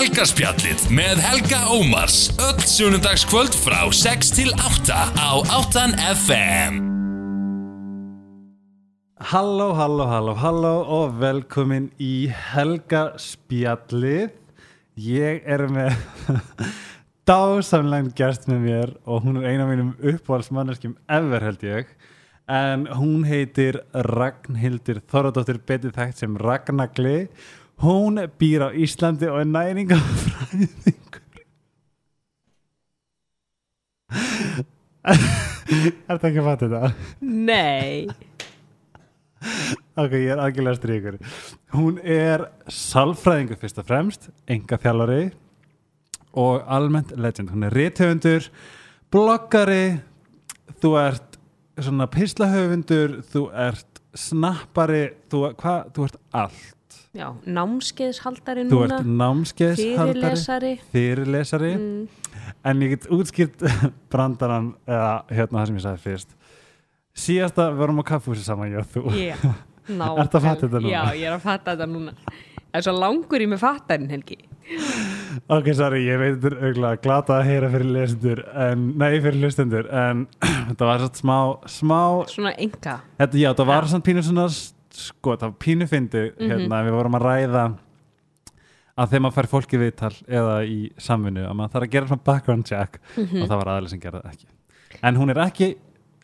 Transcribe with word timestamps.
Helgarspjallið 0.00 0.86
með 0.96 1.18
Helga 1.20 1.58
Ómars 1.76 2.30
öll 2.40 2.62
sunnundagskvöld 2.64 3.52
frá 3.52 3.82
6 3.92 4.30
til 4.32 4.48
8 4.56 4.96
á 4.96 5.30
8 5.44 5.82
FM 6.14 6.78
Halló, 9.28 9.66
halló, 9.76 10.06
halló, 10.08 10.36
halló 10.40 10.72
og 10.96 11.18
velkomin 11.20 11.90
í 12.00 12.30
Helga 12.32 13.10
spjallið. 13.20 14.32
Ég 14.96 15.44
er 15.44 15.66
með 15.68 15.92
dásamlegn 17.28 18.08
gæst 18.16 18.48
með 18.48 18.64
mér 18.64 18.96
og 19.04 19.28
hún 19.28 19.42
er 19.42 19.50
eina 19.50 19.68
af 19.68 19.74
mínum 19.74 19.92
uppáhaldsmanneskjum 20.00 20.96
ever 21.12 21.44
held 21.50 21.68
ég. 21.68 21.92
En 22.48 22.88
hún 22.96 23.28
heitir 23.28 23.82
Ragnhildur 23.92 25.04
Þorradóttir, 25.12 25.60
betið 25.60 25.92
þekkt 26.00 26.24
sem 26.24 26.40
Ragnagli. 26.40 27.26
Hún 27.80 28.20
býr 28.38 28.66
á 28.66 28.68
Íslandi 28.76 29.28
og 29.30 29.40
er 29.40 29.48
næringafræðingur. 29.48 31.20
Er 35.70 36.18
þetta 36.18 36.28
ekki 36.28 36.40
að 36.42 36.48
fatta 36.48 36.68
þetta? 36.68 36.88
Nei 37.22 38.10
Ok, 39.96 40.16
ég 40.18 40.32
er 40.34 40.42
algjörlega 40.42 40.76
stríkur 40.76 41.16
Hún 41.76 42.00
er 42.02 42.48
salfræðingur 42.66 43.60
fyrst 43.60 43.78
og 43.80 43.86
fremst 43.88 44.28
enga 44.50 44.76
þjálfari 44.82 45.30
og 46.40 46.66
almennt 46.70 47.14
legend 47.18 47.50
hún 47.50 47.66
er 47.66 47.74
rithöfundur 47.74 48.50
bloggari 49.10 50.00
þú 50.82 50.92
ert 51.00 51.38
svona 51.80 52.06
pislahöfundur 52.12 53.16
þú 53.32 53.46
ert 53.56 54.02
snappari 54.14 55.08
þú, 55.30 55.48
hva, 55.58 55.74
þú 55.94 56.06
ert 56.06 56.20
allt 56.30 56.79
Já, 57.10 57.26
námskeiðshaldari 57.42 58.62
þú 58.68 58.76
núna 58.84 59.00
ert 59.00 59.08
námskeiðshaldari 59.18 60.12
Fyrirlesari. 60.20 60.72
fyrirlesari. 60.92 61.70
Mm, 61.74 62.04
en 62.70 62.84
ég 62.84 62.92
get 62.94 63.08
útskýrt 63.10 63.64
brandarann 64.12 64.68
eða 64.86 65.08
hérna 65.32 65.58
það 65.58 65.66
sem 65.72 65.80
ég 65.80 65.86
sagði 65.88 66.04
fyrst. 66.04 66.36
Síðasta 67.20 67.66
vorum 67.74 67.98
á 67.98 68.04
kaffhúsi 68.12 68.46
saman 68.46 68.70
ég 68.70 68.78
og 68.84 68.92
þú. 68.94 69.02
Já, 69.18 69.34
ná 69.98 70.06
Ertu 70.22 70.38
að 70.38 70.46
fatta 70.46 70.68
þetta 70.68 70.84
núna? 70.84 70.92
Já, 70.94 71.02
ég 71.18 71.26
er 71.26 71.34
að 71.34 71.44
fatta 71.48 71.74
þetta 71.74 71.90
núna. 71.90 72.14
Það 72.70 72.78
er 72.78 72.86
svo 72.86 72.94
langur 73.00 73.42
í 73.42 73.50
mig 73.50 73.58
fattarinn, 73.58 74.10
Helgi. 74.14 74.38
Ok, 75.50 75.72
sorry, 75.74 76.04
ég 76.06 76.18
veit 76.20 76.36
þetta 76.36 76.50
er 76.52 76.60
auðvitað 76.62 77.00
glata 77.02 77.36
að 77.40 77.48
heyra 77.48 77.70
fyrir 77.72 77.88
lesendur 77.96 78.40
en, 78.54 78.84
nei, 79.00 79.16
fyrir 79.24 79.40
hlustendur 79.42 79.88
en 79.90 80.20
þetta 80.70 80.86
var 80.86 81.02
svona 81.02 81.18
smá, 81.18 81.38
smá 81.74 81.98
Svona 82.30 82.52
enga. 82.54 83.00
Þetta, 83.18 83.40
já, 83.42 83.48
þetta 83.50 83.66
var 83.72 83.82
Já. 83.88 83.90
svona 83.90 84.06
pínu 84.06 84.22
svona 84.28 84.46
sko, 85.00 85.36
það 85.36 85.48
var 85.48 85.56
pínu 85.64 85.86
fyndi 85.90 86.22
Mhm. 86.32 86.50
hérna, 86.50 86.80
við 86.86 86.96
vorum 86.98 87.16
að 87.18 87.26
ræða 87.28 87.64
að 89.00 89.08
þegar 89.12 89.22
maður 89.24 89.36
fær 89.38 89.48
fólki 89.54 89.78
viðtal 89.80 90.12
eða 90.28 90.56
í 90.68 90.78
samvinnu 91.00 91.44
að 91.48 91.54
maður 91.56 91.72
þarf 91.74 91.86
að 91.86 91.90
gera 91.94 92.06
svona 92.10 92.24
background 92.24 92.66
check 92.68 92.98
Mhm. 93.16 93.42
og 93.42 93.48
það 93.48 93.58
var 93.64 93.70
aðeins 93.74 93.90
sem 93.94 94.00
gerði 94.00 94.22
það 94.22 94.32
ekki 94.32 94.46
en 95.02 95.14
hún 95.16 95.30
er 95.30 95.40
ekki 95.46 95.68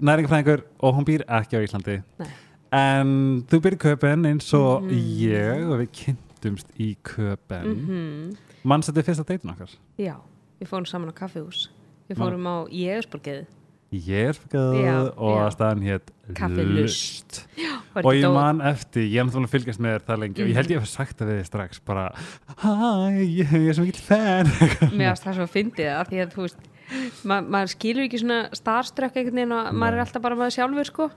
næringafræðingur 0.02 0.62
og 0.80 0.94
hún 0.94 1.04
býr 1.08 1.24
ekki 1.27 1.56
á 1.56 1.64
Íslandi 1.64 2.02
Nei. 2.19 2.28
en 2.72 3.42
þú 3.48 3.60
býr 3.64 3.77
í 3.77 3.78
Köpen 3.78 4.27
eins 4.27 4.52
og 4.54 4.82
Mhm. 4.82 4.91
ég 5.20 5.70
og 5.70 5.80
við 5.80 5.88
kynntumst 5.92 6.66
í 6.78 6.97
Köpen 7.02 7.64
mm 7.64 7.91
mm 7.91 8.36
mann 8.64 8.82
setið 8.82 9.04
fyrsta 9.04 9.24
deytin 9.24 9.50
okkar 9.54 9.70
Já, 9.98 10.16
við 10.60 10.69
fórum 10.69 10.86
saman 10.86 11.08
á 11.10 11.14
kaffihús 11.14 11.69
Við 12.10 12.16
fórum 12.19 12.47
á 12.47 12.66
Jægersborgið 12.70 13.47
Já, 14.80 14.94
og 15.14 15.34
já. 15.34 15.41
að 15.47 15.50
staðan 15.56 15.83
hétt 15.86 16.12
Lust. 16.66 17.41
og 18.03 18.08
ég 18.16 18.33
man 18.34 18.62
eftir, 18.66 19.05
ég 19.06 19.20
er 19.20 19.28
náttúrulega 19.28 19.47
að 19.47 19.53
fylgjast 19.55 19.83
með 19.83 19.92
þér 19.94 20.06
það 20.08 20.22
lengi 20.22 20.42
og 20.42 20.48
ég 20.50 20.58
held 20.58 20.72
ég 20.72 20.80
hef 20.80 20.91
sagt 20.91 21.20
það 21.20 21.30
við 21.30 21.38
þig 21.41 21.50
strax 21.50 21.83
bara, 21.86 22.06
hæ, 22.62 22.72
ég, 23.22 23.53
er 23.61 23.77
svo 23.77 23.84
mikill 23.86 24.03
fan. 24.08 24.50
Mér 24.91 25.12
varst 25.12 25.28
það 25.28 25.38
svo 25.38 25.47
að 25.47 25.55
fyndið 25.55 25.92
það 25.92 26.11
Því 26.11 26.25
að 26.25 26.34
þú 26.34 26.47
veist 26.47 26.66
ma 27.27 27.38
maður 27.42 27.72
skilur 27.75 28.06
ekki 28.06 28.20
svona 28.22 28.41
starströkk 28.56 29.20
einhvern 29.20 29.41
veginn 29.41 29.55
og 29.56 29.70
maður 29.75 29.98
er 29.98 30.05
alltaf 30.05 30.27
bara 30.27 30.38
maður 30.38 30.58
sjálfur 30.58 30.91
sko. 30.91 31.08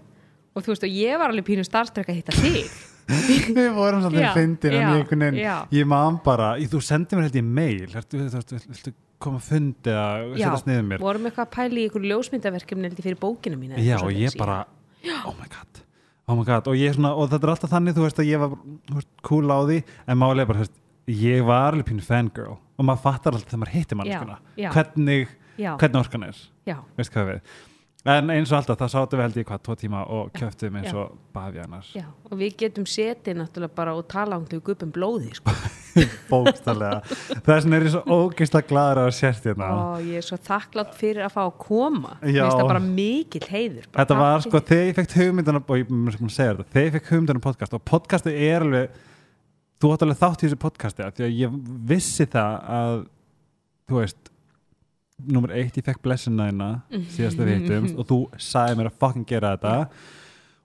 Og 0.57 0.65
þú 0.65 0.73
veist 0.73 0.87
og 0.87 0.95
ég 0.99 1.19
var 1.21 1.33
alveg 1.33 1.45
pínu 1.49 1.65
starströkk 1.67 2.09
að 2.13 2.21
hitta 2.21 2.37
þig. 2.39 2.71
Við 3.57 3.69
vorum 3.73 4.03
svolítið 4.03 4.21
Já, 4.21 4.31
fyndin 4.35 4.75
en 4.77 4.83
já, 4.83 4.89
ég, 5.01 5.37
já. 5.41 5.53
ég 5.73 5.87
man 5.89 6.19
bara, 6.25 6.51
ég, 6.61 6.69
þú 6.69 6.81
sendið 6.85 7.17
mér 7.17 7.25
held 7.25 7.37
ég 7.39 7.47
mail. 7.57 7.87
Ertu, 7.89 8.19
þú 8.21 8.41
veist, 8.41 8.67
viltu 8.69 8.93
koma 9.19 9.39
að 9.39 9.47
fundi 9.49 9.93
að 9.93 10.25
Já, 10.39 10.45
setja 10.45 10.61
sniðið 10.63 10.87
mér. 10.89 11.03
vorum 11.03 11.27
eitthvað 11.29 11.45
að 11.47 11.53
pæla 11.57 11.79
í 11.79 11.85
einhverju 11.87 12.11
ljósmyndaverkefni 12.13 12.89
heldur 12.89 13.07
fyrir 13.07 13.19
bókina 13.19 13.59
mína 13.59 13.83
já 13.83 13.97
og 13.99 14.11
ég 14.15 14.37
bara, 14.39 14.61
oh 15.25 15.35
my 15.35 15.47
god 15.51 15.81
oh 16.29 16.37
my 16.37 16.45
god, 16.45 16.67
og 16.69 16.77
ég 16.77 16.93
svona, 16.95 17.15
og 17.17 17.31
þetta 17.31 17.47
er 17.47 17.53
alltaf 17.55 17.73
þannig 17.73 17.97
þú 17.97 18.05
veist 18.05 18.21
að 18.21 18.29
ég 18.29 18.43
var 18.43 18.53
cool 19.25 19.49
á 19.49 19.59
því 19.65 19.79
en 19.81 20.21
málega 20.21 20.51
bara, 20.51 20.63
veist, 20.63 20.77
ég 21.09 21.45
var 21.47 21.73
alveg 21.73 21.89
pínu 21.89 22.05
fangirl 22.05 22.55
og 22.55 22.85
maður 22.85 23.03
fattar 23.07 23.35
alltaf 23.35 23.49
þegar 23.49 23.63
maður 23.63 23.75
hittir 23.75 24.03
já. 24.59 24.69
hvernig, 24.75 25.33
já, 25.57 25.71
hvernig 25.81 25.99
orkan 26.03 26.27
er. 26.29 26.43
Já, 26.69 26.77
veist 26.99 27.15
hvað 27.15 27.33
við 27.33 27.57
en 28.07 28.31
eins 28.31 28.51
og 28.53 28.61
alltaf, 28.61 28.77
það 28.79 28.91
sáttu 28.93 29.17
við 29.17 29.25
held 29.25 29.37
ég 29.41 29.47
hvað, 29.49 29.61
tvo 29.65 29.75
tíma 29.79 30.01
og 30.15 30.29
kjöftum 30.37 30.77
eins 30.79 30.93
og 30.95 31.17
bafjanar 31.35 31.89
já 31.91 32.05
og 32.29 32.37
við 32.39 32.55
getum 32.61 32.85
setið 32.87 33.39
náttúrulega 33.41 33.75
bara 33.75 33.95
og 33.97 34.05
tala 34.09 34.37
um 34.39 34.45
þau 34.47 34.59
gupum 34.69 34.93
blóði 34.93 35.33
sko. 35.35 35.55
bókstallega 36.29 37.01
þess 37.09 37.65
vegna 37.65 37.79
er 37.79 37.87
ég 37.87 37.93
svo 37.95 38.03
ógeðslega 38.07 38.69
gladur 38.69 39.09
að 39.09 39.11
sért 39.17 39.49
hérna. 39.49 39.69
Og 39.97 40.07
ég 40.07 40.21
er 40.21 40.27
svo 40.29 40.39
þakklátt 40.47 40.95
fyrir 40.99 41.25
að 41.25 41.35
fá 41.35 41.41
að 41.43 41.53
koma. 41.65 42.15
Já. 42.21 42.29
Mér 42.29 42.39
finnst 42.45 42.61
það 42.61 42.71
bara 42.71 42.83
mikill 42.85 43.45
heiður 43.49 43.89
bara 43.89 44.05
þetta 44.05 44.19
var 44.21 44.45
sko, 44.45 44.63
þegar 44.71 44.89
ég 44.89 44.97
fekk 44.99 45.15
hugmyndana 45.19 45.63
og 45.65 45.81
ég 45.81 45.93
mun 45.93 46.13
að 46.13 46.33
segja 46.37 46.55
þetta, 46.55 46.71
þegar 46.75 46.89
ég 46.89 46.97
fekk 46.97 47.13
hugmyndana 47.13 47.41
um 47.41 47.45
podcast 47.49 47.75
og 47.75 47.85
podcasti 47.89 48.35
er 48.47 48.67
alveg 48.67 48.99
þú 49.79 49.93
átt 49.95 50.05
alveg 50.05 50.19
þátt 50.23 50.43
í 50.43 50.47
þessu 50.47 50.61
podcasti 50.61 51.05
af 51.05 51.15
því 51.17 51.27
að 51.27 51.37
ég 51.39 51.61
vissi 51.89 52.27
það 52.29 52.57
að 52.79 52.97
þú 53.89 54.03
veist 54.03 54.33
nummer 55.27 55.51
eitt, 55.55 55.77
ég 55.77 55.85
fekk 55.85 56.01
blessuna 56.05 56.49
þína 56.49 56.69
síðasta 57.13 57.45
við 57.47 57.57
hittumst 57.63 57.97
og 57.99 58.07
þú 58.09 58.19
sagði 58.37 58.77
mér 58.79 58.89
að 58.91 58.99
fucking 59.01 59.25
gera 59.29 59.55
þetta. 59.55 59.73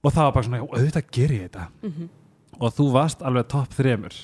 Og 0.05 0.13
það 0.13 0.27
var 0.27 0.35
bara 0.37 0.47
svona, 0.49 0.61
auðvitað 0.69 1.11
ger 1.17 1.35
ég 1.35 1.49
þetta. 1.49 1.69
Mhm. 1.83 2.09
og 2.61 2.75
þú 2.77 2.85
varst 2.95 3.23
alveg 3.23 3.49
topp 3.51 3.73
þremur. 3.75 4.15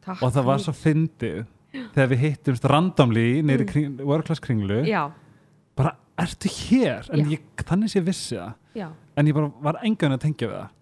Takk. 0.00 0.22
Og 0.22 0.32
það 0.32 0.44
var 0.44 0.58
svo 0.58 0.72
fyndið 0.72 1.46
þegar 1.94 2.08
við 2.12 2.22
hittumst 2.24 2.64
randomly 2.64 3.42
neyri 3.42 3.66
kring, 3.66 4.00
workclass 4.00 4.40
kringlu. 4.40 4.82
Mm. 4.82 4.86
já, 4.86 5.10
bara, 5.76 5.96
ertu 6.18 6.48
hér? 6.48 7.08
en 7.12 7.30
ég, 7.30 7.40
þannig 7.56 7.90
sé 7.90 7.98
ég 8.00 8.06
vissi 8.06 8.36
það 8.36 8.94
en 9.16 9.26
ég 9.26 9.34
bara 9.34 9.50
var 9.60 9.80
engan 9.82 10.12
að 10.16 10.22
tengja 10.26 10.48
við 10.48 10.56
það. 10.56 10.76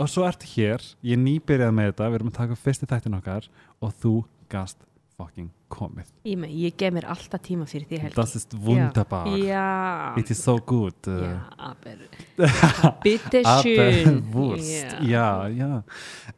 Og 0.00 0.08
svo 0.08 0.24
ertu 0.24 0.48
hér, 0.54 0.82
ég 1.04 1.18
nýbyrjaði 1.20 1.74
með 1.76 1.90
þetta 1.90 2.08
við 2.08 2.18
erum 2.18 2.30
að 2.32 2.38
taka 2.38 2.56
upp 2.56 2.62
fyrsti 2.64 2.88
þættin 2.88 3.18
okkar 3.18 3.48
og 3.82 3.92
þú 4.00 4.12
gast 4.48 4.78
fucking 5.16 5.48
komið. 5.72 6.08
Ég, 6.28 6.36
með, 6.40 6.52
ég 6.60 6.74
gef 6.78 6.92
mér 6.92 7.06
alltaf 7.08 7.40
tíma 7.44 7.66
fyrir 7.68 7.88
því 7.88 8.00
helgi 8.04 8.18
das 8.18 8.34
ist 8.36 8.52
wunderbar. 8.66 9.30
Já, 9.40 10.18
it 10.20 10.30
is 10.32 10.42
so 10.44 10.58
good. 10.60 11.08
Já, 11.08 11.30
uh, 11.32 11.70
aber 11.70 12.02
bitte 13.04 13.40
schön 13.62 14.20
Wurst, 14.34 14.98
já, 15.08 15.24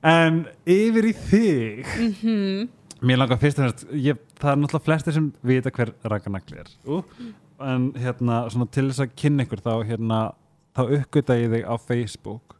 en 0.06 0.44
yfir 0.62 1.10
í 1.10 1.14
þig. 1.26 1.94
Mhm. 2.06 2.68
mér 3.08 3.20
langar 3.20 3.38
fyrst 3.38 3.84
ég, 3.94 4.18
það 4.38 4.52
er 4.52 4.62
náttúrulega 4.62 4.86
flestir 4.86 5.14
sem 5.14 5.28
vita 5.46 5.70
hver 5.74 5.92
Ragnarnagli 6.02 6.62
er. 6.62 6.70
Uh, 6.86 7.02
en 7.62 7.90
hérna, 7.98 8.44
svona 8.50 8.70
til 8.70 8.88
þess 8.92 9.02
að 9.08 9.16
kynna 9.18 9.46
ykkur 9.46 9.62
þá 9.66 9.72
hérna, 9.90 10.22
þá 10.78 10.82
uppgöta 10.86 11.38
ég 11.38 11.50
þig 11.56 11.66
á 11.66 11.74
Facebook 11.82 12.54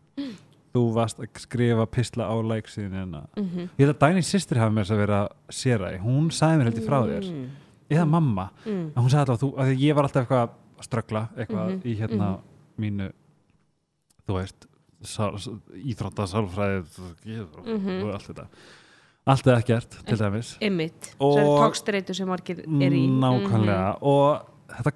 þú 0.75 0.83
varst 0.95 1.19
að 1.19 1.29
skrifa 1.39 1.87
pisla 1.87 2.25
á 2.29 2.34
læksíðinu 2.43 3.27
Mhm. 3.37 3.69
ég 3.79 3.87
held 3.87 3.95
að 3.97 4.01
Dæni 4.01 4.23
sýstir 4.23 4.59
hafa 4.59 4.71
mér 4.71 4.84
þess 4.84 4.91
að 4.97 5.03
vera 5.06 5.29
sér 5.51 5.81
að 5.81 6.01
hún 6.05 6.31
sagði 6.31 6.59
mér 6.59 6.69
heldur 6.71 6.87
frá 6.89 6.99
þér. 7.06 7.31
Mm, 7.33 7.49
eða 7.91 8.06
mamma, 8.09 8.51
mm, 8.67 8.93
en 8.97 9.03
hún 9.03 9.11
sagði 9.11 9.25
alltaf 9.25 9.39
að 9.39 9.43
þú, 9.43 9.55
að 9.59 9.67
því 9.73 9.79
ég 9.89 9.95
var 9.95 10.05
alltaf 10.05 10.27
eitthvað 10.29 10.49
að 10.49 10.84
ströggla 10.84 11.29
eitthvað 11.37 11.69
Mhm, 11.69 11.83
í 11.84 11.97
hérna 11.99 12.39
mínu 12.79 13.12
þú 14.29 14.34
veist 14.34 14.67
íþrótta, 15.03 16.27
sálfræði 16.27 16.85
Mhm. 17.65 18.03
og 18.05 18.15
allt 18.15 18.27
þetta. 18.29 18.47
Allt 19.27 19.45
eða 19.45 19.59
ekkert, 19.62 20.05
til 20.06 20.17
dæmis. 20.17 20.56
Og- 21.21 21.35
svo 21.37 21.39
er 21.39 21.71
tókstreitu 21.71 22.14
sem 22.14 22.26
margir 22.29 22.59
er 22.61 22.64
í. 22.93 23.09
Nákvæmlega. 23.09 23.99
Og 24.03 24.41
þetta 24.69 24.93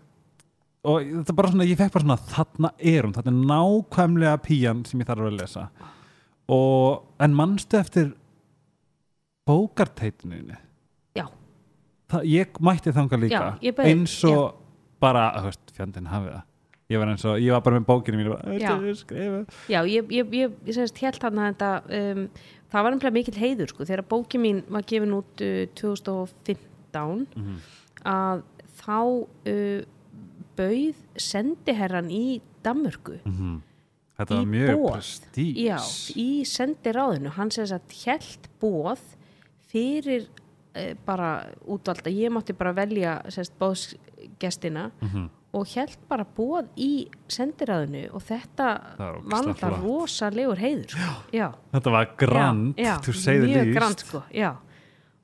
og 0.84 1.02
þetta 1.02 1.30
er 1.32 1.38
bara 1.38 1.50
svona, 1.52 1.66
ég 1.68 1.78
fekk 1.78 1.92
bara 1.94 2.04
svona 2.06 2.18
þarna 2.32 2.70
er 2.78 3.06
hún, 3.06 3.12
þetta 3.14 3.30
er 3.32 3.40
nákvæmlega 3.52 4.38
píjan 4.46 4.84
sem 4.88 5.00
ég 5.02 5.06
þarf 5.10 5.28
að 5.28 5.36
lesa. 5.38 5.66
Og 6.52 7.04
en 7.22 7.36
manstu 7.38 7.78
eftir 7.78 8.12
bókarteitinu 9.46 10.56
Já. 11.16 11.26
það, 12.10 12.24
ég 12.30 12.58
mætti 12.60 12.92
þanga 12.94 13.18
líka. 13.20 13.44
Já, 13.62 13.72
beið- 13.72 13.90
eins 13.92 14.16
og 14.28 14.54
bara, 15.02 15.28
þú 15.38 15.44
veist, 15.50 15.72
fjandinn 15.76 16.06
hafið 16.10 16.32
það. 16.36 16.42
Ég 16.92 16.98
var 17.00 17.08
eins 17.08 17.24
og, 17.24 17.38
ég 17.40 17.52
var 17.54 17.60
bara 17.62 17.78
með 17.80 17.86
bókinu 17.88 18.18
mínu 18.20 18.34
bara, 18.34 18.58
Já. 18.58 18.72
Já, 19.68 19.80
ég, 19.86 20.10
ég, 20.12 20.26
ég, 20.32 20.50
ég 20.66 20.74
semst 20.74 20.98
held 21.00 21.22
hann 21.22 21.38
að 21.38 21.54
þetta 21.54 21.70
um, 21.98 22.28
það 22.72 22.82
var 22.82 22.90
nefnilega 22.92 23.16
mikill 23.16 23.38
heiður 23.40 23.68
sko, 23.72 23.84
þegar 23.88 24.02
bókin 24.10 24.42
mín 24.42 24.62
var 24.68 24.82
gefin 24.82 25.14
út 25.16 25.40
uh, 25.40 25.66
2015 25.74 27.26
Mhm. 27.36 27.56
að 28.04 28.42
þá 28.82 28.98
uh, 29.46 29.84
bauð 30.56 30.94
sendiherran 31.16 32.10
í 32.10 32.40
Danmörku 32.64 33.18
Mhm. 33.24 33.60
þetta 34.18 34.36
var 34.36 34.44
mjög 34.46 34.76
boð. 34.76 34.92
prestís 34.92 35.56
Já, 35.56 35.76
í 36.16 36.42
sendiráðinu 36.46 37.30
hann 37.36 37.50
sem 37.50 37.66
sagt 37.66 37.92
held 38.04 38.48
bóð 38.60 38.98
fyrir 39.72 40.28
e, 40.74 40.94
bara 41.04 41.46
útvalda, 41.68 42.08
ég 42.10 42.30
mátti 42.32 42.54
bara 42.56 42.72
velja 42.72 43.20
sérst 43.28 43.52
bóðsgestina 43.60 44.90
Mhm. 45.02 45.28
og 45.54 45.66
held 45.74 45.96
bara 46.08 46.24
bóð 46.24 46.68
í 46.76 47.08
sendiræðinu 47.28 48.14
og 48.14 48.22
þetta 48.22 48.96
flott. 49.58 49.82
rosalegur 49.82 50.56
heiður 50.56 50.88
sko. 50.88 51.22
já, 51.32 51.52
Þetta 51.74 51.90
var 51.90 52.06
grand, 52.16 52.76
þú 52.76 53.12
segði 53.12 53.48
mjög 53.48 53.64
líst 53.66 53.74
grand 53.74 53.98
sko, 53.98 54.22
já 54.32 54.56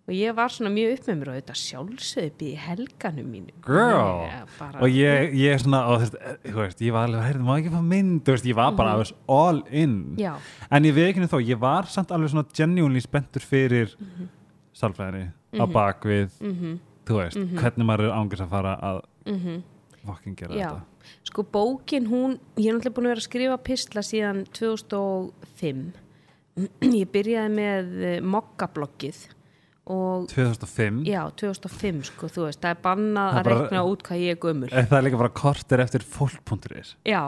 og 0.09 0.15
ég 0.17 0.37
var 0.39 0.55
svona 0.55 0.73
mjög 0.73 0.95
upp 0.97 1.11
með 1.11 1.19
mér 1.21 1.31
og 1.31 1.37
þetta 1.39 1.57
sjálfsögði 1.63 2.33
býði 2.41 2.63
helganum 2.65 3.29
mínu 3.29 3.53
Girl. 3.67 4.25
Já, 4.25 4.41
bara, 4.57 4.81
og 4.81 4.97
ég, 4.97 5.37
ég 5.37 5.53
er 5.53 5.61
svona 5.61 5.83
og, 5.93 6.09
þú 6.47 6.57
veist, 6.63 6.81
ég 6.81 6.97
var 6.97 7.11
alveg, 7.11 7.27
heyrðu, 7.29 7.45
má 7.45 7.55
ekki 7.59 7.75
fá 7.77 7.83
mynd 7.85 8.25
þú 8.25 8.39
veist, 8.39 8.49
ég 8.49 8.59
var 8.59 8.73
bara 8.79 8.97
alveg 8.97 9.13
all 9.29 9.63
in. 9.69 10.01
Já, 10.21 10.33
en 10.73 10.89
ég 10.89 11.05
ekki 11.05 11.29
þó, 11.29 11.39
ég 11.45 11.61
var 11.61 11.93
samt 11.93 12.17
alveg 12.17 12.33
svona 12.33 12.49
genuinely 12.57 13.05
spenntur 13.05 13.45
fyrir 13.45 13.93
mm 14.01 14.35
sálfræðinni 14.79 15.29
á 15.59 15.65
bakvið 15.71 16.37
mhm, 16.45 16.77
þú 17.09 17.19
veist, 17.23 17.41
hvernig 17.59 17.89
maður 17.89 18.09
er 18.09 18.19
ángis 18.19 18.45
að 18.45 18.53
fara 18.53 18.75
að 18.91 19.01
mhm. 19.33 19.63
fucking 20.05 20.39
gera 20.39 20.59
Já, 20.59 20.69
þetta. 20.69 21.15
Sko 21.31 21.45
bókin 21.53 22.09
hún, 22.11 22.37
ég 22.61 22.69
er 22.69 22.77
náttúrulega 22.77 22.97
búin 22.99 23.09
að 23.09 23.15
vera 23.15 23.23
að 23.23 23.29
skrifa 23.31 23.59
pistla 23.65 24.05
síðan 24.05 24.45
2005 24.57 25.83
ég 27.01 27.11
byrjaði 27.15 27.55
með 27.55 27.93
eh, 28.05 28.21
mokkabloggið. 28.25 29.19
og 29.33 29.38
2005 29.89 31.03
já, 31.09 31.21
2005 31.41 32.03
sko, 32.11 32.29
þú 32.33 32.45
veist, 32.47 32.61
það 32.63 32.75
er 32.75 32.81
bannað 32.85 33.29
Það 33.33 33.39
að 33.39 33.41
er 33.41 33.49
bara- 33.49 33.61
reikna 33.63 33.83
út 33.89 34.03
hvað 34.09 34.23
ég 34.25 34.35
er 34.37 34.41
gömul. 34.43 34.69
Er 34.73 34.89
það 34.91 35.05
líka 35.07 35.21
bara 35.23 35.35
kortir 35.43 35.81
eftir 35.85 36.05
fólk.is 36.05 36.91
Já, 37.09 37.23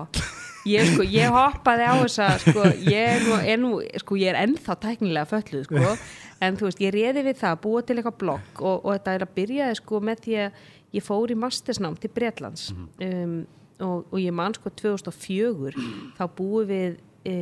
ég 0.68 0.90
sko, 0.92 1.06
ég 1.08 1.30
hoppaði 1.34 1.86
á 1.88 1.94
þessa 2.04 2.26
sko, 2.44 2.66
ég 2.90 3.30
er 3.48 3.58
nú, 3.62 3.72
er 3.80 4.02
sko, 4.04 4.18
ég 4.20 4.34
er 4.34 4.40
ennþá 4.44 4.76
tæknilega 4.84 5.30
fölluð 5.30 5.64
sko, 5.70 5.94
en 6.44 6.56
þú 6.60 6.68
veist, 6.68 6.80
ég 6.84 6.92
reði 6.94 7.24
við 7.30 7.40
það 7.40 7.54
að 7.56 7.62
búa 7.64 7.82
til 7.88 7.96
eitthvað 8.00 8.18
blogg 8.24 8.60
og, 8.64 8.76
og 8.84 8.92
þetta 8.98 9.14
er 9.18 9.24
að 9.26 9.34
byrjaði 9.40 9.80
sko 9.80 10.00
með 10.10 10.22
því 10.26 10.36
að 10.44 10.60
ég 11.00 11.06
fór 11.06 11.30
í 11.32 11.38
mastersnám 11.38 11.96
til 12.02 12.10
Bretlands. 12.10 12.70
Um, 13.00 13.46
og, 13.80 14.04
og 14.10 14.18
ég 14.20 14.34
man 14.36 14.52
sko 14.56 14.68
2004 14.76 15.72
þá 16.18 16.24
búum 16.36 16.66
við 16.68 16.98
e, 17.24 17.34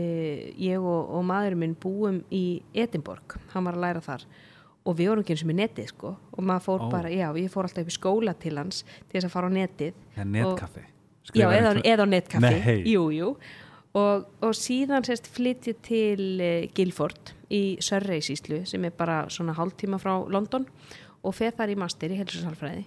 ég 0.59 0.79
og, 0.79 1.09
og 1.17 1.25
maðurinn 1.27 1.59
minn 1.65 1.75
búum 1.81 2.21
í 2.35 2.61
Edinborg, 2.75 3.35
hann 3.55 3.67
var 3.67 3.75
að 3.79 3.83
læra 3.87 4.03
þar 4.05 4.25
og 4.89 4.97
við 4.97 5.11
vorum 5.11 5.25
ekki 5.25 5.35
eins 5.35 5.45
og 5.45 5.51
með 5.51 5.59
netið 5.61 5.89
sko. 5.93 6.13
Og 6.33 6.47
maður 6.49 6.65
fór 6.65 6.85
Ó. 6.85 6.89
bara, 6.93 7.13
já, 7.13 7.27
ég 7.37 7.53
fór 7.53 7.69
alltaf 7.69 7.85
upp 7.85 7.93
í 7.93 7.97
skóla 7.97 8.35
til 8.41 8.55
hans 8.57 8.83
til 8.89 9.19
þess 9.19 9.29
að 9.29 9.35
fara 9.35 9.51
á 9.51 9.53
netið. 9.53 10.05
Er 10.17 10.29
netkaffi. 10.33 10.85
Já, 11.37 11.47
eða, 11.53 11.75
eða 11.85 12.07
netkaffi. 12.09 12.77
Jú, 12.89 13.09
jú. 13.13 13.33
Og, 13.99 14.29
og 14.45 14.55
síðan 14.57 15.05
sérst 15.05 15.29
flytti 15.33 15.75
til 15.85 16.23
uh, 16.45 16.69
Guilford 16.77 17.35
í 17.53 17.63
Surrey 17.85 18.23
síslu 18.25 18.63
sem 18.69 18.85
er 18.85 18.95
bara 18.97 19.23
svona 19.33 19.57
hálftíma 19.57 20.01
frá 20.01 20.15
London 20.29 20.67
og 21.25 21.35
feð 21.37 21.57
þar 21.59 21.73
í 21.73 21.79
master 21.81 22.13
í 22.13 22.19
helsusalfræði 22.21 22.85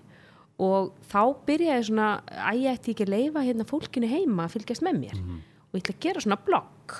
og 0.61 0.91
þá 1.09 1.21
byrjaði 1.47 1.87
svona 1.87 2.09
að 2.29 2.59
ég 2.61 2.77
ætti 2.77 2.93
ekki 2.93 3.07
að 3.07 3.13
leifa 3.15 3.45
hérna 3.45 3.65
fólkinu 3.67 4.09
heima 4.11 4.45
að 4.45 4.57
fylgjast 4.57 4.85
með 4.85 4.99
mér? 4.99 5.23
Og 5.71 5.79
ég 5.79 5.83
ætla 5.83 5.95
að 5.95 6.03
gera 6.05 6.23
svona 6.25 6.37
blogg 6.45 6.97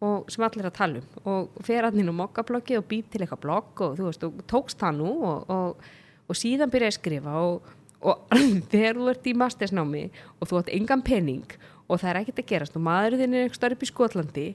og 0.00 0.30
sem 0.32 0.44
allir 0.46 0.68
að 0.68 0.76
tala 0.78 1.00
um. 1.02 1.18
Og 1.28 1.64
fer 1.66 1.84
hann 1.86 1.98
inn 2.00 2.08
á 2.08 2.20
mokkabloggi 2.22 2.78
og 2.80 2.86
býr 2.88 3.04
til 3.12 3.20
eitthvað 3.20 3.42
blogg 3.44 3.84
og 3.84 3.98
þú 3.98 4.08
veist, 4.08 4.24
og 4.24 4.40
tókst 4.50 4.80
það 4.80 5.00
nú 5.02 5.12
og, 5.28 5.52
og, 5.52 5.90
og 6.30 6.38
síðan 6.38 6.72
byrjaði 6.72 6.94
að 6.94 6.98
skrifa 6.98 7.36
og, 7.44 7.70
og 8.00 8.36
þegar 8.72 9.00
þú 9.00 9.08
ert 9.12 9.30
í 9.30 9.36
mastersnámi 9.44 10.04
og 10.38 10.50
þú 10.50 10.60
átt 10.62 10.74
engan 10.76 11.04
pening 11.06 11.56
og 11.90 12.00
það 12.00 12.10
er 12.12 12.20
ekkert 12.22 12.44
að 12.44 12.52
gerast 12.52 12.78
og 12.78 12.86
maðurinn 12.86 13.34
er 13.34 13.48
eitthvað 13.48 13.76
upp 13.76 13.84
í 13.84 13.90
Skotlandi 13.90 14.46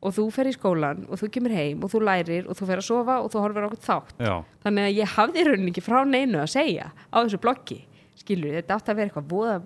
og 0.00 0.14
þú 0.16 0.24
fer 0.32 0.48
í 0.48 0.54
skólan 0.56 1.04
og 1.10 1.20
þú 1.20 1.28
kemur 1.34 1.52
heim 1.52 1.82
og 1.84 1.92
þú 1.92 2.00
lærir 2.06 2.46
og 2.48 2.56
þú 2.56 2.68
fer 2.70 2.80
að 2.80 2.86
sofa 2.86 3.18
og 3.20 3.28
þú 3.34 3.42
horfir 3.44 3.66
okkur 3.66 3.82
þátt. 3.84 4.14
Já, 4.16 4.34
þannig 4.64 4.86
að 4.86 4.96
ég 4.96 5.14
hafði 5.18 5.44
rauninni 5.44 5.72
ekki 5.74 5.84
frá 5.84 5.98
neinu 6.08 6.40
að 6.40 6.52
segja 6.54 6.86
á 6.88 7.16
þessu 7.20 7.40
bloggi 7.42 7.82
skilur, 8.20 8.54
þetta 8.58 8.76
átti 8.76 8.92
að 8.92 9.00
vera 9.00 9.10
eitthvað 9.10 9.30
voða 9.30 9.58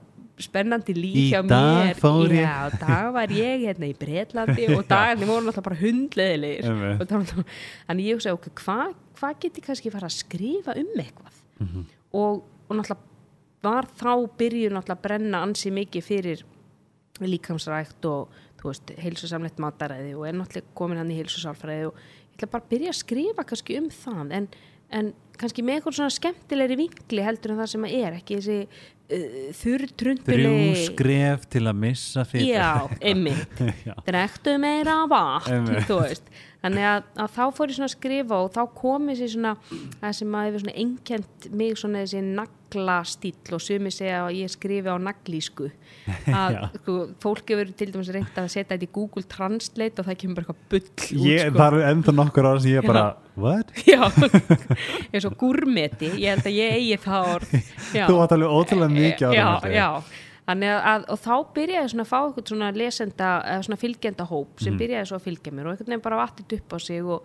spennandi 0.43 0.95
líf 0.97 1.15
Í 1.21 1.25
hjá 1.31 1.41
dag 1.47 1.87
mér. 1.87 1.99
fór 2.01 2.33
ég- 2.35 2.43
já, 2.43 2.79
dag 2.81 3.13
var 3.15 3.29
ég 3.31 3.61
hérna 3.69 3.87
í 3.87 3.95
Bretlandi 3.99 4.65
og 4.75 4.83
dagarnir 4.91 5.29
voru 5.31 5.47
náttúrulega 5.47 5.67
bara 5.69 5.79
hundleðilegir 5.79 6.67
þannig 7.87 8.09
ég 8.09 8.17
hugsaði 8.19 8.35
okkur, 8.39 8.55
hvað 8.65 8.95
hva 9.21 9.31
get 9.41 9.61
ég 9.61 9.67
kannski 9.69 9.93
fara 9.95 10.09
að 10.11 10.17
skrifa 10.19 10.75
um 10.81 10.91
eitthvað? 10.99 11.37
Mhm. 11.63 11.85
og, 12.19 12.43
og 12.69 12.77
náttúrulega 12.77 13.13
var 13.65 13.87
þá 13.97 14.11
byrjuð 14.41 14.75
náttúrulega 14.75 14.99
að 14.99 15.05
brenna 15.07 15.43
ansi 15.47 15.71
mikið 15.73 16.03
fyrir 16.05 16.43
líkamsrækt 17.23 18.05
og 18.11 18.29
þú 18.59 18.71
veist, 18.73 18.91
heilsusamlegt 18.99 19.61
mataræði 19.63 20.15
og 20.19 20.27
er 20.29 20.35
náttúrulega 20.39 20.75
komin 20.77 20.99
hann 21.01 21.13
í 21.15 21.19
heilsusálfræði 21.21 21.87
og 21.91 21.95
ég 21.95 22.39
ætla 22.41 22.51
bara 22.57 22.65
að 22.65 22.73
byrja 22.75 22.91
að 22.95 22.99
skrifa 23.05 23.45
kannski 23.47 23.77
um 23.79 23.87
það. 23.95 24.33
En, 24.35 24.49
en 24.99 25.13
kannski 25.39 25.63
með 25.67 25.79
eitthvað 25.79 25.97
svona 26.01 26.15
skemmtilegri 26.17 26.79
vinkli 26.81 27.23
heldur 27.25 27.55
en 27.55 27.61
það 27.63 27.71
sem 27.75 27.87
að 27.87 27.95
er 28.01 28.17
ekki 28.19 28.39
þessi 28.41 28.59
þrjú 29.05 29.91
trumpulegi 30.01 30.87
skref 30.87 31.45
til 31.53 31.67
að 31.69 31.81
missa 31.83 32.25
fyrir 32.29 32.55
já, 32.57 32.71
einmitt. 33.05 33.61
Drektu 34.09 34.57
meira 34.63 35.03
vatn 35.11 35.69
þannig 36.65 36.87
að, 36.89 37.09
að 37.21 37.33
þá 37.35 37.43
fór 37.53 37.69
ég 37.69 37.77
svona 37.77 37.91
að 37.91 37.95
skrifa 37.99 38.41
og 38.41 38.53
þá 38.55 38.63
komið 38.79 39.21
sér 39.21 39.33
svona 39.35 39.55
það 40.01 40.15
sem 40.21 40.37
að 40.39 40.47
hefur 40.49 40.65
svona 40.65 40.77
einkent 40.85 41.49
mig 41.53 41.81
svona 41.81 42.05
þessi 42.05 42.23
naglastíll 42.75 43.55
og 43.55 43.61
sumi 43.63 43.91
segja 43.95 44.25
að 44.27 44.37
ég 44.41 44.51
skrifi 44.53 44.91
á 44.91 44.97
naglísku 45.01 45.69
að 46.41 46.57
sko, 46.81 46.95
fólk 47.23 47.53
hefur 47.55 47.71
til 47.79 47.89
dæmis 47.95 48.11
reynt 48.15 48.37
að 48.41 48.49
setja 48.53 48.75
þetta 48.75 48.87
í 48.89 48.91
Google 48.93 49.23
Translate 49.31 50.03
og 50.03 50.09
það 50.09 50.19
kemur 50.23 50.35
bara 50.41 50.45
eitthvað 50.45 50.69
bull 50.75 50.83
út 50.85 51.29
ég, 51.29 51.41
sko. 51.47 51.57
Það 51.59 51.67
eru 51.71 51.85
ennþá 51.91 52.15
nokkur 52.19 52.49
ára 52.51 52.61
sem 52.65 52.75
ég 52.75 52.89
bara 52.89 53.05
What? 53.35 53.73
Já, 53.91 54.03
eins 55.13 55.25
og 55.27 55.35
gúrmeti 55.41 56.11
ég 56.21 56.35
held 56.35 56.47
að 56.51 56.59
ég 56.59 56.77
eigi 56.79 56.99
það 57.07 57.31
orð 57.37 57.57
Já. 57.99 58.05
Þú 58.11 58.21
átt 58.25 58.37
alveg 58.37 58.55
ótrúlega 58.59 58.95
mikið 58.95 59.27
ára 59.31 59.39
já, 59.39 59.75
já. 59.75 59.89
Að, 60.45 60.63
að, 60.77 61.05
og 61.09 61.21
þá 61.25 61.35
byrjaði 61.57 61.91
svona 61.95 62.05
að 62.05 62.11
fá 62.13 62.19
eitthvað 62.21 62.51
svona 62.53 62.67
lesenda, 62.77 63.29
svona 63.65 63.79
fylgjenda 63.81 64.27
hóp 64.29 64.51
Mhm. 64.55 64.65
sem 64.67 64.75
byrjaði 64.79 65.09
svo 65.09 65.17
að 65.17 65.27
fylgja 65.31 65.53
mér 65.57 65.67
og 65.71 65.73
einhvern 65.73 65.89
veginn 65.95 66.05
bara 66.05 66.19
vattit 66.21 66.53
upp 66.59 66.75
á 66.77 66.79
sig 66.85 67.01
og 67.01 67.25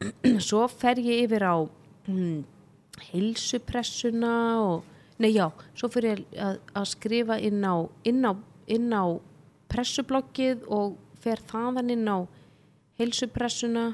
svo 0.48 0.64
fer 0.72 0.96
ég 1.04 1.26
yfir 1.28 1.44
á 1.44 1.54
hmm, 2.08 2.38
heilsupressuna 3.10 4.34
og, 4.62 4.84
nei 5.22 5.32
já, 5.34 5.48
svo 5.76 5.90
fer 5.92 6.10
ég 6.10 6.22
að, 6.38 6.60
að 6.74 6.88
skrifa 6.92 7.38
inn 7.42 7.64
á, 7.64 7.74
inn 8.06 8.22
á, 8.26 8.32
inn 8.70 8.94
á 8.94 9.04
pressubloggið 9.72 10.64
og 10.72 10.96
fer 11.22 11.42
þaðan 11.50 11.92
inn 11.94 12.08
á 12.08 12.18
heilsupressuna. 13.00 13.84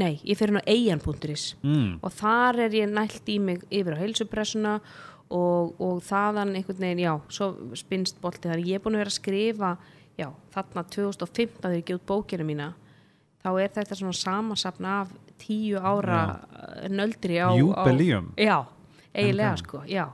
Nei, 0.00 0.20
ég 0.24 0.38
fer 0.38 0.52
inn 0.52 0.60
á 0.62 0.70
eigan.is 0.70 1.54
mm. 1.60 2.00
og 2.00 2.12
þar 2.16 2.64
er 2.66 2.76
ég 2.78 2.92
nælt 2.92 3.28
í 3.28 3.40
mig 3.42 3.64
yfir 3.68 3.98
á 3.98 4.00
heilsupressuna 4.00 4.78
og, 5.30 5.74
og 5.78 5.98
þaðan 6.06 6.54
einhvern 6.58 6.80
veginn, 6.82 7.02
já, 7.04 7.14
svo 7.30 7.52
spinnst 7.78 8.20
bolti 8.22 8.48
þannig 8.48 8.70
ég 8.70 8.80
er 8.80 8.84
búin 8.84 8.96
að 8.98 9.04
vera 9.04 9.12
að 9.12 9.18
skrifa 9.18 9.72
já, 10.18 10.28
þarna 10.54 10.84
2015 10.94 11.60
þegar 11.60 11.76
ég 11.76 11.90
gjóð 11.90 12.06
bókina 12.08 12.46
mína 12.46 12.70
þá 13.40 13.50
er 13.54 13.74
þetta 13.76 13.98
svona 13.98 14.16
samansapn 14.16 14.88
af 14.90 15.12
tíu 15.40 15.80
ára 15.80 16.20
nöldri 16.90 17.38
á 17.40 17.48
Júbelíum. 17.56 18.32
já, 18.38 18.58
eiginlega 19.14 19.52
Ok. 19.56 19.62
sko, 19.64 19.82
já. 19.88 20.06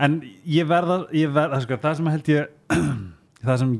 En 0.00 0.20
ég 0.48 0.64
verða, 0.68 1.02
ég 1.12 1.32
verða 1.32 1.60
sko, 1.60 1.76
það 1.76 1.96
sem 1.98 2.06
held 2.14 2.28
ég 2.32 2.48
það 3.44 3.58
sem 3.62 3.74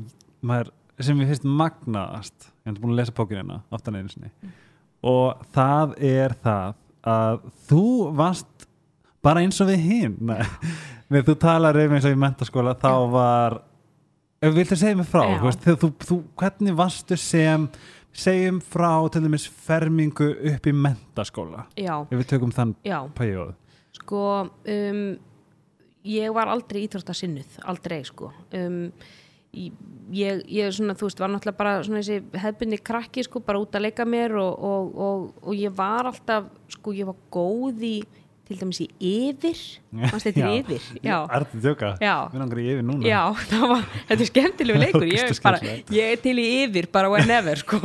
maður, 0.45 0.69
sem 1.01 1.21
ég 1.23 1.31
finnst 1.31 1.47
magnaðast 1.49 2.51
ég 2.65 2.71
hef 2.75 2.81
búin 2.81 2.93
að 2.93 2.99
lesa 3.01 3.15
bókinina 3.17 3.61
oftan 3.73 3.97
einu 3.97 4.09
sinni 4.13 4.29
og 5.01 5.41
það 5.55 5.95
er 5.97 6.35
það 6.43 6.75
að 7.09 7.39
þú 7.69 7.85
varst 8.19 8.67
bara 9.25 9.41
eins 9.41 9.57
og 9.61 9.71
við 9.71 9.81
hinn 9.87 10.35
við 11.11 11.25
þú 11.31 11.35
talar 11.41 11.77
um 11.81 11.95
eins 11.97 12.05
og 12.05 12.13
í 12.13 12.19
mentaskóla 12.21 12.75
þá 12.77 12.91
var 13.11 13.57
viltu 14.41 14.77
segja 14.77 14.97
mig 14.97 15.09
frá 15.09 15.25
þú 15.39 15.47
veist, 15.49 15.65
þú, 15.81 15.89
þú, 16.05 16.19
hvernig 16.37 16.77
varstu 16.77 17.17
sem 17.17 17.65
segjum 18.13 18.59
frá 18.63 18.91
til 19.13 19.23
dæmis 19.25 19.47
fermingu 19.47 20.33
upp 20.53 20.67
í 20.67 20.75
mentaskóla. 20.75 21.65
Já, 21.79 21.95
ef 22.03 22.17
við 22.17 22.29
tökum 22.35 22.55
þann 22.55 22.75
pæjóð 23.17 23.55
sko 24.01 24.21
um, 24.47 25.01
ég 26.07 26.33
var 26.35 26.51
aldrei 26.51 26.85
íþróttasinnuð 26.87 27.59
aldrei 27.69 28.01
sko. 28.07 28.31
Um, 28.57 28.87
ég, 29.51 30.41
ég 30.47 30.71
svona, 30.73 30.95
þú 30.97 31.09
veist, 31.09 31.21
var 31.21 31.31
náttúrulega 31.33 31.59
bara 31.59 31.73
svona 31.85 32.01
þessi 32.01 32.41
hefbunni 32.41 32.79
krakki 32.81 33.25
sko, 33.27 33.41
bara 33.45 33.61
út 33.61 33.75
að 33.75 33.89
leika 33.89 34.07
mér 34.07 34.37
og, 34.39 34.51
og, 34.55 34.95
og, 34.95 35.25
og 35.43 35.57
ég 35.59 35.75
var 35.75 36.09
alltaf, 36.09 36.49
sko, 36.71 36.95
ég 36.95 37.09
var 37.09 37.19
góð 37.33 37.85
í 37.85 37.95
til 38.51 38.59
dæmis 38.61 38.81
í 38.83 38.87
yfir. 39.11 39.61
Mannst 40.01 40.27
þetta 40.27 40.43
er 40.45 40.57
yfir, 40.59 40.87
já. 41.03 41.17
Tjóka? 41.53 41.93
Já. 42.01 42.15
Við 42.33 42.43
langar 42.43 42.61
í 42.61 42.65
yfir 42.73 42.85
núna. 42.87 43.07
Já, 43.07 43.21
var, 43.73 43.85
þetta 44.09 44.17
er 44.17 44.31
skemmtilegu 44.31 44.81
leikur. 44.85 45.07
Ég, 45.09 45.31
bara, 45.45 45.61
ég 45.95 46.15
er 46.15 46.21
til 46.23 46.35
í 46.41 46.47
yfir 46.65 46.89
bara 46.93 47.11
whenever 47.13 47.63
sko. 47.63 47.79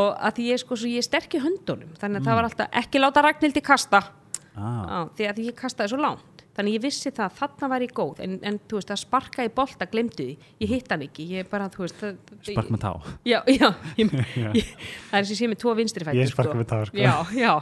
og 0.00 0.10
að 0.12 0.36
því 0.38 0.50
ég 0.50 0.64
sko 0.64 0.78
svo 0.78 0.90
ég 0.90 1.02
er 1.02 1.08
sterk 1.08 1.38
í 1.38 1.42
höndunum 1.42 1.94
þannig 2.00 2.22
að 2.22 2.28
það 2.28 2.40
var 2.40 2.50
alltaf 2.50 2.82
ekki 2.82 3.02
láta 3.02 3.24
Ragnhildi 3.24 3.64
kasta. 3.64 4.04
Ah. 4.52 5.08
því 5.16 5.30
að 5.30 5.38
ég 5.46 5.56
kastaði 5.56 5.94
svo 5.94 6.02
langt. 6.02 6.32
Þannig 6.52 6.74
ég 6.76 6.82
vissi 6.84 7.08
það 7.08 7.24
að 7.24 7.36
þarna 7.38 7.68
var 7.72 7.84
ég 7.86 7.92
góð 7.96 8.18
en, 8.26 8.34
en 8.44 8.58
þú 8.68 8.76
veist 8.76 8.90
að 8.92 8.98
sparka 9.00 9.46
í 9.46 9.52
bolta 9.56 9.86
glemdu 9.88 10.26
því. 10.26 10.50
Ég 10.60 10.74
hitt 10.74 10.90
hann 10.92 11.04
ekki, 11.06 11.28
bara 11.48 11.70
veist 11.72 12.02
Spark 12.44 12.68
með 12.68 12.82
tá 12.82 12.90
já, 13.24 13.38
já, 13.48 13.70
ég, 13.96 14.12
ég, 14.58 14.74
það 15.08 15.16
er 15.22 15.30
sem 15.30 15.38
sé 15.38 15.48
með 15.48 15.62
tvo 15.62 15.72
vinstri 15.78 16.04
fætur 16.04 16.20
Ég 16.20 16.32
sparka 16.34 16.58
með 16.58 16.68
tá, 16.68 16.82
sko. 16.90 17.00
já, 17.00 17.14
já 17.32 17.54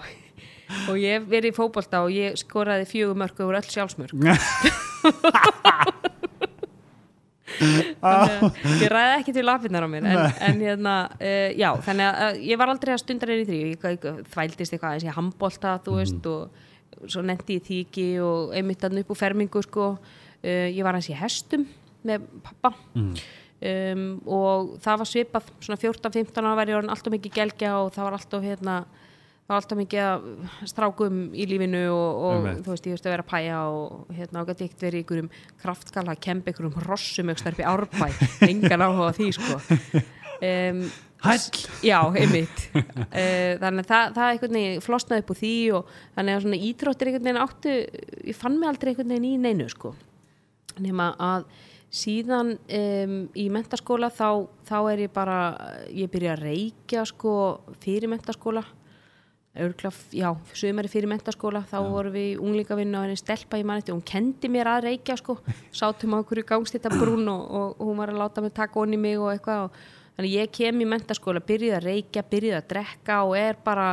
og 0.91 1.01
ég 1.01 1.19
hef 1.19 1.29
verið 1.31 1.53
í 1.53 1.57
fótbolta 1.57 2.05
og 2.05 2.15
ég 2.15 2.39
skoraði 2.41 2.87
fjögur 2.91 3.19
mörg 3.19 3.43
og 3.45 3.57
öll 3.59 3.71
sjálfsmörg 3.71 4.15
þannig 7.61 7.97
að 8.01 8.81
ég 8.81 8.93
ræði 8.93 9.17
ekki 9.19 9.35
til 9.37 9.45
lafinnar 9.45 9.85
á 9.85 9.89
mér 9.91 10.07
en, 10.09 10.23
en 10.49 10.63
hérna, 10.65 10.95
uh, 11.21 11.51
já 11.59 11.69
þannig 11.85 12.07
að 12.07 12.23
uh, 12.25 12.41
ég 12.51 12.61
var 12.61 12.73
aldrei 12.73 12.95
að 12.95 13.03
stundar 13.03 13.33
einn 13.35 13.43
í 13.43 13.49
því. 13.49 13.59
Ég, 13.61 13.75
ég, 13.75 14.07
ég 14.07 14.31
þvældist 14.33 14.75
eitthvað 14.77 14.95
aðeins 14.95 15.09
í 15.09 15.17
handbolta 15.17 15.75
þú 15.85 15.99
veist 15.99 16.31
og 16.31 17.11
svo 17.11 17.25
nendi 17.25 17.59
ég 17.59 17.75
ekki 17.85 18.07
og 18.25 18.55
einmitt 18.57 18.85
að 18.87 19.03
upp 19.03 19.13
úr 19.15 19.21
fermingu 19.21 19.63
sko, 19.67 19.91
uh, 19.99 20.69
ég 20.71 20.83
var 20.87 20.97
aðeins 20.97 21.13
í 21.13 21.21
hestum 21.21 21.69
með 22.07 22.25
pappa 22.47 22.73
um, 23.61 24.05
og 24.25 24.75
það 24.81 25.03
var 25.03 25.11
svipað 25.11 25.53
svona 25.61 25.81
14-15 25.83 26.41
ára 26.41 26.57
var 26.57 26.73
ég 26.73 26.81
alltaf 26.81 27.13
mikið 27.13 27.37
gelgja 27.37 27.77
og 27.83 27.93
það 27.95 28.07
var 28.07 28.17
alltaf 28.17 28.47
hérna 28.47 28.77
var 29.51 29.59
alltaf 29.59 29.79
mikið 29.81 30.07
að 30.07 30.25
strákum 30.71 31.21
í 31.35 31.47
lífinu 31.51 31.83
og, 31.91 32.25
og 32.29 32.49
þú 32.63 32.73
veist, 32.73 32.87
ég 32.87 32.97
veist 32.97 33.07
að 33.09 33.15
vera 33.17 33.25
að 33.27 33.31
pæja 33.33 33.61
og 33.75 34.17
hérna 34.17 34.43
og 34.43 34.51
gæti 34.51 34.67
ekkert 34.69 34.85
verið 34.87 35.01
í 35.01 35.03
einhverjum 35.03 35.31
kraftskala 35.63 36.15
að 36.15 36.25
kempa 36.27 36.53
einhverjum 36.53 36.77
hrossum 36.85 37.33
eitthvað 37.33 37.57
upp 37.57 37.63
í 37.63 37.69
árbæ. 37.73 38.09
Engan 38.51 38.85
áhuga 38.87 39.13
því 39.19 39.31
sko. 39.37 39.61
Um, 40.41 40.85
Hæll! 41.21 41.65
Já, 41.85 41.99
einmitt. 42.17 42.63
Uh, 42.73 43.59
þannig 43.61 43.83
að 43.83 43.91
það, 43.91 44.15
það 44.17 44.29
einhvern 44.29 44.57
veginn 44.57 44.85
flosnaði 44.85 45.25
upp 45.25 45.33
úr 45.35 45.41
því 45.41 45.57
og 45.77 45.91
þannig 46.15 46.37
að 46.37 46.45
svona 46.47 46.61
íþróttir 46.71 47.11
einhvern 47.11 47.27
veginn 47.27 47.43
áttu 47.43 47.75
ég 48.31 48.39
fann 48.39 48.57
mig 48.57 48.71
aldrei 48.71 48.93
einhvern 48.95 49.13
veginn 49.13 49.29
í 49.29 49.35
neinu 49.43 49.69
sko. 49.73 49.93
Nema 50.81 51.11
að 51.21 51.51
síðan 51.91 52.55
um, 52.57 53.15
í 53.35 53.49
mentaskóla 53.53 54.09
þá, 54.15 54.47
þá 54.65 54.77
er 54.95 55.05
ég 55.05 55.13
bara 55.13 55.39
ég 55.91 56.11
byrja 56.13 56.37
að 56.37 56.45
reykja 56.47 57.05
sko 57.11 57.35
fyrir 57.83 58.09
mentaskóla 58.13 58.63
örgla, 59.59 59.91
já, 60.15 60.31
sumari 60.55 60.89
fyrir 60.91 61.11
mentaskóla 61.11 61.65
þá 61.67 61.79
vorum 61.91 62.15
við 62.15 62.27
í 62.29 62.39
unglingavinnu 62.39 62.99
og 62.99 63.07
henni 63.09 63.19
stelpa 63.19 63.59
í 63.59 63.65
mann 63.67 63.83
eftir, 63.83 63.97
hún 63.97 64.05
kendi 64.07 64.51
mér 64.53 64.71
að 64.71 64.85
reykja 64.87 65.17
sko. 65.19 65.41
Sátum 65.81 66.15
á 66.15 66.23
okkur 66.23 66.43
í 66.43 66.47
gangstýta 66.47 66.93
brún 66.93 67.27
og, 67.33 67.43
og, 67.51 67.77
og 67.81 67.91
hún 67.91 67.99
var 67.99 68.15
að 68.15 68.23
láta 68.23 68.45
mig 68.45 68.55
taka 68.55 68.81
onni 68.81 69.01
mig 69.01 69.19
og 69.19 69.33
eitthvað 69.35 69.67
og 69.67 69.79
þannig 70.17 70.37
ég 70.37 70.55
kem 70.55 70.83
í 70.85 70.89
mentaskóla 70.89 71.43
byrjuð 71.43 71.79
að 71.81 71.87
reykja, 71.89 72.27
byrjuð 72.31 72.59
að 72.61 72.69
drekka 72.75 73.23
og 73.27 73.39
er 73.41 73.59
bara 73.65 73.93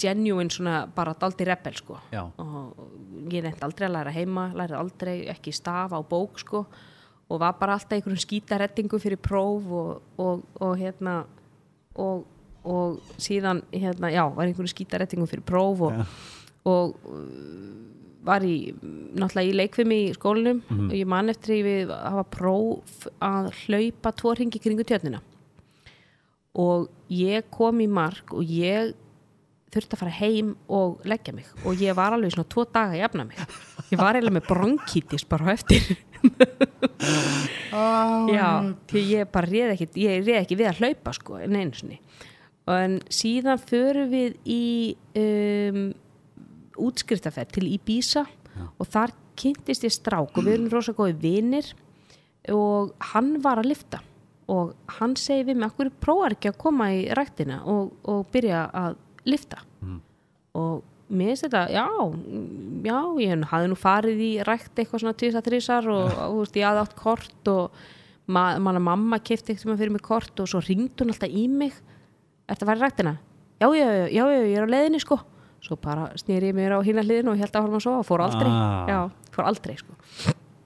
genuine 0.00 0.50
svona 0.50 0.86
bara 0.94 1.14
daldi 1.20 1.46
rebel 1.46 1.76
sko. 1.76 1.98
Já. 2.12 2.24
og 2.40 3.30
ég 3.30 3.44
nefndi 3.44 3.66
aldrei 3.66 3.88
að 3.88 3.96
læra 3.98 4.14
heima 4.14 4.46
lærið 4.56 4.78
aldrei 4.78 5.16
ekki 5.32 5.52
stafa 5.54 6.00
á 6.00 6.02
bók 6.02 6.40
sko. 6.40 6.64
Og 7.30 7.38
var 7.38 7.54
bara 7.60 7.76
alltaf 7.76 7.94
í 7.94 8.00
einhverjum 8.00 8.24
skítarettingu 8.24 8.98
fyrir 8.98 9.20
próf 9.22 9.68
og, 9.70 10.00
og, 10.18 10.40
og 10.58 10.72
hérna 10.80 11.20
og, 11.94 12.24
og 12.64 13.00
síðan 13.20 13.62
hérna, 13.72 14.10
já, 14.12 14.24
var 14.34 14.46
í 14.46 14.52
einhverjum 14.52 14.72
skítarettingu 14.74 15.28
fyrir 15.30 15.44
próf 15.46 15.80
og, 15.86 16.00
og 16.68 16.96
uh, 17.08 17.90
var 18.26 18.44
í 18.44 18.72
náttúrulega 19.16 19.48
í 19.48 19.56
leikfimi 19.56 20.00
í 20.10 20.14
skólinum 20.16 20.60
og 20.90 20.94
ég 20.96 21.08
man 21.08 21.32
eftir 21.32 21.54
því 21.54 21.60
við 21.64 21.92
hafa 21.96 22.24
próf 22.36 23.06
að 23.24 23.50
hlaupa 23.62 24.12
tvo 24.12 24.34
hringi 24.36 24.60
kringu 24.60 24.84
tjörnina. 24.84 25.22
Og 26.60 26.90
ég 27.08 27.46
kom 27.54 27.80
í 27.80 27.88
mark 27.88 28.34
og 28.34 28.44
ég 28.44 28.92
þurfti 29.70 29.94
að 29.94 30.00
fara 30.02 30.16
heim 30.18 30.54
og 30.68 31.04
leggja 31.08 31.32
mig 31.32 31.48
og 31.64 31.80
ég 31.80 31.94
var 31.96 32.12
alveg 32.12 32.34
svona 32.34 32.50
tvo 32.50 32.66
daga 32.66 32.96
að 32.96 33.02
jafna 33.04 33.26
mig. 33.30 33.40
Ég 33.90 33.98
var 33.98 34.18
eiginlega 34.18 34.36
með 34.36 34.48
bronkítis 34.50 35.24
bara 35.30 35.48
á 35.48 35.54
eftir. 35.54 35.82
Já, 38.34 38.48
því 38.90 39.04
ég 39.14 39.30
bara 39.32 39.48
réð 39.48 39.72
ekki 39.74 39.88
ég 40.02 40.26
réð 40.26 40.42
ekki 40.42 40.58
við 40.58 40.68
að 40.68 40.82
hlaupa 40.82 41.14
sko 41.16 41.38
en 41.40 41.56
einu 41.56 41.78
sinni 41.78 42.00
en 42.76 42.98
síðan 43.12 43.60
förum 43.62 44.10
við 44.12 44.36
í 44.44 44.64
um, 45.20 45.88
útskriftaferð 46.80 47.56
til 47.56 47.66
Ibiza 47.70 48.26
og 48.78 48.88
þar 48.90 49.14
kynntist 49.40 49.86
ég 49.86 49.94
strák 49.94 50.36
og 50.36 50.44
við 50.44 50.56
erum 50.56 50.70
rosa 50.72 50.94
góði 50.96 51.16
vinir 51.22 51.72
og 52.52 52.94
hann 53.12 53.36
var 53.44 53.60
að 53.60 53.70
lifta 53.72 54.02
og 54.50 54.74
hann 54.98 55.14
segi 55.18 55.46
við 55.46 55.60
mig, 55.60 55.70
akkur 55.70 55.92
prófar 56.02 56.34
ekki 56.34 56.50
að 56.50 56.60
koma 56.60 56.90
í 56.96 57.04
ræktina 57.14 57.60
og, 57.70 57.92
og 58.10 58.24
byrja 58.34 58.64
að 58.74 58.96
lifta 59.28 59.60
og 60.58 60.82
mér 61.10 61.32
finnst 61.32 61.46
þetta, 61.46 61.62
já, 61.74 61.86
mm, 62.06 62.82
já 62.86 62.98
ég 63.22 63.46
hafði 63.50 63.70
nú 63.70 63.78
farið 63.78 64.20
í 64.22 64.32
rækt 64.46 64.78
eitthvað 64.78 65.04
svona 65.04 65.18
tísa 65.18 65.42
þrísar 65.46 65.88
og, 65.90 66.04
og 66.06 66.34
þú 66.34 66.42
veist, 66.42 66.58
ég 66.60 66.68
hafði 66.68 66.84
átt 66.84 66.98
kort 66.98 67.50
og 67.50 67.80
ma 68.30 68.44
manna 68.62 68.82
mamma 68.82 69.18
kefti 69.18 69.54
eitthvað 69.54 69.80
fyrir 69.80 69.94
mig 69.96 70.04
kort 70.06 70.42
og 70.42 70.50
svo 70.50 70.62
ringd 70.62 70.94
hún 71.00 71.10
alltaf 71.10 71.32
í 71.34 71.46
mig 71.50 71.74
Ertu 72.50 72.64
að 72.64 72.70
fara 72.72 72.80
í 72.80 72.84
ræktina? 72.84 73.12
Já, 73.60 73.66
já, 73.76 73.86
já, 73.86 74.06
já, 74.10 74.24
ég 74.48 74.56
er 74.58 74.66
á 74.66 74.72
leiðinni 74.74 75.00
sko 75.04 75.20
Svo 75.60 75.76
bara 75.76 76.06
snýri 76.16 76.48
ég 76.50 76.54
mér 76.56 76.72
á 76.72 76.80
hína 76.80 77.02
hliðinu 77.04 77.34
og 77.34 77.40
held 77.42 77.52
að 77.52 77.64
horfa 77.66 77.76
að 77.76 77.82
sofa, 77.84 78.04
fór 78.08 78.22
aldrei 78.24 78.48
Ah. 78.48 78.86
Já, 78.88 79.00
fór 79.34 79.44
aldrei 79.50 79.74
sko 79.76 79.92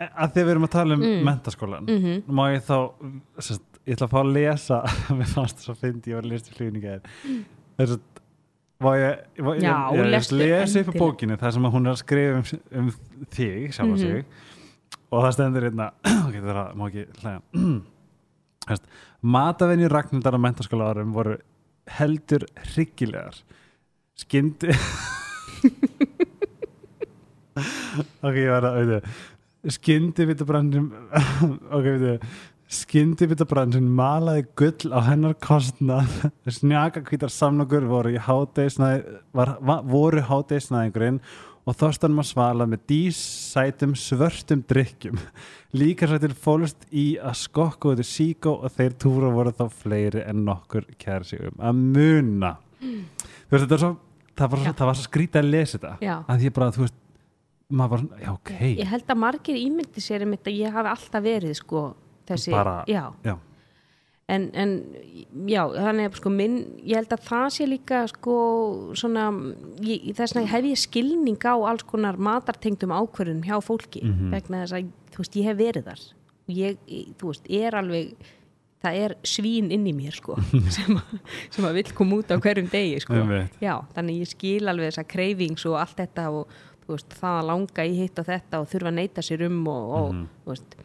að 0.04 0.32
því 0.34 0.40
að 0.40 0.44
við 0.44 0.50
erum 0.52 0.64
að 0.66 0.70
tala 0.74 0.94
um 0.94 1.00
Mm. 1.02 1.24
mentaskólan 1.26 1.86
Mhm. 1.88 2.22
má 2.28 2.44
ég 2.54 2.62
þá 2.66 2.76
sest, 3.40 3.62
ég 3.86 3.94
ætla 3.96 4.06
að 4.06 4.12
fá 4.14 4.20
að 4.20 4.32
lesa 4.34 4.78
mér 5.18 5.30
fannst 5.34 5.56
það 5.58 5.64
svo 5.68 5.74
fyndi, 5.80 6.10
ég 6.10 6.14
var 6.14 6.22
að 6.24 6.30
lesa 6.34 6.50
í 6.50 6.54
flugninga 6.58 7.00
þess 7.78 7.92
að 7.94 8.00
má 8.84 8.90
ég, 9.00 9.18
má, 9.38 9.50
ég, 9.54 9.62
Já, 9.62 9.74
ég, 9.92 9.98
ég 9.98 10.10
lestu 10.10 10.36
lesa 10.36 10.80
upp 10.80 10.90
á 10.92 10.94
bókinu 10.98 11.36
þar 11.40 11.52
sem 11.56 11.62
hún 11.74 11.86
er 11.86 11.94
að 11.94 12.02
skrifa 12.02 12.36
um, 12.38 12.44
um 12.78 12.92
þig 13.30 13.72
sjálfa 13.72 13.94
Mhm. 13.94 13.98
sig 13.98 14.24
og 15.10 15.22
það 15.24 15.32
stendur 15.38 15.62
hérna 15.70 15.90
ok, 16.28 16.34
það 16.42 16.54
að, 16.62 16.74
má 16.74 16.84
ekki 16.90 17.06
hlæja 17.22 17.40
matavenjur 19.34 19.90
Ragnhildar 19.94 20.36
á 20.36 20.40
mentaskóla 20.40 20.90
árum 20.92 21.12
voru 21.14 21.38
heldur 21.98 22.46
hryggilegar. 22.72 23.36
Skyndi 24.18 24.70
ok, 28.24 28.34
ég 28.38 28.50
var 28.52 28.66
að 28.68 28.80
auðvitað. 28.80 29.22
Skyndibitabrandin 29.74 30.90
ok, 31.76 31.86
veitu 31.86 32.18
skyndibitabrandin 32.74 33.86
malaði 33.92 34.46
gull 34.58 34.92
á 34.94 35.00
hennar 35.06 35.34
kostnað. 35.42 36.10
Snjaka 36.48 37.04
hvítar 37.06 37.32
samlokur 37.32 37.86
voru 37.88 38.14
í 38.14 38.20
hádeisnæði 38.22 39.18
var, 39.36 39.56
voru 39.60 40.24
hádeisnæðingurinn 40.24 41.20
og 41.64 41.76
þorstanum 41.80 42.20
að 42.20 42.28
svala 42.28 42.66
með 42.68 42.82
dísætum 42.90 43.94
svörtum 43.96 44.64
drikkjum 44.68 45.20
líka 45.80 46.08
sættil 46.10 46.34
fólust 46.36 46.84
í 46.92 47.06
að 47.16 47.38
skokku 47.40 47.94
þetta 47.94 48.08
síkó 48.08 48.56
og 48.66 48.74
þeir 48.76 48.96
túra 49.00 49.30
voru 49.32 49.54
þá 49.56 49.64
fleiri 49.72 50.24
en 50.28 50.44
nokkur 50.44 50.84
kæri 51.00 51.24
sig 51.30 51.46
um 51.48 51.62
að 51.64 51.80
muna. 51.96 52.52
Þú 52.84 53.54
veist 53.54 53.64
þetta 53.64 53.78
er 53.78 53.84
svo 53.86 53.94
það 54.34 54.50
var 54.52 54.62
svo, 54.64 54.74
var 54.90 54.98
svo 54.98 55.06
skrítið 55.08 55.40
að 55.40 55.50
lesa 55.54 55.78
þetta. 55.78 55.94
Já. 56.04 56.14
að 56.28 56.44
ég 56.48 56.54
bara, 56.56 56.70
þú 56.74 56.84
veist 56.84 57.00
maður 57.74 57.90
bara, 57.94 58.04
svona, 58.04 58.20
já, 58.24 58.30
ok. 58.34 58.52
Ég 58.82 58.90
held 58.92 59.10
að 59.14 59.20
margir 59.24 59.58
ímyndi 59.60 60.02
sér 60.04 60.24
um 60.26 60.34
þetta 60.36 60.54
ég 60.54 60.74
hafi 60.78 60.92
alltaf 60.94 61.24
verið 61.24 61.56
sko 61.62 61.84
þessi, 62.28 62.52
Bara- 62.54 62.84
já, 62.90 63.02
já, 63.24 63.34
en, 64.28 64.50
en 64.56 64.70
já, 65.46 65.62
þannig 65.74 66.06
að 66.08 66.14
sko 66.20 66.30
minn, 66.32 66.54
ég 66.80 66.96
held 66.96 67.12
að 67.12 67.24
það 67.28 67.48
sé 67.56 67.66
líka 67.68 67.98
sko 68.08 68.36
svona 68.96 69.26
ég, 69.84 70.06
þess 70.16 70.34
vegna 70.38 70.52
hef 70.54 70.64
ég 70.70 70.80
skilning 70.80 71.36
á 71.44 71.54
alls 71.68 71.84
konar 71.84 72.16
matartengdum 72.16 72.94
ákvörðunum 72.96 73.44
hjá 73.44 73.58
fólki 73.64 74.00
Mhm. 74.04 74.30
vegna 74.32 74.62
þess 74.64 74.78
að, 74.78 74.88
þú 75.12 75.18
veist, 75.24 75.36
ég 75.36 75.44
hef 75.50 75.56
verið 75.60 75.84
þar 75.90 76.00
ég, 76.48 76.78
ég- 76.88 77.12
þú 77.20 77.30
veist, 77.32 77.50
er 77.50 77.72
alveg 77.80 78.14
það 78.84 78.96
er 79.04 79.14
svín 79.24 79.70
inn 79.72 79.86
í 79.88 79.92
mér 79.96 80.12
sko 80.16 80.36
sem, 80.76 80.96
að, 80.96 81.20
sem 81.50 81.64
að 81.64 81.74
vill 81.82 81.92
koma 81.96 82.16
út 82.20 82.32
á 82.32 82.36
hverjum 82.40 82.68
degi 82.72 83.00
sko, 83.00 83.14
já, 83.60 83.74
þannig 83.94 84.20
ég 84.24 84.28
skil 84.32 84.68
alveg 84.68 84.90
þessa 84.92 85.06
kreifings 85.08 85.64
og 85.68 85.76
allt 85.80 85.96
þetta 86.00 86.26
og 86.32 86.48
veist, 86.88 87.08
það 87.16 87.38
að 87.42 87.46
langa 87.48 87.84
í 87.88 87.94
hitt 87.96 88.18
og 88.20 88.26
þetta 88.28 88.60
og 88.60 88.68
þurfa 88.68 88.90
að 88.92 88.98
neyta 88.98 89.22
sér 89.24 89.46
um 89.46 89.62
og, 89.68 89.84
og 90.00 90.12
Mhm. 90.12 90.26
þú 90.44 90.52
veist, 90.52 90.76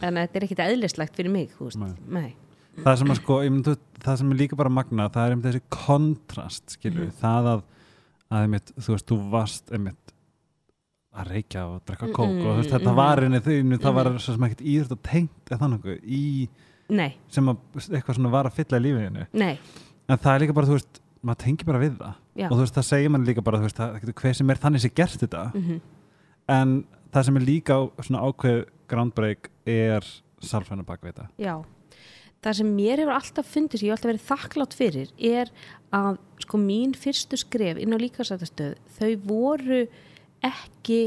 þannig 0.00 0.20
að 0.20 0.24
þetta 0.28 0.36
er 0.40 0.44
ekkit 0.48 0.64
eðlislegt 0.68 1.16
fyrir 1.16 1.30
mig, 1.32 1.50
þú 1.58 1.64
veist, 1.68 1.98
Nei. 2.08 2.34
Það 2.82 2.98
sem 3.00 3.12
að 3.14 3.20
sko 3.20 3.36
myndi, 3.44 3.76
það 4.04 4.18
sem 4.20 4.32
er 4.32 4.36
líka 4.40 4.56
bara 4.56 4.72
magna 4.72 5.08
það 5.12 5.26
er 5.28 5.36
um 5.36 5.42
þessi 5.44 5.60
kontrast 5.70 6.74
skilur 6.78 7.06
Mhm. 7.06 7.14
það 7.20 7.48
að, 7.52 7.62
að 8.30 8.42
einmitt, 8.46 8.72
þú 8.80 8.88
veist, 8.94 9.06
þú 9.06 9.18
varst 9.30 9.70
einmitt 9.72 10.12
að 11.14 11.28
reykja 11.30 11.62
og 11.70 11.84
drekka 11.86 12.08
kók 12.10 12.34
og 12.42 12.50
þú 12.50 12.56
veist, 12.58 12.70
þetta 12.74 12.90
Mhm. 12.90 12.96
var 12.96 13.16
einnig 13.22 13.42
þau, 13.42 13.78
það 13.78 13.94
var 13.94 14.04
svo 14.18 14.32
sem 14.34 14.44
ekkert 14.48 14.64
íðurt 14.66 14.92
og 14.92 15.02
tengt 15.02 15.44
eða 15.50 15.58
þannig 15.60 16.02
í, 16.04 16.48
nei, 16.90 17.14
sem 17.28 17.46
að 17.46 17.56
eitthvað 17.76 18.14
svona 18.16 18.30
var 18.30 18.44
að 18.46 18.52
fylla 18.58 18.78
í 18.80 18.82
lífinu 18.82 19.26
nei. 19.32 19.58
En 20.08 20.18
það 20.18 20.34
er 20.34 20.40
líka 20.46 20.54
bara, 20.54 20.66
þú 20.66 20.72
veist, 20.78 21.00
maður 21.24 21.38
tengi 21.44 21.64
bara 21.64 21.78
við 21.80 21.96
það. 21.96 22.14
Já. 22.36 22.46
og 22.50 22.56
þú 22.58 22.60
veist, 22.60 22.74
það 22.74 22.84
segir 22.84 23.10
mann 23.10 23.24
líka 23.24 23.42
bara, 23.44 23.58
þú 23.58 23.62
veist, 23.62 23.76
það 23.76 24.14
hver 24.14 24.34
sem 24.34 24.50
er 24.50 24.56
þannig 24.56 24.80
sem 24.80 24.90
gert 24.94 25.20
þetta. 25.20 25.52
Mm 25.54 25.80
en 26.46 26.84
það 27.10 27.24
sem 27.24 27.36
er 27.36 27.40
líka 27.40 27.90
svona 28.02 28.20
ákveð 28.20 28.64
groundbreak 28.86 29.48
er 29.66 30.00
sálfræna 30.42 30.84
bakveita 30.84 31.28
Já, 31.38 31.64
það 32.44 32.56
sem 32.60 32.70
mér 32.76 33.00
hefur 33.02 33.14
alltaf 33.16 33.46
fundið 33.54 33.80
sem 33.80 33.86
ég 33.88 33.92
hef 33.92 33.98
alltaf 33.98 34.10
verið 34.12 34.28
þakklátt 34.28 34.76
fyrir 34.76 35.12
er 35.32 35.50
að 35.94 36.18
sko 36.44 36.58
mín 36.60 36.92
fyrstu 36.98 37.38
skref 37.40 37.78
inn 37.80 37.94
á 37.96 37.98
líkasættastöð 38.02 38.74
þau 38.98 39.12
voru 39.24 39.84
ekki 40.44 41.02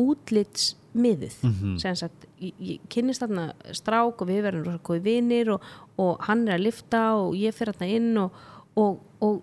útlitsmiðuð 0.00 1.36
Mhm. 1.44 1.78
sem 1.78 1.94
sagt, 1.96 2.26
ég, 2.40 2.52
ég 2.60 2.80
kynnist 2.88 3.22
þarna 3.22 3.52
strák 3.72 4.20
og 4.22 4.28
við 4.28 4.42
verðum 4.46 4.64
rosa 4.66 4.78
góði 4.84 5.02
vinir 5.02 5.50
og, 5.54 5.60
og 5.98 6.18
hann 6.26 6.46
er 6.48 6.58
að 6.58 6.64
lifta 6.66 7.02
og 7.16 7.34
ég 7.38 7.54
fer 7.54 7.72
þarna 7.72 7.88
inn 7.96 8.16
og, 8.18 8.32
og, 8.76 8.98
og 9.20 9.42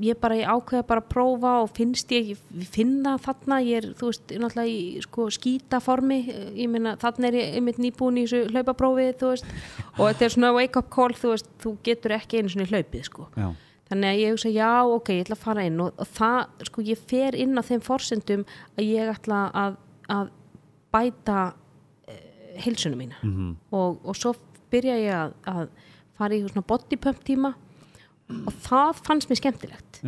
ég 0.00 0.18
bara 0.20 0.36
ég 0.38 0.48
ákveða 0.48 0.86
bara 0.88 1.02
að 1.02 1.08
prófa 1.12 1.54
og 1.62 1.70
finnst 1.76 2.12
ég, 2.14 2.32
ég 2.34 2.68
finna 2.72 3.16
þarna 3.20 3.60
ég 3.64 3.80
er, 3.80 3.88
þú 3.98 4.10
veist, 4.10 4.32
náttúrulega 4.32 4.72
í 4.72 5.02
sko, 5.04 5.26
skítaformi, 5.36 6.20
ég 6.58 6.70
meina 6.72 6.96
þarna 7.00 7.30
er 7.30 7.38
ég 7.40 7.56
einmitt 7.58 7.80
nýbúin 7.82 8.20
í 8.20 8.26
þessu 8.26 8.54
hlaupaprófi 8.54 9.08
þú 9.20 9.32
veist, 9.34 9.50
og 9.96 10.04
þetta 10.04 10.26
er 10.26 10.34
svona 10.36 10.52
wake 10.56 10.80
up 10.80 10.90
call 10.94 11.16
þú 11.16 11.34
veist, 11.34 11.50
þú 11.62 11.74
getur 11.86 12.16
ekki 12.16 12.40
einu 12.40 12.52
svona 12.54 12.68
hlaupið 12.70 13.06
sko. 13.08 13.28
já, 13.36 13.48
þannig 13.90 14.10
að 14.12 14.20
ég 14.22 14.34
hugsa, 14.34 14.52
já, 14.54 14.72
ok, 14.96 15.14
ég 15.16 15.24
ætla 15.26 15.38
að 15.38 15.44
fara 15.46 15.68
inn 15.68 15.80
og, 15.84 15.94
og 15.96 16.12
það, 16.18 16.66
sko, 16.70 16.84
ég 16.90 17.06
fer 17.12 17.38
inn 17.38 17.58
á 17.58 17.62
þeim 17.66 17.86
forsendum 17.86 18.44
að 18.76 18.90
ég 18.90 19.14
ætla 19.14 19.40
að, 19.64 19.80
að 20.10 20.34
bæta 20.94 21.40
uh, 21.50 22.20
heilsunum 22.64 23.02
mína. 23.02 23.18
Mhm, 23.26 23.56
og, 23.74 23.98
og 24.04 24.18
svo 24.18 24.34
byrja 24.70 24.96
ég 25.00 25.16
að, 25.16 25.34
að 25.50 25.66
fara 26.18 26.36
í 26.36 26.44
svona 26.46 26.66
body 26.66 26.98
pump 27.00 27.24
tíma 27.26 27.54
og 28.30 28.52
það 28.64 29.00
fannst 29.06 29.30
mér 29.30 29.40
skemmtilegt. 29.40 30.00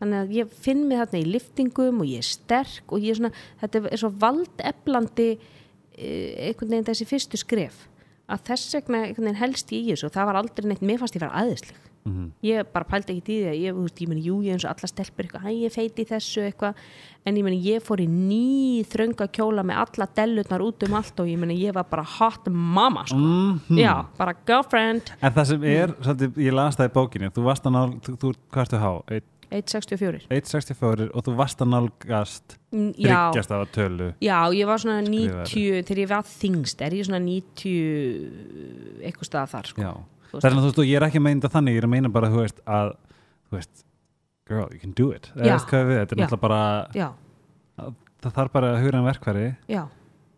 Þannig 0.00 0.20
að 0.20 0.32
ég 0.36 0.54
finn 0.64 0.86
mig 0.88 1.00
þarna 1.02 1.20
í 1.20 1.26
liftingum 1.34 2.00
og 2.02 2.08
ég 2.10 2.22
er 2.22 2.28
sterk 2.28 2.94
og 2.94 3.04
ég 3.04 3.14
er 3.14 3.20
svona, 3.20 3.32
þetta 3.62 3.82
er 3.90 4.02
svo 4.02 4.12
valdeflandi 4.24 5.28
eh, 5.34 6.48
einhvern 6.48 6.72
veginn 6.72 6.88
þessi 6.88 7.08
fyrstu 7.08 7.40
skref. 7.40 7.84
Að 8.26 8.48
þess 8.48 8.78
vegna 8.78 9.04
einhvern 9.04 9.28
veginn 9.28 9.42
helst 9.42 9.74
ég 9.74 9.84
í 9.84 9.92
þessu 9.92 10.08
og 10.08 10.16
það 10.16 10.30
var 10.30 10.40
aldrei 10.40 10.70
neitt, 10.70 10.86
mér 10.86 11.02
fannst 11.02 11.18
ég 11.18 11.22
vera 11.22 11.44
aðeinsleg 11.44 11.84
mhm, 12.06 12.30
ég 12.46 12.70
bara 12.72 12.86
pældi 12.88 13.12
ekki 13.16 13.20
í 13.20 13.26
því 13.26 13.36
að 13.50 13.58
ég, 13.60 13.76
þú 13.76 13.84
veist, 13.86 14.00
ég 14.00 14.08
meni, 14.12 14.24
jú, 14.24 14.38
ég 14.46 14.56
eins 14.56 14.64
og 14.64 14.72
alla 14.72 14.90
stelpur 14.92 15.26
eitthvað, 15.26 15.44
hæ, 15.44 15.50
ég 15.66 15.74
feiti 15.74 16.06
þessu 16.08 16.46
eitthvað, 16.46 16.80
en 17.26 17.36
ég 17.40 17.46
meni, 17.46 17.60
ég 17.66 17.84
fór 17.84 18.00
í 18.00 18.08
ný 18.08 18.84
þrönga 18.88 19.28
kjóla 19.36 19.66
með 19.66 19.82
alla 19.84 20.08
dellutnar 20.16 20.66
út 20.66 20.88
um 20.88 20.96
allt 21.00 21.20
og 21.20 21.30
ég 21.30 21.38
meni, 21.42 21.58
ég 21.60 21.76
var 21.76 21.86
bara 21.90 22.04
hot 22.16 22.48
mama, 22.50 23.04
sko, 23.06 23.20
mhm. 23.20 23.78
Já, 23.82 23.94
bara 24.18 24.34
girlfriend. 24.46 25.12
En 25.20 25.32
það 25.32 25.50
sem 25.52 25.64
er, 25.76 25.96
svolítið, 26.00 26.36
ég 26.48 26.52
las 26.54 26.76
það 26.78 26.90
í 26.90 26.94
bókinni 27.00 27.32
þú 27.34 27.48
varst 27.50 27.66
að 27.66 27.76
nál, 27.76 27.96
þú, 28.00 28.16
þú 28.22 28.34
hvað 28.50 28.66
ertu 28.66 28.84
há? 28.84 28.92
1.64 29.46 30.24
1.64 30.26 31.04
og 31.14 31.22
þú 31.22 31.34
varst 31.38 31.60
að 31.62 31.68
nálgast 31.70 32.56
Mm, 32.76 32.92
já, 32.98 33.30
þryggjast 33.30 33.52
af 33.54 33.62
að 33.62 33.70
tölu. 33.72 34.06
Já, 34.20 34.36
ég 34.52 34.66
var 34.68 34.80
svona 34.82 34.98
90 35.06 35.46
Skrifaði. 35.46 35.84
þegar 35.86 36.00
ég 36.02 36.08
var 36.10 36.26
þingst, 36.28 36.82
er 36.84 36.96
ég 36.98 37.06
svona 37.06 37.20
90 37.22 39.06
eitthvað 39.06 39.28
stað 39.30 39.52
þar, 39.54 39.70
sko. 39.70 39.84
Já. 39.86 39.92
Það 40.32 40.44
er 40.50 40.56
að 40.56 40.78
og 40.82 40.86
ég 40.86 40.96
er 41.00 41.06
ekki 41.08 41.20
að 41.20 41.26
meina 41.26 41.40
þetta 41.40 41.52
þannig, 41.56 41.74
ég 41.76 41.82
er 41.82 41.86
að 41.88 41.94
meina 41.94 42.08
bara, 42.16 42.30
þú 42.32 42.42
veist, 42.42 42.60
að 42.66 42.92
þú 43.50 43.56
veist, 43.56 43.84
girl, 44.48 44.68
you 44.72 44.78
can 44.82 44.92
do 44.98 45.10
it. 45.12 45.30
Eða 45.36 45.56
við, 45.86 45.96
þetta 46.00 46.16
er 46.16 46.20
náttúrulega 46.22 46.40
bara 46.46 46.60
já, 46.94 47.08
það 48.22 48.36
þarf 48.40 48.52
bara 48.52 48.70
að 48.74 48.82
hugra 48.84 48.98
en 49.02 49.08
verkværi 49.10 49.46
já, 49.70 49.82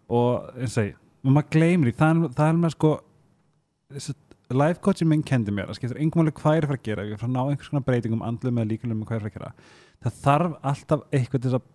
og 0.09 0.49
eins 0.59 0.79
og 0.79 1.33
maður 1.35 1.51
gleymir 1.57 1.91
því. 1.93 1.97
Það, 1.99 2.25
það 2.39 2.49
er 2.53 2.59
með 2.63 2.75
sko 2.77 2.93
life 4.51 4.81
coachin 4.85 5.09
minn 5.11 5.23
kendi 5.27 5.53
mér, 5.53 5.69
það 5.69 5.79
skiptir 5.81 6.01
engum 6.01 6.23
alveg 6.23 6.39
hvað 6.41 6.57
er 6.59 6.65
að 6.65 6.71
fara 6.73 6.79
að 6.81 6.87
gera, 6.89 7.05
ég 7.05 7.13
er 7.13 7.19
að 7.19 7.23
fara 7.23 7.29
að 7.31 7.35
ná 7.37 7.43
einhvers 7.53 7.69
konar 7.73 7.85
breytingum 7.89 8.23
andlu 8.25 8.53
með 8.57 8.71
líkulum 8.73 9.01
með 9.03 9.09
hvað 9.11 9.19
er 9.19 9.21
að 9.21 9.27
fara 9.27 9.33
að 9.33 9.37
gera. 9.39 9.51
Það 10.05 10.21
þarf 10.25 10.55
alltaf 10.71 11.03
eitthvað 11.19 11.43
til 11.45 11.53
að 11.59 11.67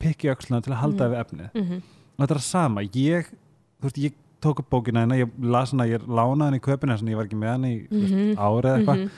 pikki 0.00 0.30
öxluna 0.32 0.62
til 0.64 0.72
að 0.72 0.80
halda 0.82 1.04
Mhm. 1.06 1.12
við 1.12 1.20
efnið. 1.24 1.50
Mhm, 1.54 1.82
og 2.16 2.22
þetta 2.24 2.34
er 2.36 2.40
það 2.40 2.46
sama, 2.48 2.80
ég 2.82 3.28
þú 3.80 3.84
veist, 3.86 3.98
ég 4.06 4.14
tók 4.46 4.60
upp 4.62 4.70
bókina 4.72 5.02
hennar, 5.04 5.18
ég 5.24 5.32
las 5.42 5.72
hana 5.74 5.86
ég 5.90 6.04
lánaði 6.06 6.46
henni 6.48 6.60
í 6.62 6.66
köpina, 6.66 6.96
þannig 6.98 7.14
ég 7.14 7.20
var 7.20 7.28
ekki 7.28 7.40
með 7.42 7.52
henni 7.54 7.72
í 7.74 7.80
mm 7.90 8.04
Mhm. 8.06 8.36
árið 8.38 8.70
eða 8.70 8.76
eitthvað. 8.78 9.00
Mhm, 9.02 9.10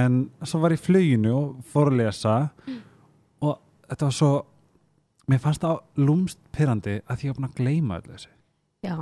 en 0.00 0.30
svo 0.46 0.60
var 0.62 0.70
ég 0.74 0.80
í 0.80 0.84
fluginu 0.86 1.34
og 1.36 1.64
fór 1.72 1.90
að 1.90 1.96
lesa 2.04 2.36
og 3.42 3.58
þetta 3.90 4.06
var 4.08 4.16
svo 4.20 4.30
mér 5.30 5.40
fannst 5.42 5.62
það 5.62 5.80
lúmst 5.98 6.38
pyrrandi 6.54 7.00
að 7.06 7.24
ég 7.24 7.30
var 7.32 7.36
búin 7.40 7.50
að 7.50 7.58
gleyma 7.60 8.00
öllu 8.00 8.14
þessu. 8.16 8.30
Já 8.82 8.94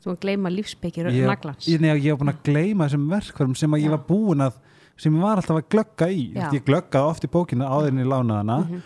þú 0.00 0.06
var 0.08 0.16
að 0.16 0.20
gleyma 0.24 0.50
lífspeikir 0.52 1.08
ég, 1.12 1.26
naglans. 1.28 1.66
ég, 1.68 1.80
nei, 1.80 1.90
ég 2.00 2.12
var 2.16 2.20
búin 2.24 2.32
að 2.34 2.42
gleyma 2.44 2.86
þessum 2.88 3.08
verkfærum 3.12 3.56
sem 3.56 3.70
að 3.76 3.82
ég 3.84 3.90
var 3.90 4.04
búin 4.08 4.40
að 4.46 4.54
sem 5.00 5.14
ég 5.14 5.20
var 5.22 5.36
alltaf 5.40 5.56
að 5.56 5.68
glögga 5.72 6.08
í. 6.12 6.32
Já. 6.34 6.50
ég 6.52 6.64
glöggaði 6.64 7.08
oft 7.10 7.24
í 7.24 7.28
bókinu 7.32 7.64
áður 7.64 7.88
en 7.88 7.98
ég 8.02 8.08
lánaði 8.10 8.36
hana. 8.42 8.58
Mhm. 8.64 8.82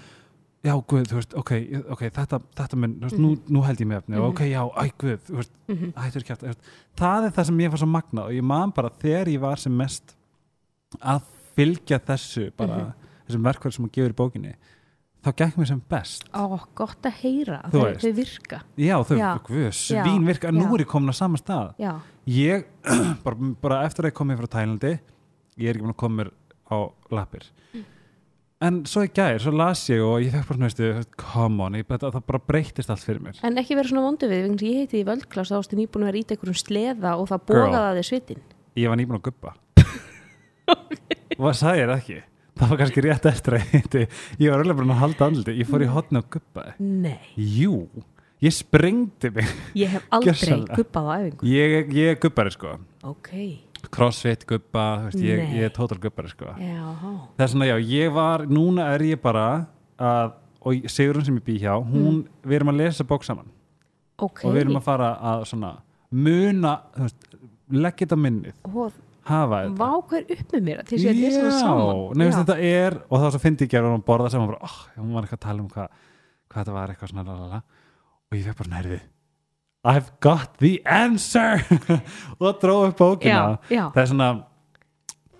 Já, 0.64 0.72
guð, 0.88 1.04
þú 1.10 1.18
veist, 1.18 1.34
ok, 1.36 1.50
ok, 1.92 2.02
þetta, 2.16 2.38
þetta 2.56 2.76
mun, 2.80 2.94
þú 3.00 3.08
veist, 3.10 3.18
nú, 3.20 3.30
nú 3.52 3.62
held 3.66 3.78
ég 3.84 3.86
með 3.90 3.98
efni 4.02 4.16
Mhm. 4.16 4.28
ok, 4.30 4.40
já, 4.48 4.62
æ, 4.64 4.84
guð, 4.98 5.18
þú 5.28 5.36
veist, 5.36 5.52
Mhm. 5.68 5.92
hættur 5.94 6.22
ekki 6.24 6.32
aftur, 6.32 6.48
þú 6.48 6.52
veist, 6.54 6.70
það 6.96 7.26
er 7.26 7.30
það 7.36 7.44
sem 7.46 7.58
ég 7.58 7.70
var 7.70 7.78
svo 7.78 7.88
magnað 7.92 8.24
og 8.24 8.32
ég 8.32 8.42
man 8.42 8.70
bara 8.70 8.90
þegar 8.90 9.26
ég 9.28 9.40
var 9.40 9.56
sem 9.56 9.76
mest 9.76 10.14
að 11.02 11.22
fylgja 11.56 11.98
þessu 12.00 12.50
bara, 12.56 12.76
Mhm. 12.76 12.94
þessum 13.28 13.42
verkfærum 13.44 13.72
sem 13.72 13.84
að 13.88 13.92
gefur 13.92 14.10
í 14.12 14.14
bókinni 14.14 14.54
þá 15.24 15.32
gekk 15.36 15.56
mér 15.56 15.66
sem 15.66 15.82
best 15.88 16.24
Ó, 16.34 16.60
gott 16.74 17.02
að 17.02 17.12
heyra, 17.22 17.62
þau, 17.70 17.96
þau 17.96 18.12
virka 18.14 18.60
já, 18.76 18.96
þau, 19.04 19.16
Já. 19.18 19.38
guð, 19.42 19.68
svín 19.72 20.20
Já. 20.20 20.26
virka, 20.26 20.50
nú 20.52 20.60
Já. 20.68 20.74
er 20.74 20.84
ég 20.84 20.86
komin 20.86 21.08
á 21.08 21.14
sama 21.14 21.36
stað 21.38 21.74
Já, 21.78 22.00
ég, 22.26 22.64
bara, 23.24 23.36
bara 23.60 23.84
eftir 23.86 24.04
að 24.04 24.10
ég 24.12 24.16
komið 24.18 24.38
frá 24.38 24.48
Tælandi 24.48 25.00
ég 25.58 25.68
er 25.68 25.74
ekki 25.74 25.82
búin 25.82 25.94
að 25.94 25.96
koma 25.96 26.24
mér 26.24 26.30
á 26.70 26.92
lappir 27.10 27.42
Mm. 27.74 27.84
En 28.62 28.82
svo 28.88 29.02
í 29.04 29.10
gær, 29.14 29.40
svo 29.42 29.52
las 29.56 29.82
ég 29.90 30.02
og 30.04 30.22
ég 30.22 30.34
fekk 30.34 30.50
bara 30.52 30.70
svona, 30.70 31.04
come 31.20 31.66
on 31.66 31.78
ég, 31.80 31.88
það, 31.90 32.20
bara 32.26 32.42
breytist 32.46 32.92
allt 32.92 33.04
fyrir 33.04 33.22
mér. 33.24 33.40
En 33.44 33.58
ekki 33.60 33.76
vera 33.78 33.90
svona 33.90 34.06
vondu 34.06 34.30
við 34.30 34.46
vegna 34.46 34.68
ég 34.68 34.84
heiti 34.84 35.02
í 35.02 35.08
völdklás 35.08 35.50
þá 35.50 35.58
ástu 35.58 35.78
nýbúin 35.78 36.06
að 36.06 36.12
vera 36.12 36.22
ít 36.22 36.34
einhverjum 36.36 36.60
sleða 36.62 37.16
og 37.18 37.32
það 37.32 37.80
að 37.80 37.98
þið 37.98 38.08
svitin 38.10 38.44
ég 38.78 38.90
var 38.90 38.98
nýbúin 38.98 39.18
að 39.20 39.26
guppa 39.28 39.54
hvað 41.34 41.58
sagði 41.58 41.82
ég 41.82 41.92
ekki? 41.98 42.22
Það 42.54 42.70
var 42.70 42.78
kannski 42.80 43.02
rétt 43.02 43.24
eftir 43.26 43.56
að 43.56 43.62
ég 43.64 43.72
heiti 43.74 44.02
ég 44.44 44.50
var 44.52 44.62
alveg 44.62 44.78
bara 44.78 44.94
að 44.94 45.00
halda 45.02 45.28
andliti, 45.28 45.54
ég 45.58 45.70
fór 45.70 45.84
í 45.84 45.90
hotni 45.90 46.20
og 46.20 46.28
guppaði 46.30 46.74
Nei, 46.78 47.18
jú, 47.34 47.78
ég 48.44 48.54
sprengdi 48.54 49.30
mig. 49.34 49.50
Ég 49.78 49.94
hef 49.94 50.06
aldrei 50.14 50.60
guppað 50.70 51.10
á 51.10 51.12
æfingu. 51.18 51.48
Ég, 51.50 51.94
ég 51.96 52.20
guppari 52.22 52.54
sko. 52.54 52.76
Ok, 53.10 53.32
crossfit 53.92 54.46
guppa, 54.48 55.10
ég, 55.18 55.42
ég 55.56 55.68
er 55.68 55.74
total 55.74 55.98
guppari 56.02 56.30
sko. 56.32 56.54
Það 56.56 57.44
er 57.44 57.52
svona, 57.52 57.68
já, 57.68 57.76
ég 57.90 58.12
var, 58.14 58.46
núna 58.50 58.88
er 58.94 59.04
ég 59.10 59.22
bara 59.22 59.46
að, 60.00 60.36
og 60.64 60.88
Sigrun 60.92 61.26
sem 61.26 61.40
ég 61.40 61.46
bý 61.46 61.58
hjá 61.62 61.74
hún, 61.76 62.22
við 62.44 62.60
erum 62.60 62.72
að 62.74 62.80
lesa 62.84 63.06
bók 63.08 63.26
saman. 63.26 63.50
Ok, 64.22 64.44
og 64.46 64.54
við 64.54 64.66
erum 64.66 64.78
að 64.78 64.86
fara 64.86 65.10
að 65.32 65.48
svona 65.50 65.74
muna, 66.14 66.76
þú 66.94 67.08
veist 67.08 67.28
leggja 67.74 68.06
þetta 68.06 68.20
minnið, 68.20 68.56
og 68.70 68.96
hafa 69.28 69.62
þetta. 69.64 69.76
Vá 69.80 69.90
hver 70.10 70.26
upp 70.36 70.54
með 70.54 70.66
mér 70.68 70.82
til 70.84 70.98
þess 70.98 71.10
að 71.10 71.22
lesa 71.24 71.44
það 71.44 71.54
saman? 71.58 72.02
Nefnist 72.20 72.40
þetta 72.42 72.58
er 72.70 72.98
og 73.08 73.24
var 73.24 73.34
svo 73.34 73.42
fyndi 73.42 73.66
ekki 73.66 73.80
að 73.80 73.88
hún 73.90 74.04
borða 74.06 74.32
saman 74.34 74.50
bara, 74.52 74.68
oh, 74.68 74.76
hún 75.00 75.14
var 75.16 75.26
eitthvað 75.26 75.40
að 75.40 75.46
tala 75.48 75.64
um 75.64 75.70
hvað 75.72 76.02
hvað 76.54 76.60
þetta 76.60 76.76
var 76.76 76.92
eitthvað 76.92 77.10
svona 77.10 77.26
lalala. 77.26 77.62
og 78.30 78.38
ég 78.38 78.46
fekk 78.46 78.60
bara 78.60 78.72
nærði 78.76 79.00
I've 79.84 80.10
got 80.20 80.56
the 80.58 80.80
answer. 80.88 81.60
Og 82.40 82.58
dróð 82.62 82.88
upp 82.92 82.98
bókina. 82.98 83.58
Já, 83.68 83.76
já. 83.76 83.84
það 83.94 84.02
er 84.02 84.10
svona 84.12 84.28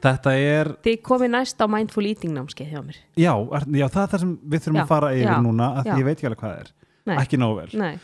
þetta 0.04 0.33
er, 0.37 0.68
Þið 0.85 0.96
komið 1.07 1.30
næst 1.33 1.62
á 1.64 1.66
mindful 1.72 2.04
eating 2.11 2.35
námskeið 2.37 2.72
hjá 2.74 2.80
mér. 2.85 2.98
Já, 3.16 3.33
já 3.72 3.87
það 3.88 4.02
er 4.02 4.11
það 4.12 4.18
sem 4.24 4.33
við 4.52 4.64
þurfum 4.66 4.80
að 4.83 4.90
fara 4.90 5.12
yfir 5.16 5.38
núna 5.46 5.68
að 5.80 5.88
ég 5.94 6.04
veit 6.04 6.16
ekki 6.18 6.28
alveg 6.28 6.42
hvað 6.42 6.52
það 6.52 6.64
er. 6.66 6.72
Nei, 7.04 7.14
ekki 7.22 7.40
nógu 7.40 7.57
vel. 7.62 7.70
Nei, 7.80 7.94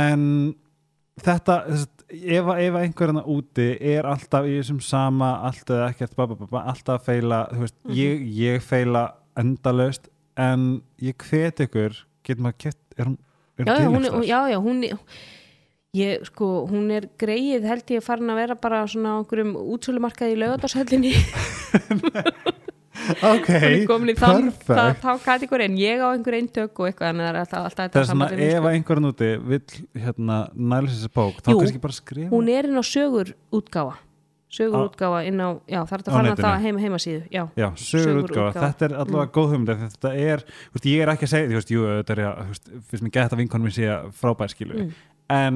en 0.00 0.24
þetta 1.24 1.58
ef, 1.68 1.84
að- 2.48 2.62
ef 2.64 2.74
að 2.78 2.80
einhverjana 2.80 3.24
úti 3.34 3.68
er 3.92 4.08
alltaf 4.08 4.48
í 4.48 4.56
þessum 4.58 4.80
sama 4.84 5.28
allt 5.50 5.68
eða 5.70 5.90
ekkert 5.92 6.16
ba, 6.16 6.26
ba, 6.30 6.34
ba, 6.40 6.48
ba, 6.50 6.64
alltaf 6.72 6.96
að 7.00 7.04
feila 7.10 7.42
veist, 7.52 7.76
Mhm. 7.84 7.94
ég, 8.00 8.24
ég 8.40 8.62
feila 8.64 9.04
endalaust 9.36 10.08
en 10.36 10.82
ég 11.00 11.14
hvet 11.28 11.60
ykkur 11.68 12.00
getur 12.24 12.42
maður 12.42 12.58
kett 12.58 12.98
er 12.98 13.04
hún, 13.04 13.18
er 13.58 13.64
hún, 13.68 14.24
já, 14.26 14.40
já, 14.50 14.58
hún 14.58 14.80
Ég, 15.94 16.24
sko, 16.26 16.46
hún 16.66 16.88
er 16.90 17.04
greið 17.22 17.68
held 17.70 17.90
ég 17.94 18.02
farin 18.02 18.32
að 18.32 18.40
vera 18.40 18.54
bara 18.58 18.80
svona 18.90 19.12
á 19.14 19.16
einhverjum 19.20 19.52
útsölumarkaði 19.76 20.34
í 20.34 20.40
laugardarshöllinni 20.42 21.12
ok, 23.34 23.48
er 23.50 23.84
það, 24.18 24.48
perfect 24.66 25.02
þá 25.04 25.10
kategóri 25.24 25.64
en 25.68 25.76
ég 25.78 26.00
á 26.02 26.08
einhver 26.10 26.34
eintök 26.38 26.80
og 26.82 26.86
eitthvað 26.88 27.10
en 27.12 27.20
það 27.22 27.28
er 27.28 27.36
alltaf, 27.42 27.60
alltaf 27.68 27.92
það 27.94 28.00
er 28.00 28.08
svona 28.10 28.28
ef 28.48 28.64
að 28.64 28.72
einhverjana 28.78 29.10
úti 29.12 29.28
vill 29.52 29.68
hérna 30.06 30.36
næla 30.54 30.88
sér 30.88 30.96
þessi 30.96 31.12
bók 31.18 31.36
þá 31.44 31.50
kannski 31.52 31.82
bara 31.84 31.96
skrifa. 31.98 32.30
Hún 32.32 32.46
er 32.54 32.64
inn 32.70 32.80
á 32.80 32.84
sögur 32.86 33.28
útgáfa 33.54 33.94
sögur 34.54 34.84
útgáfa 34.88 35.20
inn 35.28 35.40
á, 35.42 35.48
já 35.66 35.80
það 35.82 35.94
er 35.96 36.02
þetta 36.04 36.14
fann 36.14 36.30
að 36.30 36.42
það 36.44 36.58
heima, 36.66 36.82
heimasíðu 36.84 37.22
já, 37.34 37.42
Já, 37.58 37.68
sögur 37.74 38.08
Sögur 38.08 38.24
útgáfa, 38.28 38.50
útgáfa. 38.50 38.66
þetta 38.68 38.82
er 38.88 38.92
allavega 39.02 39.32
góð 39.34 39.54
af 39.54 39.64
því 39.64 39.72
að 39.74 39.80
þetta 39.94 40.10
er, 40.26 40.44
veist, 40.74 40.86
ég 40.90 40.98
er 41.06 41.12
ekki 41.14 41.26
að 41.28 41.32
segja 41.34 41.48
þú 41.50 41.56
veist, 41.58 41.72
jú, 41.74 41.80
þetta 41.90 42.12
er 42.14 42.20
að, 42.24 42.28
þú 42.44 42.50
veist, 42.54 42.66
fyrst 42.92 43.04
mér 43.06 43.14
geta 43.18 43.40
vinkonum 43.40 43.66
minn 43.68 43.76
sé 43.78 43.86
frábær 44.20 44.50
skilu 44.54 44.74
Mm. 44.84 44.90
en 45.34 45.54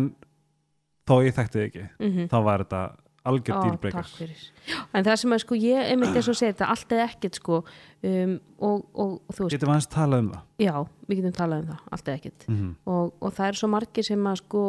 þó 1.08 1.14
ég 1.26 1.36
þekkti 1.36 1.58
þig 1.60 1.68
ekki. 1.68 1.84
Mm 1.98 2.32
þá 2.32 2.38
var 2.44 2.64
þetta 2.64 2.82
algjör 3.28 3.56
Ó, 3.58 3.60
dýrbreykar 3.66 4.06
takk 4.06 4.20
fyrir. 4.20 4.44
Já, 4.68 4.76
en 4.94 5.06
það 5.06 5.16
sem 5.22 5.34
að 5.34 5.40
sko 5.42 5.56
ég 5.58 5.90
einmitt 5.92 6.16
eins 6.16 6.28
og 6.30 6.36
segir 6.38 6.54
þetta 6.54 6.68
allt 6.72 6.92
eða 6.94 7.06
ekkert 7.08 7.38
sko 7.40 7.58
um, 7.58 8.34
og, 8.68 8.84
og, 8.94 9.10
veist, 9.32 9.54
getum 9.54 9.68
við 9.68 9.74
aðeins 9.74 9.90
talað 9.92 10.22
um 10.22 10.30
það? 10.32 10.44
Já, 10.64 10.74
við 11.08 11.20
getum 11.20 11.34
talað 11.38 11.64
um 11.64 11.72
það 11.72 11.96
allt 11.96 12.08
eða 12.08 12.20
ekkert. 12.20 12.46
Mm 12.52 12.70
og, 12.94 13.10
og 13.20 13.34
það 13.38 13.50
er 13.50 13.60
svo 13.60 13.70
margir 13.74 14.08
sem 14.08 14.30
að 14.30 14.38
sko 14.42 14.62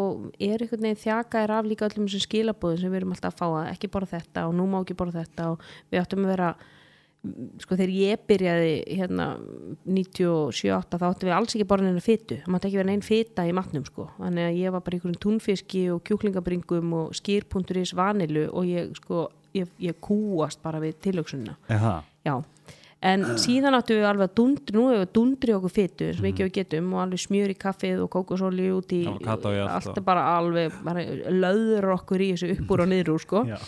er 0.49 0.65
einhvern 0.65 0.87
veginn 0.87 1.03
þjakaðir 1.05 1.55
af 1.55 1.69
líka 1.69 1.87
öllum 1.87 2.09
þessum 2.09 2.25
skilabóðum 2.25 2.81
sem 2.83 2.93
við 2.93 3.01
erum 3.01 3.15
alltaf 3.15 3.35
að 3.35 3.39
fá 3.39 3.47
að 3.49 3.71
ekki 3.75 3.91
borða 3.93 4.11
þetta 4.17 4.45
og 4.49 4.57
nú 4.59 4.67
má 4.69 4.81
ekki 4.81 4.99
borða 4.99 5.23
þetta 5.23 5.47
og 5.53 5.71
við 5.91 6.03
áttum 6.03 6.25
að 6.25 6.33
vera 6.35 6.51
sko 7.59 7.75
þegar 7.75 7.91
ég 7.91 8.21
byrjaði 8.29 8.75
hérna 8.95 9.25
97-8 9.85 10.99
þá 11.01 11.05
áttum 11.09 11.27
við 11.27 11.35
alls 11.35 11.55
ekki 11.57 11.65
borða 11.67 11.89
neina 11.89 12.03
fytu 12.03 12.37
það 12.39 12.53
mátti 12.53 12.69
ekki 12.69 12.79
vera 12.79 12.89
neinn 12.89 13.03
fyta 13.03 13.43
í 13.49 13.55
matnum 13.57 13.83
sko. 13.87 14.05
Þannig 14.19 14.45
að 14.47 14.59
ég 14.61 14.71
var 14.75 14.83
bara 14.85 14.95
í 14.95 14.99
einhverjum 14.99 15.19
túnfiski 15.25 15.81
og 15.91 15.99
kjúklingabringum 16.07 16.93
og 17.01 17.17
skýrpunturis 17.19 17.91
vanilu 17.97 18.45
og 18.53 18.69
ég 18.69 18.93
sko 19.01 19.25
ég, 19.57 19.67
ég 19.83 19.99
kúast 19.99 20.61
bara 20.63 20.79
við 20.79 20.95
tilöksunna 21.03 21.57
Eða, 21.69 22.39
en 23.01 23.21
síðan 23.39 23.75
áttum 23.77 23.99
við 23.99 24.07
alveg 24.09 24.29
að 24.29 24.33
dundri 24.39 24.75
nú 24.75 24.85
hefur 24.89 25.03
við 25.05 25.11
dundri 25.15 25.53
okkur 25.55 25.75
eins 25.83 26.17
og 26.19 26.25
mikið 26.25 26.45
við 26.47 26.55
getum 26.57 26.89
og 26.93 27.03
alveg 27.05 27.21
smjör 27.23 27.53
í 27.53 27.57
kaffið 27.59 28.01
og 28.03 28.09
kókosóli 28.15 28.65
út 28.75 28.91
í 28.95 29.03
Avocado 29.07 29.53
í 29.55 29.59
allt 29.63 29.75
allt 29.75 29.91
og- 29.91 29.97
er 30.01 30.07
bara 30.07 30.23
alveg 30.37 30.79
bara 30.83 31.03
löður 31.31 31.93
okkur 31.95 32.19
í 32.23 32.31
þessu 32.33 32.51
uppúr 32.57 32.83
og 32.83 32.89
niður 32.91 33.13
úr 33.15 33.23
sko. 33.23 33.43
Já. 33.47 33.59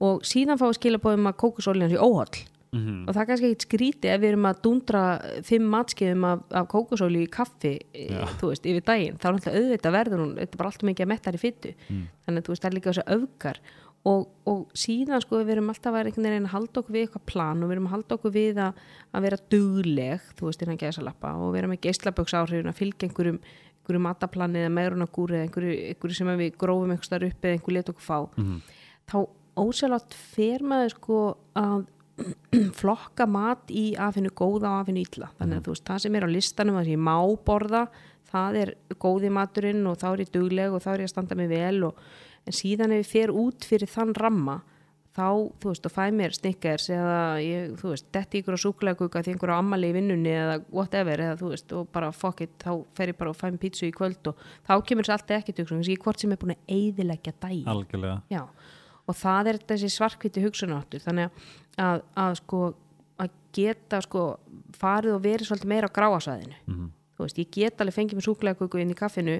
Og 0.00 0.22
síðan 0.26 0.58
fáum 0.58 0.72
við 0.72 0.80
skilabóðum 0.80 1.30
að 1.30 1.38
kókosóljan 1.44 1.90
sé 1.94 2.00
óholl 2.00 2.42
Mhm. 2.74 3.06
og 3.06 3.14
það 3.14 3.20
er 3.22 3.26
kannski 3.28 3.48
ekkit 3.52 3.64
skríti 3.68 4.08
ef 4.10 4.20
við 4.20 4.28
erum 4.32 4.46
að 4.50 4.56
dundra 4.64 5.02
fimm 5.46 5.68
matskeiðum 5.70 6.24
af, 6.26 6.40
af 6.50 6.66
kókosóli 6.66 7.20
í 7.22 7.28
kaffi 7.30 7.78
e, 7.94 8.08
þú 8.40 8.48
veist, 8.50 8.64
yfir 8.66 8.82
daginn, 8.82 9.14
þá 9.14 9.24
er 9.28 9.32
alltaf 9.36 9.54
auðvitað 9.54 9.94
verður 9.94 10.18
hún 10.24 10.32
þetta 10.34 10.54
er 10.54 10.58
bara 10.58 10.70
alltaf 10.72 10.82
mikið 10.88 11.04
að 11.06 11.12
mettar 11.12 11.34
í 11.34 11.38
fyttu 11.38 11.74
Mm. 11.88 12.02
þannig 12.26 12.38
að 12.40 12.44
þú 12.44 12.50
veist, 12.50 12.62
það 12.64 12.70
er 12.70 12.74
líka 12.74 12.90
þessu 12.90 13.04
öfgar 13.14 13.60
og, 14.04 14.26
og 14.44 14.66
síðan 14.74 15.22
sko 15.22 15.38
við 15.38 15.50
erum 15.54 15.70
alltaf 15.70 15.94
að 15.94 16.00
að 16.48 16.54
halda 16.56 16.80
okkur 16.82 16.94
við 16.98 17.06
eitthvað 17.06 17.24
plan 17.30 17.62
og 17.62 17.68
við 17.70 17.72
erum 17.76 17.86
að 17.86 17.94
halda 17.94 18.14
okkur 18.18 18.32
við 18.34 18.56
að, 18.66 18.72
að 19.14 19.22
vera 19.22 19.38
dugleg, 19.54 20.20
þú 20.34 20.46
veist, 20.50 20.62
innan 20.66 20.82
gæðsalappa 20.82 21.30
og 21.38 21.54
geislaböksáhrifin 21.86 22.72
að 22.74 22.80
fylgja 22.82 23.06
einhverjum 23.08 23.38
einhverju 23.84 24.02
mataplan 24.02 24.56
eða 24.58 24.74
meirunagúri 24.74 25.38
eða 25.38 25.46
einhverju, 25.46 25.78
einhverju 25.94 26.14
sem 26.18 26.26
við 26.42 26.56
grófum 26.58 26.90
einhver 26.90 27.06
starf 27.06 27.30
upp 27.30 27.40
eða 27.46 27.54
einhver 27.54 27.72
let 27.78 27.88
okkur 27.94 28.02
fá 28.02 28.18
Mhm. 28.34 28.60
þá 29.06 29.28
ósjálfátt 29.60 30.16
fer 30.34 30.64
maður 30.66 30.96
sko 30.96 31.20
að 31.58 31.86
flokka 32.80 33.26
mat 33.26 33.70
í 33.74 33.86
afinu 33.98 34.30
góða 34.30 34.70
og 34.70 34.84
afinu 34.84 35.02
illa. 35.02 35.30
Þannig 35.38 35.60
að 35.60 35.64
þú 35.64 35.74
veist, 35.74 35.86
það 35.88 36.04
sem 36.04 36.18
er 36.18 36.26
á 36.26 36.30
listanum 36.30 36.78
sem 36.80 36.92
ég 36.94 37.02
má 37.02 37.16
borða, 37.46 37.86
það 38.30 38.60
er 38.60 38.74
góði 39.02 39.32
maturinn 39.34 39.88
og 39.90 39.98
þá 40.02 40.06
er 40.12 40.22
ég 40.24 40.34
dugleg 40.34 40.74
og 40.74 40.84
þá 40.84 40.92
er 40.92 41.02
ég 41.04 41.10
að 41.10 41.14
standa 41.14 41.38
mig 41.38 41.50
vel 41.50 41.88
og, 41.90 41.98
en 42.44 42.54
síðan 42.54 42.94
ef 42.94 43.02
ég 43.04 43.10
fer 43.10 43.34
út 43.34 43.66
fyrir 43.66 43.90
þann 43.90 44.14
ramma 44.18 44.60
þá, 45.14 45.26
þú 45.62 45.70
veist, 45.70 45.86
og 45.86 45.94
fæ 45.94 46.04
mér 46.14 46.34
snickers 46.34 46.88
eða, 46.92 47.18
ég, 47.42 47.74
þú 47.78 47.92
veist, 47.92 48.06
detti 48.14 48.40
ykkur 48.42 48.58
á 48.58 48.64
súkuleguga 48.64 49.22
því 49.22 49.34
einhverju 49.34 49.56
ammali 49.56 49.90
í 49.92 49.94
vinnunni 49.94 50.32
eða 50.34 50.56
whatever, 50.74 51.22
eða 51.28 51.38
þú 51.40 51.50
veist, 51.52 51.74
og 51.78 51.90
bara 51.94 52.10
fuck 52.14 52.42
it 52.44 52.56
þá 52.62 52.72
fer 52.98 53.12
ég 53.12 53.18
bara 53.20 53.30
og 53.30 53.38
fæ 53.38 53.46
mér 53.46 53.60
pítsu 53.62 53.86
í 53.86 53.94
kvöld 53.94 54.30
og 54.32 54.40
þá 54.66 54.74
kemur 54.88 55.06
þess 55.06 55.16
alltaf 55.18 55.36
ekki 55.38 55.54
til 55.54 55.68
ég 55.94 56.02
hvort 56.02 56.22
sem 56.22 56.34
er 56.34 56.40
búin 56.40 56.56
að 56.56 56.72
algjörlega. 57.70 58.16
Já, 58.32 58.42
og 59.04 59.18
það 59.18 59.52
er 59.52 59.60
þessi 59.68 59.90
svarkviti 59.92 60.44
hugsunáttur 60.44 61.02
þannig 61.04 61.30
að, 61.80 62.04
að, 62.16 62.38
sko 62.40 62.60
að 63.20 63.34
geta 63.54 64.00
sko 64.04 64.22
farið 64.78 65.18
og 65.18 65.24
verið 65.24 65.50
svolítið 65.50 65.72
meira 65.74 65.90
á 65.90 65.96
gráasvæðinu. 65.96 66.60
Mhm. 66.66 66.92
þú 67.14 67.22
veist, 67.22 67.36
ég 67.38 67.50
get 67.54 67.80
alveg 67.80 67.94
fengið 67.94 68.18
mér 68.18 68.26
súkulegaköku 68.26 68.80
inn 68.82 68.90
í 68.90 68.98
kaffinu 68.98 69.36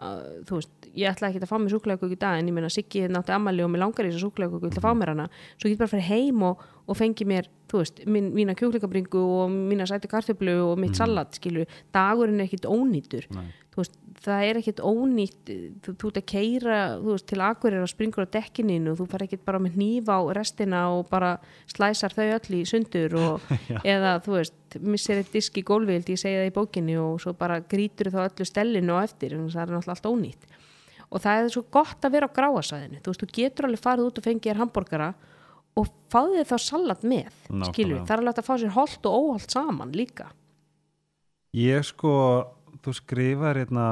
að, 0.00 0.20
þú 0.48 0.56
veist, 0.56 0.86
ég 0.96 1.10
ætla 1.10 1.28
ekki 1.28 1.42
að 1.42 1.50
fá 1.50 1.58
mér 1.60 1.74
súkulegaköku 1.74 2.16
í 2.16 2.20
dag 2.22 2.38
en 2.38 2.48
ég 2.48 2.56
meina 2.56 2.70
Siggi 2.72 3.02
nátti 3.12 3.34
ammali 3.36 3.60
og 3.62 3.68
mér 3.68 3.82
langar 3.84 4.08
í 4.08 4.12
þessu 4.12 4.30
súkulegaköku, 4.30 4.64
ég 4.64 4.72
ætla 4.72 4.80
að 4.80 4.86
fá 4.88 4.96
mér 4.96 5.12
hana. 5.12 5.26
Svo 5.58 5.68
ég 5.68 5.74
get 5.74 5.82
bara 5.82 5.90
að 5.90 5.94
fara 5.96 6.08
heim 6.08 6.42
og, 6.48 6.64
og 6.88 6.96
fengi 6.96 7.26
mér 7.28 7.50
þú 7.70 7.82
veist, 7.82 8.00
mín, 8.08 8.30
mína 8.34 8.56
kjúklingabringu 8.58 9.20
og 9.20 9.52
mína 9.52 9.86
sætu 9.90 10.08
kartöflu 10.10 10.56
og 10.70 10.80
mitt 10.80 10.96
salat 10.98 11.36
skilu, 11.36 11.66
dagurinn 11.94 12.40
er 12.40 12.48
ekkit 12.48 12.66
ónýtur. 12.70 13.28
Nei. 13.36 13.52
þú 13.70 13.84
veist, 13.84 13.99
það 14.18 14.44
er 14.46 14.58
ekkit 14.60 14.80
ónýtt 14.82 15.50
þú, 15.84 15.94
þú 15.94 16.10
ert 16.10 16.18
að 16.20 16.26
keira 16.32 16.78
veist, 17.02 17.26
til 17.30 17.40
akkurir 17.44 17.84
og 17.84 17.90
springur 17.90 18.26
á 18.26 18.34
dekkininu 18.34 18.92
og 18.92 18.98
þú 19.00 19.06
fara 19.12 19.26
ekkit 19.26 19.44
bara 19.46 19.60
með 19.62 19.76
hníf 19.78 20.10
á 20.10 20.18
restina 20.36 20.82
og 20.96 21.06
bara 21.10 21.36
slæsar 21.70 22.14
þau 22.16 22.26
öll 22.26 22.58
í 22.58 22.62
sundur 22.68 23.16
og, 23.20 23.52
eða 23.94 24.16
þú 24.24 24.36
veist, 24.36 24.78
missir 24.82 25.20
eitt 25.20 25.32
disk 25.34 25.60
í 25.60 25.64
gólfild 25.66 26.10
ég 26.10 26.20
segi 26.20 26.40
það 26.40 26.50
í 26.50 26.56
bókinni 26.58 26.98
og 27.00 27.20
svo 27.22 27.34
bara 27.38 27.60
grítur 27.62 28.12
þá 28.12 28.24
öllu 28.26 28.48
stellinu 28.48 28.96
og 28.96 29.06
eftir 29.06 29.36
en 29.36 29.48
það 29.48 29.62
er 29.62 29.74
náttúrulega 29.76 29.96
allt 29.96 30.10
ónýtt. 30.10 30.56
Og 31.10 31.18
það 31.24 31.40
er 31.40 31.50
svo 31.50 31.64
gott 31.74 32.06
að 32.06 32.14
vera 32.14 32.28
á 32.30 32.36
gráasvæðinu. 32.36 33.00
Þú 33.02 33.10
veist, 33.10 33.24
þú 33.24 33.28
getur 33.34 33.66
alveg 33.66 33.82
farið 33.82 34.06
út 34.06 34.20
og 34.20 34.26
fengið 34.28 34.52
þér 34.52 34.60
hambúrgara 34.60 35.08
og 35.78 35.90
fáðu 36.12 36.36
þið 36.36 36.50
þá 36.50 36.56
salat 36.66 37.02
með 37.06 37.40
skilur, 37.70 38.04
það 38.04 38.14
er 38.14 38.22
alveg 38.22 38.40
að 38.42 38.46
fá 38.46 38.54
sér 38.60 38.74
þú 42.84 42.96
skrifar 42.96 43.60
hérna 43.60 43.86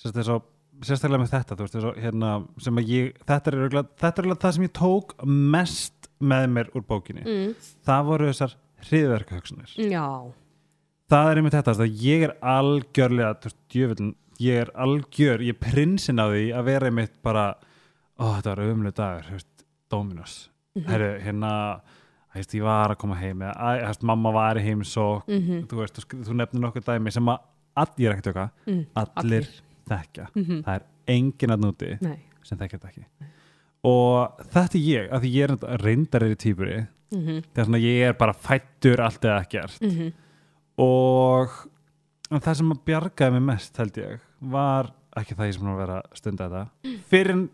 sérst 0.00 0.18
þess 0.18 0.34
að 0.34 0.48
sérstaklega 0.82 1.22
með 1.22 1.32
þetta, 1.36 1.58
veist, 1.60 1.80
hérna 2.02 2.34
sem 2.62 2.78
að 2.80 2.90
ég, 2.90 3.16
þetta 3.28 3.52
er 3.52 3.58
örugglega 3.60 4.38
það 4.42 4.54
sem 4.56 4.66
ég 4.66 4.74
tók 4.76 5.16
mest 5.22 6.08
með 6.22 6.46
mér 6.56 6.70
úr 6.74 6.86
bókinni, 6.86 7.22
mm. 7.22 7.72
það 7.86 8.06
voru 8.08 8.30
þessar 8.30 8.56
hriðverkahugsunir. 8.82 9.74
Já, 9.78 10.06
Það 11.12 11.28
er 11.28 11.38
einmitt 11.38 11.54
þetta, 11.58 11.86
ég 12.00 12.22
er 12.24 12.30
algjörlega, 12.40 13.32
þú 13.36 13.48
veist, 13.50 13.58
djöfullin, 13.74 14.12
ég 14.40 14.60
er 14.62 14.70
algjör, 14.80 15.42
ég 15.44 15.52
er 15.52 15.60
prinsinn 15.60 16.22
á 16.22 16.26
því 16.30 16.44
að 16.56 16.68
vera 16.70 16.88
einmitt 16.88 17.18
bara, 17.26 17.42
ó, 18.16 18.24
þetta 18.38 18.52
var 18.54 18.62
umlega 18.64 18.96
dagur, 18.96 19.26
þú 19.26 19.36
veist, 19.36 19.66
Dominos. 19.92 20.36
Mhm. 20.78 20.86
Herru, 20.88 21.10
hérna, 21.20 21.50
þú 22.32 22.40
veist, 22.40 22.54
ég 22.56 22.62
var 22.66 22.94
að 22.94 22.98
koma 23.02 23.14
heim, 23.20 23.42
eða, 23.42 23.74
veist, 23.86 24.02
mamma 24.02 24.32
var 24.32 24.56
í 24.56 24.64
heimsók, 24.66 25.26
Mhm. 25.28 25.66
þú 25.68 25.80
veist, 25.82 26.00
þú, 26.00 26.22
þú 26.24 26.36
nefnir 26.38 26.60
nokkuð 26.64 26.84
dæmi 26.88 27.12
sem 27.12 27.28
að, 27.28 27.38
all, 27.76 27.92
okkar, 28.32 28.50
mm. 28.66 28.86
allir, 28.96 29.48
þekkja. 29.88 30.26
Mhm. 30.34 30.62
Það 30.64 30.74
er 30.74 30.82
enginn 31.08 31.50
að 31.56 31.60
núti 31.66 32.00
Nei. 32.02 32.18
sem 32.42 32.58
þekkja 32.58 32.78
þetta 32.78 32.88
ekki. 32.92 33.04
Og 33.84 34.38
þetta 34.52 34.74
er 34.78 34.80
ég, 34.86 35.12
af 35.12 35.22
því 35.22 35.30
ég 35.34 35.42
er 35.44 35.48
náttúrulega 35.56 35.82
reyndar 35.84 36.22
er 36.22 36.34
í 36.34 36.36
típuri, 36.36 36.88
Mm 37.12 37.42
það 37.52 37.58
er 37.58 37.64
svona, 37.64 37.80
ég 37.82 38.08
er 38.08 38.12
bara 38.14 38.32
fættur 38.32 39.00
allt 39.00 39.20
eða 39.20 39.40
ekkert 39.44 39.78
-hmm. 39.82 40.12
og 40.78 41.48
það 42.40 42.54
sem 42.56 42.72
að 42.72 42.84
bjargaði 42.86 43.32
mig 43.32 43.42
mest 43.42 43.76
held 43.76 43.98
ég 44.00 44.20
var 44.40 44.92
ekki 45.16 45.34
það 45.36 45.46
ég 45.50 45.54
sem 45.58 45.68
að 45.68 45.76
vera 45.82 46.02
stunda 46.14 46.48
þetta 46.48 47.02
fyrir 47.10 47.30
en 47.34 47.50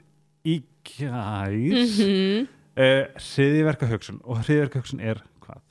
í 0.46 0.62
kær 0.84 2.46
Mhm. 2.78 2.84
uh, 2.84 3.22
hriðiverka 3.28 3.88
hugsun 3.90 4.20
og 4.24 4.44
hriðiverka 4.44 4.82
hugsun 4.82 5.00
er 5.02 5.22
hvað? 5.42 5.62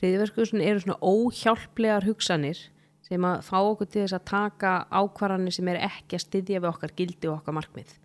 Hriðverkusun 0.00 0.62
eru 0.64 0.80
svona 0.80 1.00
óhjálplegar 1.02 2.06
hugsanir 2.06 2.60
sem 3.04 3.24
að 3.26 3.42
fá 3.42 3.56
okkur 3.58 3.88
til 3.90 4.04
þess 4.04 4.16
að 4.16 4.28
taka 4.30 4.74
ákvarðanir 4.88 5.52
sem 5.56 5.68
er 5.68 5.80
ekki 5.82 6.16
að 6.16 6.24
styðja 6.24 6.62
við 6.62 6.70
okkar 6.70 6.94
gildi 6.96 7.28
og 7.28 7.40
okkar 7.40 7.56
markmið. 7.58 7.96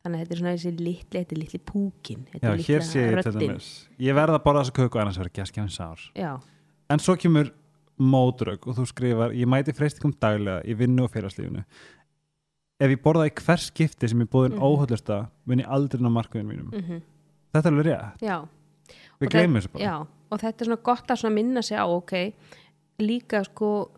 Þannig 0.00 0.16
að 0.16 0.22
þetta 0.22 0.34
er 0.34 0.40
svona 0.40 0.52
þessi 0.54 0.72
litli, 0.78 1.18
þetta 1.18 1.34
er 1.34 1.40
litli 1.40 1.60
púkin, 1.70 2.20
þetta 2.30 2.52
er 2.52 2.62
hér 2.64 2.84
sé 2.84 3.00
ég 3.00 3.10
til 3.10 3.16
röddin. 3.18 3.40
dæmis 3.40 3.70
ég 4.00 4.16
verð 4.16 4.36
að 4.36 4.44
borða 4.46 4.62
þessa 4.62 4.76
köku 4.78 5.00
annars 5.00 5.18
verður 5.20 5.32
ekki 5.32 5.42
að 5.42 5.50
skjáðin 5.50 5.74
sár 5.74 6.04
Já, 6.16 6.30
en 6.88 7.02
svo 7.04 7.16
kemur 7.20 7.50
mótrögg 8.00 8.64
og 8.64 8.78
þú 8.78 8.86
skrifar 8.88 9.34
ég 9.36 9.50
mæti 9.50 9.74
freystingum 9.76 10.14
daglega 10.16 10.64
í 10.64 10.76
vinnu 10.78 11.04
og 11.04 11.12
félagslífinu 11.12 11.66
ef 12.80 12.94
ég 12.94 13.02
borða 13.04 13.28
í 13.28 13.34
hvers 13.42 13.68
skipti 13.68 14.08
sem 14.08 14.24
ég 14.24 14.30
búðin 14.32 14.56
mm. 14.56 14.62
-hmm. 14.62 14.72
óhullusta 14.72 15.18
mun 15.44 15.60
ég 15.60 15.68
aldrei 15.68 16.00
ná 16.00 16.08
markmiðin 16.08 16.48
mínum 16.48 16.70
mm 16.72 17.02
þetta 17.52 17.66
er 17.66 17.72
alveg 17.72 17.86
rétt, 17.90 18.24
já. 18.24 18.38
við 19.20 19.28
það- 19.34 19.54
þessu 19.56 19.72
bara. 19.72 19.84
Já, 19.84 19.94
og 20.30 20.38
þetta 20.40 20.60
er 20.60 20.66
svona 20.70 20.82
gott 20.82 21.06
að 21.10 21.20
svona 21.22 21.34
minna 21.34 21.62
sig 21.62 21.76
á, 21.78 21.84
ok, 21.86 22.32
líka 23.00 23.44
sko, 23.44 23.90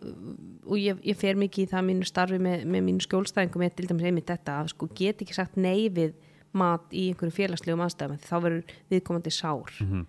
og 0.66 0.76
ég, 0.78 1.00
ég 1.02 1.16
fer 1.18 1.34
mikið 1.34 1.66
í 1.66 1.70
það 1.72 1.86
mínu 1.88 2.06
starfi 2.06 2.38
með, 2.38 2.64
með 2.70 2.84
mínu 2.86 3.02
skjólstæðingum 3.02 3.64
með 3.64 3.74
til 3.76 3.86
dæmis 3.90 4.04
einmitt 4.06 4.26
þetta 4.30 4.60
að 4.62 4.68
sko 4.70 4.88
get 4.94 5.18
ekki 5.24 5.34
sagt 5.34 5.56
nei 5.56 5.88
við 5.90 6.12
mat 6.54 6.84
í 6.92 7.08
einhverju 7.10 7.32
félagslegum 7.34 7.82
aðstæðum 7.82 8.18
því 8.20 8.28
þá 8.28 8.36
verður 8.44 8.64
viðkomandi 8.92 9.32
sár. 9.32 9.72
Mhm. 9.80 10.06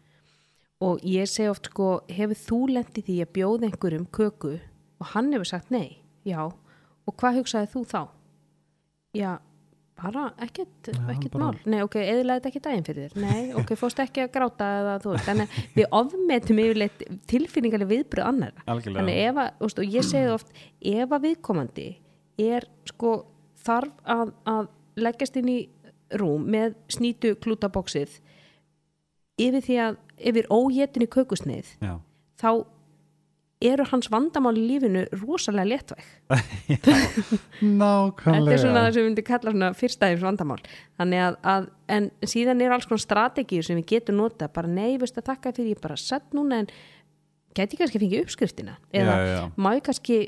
og 0.83 0.99
ég 1.07 1.23
segi 1.31 1.47
oft 1.49 1.65
sko 1.71 2.01
hefur 2.09 2.35
þú 2.35 2.57
lendið 2.75 3.05
því 3.07 3.15
að 3.23 3.31
bjóða 3.37 3.67
einhverjum 3.69 4.07
köku 4.11 4.59
og 4.99 5.07
hann 5.13 5.31
hefur 5.31 5.45
sagt 5.47 5.71
nei? 5.71 5.97
Já, 6.25 6.43
og 7.07 7.15
hvað 7.17 7.37
hugsaði 7.39 7.69
þú 7.71 7.85
þá? 7.87 8.01
Já, 9.15 9.39
bara 10.01 10.23
ekkert, 10.41 10.89
Já, 10.89 10.99
ekkert 11.13 11.31
bara- 11.35 11.49
mál. 11.51 11.59
Nei, 11.69 11.81
ok, 11.85 11.95
eðlaði 12.01 12.39
þetta 12.41 12.49
ekki 12.51 12.61
daginn 12.67 12.85
fyrir 12.87 13.11
þér? 13.13 13.21
Nei, 13.23 13.53
ok, 13.59 13.73
fórst 13.81 13.99
ekki 14.03 14.23
að 14.25 14.31
gráta 14.35 14.69
eða 14.79 14.95
þú 15.03 15.11
veist, 15.13 15.27
þannig 15.29 15.53
að 15.59 15.77
við 15.77 15.87
ofmetum 15.99 16.61
yfirleitt 16.63 17.03
tilfinningarlega 17.31 17.91
viðbröð 17.93 18.29
annara 18.31 18.65
algjörlega. 18.73 18.99
Þannig 19.03 19.21
ef 19.27 19.41
að, 19.43 19.51
veist, 19.67 19.79
og 19.83 19.93
ég 19.97 20.07
segi 20.09 20.33
oft 20.33 20.53
ef 20.93 21.15
að 21.17 21.25
viðkomandi 21.29 21.87
er 22.49 22.67
sko 22.89 23.13
þarf 23.63 23.93
að, 24.17 24.33
að 24.49 24.67
leggjast 25.07 25.37
inn 25.39 25.51
í 25.53 25.59
rúm 26.19 26.43
með 26.53 26.75
snýtu 26.93 27.35
klútabóksið 27.41 28.17
yfir 29.41 29.63
því 29.65 29.77
að 29.81 29.95
yfir 30.29 30.49
óétin 30.53 31.05
í 31.05 31.09
kökusneið 31.09 31.71
Já. 31.81 31.95
þá 32.37 32.49
eru 33.69 33.85
hans 33.89 34.09
vandamál 34.11 34.55
í 34.59 34.63
lífinu 34.67 35.03
rosalega 35.21 35.65
léttvæg. 35.69 36.07
Nákvæmlega 37.83 38.39
þetta 38.39 38.55
er 38.55 38.63
svona 38.63 38.85
það 38.85 38.89
sem 38.89 38.99
við 38.99 39.07
myndum 39.09 39.27
kalla 39.27 39.53
svona 39.53 39.69
fyrstæðis 39.79 40.25
vandamál. 40.25 40.59
Að, 41.03 41.37
að 41.53 41.69
en 41.97 42.09
síðan 42.27 42.63
er 42.63 42.75
alls 42.75 42.89
konar 42.89 43.03
strategíu 43.03 43.63
sem 43.65 43.79
við 43.81 43.87
getum 43.95 44.19
nota 44.21 44.49
bara 44.51 44.71
nei, 44.71 44.97
veist 45.01 45.17
að 45.19 45.31
þakka 45.31 45.55
fyrir 45.55 45.75
ég 45.75 45.83
bara 45.83 45.99
sett 45.99 46.35
núna 46.35 46.63
en 46.63 46.69
gæti 47.53 47.75
ég 47.75 47.81
kannski 47.83 47.99
að 47.99 48.05
fengið 48.05 48.23
uppskriftina. 48.25 48.75
Eða 48.95 49.15
já, 49.15 49.25
já. 49.29 49.41
má 49.61 49.69
ég 49.77 49.83
kannski 49.85 50.19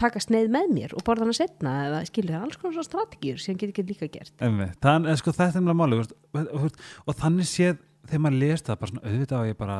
taka 0.00 0.22
sneið 0.22 0.50
með 0.52 0.72
mér 0.76 0.94
og 0.96 1.04
borða 1.06 1.26
hana 1.26 1.36
setna 1.36 1.74
eða 1.86 2.02
skilur 2.08 2.36
það 2.36 2.46
alls 2.46 2.60
konar 2.60 2.76
svona 2.76 2.88
strategíur 2.90 3.42
sem 3.42 3.56
getur 3.56 3.72
ekki 3.72 3.86
líka 3.88 4.10
gert. 4.12 4.34
Einmitt. 4.44 4.76
Þann, 4.84 5.08
sko, 5.20 5.32
þetta 5.36 5.62
er 5.62 5.64
mjög 5.64 5.78
máli 5.80 6.00
og, 6.02 6.12
og, 6.44 6.82
og 7.08 7.18
þannig 7.18 7.48
séð 7.48 7.78
þegar 8.08 8.24
maður 8.24 8.42
lést 8.42 8.68
það 8.68 8.80
bara 8.82 8.92
svona 8.92 9.06
auðvitað 9.08 9.40
á 9.40 9.48
ég 9.48 9.58
bara 9.58 9.78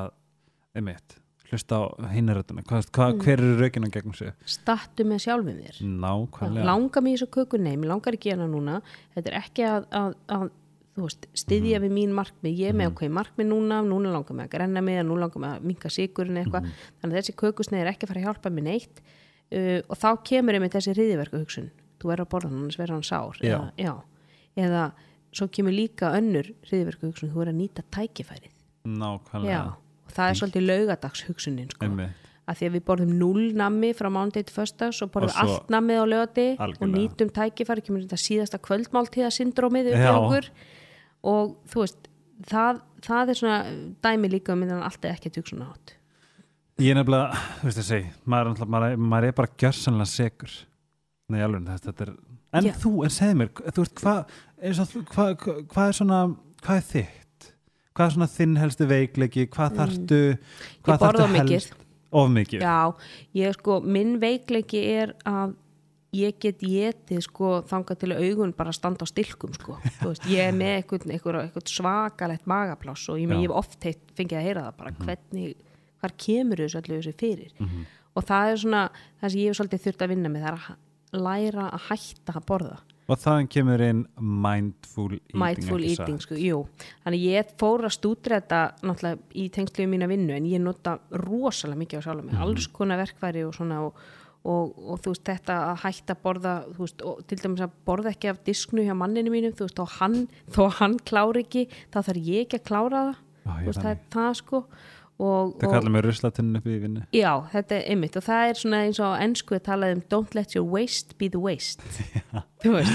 einmitt, 0.79 1.19
hlusta 1.51 1.79
á 1.81 1.83
hvað, 1.97 3.13
Mm. 3.15 3.21
hver 3.25 3.39
eru 3.41 3.59
raukina 3.61 3.89
gegnum 3.91 4.15
sig? 4.15 4.33
Stattu 4.45 5.05
með 5.05 5.23
sjálfum 5.25 5.59
þér. 5.59 5.81
Nákvæmlega. 5.83 6.65
Langar 6.65 7.03
mér 7.03 7.17
þessu 7.17 7.29
köku, 7.31 7.59
nei, 7.61 7.77
mér 7.77 7.89
langar 7.95 8.13
ekki 8.17 8.33
hana 8.35 8.47
núna. 8.47 8.83
Þetta 9.17 9.33
er 9.33 9.39
ekki 9.41 9.65
að, 9.65 9.87
að, 9.91 10.15
að 10.29 10.51
veist, 10.99 11.27
styðja 11.35 11.81
við 11.81 11.93
mín 11.95 12.13
markmið. 12.13 12.59
Ég 12.59 12.75
með 12.77 12.93
ákveði 12.93 13.13
markmið 13.17 13.49
núna, 13.49 13.81
núna 13.87 14.13
langar 14.13 14.35
mig 14.37 14.49
að 14.49 14.55
grenna 14.57 14.83
mig 14.83 15.01
núna 15.07 15.25
langar 15.27 15.39
mig 15.41 15.51
að 15.57 15.67
minka 15.73 15.89
sigurinn 15.89 16.37
eitthvað. 16.43 16.69
Þannig 17.01 17.15
að 17.15 17.19
þessi 17.23 17.37
kökusneið 17.39 17.81
er 17.85 17.93
ekki 17.93 18.05
að 18.05 18.13
fara 18.13 18.21
að 18.21 18.27
hjálpa 18.29 18.51
mér 18.51 18.69
neitt. 18.69 19.03
Uh, 19.49 19.81
og 19.89 19.97
þá 19.97 20.09
kemur 20.29 20.55
einmitt 20.59 20.75
þessi 20.77 20.93
hriðiverku 20.93 21.39
hugsun, 21.41 21.71
þú 22.03 22.13
er 22.13 22.21
að 22.21 22.29
borða 22.29 22.51
hann 22.51 22.59
annars 22.61 22.77
verður 22.77 22.99
hann 22.99 23.07
sár. 23.09 23.39
Já. 23.41 23.55
eða, 23.57 23.73
já, 23.81 23.95
eða 24.61 24.83
svo 25.33 25.49
kemur 25.49 25.73
líka 25.73 26.11
önnur 26.19 26.51
hriðiverku 26.69 27.09
hugsun, 27.09 27.33
þú 27.33 27.41
er 27.47 27.53
að 27.55 27.57
nýta 27.63 27.85
tækifærið. 27.89 28.53
Nákvæmlega 28.85 29.77
það 30.19 30.33
er 30.33 30.41
svolítið 30.43 30.67
laugadags 30.69 31.23
hugsunin 31.29 31.71
sko 31.75 31.91
að 32.49 32.57
því 32.57 32.69
að 32.69 32.75
við 32.79 32.85
borðum 32.89 33.11
null 33.21 33.47
nammi 33.61 33.91
frá 33.97 34.09
mándegi 34.09 34.49
til 34.49 34.55
föstags 34.57 35.03
og 35.05 35.11
borðum 35.13 35.35
Og 35.35 35.41
allt 35.43 35.73
nammið 35.75 35.99
á 36.01 36.05
lögati 36.09 36.47
og 36.65 36.87
nýtum 36.89 37.29
tækifæri, 37.37 37.83
kemur 37.85 38.07
þetta 38.07 38.21
síðasta 38.23 38.61
kvöldmáltíða 38.65 39.29
syndrómið 39.37 39.91
upp 39.93 39.99
í 40.01 40.07
Já. 40.07 40.15
okkur 40.17 40.49
og 41.29 41.53
þú 41.69 41.83
veist 41.85 42.09
það, 42.49 42.81
það 43.05 43.33
er 43.35 43.41
svona 43.43 43.59
dæmi 44.07 44.31
líka 44.33 44.55
um 44.57 44.63
meðan 44.65 44.81
allt 44.87 45.05
er 45.05 45.13
ekki 45.19 45.29
að 45.29 45.37
tjók 45.39 45.53
svona 45.53 45.69
átt 45.75 45.95
Ég 46.79 46.95
er 46.95 46.99
nefnilega, 47.01 47.39
þú 47.59 47.67
veist 47.69 47.81
að 47.83 47.89
segja 47.91 48.11
maður, 48.25 48.51
er 48.63 48.73
maður, 48.73 48.97
maður 49.13 49.29
er 49.29 49.39
bara 49.43 49.55
gjörsanlega 49.61 50.11
segur 50.15 50.53
Nei, 51.29 51.41
alveg, 51.45 51.69
þetta, 51.85 52.07
er 52.07 52.13
En 52.57 52.65
Já. 52.65 52.73
þú, 52.81 52.93
en 53.05 53.13
segð 53.13 53.35
mér, 53.43 53.51
þú 53.77 53.83
veist, 53.85 53.99
hvað 54.01 54.37
hvað 55.13 55.35
hvað- 55.45 55.65
hvað 55.69 55.89
er 55.91 55.97
svona 55.99 56.21
hvað 56.65 56.79
er 56.81 56.87
þitt? 56.93 57.18
Hvað 57.99 58.07
er 58.07 58.15
svona 58.15 58.29
þinn 58.31 58.57
helstu 58.63 58.87
veikleiki? 58.87 59.47
Hvað 59.51 59.73
hvað 59.75 59.97
Mm. 59.99 61.01
Þarftu 61.03 61.23
of 61.25 61.31
mikið. 61.35 61.51
helst- 61.59 61.75
Of 62.13 62.29
mikið? 62.33 62.61
Já, 62.63 62.95
ég 63.37 63.53
sko, 63.59 63.81
minn 63.85 64.15
veikleiki 64.23 64.79
er 65.03 65.13
að 65.27 65.57
ég 66.15 66.39
get 66.41 66.59
getið 66.63 67.21
sko 67.27 67.51
þangað 67.69 67.99
til 68.01 68.09
að 68.15 68.23
augun 68.31 68.55
bara 68.57 68.73
standa 68.73 69.05
á 69.05 69.07
stilkum 69.11 69.53
sko, 69.53 69.77
veist, 70.07 70.23
ég 70.25 70.39
er 70.49 70.55
með 70.57 70.79
eitthvað, 70.83 71.05
eitthvað, 71.13 71.41
eitthvað 71.43 71.69
svakalegt 71.69 72.47
magapláss 72.49 73.09
og 73.13 73.19
ég, 73.21 73.29
ég 73.29 73.43
hef 73.45 73.51
oft 73.61 73.83
heitt, 73.85 74.01
fengið 74.17 74.39
að 74.41 74.47
heyra 74.49 74.63
það 74.71 74.77
bara 74.79 74.95
hvernig, 75.05 75.55
hvar 76.01 76.15
kemur 76.17 76.57
þessu 76.65 76.81
allir 76.81 77.03
þessu 77.03 77.15
fyrir 77.21 77.53
Mhm. 77.61 77.85
og 78.17 78.25
það 78.25 78.53
er 78.53 78.57
svona 78.57 78.83
það 79.21 79.31
sem 79.31 79.41
ég 79.41 79.49
hef 79.53 79.57
svolítið 79.59 79.85
þurft 79.85 80.07
að 80.07 80.09
vinna 80.15 80.29
með 80.33 80.43
það 80.47 80.53
er 80.55 80.59
að 80.63 81.23
læra 81.29 81.71
að 81.73 81.81
hætta 81.91 82.33
að 82.39 82.47
borða 82.47 82.79
Og 83.09 83.17
þaðan 83.17 83.47
kemur 83.49 83.81
inn 83.81 84.03
mindful 84.21 85.07
eating 85.17 85.41
mindful 85.41 85.81
eating, 85.81 86.19
sko, 86.21 86.37
jú. 86.37 86.61
Þannig 87.07 87.23
ég 87.25 87.53
fór 87.61 87.87
að 87.89 87.95
stúdra 87.97 88.41
þetta 88.43 88.61
náttúrulega 88.85 89.39
í 89.41 89.47
tengslu 89.55 89.87
um 89.87 89.95
mína 89.95 90.09
vinnu 90.11 90.35
en 90.37 90.49
ég 90.49 90.61
nota 90.61 90.99
rosalega 91.25 91.81
mikið 91.81 92.03
á 92.03 92.05
sjálf 92.05 92.27
mig, 92.27 92.37
alls 92.45 92.69
konar 92.75 93.01
verkværi 93.01 93.47
og 93.49 93.55
svona 93.57 93.81
og, 93.87 94.03
og, 94.45 94.77
og 94.77 95.01
þú 95.01 95.15
veist 95.15 95.25
þetta 95.31 95.57
að 95.71 95.81
hætta 95.87 96.19
að 96.19 96.23
borða 96.27 96.55
þú 96.67 96.85
veist, 96.85 97.07
og 97.09 97.25
til 97.31 97.41
dæmis 97.41 97.65
að 97.65 97.81
borða 97.89 98.13
ekki 98.13 98.33
af 98.35 98.43
disknu 98.51 98.85
hjá 98.85 98.93
manninu 99.01 99.33
mínum, 99.33 99.57
þú 99.57 99.71
veist, 99.71 99.83
hann 99.97 100.21
þó 100.53 100.63
að 100.67 100.77
hann 100.83 101.01
klári 101.09 101.47
ekki, 101.47 101.65
þá 101.89 101.99
þarf 102.03 102.29
ég 102.29 102.45
ekki 102.45 102.61
að 102.61 102.69
klára 102.69 103.03
það, 103.09 103.25
ég 103.49 103.49
þú 103.49 103.73
veist, 103.73 103.81
það 103.81 103.89
þannig. 103.89 104.05
er 104.05 104.17
það 104.19 104.41
sko 104.43 104.65
og, 105.19 105.57
og 105.57 105.63
kallar 105.65 105.91
mig 105.91 106.05
ruslatunni 106.07 106.61
upp 106.61 106.67
í 106.71 106.77
vinnu. 106.79 107.01
Já, 107.17 107.33
þetta 107.51 107.75
er 107.75 107.87
einmitt 107.91 108.19
og 108.19 108.23
það 108.23 108.51
er 108.51 108.61
svona 108.61 108.83
eins 108.87 109.01
og 109.03 109.17
ennsku 109.19 109.57
að 109.57 109.65
tala 109.67 109.89
um 109.95 110.03
don't 110.13 110.37
let 110.39 110.55
your 110.55 110.67
waste 110.67 111.17
be 111.19 111.27
the 111.33 111.41
waste. 111.43 111.83
Þú 112.63 112.73
veist, 112.75 112.95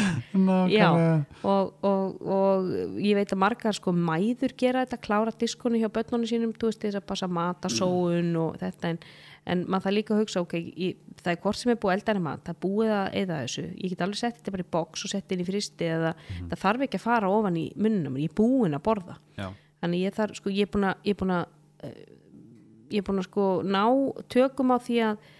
já 0.72 0.88
Nákvæmlega. 0.92 1.12
og, 1.48 1.70
og, 1.88 2.24
og 2.28 2.72
ég 3.00 3.16
veit 3.16 3.32
að 3.32 3.40
margar 3.40 3.76
sko 3.76 3.94
mæður 3.96 4.56
gera 4.60 4.82
þetta, 4.84 5.00
klára 5.06 5.32
diskonu 5.40 5.80
hjá 5.80 5.88
börnunum 5.88 6.28
sínum, 6.28 6.52
þú 6.60 6.68
veist 6.68 6.82
þess 6.84 7.00
að 7.00 7.06
passa 7.08 7.30
matasóun 7.32 8.34
og 8.42 8.58
þetta 8.60 8.92
en, 8.92 9.00
en 9.48 9.64
maður 9.72 9.86
það 9.88 9.96
líka 9.96 10.16
að 10.16 10.22
hugsa, 10.26 10.44
ok, 10.44 10.58
ég, 10.60 11.00
það 11.24 11.32
er 11.32 11.42
hvort 11.46 11.62
sem 11.62 11.72
er 11.72 11.80
búið 11.80 11.96
eldana 11.96 12.26
mat, 12.28 12.44
það 12.44 12.60
búið 12.68 12.94
að 12.98 13.18
eða 13.24 13.40
þessu. 13.46 13.66
Ég 13.72 13.96
get 13.96 14.04
alveg 14.04 14.20
sett 14.20 14.40
þetta 14.42 14.56
bara 14.58 14.68
í 14.68 14.72
box 14.76 15.08
og 15.08 15.14
sett 15.16 15.32
inn 15.32 15.44
í 15.44 15.48
fristi 15.48 15.92
eða 15.96 16.14
það 16.42 16.62
þarf 16.68 16.88
ekki 16.88 17.00
að 17.00 17.08
fara 17.08 17.32
ofan 17.32 17.60
í 17.64 17.66
munnum, 17.80 18.20
ég 18.20 18.32
er 18.32 18.40
búin 18.44 18.76
að 18.76 18.84
borða. 18.88 19.20
Já. 19.40 19.48
þannig 19.80 20.08
ég 20.10 20.16
þarf, 20.20 20.40
sko, 20.40 20.52
ég 20.52 20.68
er 20.68 21.16
búin 21.20 21.38
að 21.40 21.48
ég 21.84 23.00
er 23.02 23.06
búin 23.08 23.22
að 23.22 23.30
sko 23.30 23.48
ná 23.65 23.84
tökum 24.32 24.74
á 24.74 24.78
því 24.84 25.00
að 25.10 25.32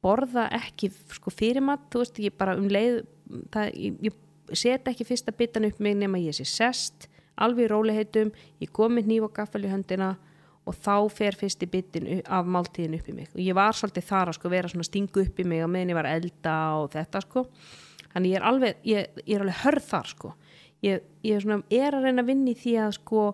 borða 0.00 0.46
ekki 0.56 0.90
sko 1.12 1.32
fyrir 1.32 1.64
mat, 1.64 1.86
þú 1.92 2.02
veist, 2.02 2.20
ég 2.24 2.36
bara 2.40 2.56
um 2.56 2.68
leið 2.70 3.02
það, 3.52 3.70
ég, 3.76 4.00
ég 4.08 4.56
set 4.56 4.88
ekki 4.90 5.06
fyrsta 5.06 5.34
bitan 5.36 5.68
upp 5.68 5.80
mig 5.82 5.96
nema 5.98 6.20
ég 6.20 6.36
sé 6.36 6.46
sest 6.48 7.08
alveg 7.40 7.68
í 7.68 7.70
róliheitum, 7.70 8.32
ég 8.60 8.72
kom 8.74 8.96
með 8.96 9.08
hníf 9.08 9.28
og 9.28 9.34
gaffal 9.36 9.62
í 9.64 9.70
höndina 9.70 10.14
og 10.68 10.76
þá 10.76 10.94
fer 11.12 11.36
fyrsti 11.38 11.68
bitin 11.70 12.08
af 12.28 12.48
máltíðin 12.48 12.98
upp 12.98 13.08
í 13.08 13.14
mig. 13.16 13.30
Og 13.32 13.40
ég 13.42 13.56
var 13.56 13.76
svolítið 13.76 14.06
þar 14.10 14.30
að 14.30 14.36
sko 14.36 14.50
vera 14.52 14.70
svona 14.70 14.86
stingu 14.86 15.24
upp 15.24 15.40
í 15.40 15.46
mig 15.48 15.64
og 15.64 15.70
meðan 15.72 15.92
ég 15.94 15.98
var 15.98 16.08
elda 16.10 16.56
og 16.82 16.90
þetta 16.92 17.22
sko. 17.24 17.46
Þannig 18.12 18.34
ég 18.34 18.40
er 18.40 18.46
alveg, 18.50 18.82
ég, 18.84 19.20
ég 19.24 19.36
er 19.38 19.44
alveg 19.46 19.62
hörð 19.64 19.86
þar 19.88 20.10
sko. 20.12 20.32
Ég, 20.84 21.06
ég 21.24 21.38
er, 21.38 21.44
svona, 21.44 21.62
er 21.72 21.96
að 21.96 22.06
reyna 22.06 22.24
að 22.24 22.30
vinna 22.30 22.52
í 22.52 22.58
því 22.60 22.76
að 22.84 22.94
sko 22.98 23.24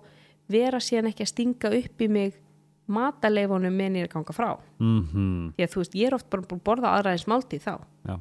vera 0.55 0.81
síðan 0.83 1.11
ekki 1.11 1.27
að 1.27 1.33
stinga 1.33 1.73
upp 1.81 2.07
í 2.07 2.11
mig 2.13 2.39
mataleifunum 2.87 3.81
ég 3.81 4.07
er 4.07 4.09
að 4.09 4.15
ganga 4.15 4.37
frá. 4.37 4.49
Mhm. 4.79 5.53
því 5.57 5.67
að 5.67 5.73
þú 5.73 5.83
veist, 5.83 5.95
ég 5.95 6.07
er 6.07 6.15
oft 6.15 6.31
bara 6.31 6.43
að 6.43 6.65
borða 6.65 6.95
aðræðis 6.97 7.27
máltíð 7.27 7.63
þá. 7.67 7.75
Já. 8.07 8.17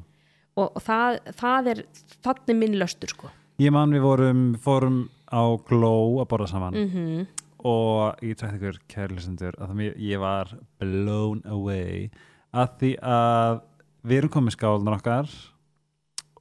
og, 0.56 0.70
og 0.76 0.82
það, 0.82 1.18
það 1.36 1.66
er 1.72 1.82
þannig 2.22 2.56
minn 2.56 2.78
löstur 2.80 3.08
sko. 3.08 3.30
Ég 3.58 3.72
man 3.72 3.90
við 3.90 4.00
vorum, 4.04 4.54
fórum 4.60 5.08
á 5.32 5.42
Glow 5.68 6.20
að 6.20 6.28
borða 6.28 6.48
saman. 6.48 6.74
Mm 6.74 7.26
og 7.66 8.20
ég 8.22 8.36
trætti 8.38 8.60
ykkur 8.60 8.78
kærlisendur 8.90 9.56
að 9.58 9.74
mér, 9.74 9.94
ég 9.98 10.20
var 10.22 10.52
blown 10.78 11.42
away 11.50 12.10
að 12.54 12.74
því 12.80 12.90
að 13.02 13.60
við 14.06 14.18
erum 14.20 14.34
komið 14.36 14.56
skálnar 14.56 14.98
okkar 15.00 15.32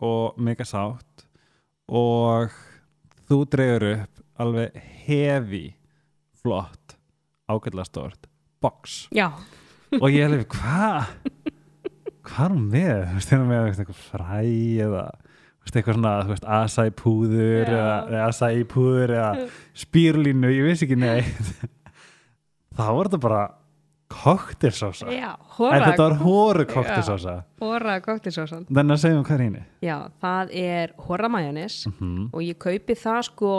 og 0.06 0.38
mega 0.38 0.68
sátt 0.68 1.26
og 1.88 2.54
þú 3.26 3.40
dregur 3.50 3.88
upp 3.94 4.22
alveg 4.44 4.78
hefi 5.06 5.66
flott 6.42 6.95
ágætlega 7.50 7.88
stort 7.90 8.30
box. 8.64 9.06
Já, 9.16 9.30
og 10.00 10.08
ég 10.10 10.26
alveg 10.26 10.48
hvað 10.56 11.12
hvað 12.26 12.46
er 12.48 12.56
hún 12.56 12.66
með? 12.72 12.98
Þú 13.06 13.20
veist, 13.20 13.34
hún 13.36 13.48
með 13.50 13.64
veist, 13.68 13.82
eitthvað 13.84 14.02
fræ 14.10 14.40
eða 14.86 15.04
veist, 15.06 15.76
eitthvað 15.76 15.98
svona 16.00 16.14
veist, 16.30 16.48
acai 16.58 16.88
púður 17.02 17.72
eða, 17.76 18.24
acai 18.26 18.66
púður 18.72 19.16
eða 19.20 19.30
spýrlínu, 19.86 20.52
ég 20.56 20.70
vissi 20.70 20.88
ekki 20.88 21.00
neitt. 21.00 21.52
Þá 22.76 22.86
var 22.90 23.10
þetta 23.10 23.22
bara 23.24 23.44
koktelsósa 24.24 25.08
já 25.12 25.32
en 25.60 25.84
þetta 25.86 26.04
var 26.06 26.16
hóru 26.22 26.64
Já. 26.66 26.70
koktelsósa 26.74 27.34
hóra 27.62 27.96
koktilsósan 28.06 28.66
þannig 28.70 28.96
að 28.96 29.02
segjum 29.04 29.26
hvað 29.28 29.36
er 29.40 29.44
hínu 29.46 29.62
já, 29.86 29.96
það 30.24 30.54
er 30.62 30.94
hóra 31.08 31.30
majónis 31.32 31.78
Mhm. 31.90 32.30
og 32.34 32.42
ég 32.46 32.58
kaupi 32.58 32.96
það 33.00 33.22
sko 33.30 33.52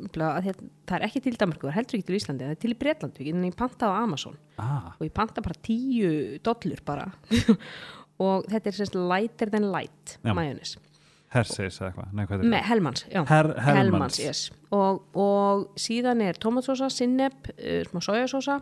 umlega, 0.00 0.30
að 0.38 0.44
þetta- 0.48 0.70
það 0.86 0.96
er 1.00 1.06
ekki 1.08 1.22
til 1.22 1.36
Danmarku, 1.40 1.66
það 1.66 1.72
er 1.72 1.78
heldur 1.80 1.98
ekki 1.98 2.06
til 2.06 2.16
Íslandi 2.20 2.44
það 2.44 2.50
er 2.50 2.60
til 2.64 2.72
í 2.74 2.78
Bretlandu, 2.78 3.28
en 3.34 3.44
ég 3.44 3.56
panta 3.56 3.86
á 3.88 3.92
Amazon. 4.02 4.36
Ah, 4.58 4.92
og 4.98 5.06
ég 5.06 5.12
panta 5.14 5.40
bara 5.42 5.54
tíu 5.62 6.38
dollur 6.42 6.80
bara. 6.84 7.12
Og 8.22 8.44
þetta 8.46 8.70
er 8.70 8.76
semst 8.76 8.94
lighter 8.94 9.50
than 9.50 9.72
light 9.72 10.18
majónis 10.22 10.76
Herseys 11.34 11.80
eða 11.80 11.88
eitthvað, 11.90 12.12
nei 12.14 12.26
hvað 12.28 12.44
er? 12.44 12.50
Með 12.52 12.62
Helmans, 12.68 13.04
já. 13.10 13.24
Her, 13.26 13.48
Helmans, 13.74 14.18
yes. 14.22 14.42
og, 14.70 15.00
og 15.18 15.64
síðan 15.82 16.22
er 16.22 16.34
tomatsósa, 16.38 16.86
sinneb, 16.94 17.34
uh, 17.58 17.80
smá 17.90 17.98
sojasósa 18.06 18.60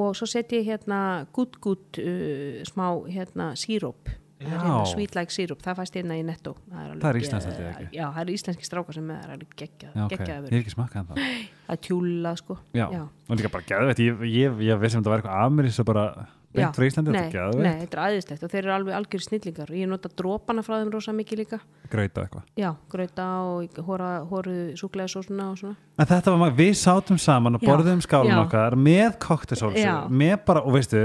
og 0.00 0.12
svo 0.18 0.28
set 0.30 0.52
ég 0.56 0.66
hérna 0.68 0.98
gutt 1.34 1.58
gutt 1.62 2.00
uh, 2.02 2.60
smá 2.68 2.86
hérna 3.08 3.52
síróp. 3.58 4.12
Já. 4.44 4.48
hérna 4.50 4.84
sweet 4.90 5.14
like 5.16 5.32
síróp, 5.32 5.60
það 5.64 5.78
fæst 5.78 5.94
hérna 5.96 6.16
í 6.18 6.24
netto. 6.26 6.56
Það 6.68 6.88
er, 6.90 6.96
er 7.08 7.18
ég, 7.20 7.34
ekki? 7.70 7.86
já, 7.96 8.04
það 8.10 8.20
er 8.24 8.32
íslenski 8.34 8.66
strákar 8.66 8.96
sem 8.98 9.12
er 9.14 9.30
alveg 9.36 9.54
geggjað, 9.56 9.92
Já, 9.94 10.02
ok, 10.04 10.14
geggjað 10.14 10.48
ég 10.48 10.56
hef 10.56 10.64
ekki 10.64 10.74
smakkað 10.74 11.12
það. 11.12 11.20
Það 11.64 11.76
er 11.76 11.82
tjúlað 11.86 12.40
sko. 12.42 12.56
Já, 12.74 12.86
og 13.06 13.38
líka 13.40 13.52
bara 13.54 13.68
geðveitt, 13.70 14.02
ég, 14.04 14.24
ég, 14.34 14.58
ég 14.68 14.82
vissi 14.82 14.98
um 14.98 15.04
þetta 15.04 15.14
var 15.14 15.22
eitthvað 15.22 15.46
amerísk 15.46 15.84
og 15.84 15.88
bara 15.92 16.04
Já. 16.18 16.26
Beint 16.54 16.78
frá 16.78 16.86
Íslandi, 16.88 17.12
þetta 17.14 17.24
er 17.24 17.34
geðveitt 17.34 17.64
nei, 17.66 17.78
þetta 17.84 17.96
er 17.98 18.02
aðeinslegt 18.04 18.44
og 18.46 18.52
þeir 18.54 18.62
eru 18.64 18.74
alveg 18.76 18.96
algjör 18.98 19.24
snillingar 19.26 19.72
og 19.72 19.78
ég 19.80 19.90
nota 19.90 20.10
drópana 20.20 20.64
frá 20.66 20.76
þeim 20.80 20.92
rosa 20.94 21.14
mikið 21.16 21.40
líka 21.42 21.60
grauta 21.92 22.24
eitthvað 22.24 22.44
já, 22.64 22.70
grauta 22.94 23.26
og 23.48 23.80
hóra, 23.88 24.10
hóruð 24.30 24.60
súklaðisósuna 24.80 25.50
og 25.52 25.58
svona 25.60 25.76
En 25.94 26.08
þetta 26.10 26.32
var 26.32 26.40
maður, 26.40 26.56
við 26.58 26.72
sátum 26.80 27.18
saman 27.22 27.54
og 27.54 27.62
borðum 27.62 28.00
skálun 28.02 28.40
okkar 28.40 28.74
með 28.74 29.12
koktesólsu, 29.22 29.78
Já. 29.78 30.08
með 30.10 30.32
bara, 30.48 30.64
og 30.66 30.74
veistu, 30.74 31.02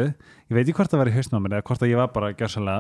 ég 0.50 0.56
veit 0.58 0.64
ekki 0.64 0.74
hvort 0.80 0.90
það 0.90 1.04
var 1.04 1.12
í 1.12 1.14
mér 1.46 1.58
eða 1.60 1.68
hvort 1.70 1.84
að 1.86 1.92
ég 1.92 2.00
var 2.00 2.10
bara 2.16 2.32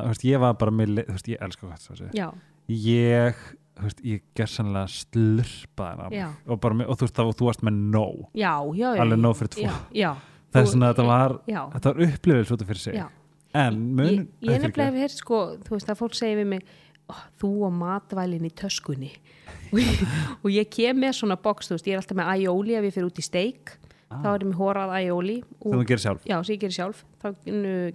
veist, 0.10 0.26
ég 0.26 0.42
var 0.42 0.56
bara 0.58 0.74
með, 0.74 0.96
þú 1.06 1.14
veist, 1.14 1.30
ég 1.30 1.44
elska 1.46 1.68
koktesólsu. 1.68 2.10
já, 2.18 2.32
Ég, 2.70 3.38
veist, 3.82 4.02
ég 4.06 4.22
gersanlega 4.38 4.90
slurpaði 4.94 6.04
hana 6.04 6.10
Já. 6.14 6.28
og 6.48 6.60
og 6.90 6.98
þú 6.98 7.06
veist, 7.08 7.22
og 7.24 7.36
þú 7.40 7.48
varst 7.50 7.64
með 7.66 7.80
nóg. 7.94 8.26
já 8.34 8.54
Alveg 9.02 9.20
nóg 9.22 9.38
fyrir 9.38 9.54
tvo. 9.56 9.62
já, 9.62 9.74
já, 9.94 10.12
Er 10.50 10.64
Þú- 10.66 10.72
svona, 10.74 10.94
þetta 10.94 11.06
var, 11.06 11.34
já, 11.46 11.60
var 11.74 12.04
upplifil 12.08 12.46
svo 12.46 12.58
fyrir 12.66 12.82
sig. 12.82 12.94
já. 12.96 13.10
En 13.54 13.80
mun, 13.96 14.28
ég, 14.42 14.52
er 14.54 14.62
nefnilega 14.62 14.92
hef 14.92 15.00
heyrt 15.02 15.18
sko, 15.18 15.38
þú 15.66 15.74
veist 15.74 15.90
að 15.90 15.98
fólk 15.98 16.16
segir 16.18 16.38
við 16.38 16.48
mig 16.52 16.66
oh, 17.10 17.22
þú 17.42 17.50
og 17.66 17.74
matvælin 17.74 18.46
í 18.46 18.52
töskunni. 18.54 19.12
Og 19.74 19.80
ég, 19.82 20.02
og 20.44 20.50
ég 20.50 20.70
kem 20.70 20.98
með 20.98 21.14
svona 21.20 21.36
veist, 21.42 21.86
ég 21.86 21.94
er 21.94 22.00
alltaf 22.02 22.18
með 22.18 22.30
aioli 22.34 22.74
ef 22.78 22.84
ég 22.88 22.94
fyrir 22.94 23.10
út 23.10 23.20
í 23.22 23.26
steik, 23.26 23.76
þá 24.10 24.28
er 24.32 24.42
ég 24.42 24.50
með 24.50 24.58
horað 24.58 24.94
aioli 24.98 25.36
sem 25.44 25.76
þú 25.76 25.82
gerir 25.86 26.02
sjálf. 26.02 26.24
já, 26.26 26.38
sem 26.44 26.54
ég 26.56 26.62
gerir 26.64 26.74
sjálf. 26.74 27.04
Þá 27.22 27.28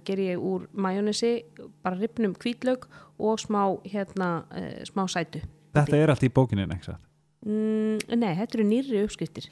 ger 0.07 0.21
ég 0.23 0.39
úr 0.39 0.67
majónesi 0.71 1.31
bara 1.83 1.99
ripnum 1.99 2.35
hvítlaug 2.39 2.87
og 3.19 3.39
smá 3.43 3.61
hérna, 3.83 4.29
uh, 4.51 4.83
smá 4.87 5.03
sætu. 5.11 5.43
Þetta 5.75 5.99
er 5.99 6.13
allt 6.13 6.23
í 6.23 6.31
bókinin, 6.31 6.71
mm, 7.43 8.15
nei, 8.15 8.31
þetta 8.39 8.59
eru 8.59 8.67
nýrri 8.67 9.03
uppskriftir. 9.03 9.49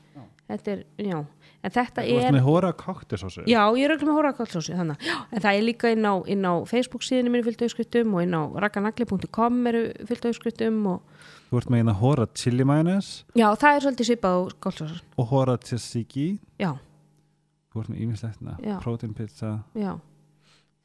Þetta 0.47 0.71
er, 0.71 0.85
já 1.03 1.19
en 1.63 1.73
þetta 1.73 2.05
Þú 2.05 2.19
er 2.19 2.35
með 2.35 2.45
hóra 2.47 2.71
kaktusósu 2.77 3.45
Já, 3.47 3.61
ég 3.77 3.85
er 3.87 3.95
öllum 3.95 4.11
með 4.11 4.17
hórakallsósi 4.19 4.75
þannig. 4.77 5.09
En 5.31 5.43
það 5.43 5.59
er 5.59 5.65
líka 5.65 5.91
inn 5.93 6.07
á, 6.07 6.13
inn 6.27 6.43
á 6.43 6.53
Facebook 6.69 7.05
síðinu 7.07 7.33
mér 7.33 7.45
fylgta 7.47 7.67
uppskriftum 7.69 8.15
og 8.17 8.25
inn 8.25 8.35
á 8.35 8.43
rakanagli.com 8.65 9.59
eru 9.71 9.83
fylgta 10.09 10.33
uppskriftum 10.33 10.79
og 10.93 11.19
Þú 11.53 11.59
ert 11.61 11.69
með 11.69 11.83
eina 11.83 11.93
hóra 11.99 12.25
chili 12.33 12.65
mayonnaise? 12.65 13.27
Já, 13.37 13.45
það 13.61 13.75
er 13.75 13.85
svolítið 13.85 14.09
svipað 14.09 14.33
á 14.33 14.41
kallsósar 14.65 15.03
og 15.21 15.29
hóra 15.29 15.57
tzatziki? 15.61 16.27
Já, 16.61 16.73
Þú 17.73 17.81
ert 17.81 17.89
með 17.89 18.01
ímislegt 18.05 18.41
Já. 18.61 18.75
protein 18.83 19.13
pizza. 19.17 19.63
Já. 19.73 19.95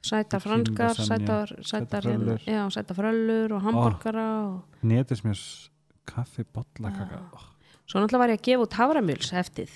Sætar 0.09 0.41
franskar, 0.41 0.95
sætar, 0.95 1.51
sætar 1.59 1.67
sætar, 1.67 2.07
hérna, 2.07 2.37
já, 2.47 2.63
sætar 2.71 2.97
fröllur 2.97 3.53
og 3.57 3.65
hambúrgara 3.67 4.27
og 4.47 4.85
netismjörs 4.87 5.71
kaffi 6.07 6.45
bollakaka. 6.45 7.19
Oh. 7.35 7.45
svo 7.89 8.01
náttúrulega 8.01 8.23
var 8.23 8.33
ég 8.33 8.39
að 8.39 8.47
gefa 8.47 8.65
út 8.65 8.77
haframjöls 8.79 9.31
heftið 9.35 9.75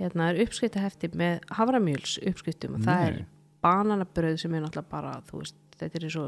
hérna 0.00 0.30
er 0.30 0.42
uppskrifta 0.44 0.82
heftið 0.84 1.14
með 1.20 1.46
haframjöls 1.58 2.18
uppskriftum 2.30 2.76
og 2.78 2.84
það 2.86 3.06
er 3.06 3.14
Nei. 3.20 3.28
bananabröð 3.66 4.40
sem 4.42 4.54
er 4.56 4.66
náttúrulega 4.66 4.92
bara, 4.92 5.14
þú 5.28 5.40
veist, 5.42 5.56
þetta 5.76 6.00
er 6.00 6.12
svo 6.12 6.26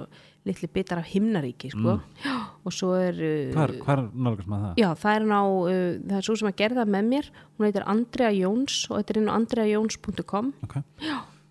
litli 0.48 0.68
bitar 0.72 1.00
af 1.02 1.10
himnaríki, 1.12 1.70
sko. 1.72 1.98
Já, 2.24 2.34
og 2.66 2.74
svo 2.74 2.94
er 2.98 3.20
uh, 3.20 3.52
Hvar, 3.56 3.74
hvar 3.84 4.04
nálgast 4.12 4.50
maður 4.50 4.66
það? 4.70 4.80
Já, 4.82 4.88
það 5.02 5.18
er 5.18 5.28
ná, 5.28 5.38
uh, 5.42 5.76
það 6.08 6.16
er 6.20 6.26
svo 6.28 6.38
sem 6.40 6.50
að 6.50 6.58
gera 6.62 6.80
það 6.80 6.94
með 6.96 7.12
mér. 7.12 7.30
Hún 7.56 7.68
heitir 7.68 7.86
Andrea 7.94 8.32
Jóns 8.36 8.80
og 8.88 8.98
þetta 9.00 9.14
er 9.14 9.20
inn 9.22 9.30
á 9.30 9.36
andreajóns.com 9.38 10.50
Ok. 10.68 10.76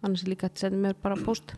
annars 0.05 0.25
er 0.25 0.33
líka 0.33 0.49
að 0.51 0.61
senda 0.61 0.83
mér 0.87 0.99
bara 1.01 1.17
post 1.25 1.55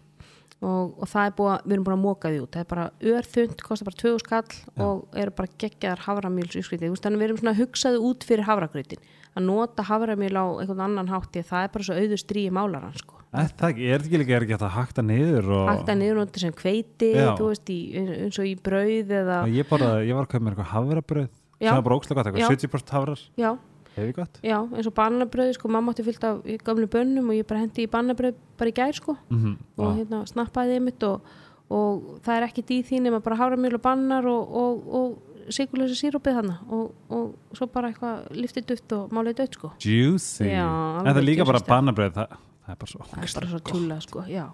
og, 0.59 0.95
og 0.99 1.07
það 1.07 1.27
er 1.29 1.35
búið 1.37 1.51
að, 1.53 1.61
við 1.65 1.75
erum 1.75 1.85
búin 1.87 1.95
að 1.95 2.03
móka 2.03 2.31
því 2.31 2.41
út. 2.43 2.51
Það 2.55 2.63
er 2.63 2.69
bara 2.73 2.87
örþund, 3.13 3.61
kostar 3.63 3.89
bara 3.89 3.99
20 4.01 4.23
skall 4.23 4.83
og 4.85 5.19
eru 5.23 5.35
bara 5.37 5.53
geggjaðar 5.63 6.03
haframjöls 6.07 6.57
uppskriti, 6.59 6.91
þannig 6.99 7.21
við 7.21 7.27
erum 7.29 7.41
svona 7.43 7.55
hugsaði 7.59 8.01
út 8.09 8.27
fyrir 8.27 8.47
hafragrautin, 8.49 9.03
að 9.37 9.45
nota 9.45 9.85
haframjöl 9.85 10.35
á 10.39 10.45
einhvern 10.63 10.83
annan 10.87 11.11
hátti, 11.11 11.43
það 11.45 11.65
er 11.65 11.71
bara 11.75 11.87
svo 11.87 11.97
auður 11.99 12.21
stríi 12.21 12.51
málaran, 12.53 12.95
sko. 12.97 13.19
Það 13.29 13.65
ekki, 13.69 13.85
er 13.85 14.01
það 14.01 14.07
ekki 14.07 14.19
líka 14.23 14.35
er 14.35 14.45
ekki 14.47 14.55
að 14.57 14.71
hakta 14.73 15.03
niður 15.05 15.49
og 15.53 15.67
Hakta 15.69 15.95
niður 15.99 16.15
nota 16.23 16.41
sem 16.41 16.53
kveiti, 16.57 17.11
veist, 17.13 17.69
í, 17.69 17.79
eins 18.25 18.39
og 18.41 18.47
í 18.49 18.55
brauð 18.57 19.11
eða, 19.19 19.35
Og 19.45 19.53
ég, 19.53 19.67
borðaði, 19.69 20.07
ég 20.09 20.17
var 20.17 20.25
að 20.25 20.31
kaupa 20.31 20.45
mér 20.47 20.55
eitthvað 20.55 20.71
havrabröð 20.73 21.27
Já. 21.59 21.67
sem 21.67 21.75
var 21.75 21.85
bara 21.85 21.99
ókslega 21.99 22.23
gott, 22.23 22.31
eitthvað 22.31 22.55
70% 22.55 22.95
havrar 22.95 23.21
já, 23.37 23.51
hefði 23.99 24.15
gott? 24.17 24.41
Já, 24.41 24.57
eins 24.65 24.89
og 24.89 24.95
bananabröð, 24.97 25.51
sko, 25.59 25.71
mamma 25.75 25.93
átti 25.93 26.07
fyllt 26.07 26.25
af 26.25 26.41
gamlu 26.65 26.89
bönnum 26.89 27.29
og 27.29 27.37
ég 27.37 27.45
bara 27.45 27.61
hendi 27.61 27.85
í 27.85 27.91
bananabröð 27.91 28.41
bara 28.57 28.73
í 28.73 28.75
gær, 28.81 28.97
sko, 28.97 29.17
mm 29.29 29.55
og 29.77 29.93
hérna 29.99 30.23
snappaði 30.25 30.79
þeim 30.79 30.89
mitt 30.89 31.05
og, 31.05 31.29
og 31.69 32.07
það 32.25 32.39
er 32.39 32.47
ekki 32.49 32.65
í 32.65 32.81
því 32.87 33.03
nema 33.05 33.21
bara 33.21 33.37
háramjöl 33.43 33.77
og 33.77 33.83
bannar 33.85 34.25
og, 34.31 34.57
og, 34.63 34.89
og 34.89 35.28
sigurlösa 35.55 35.95
sírópið 35.99 36.33
hana 36.39 36.55
og, 36.69 36.91
og 37.09 37.57
svo 37.57 37.67
bara 37.73 37.89
eitthvað 37.91 38.27
liftið 38.37 38.65
dutt 38.71 38.91
og 38.97 39.11
málið 39.15 39.35
dött, 39.41 39.53
sko. 39.59 39.71
Juicy. 39.79 40.43
Já, 40.49 40.65
En 40.99 41.05
það 41.13 41.17
er 41.21 41.27
líka 41.27 41.45
bara 41.45 41.59
bannabröð 41.67 42.13
það, 42.17 42.27
það 42.65 42.73
er 42.75 42.79
bara 42.83 42.91
svo 42.93 43.05
Það 43.09 43.23
er 43.23 43.33
bara 43.39 43.49
svo 43.53 43.59
tjúla, 43.59 43.99
sko, 44.01 44.23
já. 44.29 44.45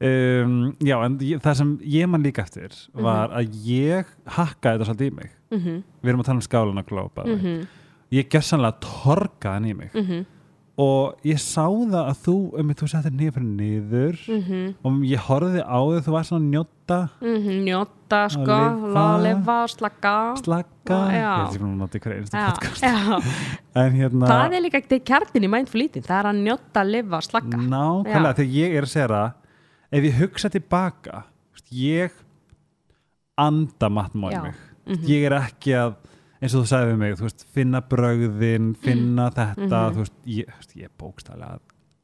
um, 0.00 0.54
Já, 0.80 0.96
en 1.04 1.18
það 1.44 1.54
sem 1.60 1.78
ég 1.84 2.08
man 2.08 2.22
líka 2.24 2.42
eftir 2.46 2.70
Mhm. 2.94 3.02
var 3.02 3.28
að 3.30 3.52
ég 3.66 4.04
hakkaði 4.26 4.78
þetta 4.78 4.88
svolítið 4.90 5.10
í 5.10 5.14
mig. 5.16 5.30
Mm 5.50 5.58
-hmm, 5.60 5.82
Við 6.02 6.08
erum 6.08 6.20
að 6.20 6.24
tala 6.26 6.36
um 6.36 6.48
skálana 6.48 6.82
glópa 6.86 7.24
mm 7.26 7.38
-hmm, 7.40 7.66
Ég 8.12 8.28
gersanlega 8.28 8.80
torkaði 8.80 9.52
hann 9.54 9.64
í 9.64 9.74
mig. 9.76 9.90
Mm 9.94 10.24
og 10.80 11.24
ég 11.26 11.40
sá 11.42 11.66
það 11.66 11.96
að 12.00 12.20
þú 12.24 12.34
um, 12.60 12.70
þú 12.80 12.86
settir 12.88 13.12
niður 13.12 13.34
fyrir 13.36 13.48
niður 13.60 14.20
-hmm, 14.26 14.68
og 14.86 15.00
ég 15.04 15.24
horfði 15.26 15.62
á 15.66 15.78
þig, 15.90 16.04
þú 16.06 16.12
var 16.14 16.24
svona 16.28 16.46
njóta 16.54 16.98
Njóta, 17.20 18.20
sko, 18.34 18.56
lifa, 19.22 19.58
slaka. 19.68 20.14
slakka 20.40 20.98
Já. 21.12 21.34
ég 21.36 21.50
held 21.50 21.60
búin 21.60 21.74
að 21.74 21.82
nota 21.82 21.98
í 21.98 22.00
hverju 22.00 22.18
einstu 22.18 22.36
podcast 22.46 22.82
hérna 23.74 24.26
Það 24.26 24.54
er 24.56 24.62
líka 24.64 24.78
ekki 24.80 25.00
kjartin 25.04 25.44
í 25.44 25.50
mindful 25.52 25.82
eating, 25.82 26.04
það 26.04 26.18
er 26.18 26.30
að 26.32 26.40
njóta, 26.46 26.84
lifa, 26.84 27.20
slaka. 27.20 27.56
nákvæmlega 27.56 28.32
Já. 28.32 28.38
þegar 28.38 28.56
ég 28.62 28.74
er 28.76 28.82
að 28.82 28.94
segja 28.94 29.08
það 29.08 29.32
ef 29.92 30.04
ég 30.04 30.18
hugsa 30.20 30.48
tilbaka 30.48 31.22
ég 31.72 32.10
anda 33.38 33.88
matmá 33.88 34.30
í 34.30 34.34
Já. 34.34 34.42
mig 34.42 34.54
Mhm. 34.86 35.04
ég 35.06 35.24
er 35.26 35.32
ekki 35.38 35.72
að 35.76 35.94
eins 36.40 36.54
og 36.54 36.62
þú 36.64 36.68
sagði 36.70 36.92
við 36.92 36.98
mig, 36.98 37.16
þú 37.18 37.26
veist, 37.28 37.44
finna 37.54 37.80
brögðin 37.82 38.70
finna 38.80 39.30
þetta, 39.30 39.46
Mhm. 39.56 39.94
þú 39.94 40.04
veist 40.04 40.16
ég, 40.26 40.46
þú 40.46 40.56
veist, 40.60 40.76
ég 40.76 40.84
er 40.84 40.94
bókstæðlega 40.98 41.58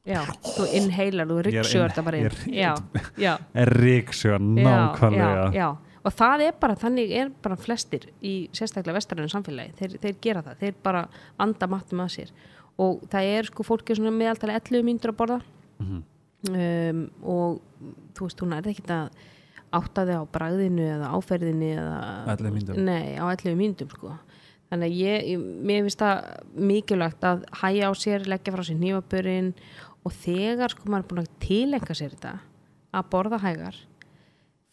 Já, 0.07 0.21
þú 0.23 0.65
inhalar, 0.73 1.27
þú 1.27 1.37
Ég 1.37 1.45
ryggsjóður 1.47 1.89
þetta 1.91 2.03
bara 2.03 2.17
inn. 2.17 2.29
ég 2.29 2.53
Já, 2.55 2.75
já. 3.17 3.37
Já, 3.57 4.37
nákvæmlega 4.39 5.51
já, 5.51 5.53
já. 5.53 5.77
og 6.05 6.13
það 6.13 6.41
er 6.47 6.53
bara, 6.61 6.75
þannig 6.75 7.11
er 7.11 7.29
bara 7.43 7.55
flestir 7.57 8.05
í 8.23 8.49
sérstaklega 8.55 8.93
vestarinu 8.95 9.27
samfélagi 9.27 9.73
þeir, 9.75 9.97
þeir 9.99 10.15
gera 10.21 10.41
það, 10.43 10.57
þeir 10.61 10.73
bara 10.83 11.07
anda 11.39 11.67
matum 11.67 11.99
að 11.99 12.13
sér 12.15 12.31
og 12.79 13.01
það 13.09 13.23
er 13.39 13.43
sko 13.49 13.63
fólki 13.63 13.95
svona 13.97 14.13
meðaltali 14.15 14.53
11 14.55 14.83
mínútur 14.87 15.11
að 15.11 15.17
borða 15.17 15.41
Mhm. 15.79 16.03
um, 16.49 17.11
og 17.23 17.61
þú 18.13 18.21
veist, 18.27 18.39
hún 18.39 18.53
er 18.55 18.61
ekkert 18.71 18.87
að 18.87 19.09
átta 19.73 20.05
þig 20.07 20.15
á 20.15 20.23
bragðinu 20.31 20.85
eða 20.87 21.11
áferðinu 21.11 21.69
eða, 21.75 22.25
11 22.37 22.51
mínútum. 22.55 22.77
nei, 22.85 23.17
á 23.19 23.25
11 23.35 23.57
mínútum 23.59 23.89
sko 23.91 24.13
þannig 24.71 24.89
að 24.91 24.97
ég, 24.99 25.27
ég- 25.33 25.45
mér 25.69 25.85
finnst 25.87 26.01
það 26.03 26.17
mikilvægt 26.71 27.27
að 27.29 27.45
hæja 27.61 27.89
á 27.89 27.91
sér, 27.95 28.25
leggja 28.27 28.53
frá 28.55 28.63
sér 28.67 28.79
nýfabörinn 28.81 29.53
og 30.05 30.11
þegar 30.23 30.73
sko 30.75 30.89
maður 30.91 31.03
er 31.03 31.09
búin 31.11 31.23
að 31.23 31.31
tilenga 31.43 31.95
sér 31.97 32.13
þetta 32.15 32.33
að 32.97 33.09
borða 33.13 33.39
hægar 33.43 33.79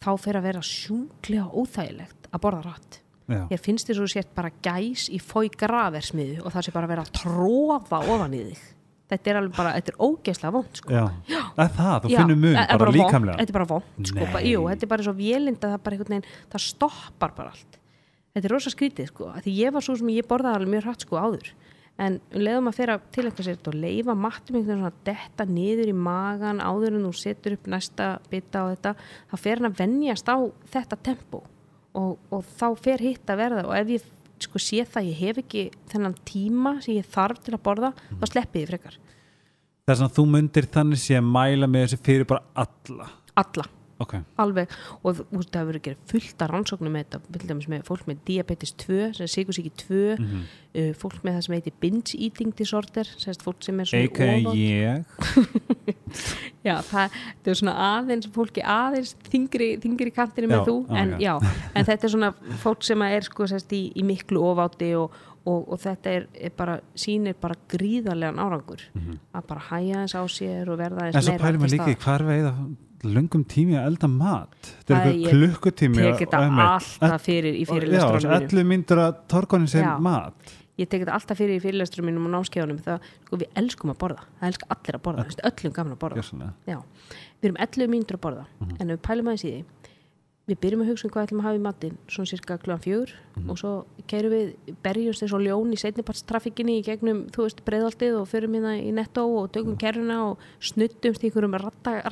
þá 0.05 0.11
fer 0.21 0.37
að 0.39 0.45
vera 0.49 0.61
sjúklega 0.65 1.47
óþægilegt 1.49 2.29
að 2.31 2.41
borða 2.43 2.61
rætt 2.67 2.99
já. 3.31 3.41
ég 3.49 3.59
finnst 3.63 3.89
að 3.89 3.99
þú 4.03 4.07
sért 4.11 4.31
bara 4.37 4.51
gæs 4.63 5.07
í 5.09 5.19
fói 5.23 5.47
graversmiðu 5.49 6.43
og 6.45 6.53
það 6.53 6.67
sé 6.67 6.73
bara 6.75 6.85
að 6.89 6.93
vera 6.95 7.05
að 7.07 7.13
trófa 7.23 8.01
ofan 8.05 8.35
í 8.37 8.43
þig. 8.51 8.63
Þetta 9.05 9.29
er 9.29 9.37
alveg 9.37 9.53
bara, 9.53 9.71
þetta 9.77 9.91
er 9.93 9.97
ógeðslega 10.01 10.51
vond 10.55 10.77
sko. 10.79 10.89
Það 11.29 11.59
er 11.61 11.73
það, 11.77 11.95
þú 12.01 12.09
finnur 12.15 12.37
mun 12.41 12.55
bara 12.81 12.93
líkamlega. 12.95 13.35
þetta 13.37 13.51
er 13.53 13.57
bara 13.59 13.67
vond 13.69 14.09
sko, 14.09 14.29
jú, 14.49 14.61
þetta 14.71 14.87
er 14.87 14.91
bara 14.95 15.05
svo 15.05 15.13
vélind 15.19 15.59
að 15.61 15.73
það 15.75 15.83
bara 15.85 15.95
einhvern 15.97 16.15
veginn, 16.15 16.31
það 16.55 16.63
stoppar 16.65 17.35
bara 17.37 17.51
allt 17.53 17.77
þetta 18.35 18.49
er 18.49 18.53
rosa 18.53 18.73
skrítið 18.73 19.07
sko, 19.11 19.31
því 19.41 19.53
ég 19.61 19.73
var 19.75 19.85
svo 19.85 19.95
sem 19.97 20.11
ég 20.13 20.27
borðaði 20.27 20.59
alveg 20.59 20.73
mjög 20.75 20.85
hratt 20.89 21.05
sko 21.07 21.17
áður. 21.21 21.49
En 21.97 22.17
um 22.35 22.41
leiðum 22.43 22.67
að 22.67 22.75
fyrir 22.75 22.91
að 22.97 23.03
tilengja 23.15 23.43
sér 23.47 23.59
og 23.71 23.75
leifa 23.79 24.15
mattum 24.19 24.57
einhvern 24.57 24.67
veginn 24.67 24.81
svona 24.81 24.91
að 24.91 25.05
detta 25.07 25.45
niður 25.47 25.87
í 25.87 25.95
magan 25.95 26.59
áður 26.59 26.97
en 26.97 27.05
þú 27.07 27.11
setur 27.15 27.55
upp 27.55 27.69
næsta 27.71 28.09
bita 28.29 28.65
á 28.67 28.71
þetta, 28.73 28.91
þá 29.31 29.35
fer 29.39 29.61
hann 29.61 29.69
að 29.71 29.77
venjast 29.79 30.27
á 30.27 30.37
þetta 30.75 30.97
tempo. 31.07 31.41
Og, 31.95 32.17
og 32.35 32.43
þá 32.59 32.67
fer 32.83 32.99
hitt 32.99 33.31
að 33.31 33.39
verða 33.39 33.63
og 33.69 33.77
ef 33.79 33.93
ég 33.95 34.09
sko 34.43 34.59
sé 34.59 34.83
það, 34.83 35.07
ég 35.07 35.21
hef 35.23 35.37
ekki 35.45 35.61
þennan 35.93 36.17
tíma 36.27 36.73
sem 36.83 36.97
ég 36.97 37.07
þarf 37.07 37.39
til 37.45 37.55
að 37.55 37.63
borða 37.63 37.93
Mhm. 37.95 38.19
þá 38.19 38.25
sleppi 38.33 38.65
ég 38.65 38.67
frekar, 38.73 38.97
Þess 39.87 40.01
að 40.01 40.13
þú 40.17 40.23
myndir 40.33 40.65
þannig 40.65 40.97
sé 40.99 41.15
að 41.15 41.27
mæla 41.29 41.67
með 41.69 41.83
þessi 41.85 41.97
fyrir 42.03 42.25
bara 42.27 42.41
alla? 42.57 43.07
Alla 43.37 43.63
Ok, 44.03 44.13
alveg 44.43 44.67
og 45.07 45.21
veist, 45.31 45.51
það 45.53 45.61
hefur 45.61 45.69
verið 45.71 45.83
gerð 45.85 45.99
fullt 46.11 46.41
af 46.43 46.49
rannsóknum 46.51 46.91
með 46.97 47.05
þetta, 47.05 47.19
með 47.71 47.83
fólk 47.87 48.01
með 48.09 48.17
diabetes 48.27 48.73
2, 48.83 48.97
sem 49.15 49.27
sigursíki 49.31 49.71
2 49.71 50.17
Mhm. 50.19 50.41
uh, 50.75 50.89
fólk 50.99 51.21
með 51.23 51.37
það 51.37 51.45
sem 51.45 51.55
heitir 51.55 51.73
binge 51.79 52.15
eating 52.19 52.51
disorder, 52.59 53.05
fólk 53.45 53.63
sem 53.63 53.79
er 53.79 53.85
svona 53.85 54.03
ég 54.03 55.05
já, 56.67 56.75
það, 56.83 57.15
það 57.43 57.51
er 57.53 57.59
svona 57.61 57.75
aðeins 57.85 58.27
fólki 58.35 58.63
aðeins 58.65 59.13
þingri, 59.31 59.69
þingri 59.83 60.11
kantinu 60.15 60.49
með 60.51 60.59
Já, 60.59 60.65
þú, 60.67 60.75
já, 60.89 60.97
en 61.01 61.13
já. 61.15 61.19
já, 61.23 61.53
en 61.75 61.87
þetta 61.89 62.07
er 62.09 62.13
svona 62.15 62.31
fólk 62.63 62.83
sem 62.87 63.01
er 63.07 63.27
sko 63.27 63.47
sérst 63.51 63.71
í, 63.77 63.81
í 63.95 64.03
miklu 64.07 64.43
ofáti 64.51 64.91
og, 64.99 65.15
og, 65.45 65.67
og 65.75 65.79
þetta 65.83 66.15
er, 66.19 66.27
er 66.49 66.55
bara 66.57 66.79
sýnir 66.97 67.35
bara 67.39 67.55
gríðarlegan 67.71 68.39
árangur 68.41 68.81
að 69.35 69.47
bara 69.51 69.65
hæja 69.71 70.03
þess 70.03 70.17
á 70.19 70.23
sér 70.35 70.71
og 70.73 70.79
verða 70.81 71.05
Mhm. 71.05 71.13
En 71.13 71.21
þess 71.21 71.29
svo 71.31 71.37
pælum 71.45 71.63
við 71.65 71.77
líka 71.77 71.93
í 71.93 71.99
hvar 72.03 72.25
veið 72.27 72.49
að 73.03 73.13
löngum 73.15 73.43
tími 73.45 73.75
að 73.79 73.87
elda 73.91 74.07
mat. 74.11 74.55
Þetta 74.85 74.95
er 74.95 75.07
eitthvað 75.11 75.23
ég 75.25 75.33
klukkutími 75.35 75.95
tek 75.95 76.13
og- 76.13 76.19
þetta 76.19 76.39
alltaf 76.75 77.25
fyrir 77.25 77.53
í 77.55 77.65
mínum. 77.65 78.41
11 78.41 78.63
myndur 78.71 78.97
að 79.05 79.17
torkonin 79.27 79.67
sem 79.69 79.83
Já. 79.83 79.97
mat. 79.99 80.33
Ég 80.77 80.89
tek 80.89 81.01
þetta 81.05 81.13
alltaf 81.15 81.37
fyrir 81.39 81.55
í 81.55 81.61
fyrirlesturum 81.63 82.05
mínum 82.09 82.25
og 82.27 82.31
námskeiðunum 82.35 82.81
það, 82.83 82.99
sko, 83.25 83.37
við 83.37 83.47
elskum 83.55 83.91
að 83.93 83.97
borða. 83.97 84.23
Það 84.41 84.47
elskar 84.49 84.67
allir 84.75 84.97
að 84.97 85.03
borða, 85.05 85.25
öllum 85.51 85.73
gaman 85.73 85.93
að 85.95 85.99
borða. 85.99 86.15
Við 86.65 87.49
erum 87.51 87.57
11 87.59 87.87
mínútur 87.93 88.17
að 88.17 88.21
borða 88.25 88.45
en 88.79 88.89
ef 88.89 88.97
við 88.97 89.01
pælum 89.05 89.27
aðeins 89.31 89.45
í 89.45 89.51
því 89.51 89.63
við 90.45 90.59
byrjum 90.61 90.83
að 90.83 90.89
hugsa 90.91 91.07
um 91.07 91.11
hvað 91.13 91.23
við 91.23 91.27
ætlum 91.27 91.39
að 91.41 91.47
hafa 91.47 91.57
í 91.57 91.63
matinn. 91.63 91.95
Svona 92.05 92.29
cirka 92.29 92.57
klugan 92.61 92.83
fjögur. 92.83 93.13
Og 93.49 93.57
svo 93.59 93.71
keirum 94.07 94.31
við 94.31 94.75
berjumst 94.85 95.23
eins 95.25 95.33
og 95.35 95.41
ljón 95.43 95.73
í 95.73 95.79
setnipartstrafikkinni 95.81 96.77
í 96.79 96.83
gegnum, 96.85 97.23
þú 97.33 97.47
veist, 97.47 97.63
breiðaldið 97.67 98.19
og 98.21 98.27
förum 98.29 98.53
hérna 98.55 98.75
í 98.77 98.91
netto 98.95 99.25
og 99.25 99.49
tökum 99.55 99.75
kerruna 99.81 100.19
og 100.29 100.43
snuttumst 100.63 101.25
í 101.25 101.31
einhverjum 101.31 101.57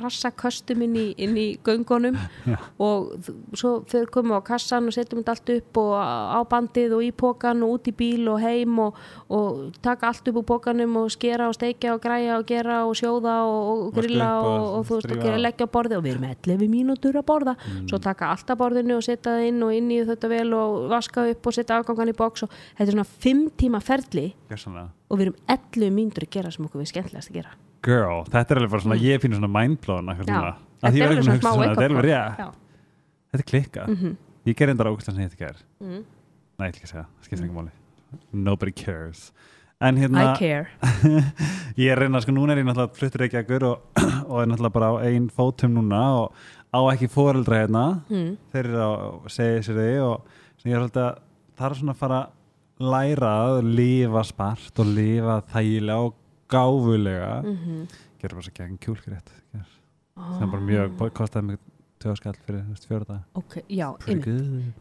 rassaköstum 0.02 0.82
inn 0.84 0.98
í, 0.98 1.04
inn 1.24 1.38
í 1.38 1.46
göngunum. 1.64 2.18
Já. 2.50 2.58
og 2.82 3.14
svo 3.56 3.76
þau 3.88 4.04
komum 4.12 4.36
á 4.36 4.42
kassan 4.44 4.90
og 4.90 4.96
setjum 4.96 5.22
þetta 5.22 5.36
allt 5.36 5.54
upp 5.54 5.80
og 5.80 5.94
á 5.96 6.40
bandið 6.50 6.96
og 6.98 7.06
í 7.06 7.12
pókan 7.14 7.62
og 7.64 7.78
út 7.78 7.88
í 7.88 7.94
bíl 7.96 8.28
og 8.34 8.42
heim 8.42 8.82
og, 8.82 8.98
og 9.32 9.78
taka 9.84 10.10
allt 10.10 10.28
upp 10.28 10.42
úr 10.42 10.46
pókanum 10.50 10.98
og 11.04 11.14
skera 11.14 11.48
og 11.48 11.56
steikja 11.56 11.94
og 11.94 12.02
græja 12.04 12.36
og 12.40 12.46
gera 12.50 12.82
og 12.84 12.98
sjóða 12.98 13.38
og, 13.46 13.86
og 13.86 13.96
grilla 13.96 14.30
og, 14.42 14.66
og 14.80 14.86
þú 14.90 15.00
veist, 15.00 15.16
leggja 15.46 15.70
á 15.70 15.74
borðið. 15.78 15.98
Og 16.02 16.04
við 16.04 16.16
erum 16.16 16.28
11 16.34 16.70
mínútur 16.74 17.22
að 17.22 17.26
borða. 17.30 17.56
Svo 17.88 18.02
taka 18.02 18.23
taka 18.24 18.32
alltaf 18.32 18.58
borðinu 18.58 18.96
og 18.98 19.04
setja 19.04 19.34
það 19.34 19.46
inn 19.48 19.62
og 19.64 19.72
inn 19.74 19.90
í 19.92 20.00
þetta 20.08 20.30
vel 20.32 20.48
og 20.56 20.88
vaska 20.92 21.24
upp 21.30 21.46
og 21.48 21.56
setja 21.56 21.78
afgangan 21.80 22.10
í 22.10 22.16
box 22.16 22.46
og 22.46 22.52
þetta 22.54 22.86
er 22.86 22.94
svona 22.96 23.06
fimm 23.24 23.44
tíma 23.60 23.80
ferli 23.84 24.26
Gjörsamlega. 24.50 24.88
og 25.10 25.18
við 25.20 25.26
erum 25.28 25.38
11 25.54 25.94
mínútur 25.94 26.26
að 26.26 26.34
gera 26.36 26.52
sem 26.54 26.66
okkur 26.66 26.82
við 26.82 26.90
skemmtilegast 26.92 27.30
að 27.32 27.38
gera. 27.40 27.54
Girl, 27.84 28.24
þetta 28.32 28.54
er 28.54 28.60
alveg 28.60 28.70
bara 28.72 28.84
svona, 28.86 29.00
ég 29.00 29.20
finnur 29.20 29.40
svona 29.40 29.52
mindblown 29.52 30.12
Mm. 30.14 30.54
Þetta 30.84 31.00
er 31.00 31.08
alveg 31.08 31.24
svona 31.24 31.40
smá 31.40 31.52
þetta 33.34 33.40
er 33.40 33.42
klikka. 33.48 33.86
Mhm. 33.88 34.16
Ég 34.46 34.56
ger 34.56 34.68
endara 34.68 34.90
ógæslega 34.92 35.14
sem 35.14 35.24
ég 35.24 35.30
þetta 35.30 35.38
ger 35.38 35.56
Mhm. 35.80 36.04
Nei, 36.58 36.68
ég 36.68 36.74
ætla 36.74 36.80
ekki 36.80 36.88
segja, 36.92 37.06
það 37.18 37.24
skiptir 37.24 37.44
ekki 37.48 37.56
máli. 37.56 37.70
Nobody 38.32 38.72
cares. 38.72 39.32
En 39.80 39.96
hérna, 39.96 40.34
I 40.34 40.38
care. 40.38 40.68
Ég 41.76 41.90
er 41.90 41.98
reyna, 41.98 42.20
sko, 42.22 42.30
núna 42.30 42.54
er 42.54 42.58
ég 42.62 42.64
náttúrulega 42.68 42.94
fluttur 42.94 43.24
ekki 43.26 43.40
ekkur 43.42 43.64
og, 43.66 43.80
og 44.30 44.36
er 44.40 44.46
náttúrulega 44.46 44.72
bara 44.72 44.90
á 44.94 44.94
ein 45.02 45.26
fótum 45.34 45.74
núna 45.74 46.02
og 46.22 46.32
á 46.74 46.78
ekki 46.92 47.08
foreldra 47.12 47.60
hérna. 47.62 47.84
Mm. 48.10 48.32
þeir 48.52 48.64
eru 48.70 48.82
að 48.82 49.30
segja 49.36 49.62
sér 49.68 49.78
því 49.78 49.92
og 50.08 50.34
sem 50.58 50.70
ég 50.72 50.76
er 50.76 50.82
svolítið 50.82 51.04
að 51.04 51.22
það 51.54 51.68
er 51.70 51.78
svona 51.78 51.94
að 51.94 52.02
fara 52.02 52.18
að 52.24 52.90
læra 52.94 53.32
að 53.44 53.60
lifa 53.78 54.24
spart 54.26 54.82
og 54.82 54.90
lifa 54.98 55.38
þægilega 55.54 56.08
og 56.08 56.14
gáfulega. 56.50 57.32
Mm 57.44 57.56
-hmm. 57.56 57.86
gera 58.20 58.34
bara 58.34 58.42
svo 58.42 58.52
gegn 58.58 58.78
kjúlgrétt 58.78 59.30
sem 60.14 60.42
er 60.42 60.50
bara 60.50 60.62
mjög, 60.62 61.12
kostaði 61.14 61.46
mig 61.46 61.58
töða 62.02 62.18
skall 62.20 62.36
fyrir 62.46 62.62
þú 62.62 62.74
veist, 62.74 62.86
fjóra 62.90 63.08
dag 63.08 63.40
ok, 63.40 63.56
já, 63.68 63.88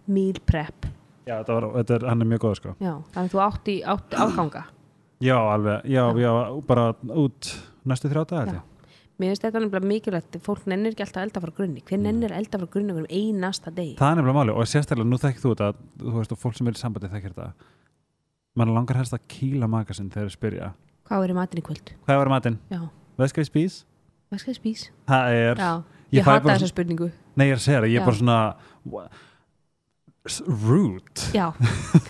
meal 0.07 0.39
prep. 0.45 0.87
Já, 1.23 1.37
þetta 1.39 1.55
var, 1.55 1.67
þetta 1.77 1.95
er, 1.95 2.05
hann 2.11 2.21
er 2.21 2.27
mjög 2.27 2.41
góð 2.43 2.55
sko. 2.59 2.73
Já, 2.83 2.93
þannig 3.13 3.29
að 3.29 3.33
þú 3.33 3.41
átti, 3.45 3.75
átti 3.93 4.19
afganga? 4.25 4.63
Já, 5.23 5.37
alveg, 5.39 5.85
já, 5.87 6.03
Já. 6.03 6.19
já, 6.19 6.31
bara 6.67 6.87
út 7.23 7.51
næstu 7.87 8.11
þrjá 8.11 8.23
dag 8.27 8.51
Já. 8.51 8.61
Mér 9.23 9.31
finnst 9.31 9.45
þetta 9.47 9.61
nefnilega 9.63 9.89
mikilvægt 9.93 10.37
fólk 10.43 10.65
nennir 10.69 10.93
ekki 10.93 11.05
alltaf 11.05 11.23
elda 11.23 11.41
frá 11.45 11.53
grunni. 11.57 11.83
Hver 11.87 12.01
nennir 12.03 12.33
að 12.35 12.41
elda 12.43 12.59
frá 12.61 12.69
grunni 12.75 12.95
um 12.97 13.07
einasta 13.07 13.71
degi? 13.73 13.95
Það 13.99 14.11
er 14.11 14.19
nefnilega 14.19 14.37
máli 14.39 14.55
og 14.57 14.69
sérstaklega 14.69 15.09
nú 15.09 15.19
þekkir 15.23 15.43
þú 15.45 15.53
þetta 15.53 15.69
þú 16.03 16.15
veist 16.19 16.35
og 16.35 16.41
fólk 16.43 16.59
sem 16.59 16.69
er 16.69 16.77
í 16.77 16.81
sambandi 16.83 17.11
þekkir 17.13 17.33
þetta. 17.37 17.71
Mann 18.59 18.75
langar 18.75 18.99
helst 18.99 19.15
að 19.15 19.23
kýla 19.31 19.69
magasinn 19.71 20.11
þegar 20.13 20.29
þeir 20.29 20.35
spyrja. 20.37 20.69
Hvað 21.07 21.25
er 21.25 21.33
í 21.33 21.37
matinn 21.39 21.63
í 21.63 21.65
kvöld? 21.65 21.93
Hvað 22.05 22.21
var 22.21 22.31
matinn? 22.35 22.59
já, 22.69 22.81
Veskari 23.17 23.49
spís? 23.49 23.81
ég 24.33 24.57
spís? 24.57 24.87
Það 25.09 25.35
er 25.39 25.61
já, 25.61 25.73
Ég 26.13 26.19
ég, 26.19 26.25
hata 26.27 26.53
þessa 26.53 26.69
spurningu. 26.69 27.09
Nei, 27.33 27.47
ég 27.49 27.55
er 27.55 27.59
að 27.61 27.65
segja 27.65 27.81
það, 27.81 27.91
ég 27.93 28.01
er 28.01 28.05
bara 28.05 28.19
svona 28.19 28.37
rude. 30.47 31.25
Já, 31.35 31.49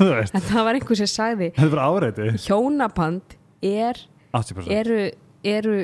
það 0.51 0.66
var 0.68 0.78
einhver 0.78 0.99
sem 0.99 1.09
sagði 1.09 1.49
þetta 1.55 1.66
er 1.66 1.72
bara 1.74 1.88
áreiti. 1.89 2.28
hjónaband 2.45 3.38
er 3.64 4.01
80% 4.36 4.74
eru, 4.76 4.99
eru 5.43 5.78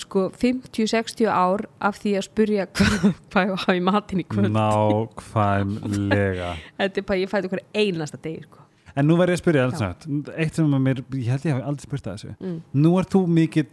sko 0.00 0.30
50-60 0.40 1.28
ár 1.28 1.66
af 1.84 1.98
því 2.00 2.14
að 2.18 2.24
spurja 2.26 2.64
hvað 2.74 3.04
hva 3.32 3.42
ég 3.44 3.52
hafa 3.58 3.74
í 3.76 3.82
matinn 3.84 4.22
í 4.22 4.26
kvöld 4.26 4.52
Nákvæmlega 4.54 6.50
þetta 6.80 7.02
er 7.02 7.06
bara, 7.08 7.20
ég 7.22 7.30
fæði 7.32 7.50
okkur 7.50 7.62
einasta 7.76 8.20
degi 8.24 8.42
sko. 8.46 8.58
En 8.96 9.06
nú 9.08 9.16
verð 9.16 9.32
ég 9.32 9.38
að 9.38 9.42
spyrja 9.44 9.66
alls 9.68 9.80
nátt 9.80 10.06
Eitt 10.36 10.58
sem 10.58 10.72
að 10.76 10.82
mér, 10.84 10.98
ég 11.16 11.28
held 11.32 11.46
ég 11.48 11.54
hafi 11.56 11.64
aldrei 11.70 11.86
spurt 11.88 12.08
að 12.08 12.16
þessu 12.18 12.32
mm. 12.40 12.58
Nú 12.82 12.90
er 13.00 13.08
þú 13.12 13.22
mikill 13.38 13.68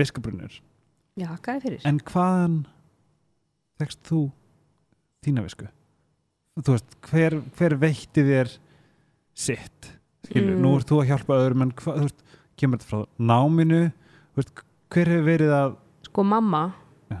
viskubrunnur 0.00 0.58
já, 1.18 1.28
hvað 1.40 1.54
er 1.54 1.62
fyrir? 1.64 1.86
En 1.88 2.00
hvaðan 2.10 2.58
Þekst 3.78 4.00
þú 4.10 4.20
þína 5.24 5.44
visku? 5.46 5.68
Þú 6.58 6.74
veist, 6.74 6.96
hver, 7.06 7.36
hver 7.58 7.74
veitti 7.78 8.24
þér 8.26 8.48
sitt? 9.38 9.92
Skilur, 10.26 10.56
Mm. 10.56 10.62
nú 10.64 10.72
ert 10.76 10.88
þú 10.90 10.96
að 11.04 11.08
hjálpa 11.12 11.36
öðrum 11.38 11.62
en 11.62 11.70
hvað, 11.78 12.00
þú 12.00 12.06
veist, 12.08 12.22
kemur 12.58 12.80
þetta 12.80 12.88
frá 12.90 13.04
náminu 13.30 13.80
þú 13.92 14.40
veist, 14.42 14.52
hver 14.92 15.10
hefur 15.12 15.26
verið 15.28 15.52
að 15.52 15.76
sko 16.08 16.24
mamma 16.24 16.62
Já. 17.12 17.20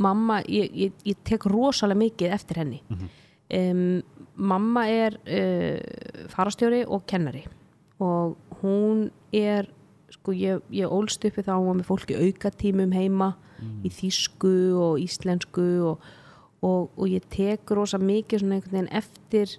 mamma, 0.00 0.40
ég, 0.48 0.70
ég, 0.74 0.92
ég 1.04 1.16
tek 1.24 1.44
rosalega 1.50 1.98
mikið 2.04 2.34
eftir 2.38 2.56
henni 2.62 2.80
Mhm. 2.90 3.10
um, 3.54 4.02
mamma 4.40 4.86
er 4.88 5.18
uh, 5.26 6.26
farastjóri 6.32 6.84
og 6.88 7.04
kennari 7.06 7.44
og 8.00 8.36
hún 8.62 9.10
er 9.32 9.68
sko 10.10 10.32
ég, 10.32 10.62
ég 10.72 10.88
ólst 10.90 11.24
uppi 11.28 11.42
þá 11.44 11.52
með 11.60 11.84
fólki 11.88 12.16
aukatímum 12.16 12.92
heima 12.96 13.34
Mm. 13.60 13.82
í 13.84 13.90
þýsku 13.92 14.72
og 14.80 14.94
íslensku 15.04 15.64
og, 15.84 15.98
og, 16.64 16.86
og 16.96 17.06
ég 17.12 17.20
tek 17.28 17.68
rosa 17.76 17.98
mikið 18.00 18.40
svona 18.40 18.54
einhvern 18.56 18.72
veginn 18.72 18.88
eftir 18.96 19.50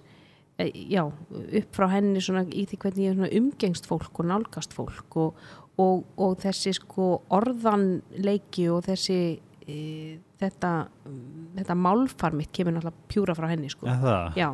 eh, 0.58 0.72
já, 0.90 1.04
upp 1.06 1.70
frá 1.76 1.86
henni 1.92 2.18
svona 2.18 2.42
í 2.50 2.64
því 2.66 2.78
hvernig 2.82 3.06
ég 3.12 3.36
umgengst 3.38 3.86
fólk 3.86 4.18
og 4.18 4.26
nálgast 4.26 4.74
fólk 4.74 5.14
og, 5.22 5.36
og, 5.80 6.04
og 6.20 6.36
þessi 6.42 6.74
sko 6.76 7.08
orðanleiki 7.32 8.68
og 8.72 8.84
þessi 8.88 9.18
e, 9.64 9.78
þetta, 10.42 10.72
þetta 11.56 11.78
málfar 11.78 12.36
mitt 12.36 12.52
kemur 12.54 12.76
náttúrulega 12.76 13.08
pjúra 13.12 13.36
frá 13.38 13.48
henni 13.52 13.70
sko. 13.72 13.88
ja, 14.36 14.52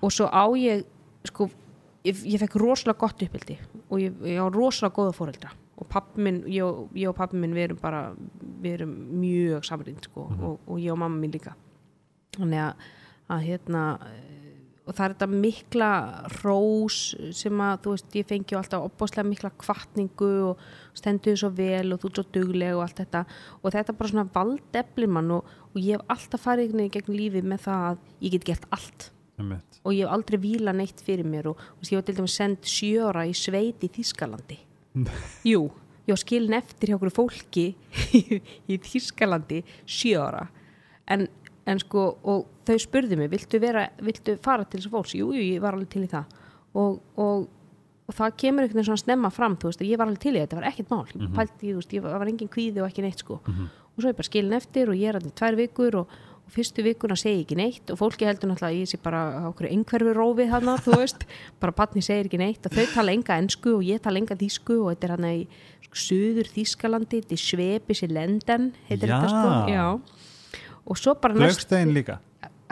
og 0.00 0.12
svo 0.12 0.28
á 0.28 0.44
ég 0.58 0.84
sko, 1.28 1.48
ég, 2.04 2.24
ég 2.34 2.42
fekk 2.42 2.58
rosalega 2.60 3.00
gott 3.00 3.24
uppbildi 3.24 3.58
og 3.88 3.98
ég, 4.02 4.16
ég 4.28 4.42
á 4.42 4.46
rosalega 4.52 4.96
góða 4.98 5.16
fóreldra 5.16 5.52
og 5.82 5.88
pappi 5.90 6.22
minn, 6.22 6.42
ég, 6.50 6.82
ég 6.98 7.10
og 7.10 7.16
pappi 7.18 7.38
minn 7.40 7.54
við 7.56 7.70
erum 7.70 7.80
bara, 7.82 8.02
við 8.62 8.76
erum 8.78 8.92
mjög 9.22 9.66
samrind 9.66 10.04
sko, 10.06 10.28
og, 10.30 10.60
og 10.66 10.78
ég 10.78 10.92
og 10.94 11.00
mamma 11.00 11.18
mín 11.18 11.32
líka. 11.34 11.56
Þannig 12.36 12.62
að, 12.62 12.84
að 13.34 13.46
hérna 13.48 13.82
og 14.82 14.96
það 14.96 15.04
er 15.04 15.14
þetta 15.14 15.28
mikla 15.44 15.90
rós 16.40 16.98
sem 17.38 17.62
að 17.62 17.84
þú 17.84 17.94
veist, 17.94 18.16
ég 18.18 18.28
fengi 18.28 18.58
alltaf 18.58 18.86
opbáslega 18.88 19.28
mikla 19.28 19.52
kvartningu 19.62 20.32
og 20.48 20.62
stendur 20.98 21.38
svo 21.38 21.52
vel 21.54 21.94
og 21.94 22.02
þú 22.02 22.10
ert 22.10 22.20
svo 22.20 22.26
dugleg 22.34 22.74
og 22.74 22.84
allt 22.86 23.02
þetta. 23.04 23.24
Og 23.62 23.74
þetta 23.76 23.94
er 23.94 23.98
bara 24.00 24.12
svona 24.12 24.28
valdeflir 24.34 25.12
mann 25.14 25.34
og, 25.38 25.56
og 25.70 25.78
ég 25.78 25.96
hef 25.96 26.14
alltaf 26.16 26.46
farið 26.48 26.78
gegn 26.96 27.14
lífið 27.14 27.50
með 27.54 27.66
það 27.68 27.88
að 27.92 28.06
ég 28.26 28.34
get 28.36 28.48
gert 28.50 28.70
allt. 28.74 29.12
Einmitt. 29.40 29.78
og 29.82 29.94
ég 29.96 30.04
hef 30.04 30.12
aldrei 30.12 30.38
víla 30.40 30.74
neitt 30.76 31.00
fyrir 31.02 31.26
mér 31.26 31.52
og 31.52 31.60
veist, 31.78 31.92
ég 31.92 31.98
var 31.98 32.06
til 32.06 32.16
dæmis 32.18 32.34
send 32.36 32.66
sjöra 32.68 33.24
í 33.24 33.32
sveit 33.36 33.80
í 33.82 33.88
Þískalandi 33.92 34.58
jú, 35.50 35.62
ég 36.04 36.12
var 36.12 36.20
skilin 36.20 36.58
eftir 36.58 36.92
hjá 36.92 36.98
okkur 36.98 37.14
fólki 37.16 37.64
í 38.72 38.78
Þískalandi 38.84 39.62
sjöra 39.88 40.44
en, 41.08 41.26
en 41.66 41.78
sko, 41.82 42.04
og 42.26 42.46
þau 42.66 42.78
spurðu 42.82 43.18
mig 43.20 43.30
viltu, 43.32 43.60
vera, 43.62 43.86
viltu 44.02 44.36
fara 44.42 44.64
til 44.66 44.80
þess 44.80 44.92
fólks? 44.92 45.14
Jú, 45.18 45.30
jú, 45.36 45.42
ég 45.54 45.62
var 45.62 45.76
alveg 45.76 45.92
til 45.92 46.06
í 46.06 46.10
það. 46.10 46.32
Og, 46.80 46.98
og, 47.20 47.46
og 48.08 48.16
það 48.18 48.34
kemur 48.42 48.64
einhvern 48.64 48.80
veginn 48.80 48.90
svona 48.90 49.04
snemma 49.04 49.30
fram 49.34 49.54
þú 49.60 49.70
veist, 49.70 49.84
að 49.84 49.92
ég 49.92 50.00
var 50.00 50.10
alveg 50.10 50.24
til 50.24 50.34
í 50.34 50.40
þetta, 50.40 50.48
þetta 50.50 50.60
var 50.60 50.68
ekkert 50.72 50.92
mál. 50.92 51.06
Ég 51.14 51.32
pælti, 51.38 51.70
þú 51.70 51.78
veist, 51.78 51.94
ég 51.94 52.04
var, 52.06 52.18
var 52.22 52.32
engin 52.32 52.52
kvíði 52.52 52.82
og 52.82 52.90
ekki 52.90 53.06
neitt 53.06 53.22
sko. 53.22 53.38
Og 53.92 54.00
svo 54.00 54.08
er 54.08 54.14
ég 54.14 54.20
bara 54.22 54.30
skilin 54.30 54.58
eftir 54.58 54.88
og 54.90 54.96
ég 54.98 55.12
er 55.12 55.18
allir 55.20 55.34
tvær 55.36 55.58
vikur 55.58 55.98
og, 56.00 56.14
og 56.42 56.54
fyrstu 56.54 56.82
vikuna 56.82 57.14
segi 57.20 57.36
ég 57.36 57.44
ekki 57.44 57.58
neitt 57.60 57.92
og 57.92 57.98
fólki 58.00 58.26
heldur 58.26 58.50
náttúrulega 58.50 58.72
að 58.72 58.80
ég 58.80 58.90
sé 58.90 58.98
bara 59.04 59.20
okkur 59.50 59.68
einhverfi 59.68 60.14
rófi 60.16 60.46
hana, 60.50 60.78
þú 60.80 60.96
veist, 61.02 61.26
bara 61.60 61.76
batni 61.76 62.02
segir 62.02 62.26
ekki 62.26 62.40
neitt 62.40 62.66
og 62.66 62.72
þau 62.74 62.86
tala 62.94 63.12
enga 63.12 63.36
ensku 63.38 63.76
og 63.76 63.84
ég 63.84 64.00
tala 64.02 64.18
enga 64.18 64.34
þýsku 64.40 64.80
og 64.80 64.94
þetta 64.94 65.06
er 65.10 65.14
hann 65.14 65.28
í 65.28 65.46
sko, 65.86 66.00
suður 66.06 66.48
Þýskalandi, 66.56 67.20
þetta 67.20 67.36
er 67.36 67.44
Svepis 67.44 68.02
í 68.02 68.10
Lenden, 68.10 68.72
heitir 68.88 69.12
þetta 69.12 69.28
sko. 69.28 69.54
Já. 69.70 69.86
Og 70.86 70.98
svo 70.98 71.14
bara 71.20 71.36
næst 71.36 71.62
Flögstein 71.62 71.92
líka? 71.94 72.18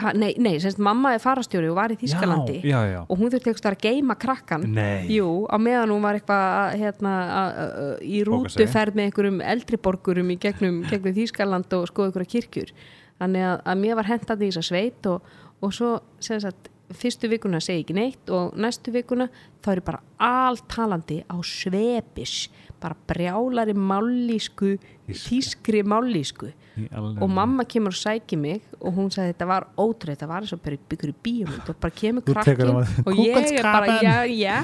Ha, 0.00 0.14
nei, 0.16 0.30
nei, 0.40 0.54
semst 0.62 0.78
mamma 0.80 1.12
er 1.12 1.20
farastjóri 1.20 1.68
og 1.68 1.76
var 1.76 1.92
í 1.92 1.96
Þýskalandi. 2.00 2.62
Já, 2.64 2.78
já, 2.78 2.92
já. 2.94 3.00
Og 3.04 3.20
hún 3.20 3.28
þurfti 3.32 3.50
eitthvað 3.50 3.74
að 3.74 3.82
geima 3.84 4.16
krakkan. 4.16 4.64
Jú, 5.12 5.26
á 5.44 5.56
meðan 5.60 5.92
hún 5.92 6.06
var 6.06 6.16
eitthvað 6.16 6.44
að, 6.46 6.76
hérna, 6.80 7.12
að, 7.20 7.50
að, 7.50 7.74
að, 7.82 7.92
í 8.08 8.22
rútuferð 8.24 8.96
með 8.96 9.08
einhverjum 9.10 9.42
eldriborgurum 9.52 10.32
í 10.32 10.38
gegnum, 10.40 10.80
gegnum 10.88 11.16
Þýskaland 11.18 11.76
og 11.76 11.86
skoða 11.90 12.08
einhverja 12.08 12.32
kirkjur. 12.38 12.72
Þannig 13.20 13.46
að, 13.50 13.56
að 13.68 13.80
mér 13.82 14.00
var 14.00 14.08
hentandi 14.08 14.48
í 14.48 14.54
þessa 14.54 14.68
sveit 14.70 15.10
og, 15.10 15.34
og 15.60 15.76
svo 15.76 15.92
sagt 16.24 16.70
fyrstu 16.96 17.28
vikuna 17.30 17.60
segi 17.62 17.84
ekki 17.84 17.96
neitt 17.96 18.32
og 18.34 18.56
næstu 18.58 18.92
vikuna 18.94 19.28
þá 19.62 19.70
er 19.74 19.82
bara 19.86 20.00
alltalandi 20.30 21.20
á 21.28 21.36
svepis 21.44 22.48
bara 22.80 22.96
brjálari 23.08 23.74
mállísku 23.76 24.78
þýskri 25.10 25.84
mállísku. 25.84 26.50
Og 27.20 27.30
mamma 27.30 27.64
kemur 27.68 27.94
og 27.94 27.98
sækir 27.98 28.40
mig 28.40 28.60
og 28.80 28.94
hún 28.96 29.10
sagði 29.12 29.34
þetta 29.34 29.48
var 29.50 29.68
ótrúið, 29.76 30.14
þetta 30.14 30.28
var 30.30 30.46
eins 30.46 30.54
og 30.56 30.62
byggur 30.64 31.12
í 31.12 31.16
bíómynd. 31.26 31.72
Og 31.72 31.80
bara 31.82 31.96
kemur 32.02 32.26
krakkin 32.26 32.74
og 32.76 33.10
ég 33.18 33.50
er 33.52 33.66
bara, 33.66 33.98
já, 34.04 34.16
já 34.28 34.58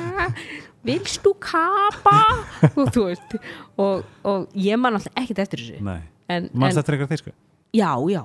vilst 0.87 1.19
þú 1.25 1.35
kapa? 1.43 2.21
Og 2.79 2.93
þú 2.95 3.09
veist 3.09 3.35
og, 3.75 4.07
og 4.23 4.47
ég 4.55 4.79
man 4.79 4.95
alltaf 5.01 5.19
ekkert 5.19 5.43
eftir 5.43 5.65
þessu. 5.65 5.83
Mannst 6.55 6.79
þetta 6.79 6.95
eitthvað 6.95 7.13
þýsku? 7.17 7.35
já, 7.77 7.93
já, 8.11 8.23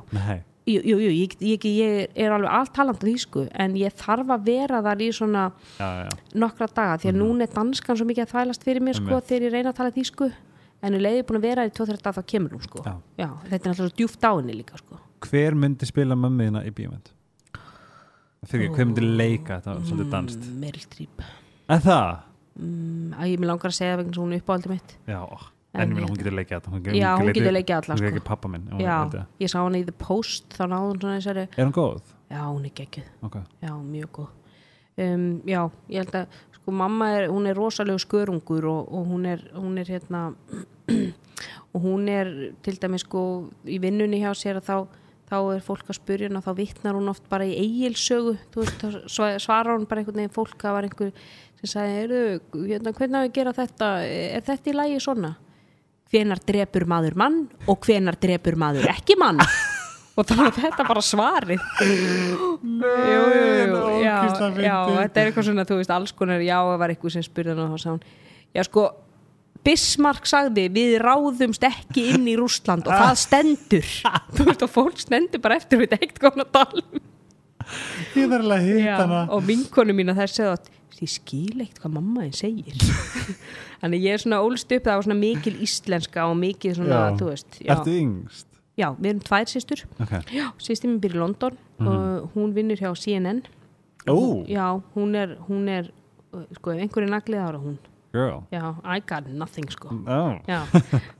jú, 0.65 0.81
jú, 0.85 0.97
jú 1.01 1.09
ég, 1.11 1.35
ég, 1.41 1.65
ég 1.65 2.11
er 2.15 2.33
alveg 2.33 2.53
allt 2.53 2.73
talandi 2.75 3.09
þýsku 3.09 3.47
en 3.63 3.75
ég 3.79 3.95
þarf 3.97 4.29
að 4.35 4.45
vera 4.47 4.81
þar 4.85 5.01
í 5.01 5.09
svona 5.15 5.47
já, 5.79 5.89
já. 6.05 6.11
nokkra 6.43 6.67
daga 6.69 6.99
því 7.01 7.11
að 7.11 7.19
núna 7.19 7.47
er 7.47 7.55
danskan 7.55 7.99
svo 7.99 8.07
mikið 8.09 8.27
að 8.27 8.33
þvælast 8.35 8.65
fyrir 8.67 8.85
mér 8.85 8.99
sko 8.99 9.19
þegar 9.19 9.47
ég 9.47 9.55
reyna 9.55 9.73
að 9.73 9.79
tala 9.79 9.95
þýsku 9.95 10.29
en 10.81 10.97
ég 10.97 11.03
leiði 11.05 11.23
búin 11.29 11.39
að 11.39 11.47
vera 11.47 11.65
í 11.67 11.73
2-3 11.77 12.01
dag 12.01 12.17
þá 12.17 12.21
kemur 12.33 12.55
hún 12.57 12.65
sko 12.65 12.83
Já. 12.85 12.95
þetta 13.47 13.61
er 13.61 13.71
alltaf 13.71 13.79
svo 13.81 13.95
djúft 13.97 14.27
áinni 14.27 14.57
líka 14.57 14.79
sko 14.81 14.99
Hver 15.21 15.53
myndi 15.53 15.85
spila 15.85 16.15
mömmuðina 16.17 16.63
í? 16.65 16.73
Fyrir 16.73 18.65
ekki, 18.65 18.73
hver 18.73 18.87
myndi 18.89 19.05
leika 19.05 19.59
þetta 19.59 19.75
var 19.75 19.81
svolítið 19.85 20.13
danst? 20.15 20.45
Mm, 20.47 20.59
Meryl 20.63 20.85
Streep 20.87 21.25
En 21.69 21.83
það? 21.85 22.11
mm, 22.57 23.11
að 23.13 23.31
ég 23.31 23.41
mér 23.41 23.51
langar 23.51 23.71
að 23.71 23.77
segja 23.77 23.97
vegna 23.99 24.15
svo 24.15 24.25
hún 24.25 24.33
er 24.35 24.41
uppáhaldið 24.41 24.73
mitt 24.73 24.95
Já, 25.05 25.21
en 25.21 25.93
ég 25.93 26.01
En 26.01 26.07
hún 26.09 26.17
getur 26.17 26.35
leikið 26.39 26.69
hún 26.71 26.89
Já, 26.97 27.09
hún 27.19 27.29
getur 27.31 27.55
leikið 27.55 27.75
alla, 27.77 27.93
hún 27.93 28.01
getur 28.01 28.09
sko. 28.09 28.15
ekki 28.15 28.27
pappa 28.31 28.51
minn 28.51 28.67
hún 28.71 28.81
Já, 28.81 28.97
ég 29.39 29.53
sá 29.53 29.59
hana 29.61 29.81
í 29.81 29.85
The 29.87 29.95
Post 30.01 30.57
þá 30.57 30.63
náðum 30.73 30.99
svona 30.99 31.19
þessari 31.19 31.45
er 31.47 31.65
hún 31.69 31.75
góð? 31.77 32.01
Já, 32.31 32.41
hún 32.47 32.65
er 32.65 32.75
geggjuð 32.81 33.27
ok, 33.29 33.37
Já, 33.61 33.71
mjög 33.77 34.11
góð 34.17 34.29
um, 35.05 35.27
Já, 35.45 35.61
ég 35.93 36.01
held 36.01 36.17
að 36.23 36.41
sko 36.61 36.73
mamma 36.75 37.11
er, 37.17 37.27
hún 37.33 37.49
er 37.49 37.57
rosalegu 37.57 37.99
skörungur 38.01 38.67
og, 38.69 38.89
og 38.93 39.11
hún 39.11 39.25
er, 39.25 39.43
hún 39.57 39.77
er 39.81 39.89
hérna 39.89 40.31
og 41.73 41.81
hún 41.81 42.09
er 42.09 42.53
til 42.63 42.77
dæmis 42.81 43.05
sko 43.07 43.49
í 43.65 43.79
vinnunni 43.81 44.21
hjá 44.21 44.33
sér 44.37 44.61
að 44.61 44.67
þá 44.69 44.77
þá 45.31 45.37
er 45.55 45.61
fólk 45.63 45.87
að 45.87 45.95
spyrja 45.95 46.27
hana 46.27 46.43
þá 46.43 46.51
vittnar 46.57 46.97
hún 46.97 47.11
oft 47.11 47.23
bara 47.31 47.47
í 47.47 47.55
eigilsögu 47.55 48.35
þú 48.51 48.65
veist, 48.65 48.83
svarar 49.07 49.77
hún 49.77 49.87
bara 49.87 50.03
einhvern 50.03 50.19
veginn 50.19 50.35
fólk 50.35 50.57
það 50.59 50.75
var 50.75 50.87
einhver 50.89 51.13
sem 51.61 51.71
sagði 51.71 51.97
heyrðu, 51.99 52.21
hérna, 52.67 52.93
hvernig 52.97 53.19
að 53.21 53.33
gera 53.37 53.53
þetta? 53.55 53.89
Er 54.03 54.45
þetta 54.47 54.71
í 54.71 54.75
lagi 54.75 55.01
svona? 55.03 55.35
Hvenar 56.11 56.41
drepur 56.43 56.87
maður 56.89 57.15
mann 57.21 57.37
og 57.69 57.85
hvenar 57.85 58.17
drepur 58.19 58.57
maður 58.59 58.89
ekki 58.91 59.15
mann 59.21 59.39
og 60.21 60.29
þá 60.29 60.33
er 60.45 60.55
þetta 60.57 60.85
bara 60.87 61.03
svarið. 61.05 61.63
Jú, 61.81 62.49
jú, 62.61 63.21
jú, 63.65 63.77
já, 64.05 64.17
já, 64.61 64.75
þetta 65.01 65.21
er 65.23 65.29
eitthvað 65.31 65.47
svona, 65.49 65.65
þú 65.69 65.77
veist, 65.81 65.93
alls 65.95 66.13
konar 66.17 66.43
já, 66.45 66.57
það 66.61 66.81
var 66.83 66.93
eitthvað 66.93 67.15
sem 67.17 67.25
spurði 67.25 67.55
hann 67.55 67.63
og 67.65 67.71
þá 67.73 67.81
sagði 67.85 67.95
hún 67.95 68.03
já, 68.57 68.65
sko, 68.67 68.83
Bismarck 69.61 70.25
sagði 70.25 70.63
við 70.73 70.95
ráðumst 71.03 71.63
ekki 71.67 72.07
inn 72.15 72.23
í 72.31 72.33
Rússland 72.39 72.87
og 72.89 72.95
það 72.97 73.17
stendur. 73.21 73.89
Þú 74.35 74.45
veist, 74.47 74.63
og 74.65 74.71
fólk 74.73 75.01
stendur 75.03 75.41
bara 75.43 75.57
eftir 75.61 75.83
við 75.83 75.93
eitt 75.99 76.17
konar 76.21 76.49
tala 76.49 76.81
um. 76.81 77.01
ég 78.17 78.25
þarf 78.31 78.39
alveg 78.41 78.69
að 78.71 78.79
Já, 78.81 78.95
hana. 79.03 79.19
og 79.29 79.43
vinkonu 79.45 79.93
mín 79.93 80.09
að 80.13 80.23
þær 80.23 80.33
segja 80.33 80.53
að 80.55 80.71
ég 81.01 81.09
skil 81.13 81.61
eitt 81.63 81.77
hvað 81.81 81.93
mamma 81.99 82.25
þinn 82.25 82.39
segir. 82.41 82.81
Þannig 83.81 84.03
ég 84.07 84.17
er 84.17 84.21
svona 84.21 84.41
ólst 84.45 84.73
upp 84.73 84.85
það 84.85 84.97
var 84.99 85.05
svona 85.07 85.19
mikil 85.21 85.53
íslenska 85.65 86.25
og 86.29 86.35
mikil 86.41 86.73
svona, 86.77 86.97
Já. 87.05 87.15
þú 87.21 87.29
veist 87.29 87.61
já, 87.61 87.71
ertu 87.77 87.95
yngst? 88.01 88.47
Já, 88.79 88.87
við 88.97 89.09
erum 89.13 89.23
tvær 89.27 89.49
sýstur 89.51 89.85
ok, 89.99 90.13
já, 90.31 90.45
sýstir 90.61 90.91
mín 90.91 91.01
býr 91.03 91.17
í 91.17 91.21
London 91.21 91.57
og 91.81 92.35
hún 92.35 92.53
vinnur 92.55 92.79
hjá 92.79 92.91
CNN 92.95 93.43
ó, 94.07 94.15
já, 94.47 94.67
hún 94.95 95.15
er, 95.15 95.37
hún 95.47 95.67
er 95.69 95.91
sko, 96.55 96.73
ef 96.73 96.83
einhverju 96.85 97.09
naglið 97.11 97.43
ára 97.43 97.59
hún. 97.61 97.79
Girl. 98.11 98.41
Já, 98.51 98.75
I 98.83 98.99
got 98.99 99.27
nothing 99.27 99.69
sko. 99.71 99.87
Ó, 99.87 100.41
Já, 100.47 100.65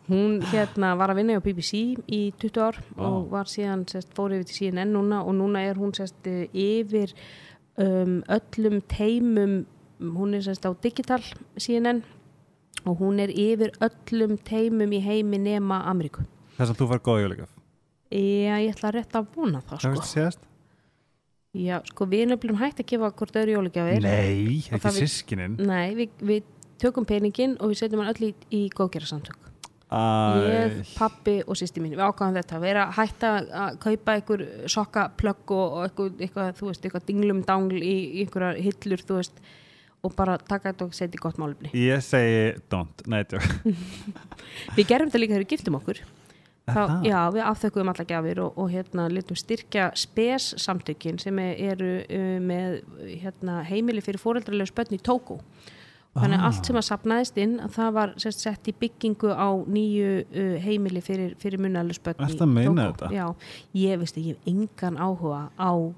hún 0.10 0.42
hérna 0.52 0.96
var 1.00 1.14
að 1.14 1.22
vinna 1.22 1.38
á 1.40 1.44
BBC 1.44 1.96
í 2.04 2.34
20 2.36 2.60
ár 2.60 2.80
og 3.00 3.30
var 3.32 3.48
síðan 3.48 3.86
sest, 3.88 4.12
fór 4.16 4.36
yfir 4.36 4.50
til 4.50 4.58
CNN 4.58 4.92
núna 4.92 5.22
og 5.24 5.38
núna 5.38 5.64
er 5.64 5.80
hún 5.80 5.94
eh, 5.96 6.50
yfir 6.52 7.14
um, 7.80 8.20
öllum 8.28 8.82
teimum 8.92 9.62
hún 10.02 10.36
er 10.36 10.44
sest, 10.44 10.68
á 10.68 10.76
digital 10.84 11.24
CNN 11.56 12.04
og 12.84 13.00
hún 13.00 13.24
er 13.24 13.32
yfir 13.32 13.72
öllum 13.80 14.36
teimum 14.44 14.92
í 14.92 15.00
heimi 15.00 15.40
nema 15.40 15.86
Ameríku 15.88 16.28
þess 16.62 16.74
að 16.76 16.80
þú 16.82 16.88
fær 16.94 17.04
góð 17.10 17.22
jólíkaf 17.26 17.58
Já, 18.12 18.56
ég 18.60 18.74
ætla 18.76 18.90
rétt 18.92 19.14
að 19.16 19.28
vona 19.38 19.62
það 19.64 19.78
það 19.78 19.84
sko. 19.86 19.92
veist 19.96 20.16
síðast? 20.16 20.42
Já, 21.52 21.78
sko 21.88 22.08
við 22.08 22.22
erum 22.26 22.32
nefnilega 22.36 22.64
hægt 22.64 22.82
að 22.84 22.90
gefa 22.92 23.10
hvort 23.20 23.38
öðru 23.42 23.54
jólagjafir. 23.58 24.04
Nei, 24.04 24.58
ekki 24.72 24.80
það 24.84 24.98
við- 24.98 25.06
sískinin 25.06 25.56
Nei, 25.68 25.96
við, 25.96 26.12
við 26.30 26.44
tökum 26.80 27.08
peningin 27.08 27.56
og 27.60 27.72
við 27.72 27.80
setjum 27.82 28.04
hann 28.04 28.12
öll 28.14 28.28
í, 28.30 28.34
í 28.56 28.62
góðgerðarsamtök. 28.76 29.40
Ég, 29.92 30.78
pappi 30.96 31.34
og 31.44 31.58
sýsti 31.60 31.82
mín 31.84 31.92
við 31.98 32.04
ákvæðum 32.06 32.38
þetta, 32.40 32.60
vera 32.64 32.86
hægt 32.96 33.26
að 33.28 33.50
að 33.52 33.80
kaupa 33.84 34.14
einhver 34.16 34.44
sokkaplögg 34.72 35.52
og, 35.52 35.74
og 35.74 35.82
eitthvað, 35.90 36.14
eitthvað, 36.24 36.54
þú 36.62 36.70
veist, 36.70 36.86
eitthvað 36.88 37.08
dinglum 37.10 37.42
dangl 37.48 37.82
í, 37.84 37.96
einhverjar 38.24 38.62
hillur, 38.64 39.04
þú 39.04 39.20
veist 39.20 39.42
og 40.02 40.16
bara 40.16 40.38
taka 40.40 40.72
þetta 40.72 40.88
og 40.88 40.96
setja 40.96 41.20
í 41.20 41.22
gott 41.22 41.38
málefni. 41.42 41.74
Ég 41.76 42.00
segi 42.08 42.40
don't, 42.72 43.04
nei, 43.12 43.22
við 44.80 44.88
gerum 44.88 45.12
þetta 45.12 45.22
líka 45.22 45.36
þegar 45.36 45.44
við 45.46 45.52
giftum 45.58 45.78
okkur 45.82 46.00
Þá, 46.70 46.82
já, 47.04 47.18
við 47.34 47.42
afþökkum 47.50 47.90
alla 47.90 48.04
gjafir 48.06 48.40
og, 48.46 48.58
og 48.62 48.68
hérna 48.72 49.08
litum 49.12 49.36
styrkja 49.40 49.90
spes 49.98 50.52
samtökin 50.62 51.18
sem 51.20 51.40
er- 51.42 51.58
eru 51.74 51.88
uh, 52.06 52.36
með 52.40 52.82
hérna, 53.24 53.64
heimili 53.68 54.02
fyrir 54.06 54.22
fóreldrarlega 54.22 54.70
spönn 54.70 54.94
í 54.96 55.00
Tókó. 55.02 55.40
Þannig 56.12 56.38
að 56.38 56.42
Ah. 56.42 56.46
allt 56.52 56.66
sem 56.68 56.76
að 56.76 56.86
sapnaðist 56.90 57.38
inn 57.40 57.54
að 57.64 57.72
það 57.78 57.92
var 57.96 58.14
sérst, 58.20 58.42
sett 58.44 58.68
í 58.68 58.74
byggingu 58.76 59.32
á 59.32 59.48
nýju 59.64 60.08
uh, 60.28 60.56
heimili 60.60 61.02
fyrir, 61.02 61.34
fyrir 61.40 61.58
Ertu 62.28 62.44
að 62.44 62.52
meina 62.52 62.90
þetta? 62.92 63.10
Já, 63.16 63.26
ég 63.80 64.00
veist 64.02 64.18
að 64.20 64.26
ég 64.28 64.36
hef 64.36 64.52
engan 64.52 64.98
áhuga 65.00 65.42
á 65.56 65.72
uh, 65.72 65.94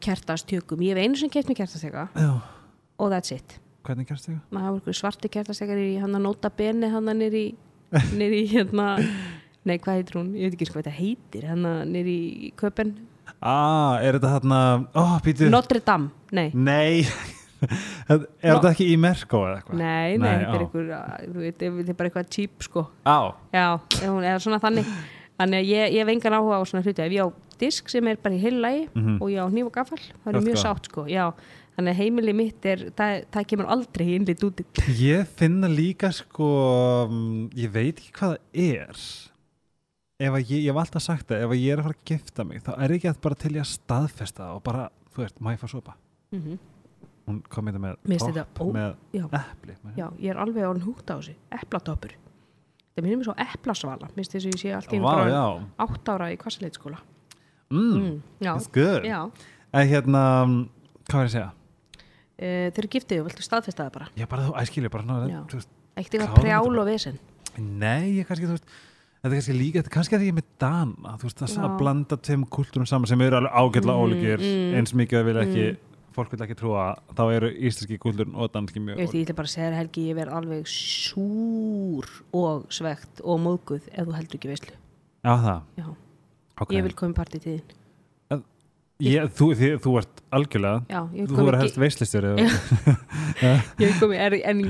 kertastjökum. 0.00 0.80
Ég 0.86 0.94
hef 0.94 1.02
einu 1.04 1.16
sem 1.18 1.28
keft 1.34 1.50
með 1.50 1.60
kertastjöka 1.64 2.08
og 2.98 3.10
that's 3.10 3.34
it. 3.34 3.58
Hvernig 3.84 4.06
maður 4.54 4.64
hafa 4.64 4.78
einhverju 4.78 4.98
svarti 5.02 5.28
kertastekar 5.34 5.76
í 5.82 5.98
hann 6.00 6.14
að 6.14 6.22
nota 6.24 6.48
beni 6.50 6.88
hann 6.94 7.10
að 7.10 7.18
nýri 7.24 7.44
nýri 8.14 8.44
hérna 8.54 8.86
nei 9.64 9.78
hvað 9.78 10.00
heitir 10.00 10.18
hún, 10.20 10.32
ég 10.36 10.50
veit 10.50 10.56
ekki 10.58 10.70
hvað 10.72 10.82
þetta 10.82 10.96
heitir 10.98 11.46
hann 11.50 11.68
að 11.68 11.80
nýri 11.94 12.16
köpen 12.60 12.94
ah, 13.40 13.96
er 14.00 14.18
þetta 14.18 14.34
þarna, 14.36 14.60
ó, 14.94 15.04
oh, 15.04 15.48
Notre 15.50 15.80
Dame, 15.84 16.10
nei. 16.32 16.50
Nei. 16.54 17.06
Er 18.04 18.20
þetta 18.58 18.70
ekki 18.74 18.86
í 18.92 18.96
Merko 19.00 19.38
eða 19.48 19.60
eitthvað? 19.62 19.78
nei, 19.80 20.16
nei, 20.20 20.32
þetta 20.42 20.58
er 20.58 21.30
veit, 21.32 21.62
þetta 21.62 21.92
er 21.94 21.96
bara 21.96 22.10
eitthvað 22.10 22.30
cheap 22.36 22.66
sko. 22.66 22.82
Á, 23.08 23.32
já, 23.54 23.66
hún 24.04 24.26
er 24.28 24.42
svona 24.44 24.58
þannig. 24.60 24.90
Þannig 25.40 25.62
að 25.62 25.70
ég, 25.72 25.94
ég 25.96 26.04
hef 26.04 26.12
engan 26.12 26.36
áhuga 26.36 26.58
á 26.60 26.62
svona 26.68 26.84
hluti. 26.84 27.02
Ef 27.06 27.14
ég 27.14 27.24
á 27.24 27.28
disk 27.64 27.88
sem 27.88 28.10
er 28.10 28.20
bara 28.20 28.36
í 28.36 28.42
heillægi 28.42 28.84
Mhm. 28.92 29.16
og 29.22 29.32
ég 29.32 29.40
á 29.40 29.48
hníf 29.48 29.70
og 29.70 29.72
gaffal, 29.72 30.02
það 30.24 30.34
er 30.34 30.46
mjög 30.50 30.60
sátt 30.60 30.90
sko. 30.90 31.06
Já, 31.08 31.24
þannig 31.76 31.94
að 31.94 32.00
heimili 32.02 32.34
mitt 32.36 32.66
er 32.66 32.84
það, 32.94 33.24
það 33.34 33.46
kemur 33.50 33.70
aldrei 33.74 34.06
í 34.06 34.16
innlit 34.18 34.44
út 34.46 34.60
Ég 35.00 35.26
finna 35.38 35.70
líka 35.70 36.12
sko 36.14 37.08
mm, 37.10 37.50
ég 37.56 37.72
veit 37.74 37.98
ekki 37.98 38.12
hvað 38.18 38.36
það 38.36 38.68
er 38.68 39.06
ef 40.22 40.30
að 40.30 40.50
ég, 40.52 40.60
ég 40.62 40.70
hef 40.70 40.78
alltaf 40.78 41.02
sagt 41.02 41.30
það 41.30 41.44
ef 41.44 41.52
að 41.54 41.60
ég 41.60 41.72
er 41.74 41.80
að 41.80 41.88
fara 41.88 41.96
að 41.98 42.10
gifta 42.10 42.44
mig 42.46 42.62
þá 42.62 42.70
er 42.76 42.94
ekki 42.94 43.08
að 43.10 43.16
bara 43.24 43.38
til 43.42 43.50
ég 43.54 43.64
að 43.64 43.70
staðfesta 43.72 44.44
það 44.44 44.58
og 44.58 44.62
bara, 44.68 44.84
þú 45.14 45.22
veist, 45.24 45.40
má 45.42 45.48
ég 45.54 45.62
fá 45.62 45.66
sopa? 45.70 45.96
Mm 46.30 46.42
-hmm. 46.42 46.58
hún 47.26 47.40
kom 47.48 47.66
þetta 47.66 47.80
með 47.82 47.96
Mér 48.04 48.20
finnst 48.20 48.34
topp 48.34 48.60
ó- 48.60 48.72
með 48.74 48.94
já, 49.12 49.24
epli 49.32 49.74
já, 49.96 50.08
ég 50.18 50.30
er 50.30 50.36
alveg 50.36 50.68
orðin 50.68 50.86
húgt 50.86 51.10
á 51.10 51.14
þessu 51.18 51.34
eplatoppur 51.50 52.14
það 52.94 53.02
minnum 53.02 53.18
mér 53.18 53.24
svo 53.24 53.34
eplasvala 53.36 54.08
minnst 54.16 54.32
þess 54.32 54.46
að 54.46 54.54
ég 54.54 54.60
sé 54.60 54.72
allt 54.74 54.92
í 54.92 54.96
einu 54.96 55.04
Vá, 55.04 55.14
bara 55.14 55.30
já, 55.30 55.66
átt 55.78 56.08
ára 56.08 56.32
í 56.32 56.36
kvassaleitskóla 56.36 56.98
mm, 57.70 57.94
mm, 57.98 58.22
já, 58.40 58.52
that's 58.54 58.68
good. 58.70 59.02
Já. 59.04 59.30
en 59.72 59.88
hérna, 59.88 60.22
hvað 61.10 61.18
var 61.18 61.24
ég 61.24 61.30
að 61.30 61.36
segja? 61.36 61.52
Uh, 62.34 62.70
þeir 62.70 62.78
eru 62.78 62.88
giftið 62.88 63.20
og 63.20 63.26
viltu 63.28 63.42
staðfesta 63.42 63.84
það 63.84 63.92
bara? 63.92 64.08
Ég 64.16 64.28
bara, 64.28 64.42
þú 64.46 64.54
æskilja, 64.58 64.90
bara 64.90 65.04
ná, 65.06 65.28
Já. 65.30 65.40
þú 65.46 65.54
veist, 65.54 65.68
ekkert 65.96 66.14
eitthvað 66.14 66.40
prjál 66.40 66.78
og 66.78 66.86
vesen. 66.86 67.18
Nei, 67.58 68.18
ég 68.18 68.26
kannski, 68.26 68.46
þú 68.46 68.56
veist 68.56 68.66
þetta 69.24 69.32
er 69.32 69.38
kannski 69.40 69.56
líka, 69.56 69.80
þetta 69.80 69.90
er 69.90 69.94
kannski 69.96 70.16
að 70.18 70.24
ég 70.26 70.34
er 70.34 70.36
með 70.36 70.48
Dana 70.60 71.14
þú 71.16 71.26
veist, 71.28 71.40
það 71.40 71.54
Já. 71.54 71.64
að 71.64 71.74
blanda 71.80 72.18
tveim 72.28 72.44
kultúrum 72.52 72.88
saman 72.88 73.08
sem 73.10 73.24
eru 73.24 73.38
alveg 73.40 73.56
ágætlega 73.56 73.96
Mm, 73.96 74.04
ólíkir. 74.04 74.44
mm. 74.44 74.74
eins 74.78 74.92
mikið 74.94 75.20
að 75.20 75.28
vil 75.30 75.36
ekki 75.44 75.66
fólk 76.14 76.30
vil 76.30 76.42
ekki 76.44 76.56
trúa, 76.60 76.82
þá 77.16 77.22
eru 77.34 77.48
íslenski 77.50 77.98
kultúrin 77.98 78.36
og 78.38 78.52
danski 78.54 78.78
mjög 78.84 79.00
veist, 79.00 79.16
ég 79.16 79.24
ætla 79.26 79.38
bara 79.40 79.48
að 79.48 79.54
segja 79.56 79.70
þér 79.70 79.78
Helgi 79.80 80.04
ég 80.10 80.18
verð 80.20 80.36
alveg 80.38 80.68
súr 80.70 82.10
og 82.32 82.66
svegt 82.70 83.24
og 83.24 83.40
móðguð 83.42 83.88
ef 83.90 84.04
þú 84.06 84.14
heldur 84.14 84.38
ekki 84.38 84.52
veislu. 84.52 84.76
Já, 85.24 85.32
það, 85.40 85.60
já, 85.80 85.88
ok. 86.60 86.70
Ég 86.76 86.86
vil 86.86 86.94
koma 86.94 87.24
í 87.34 87.40
þín 87.48 87.62
ég, 89.02 89.26
þú, 89.34 89.48
þið, 89.58 89.72
þú 89.82 89.92
ert 89.98 90.20
algjörlega 90.38 90.84
já, 90.92 91.00
Þú 91.26 91.38
verður 91.40 91.58
helst 91.64 91.78
veistlistjóri 91.82 92.46
ég 93.82 93.96
koma 93.98 94.14
í, 94.14 94.20
er, 94.22 94.36
en 94.52 94.62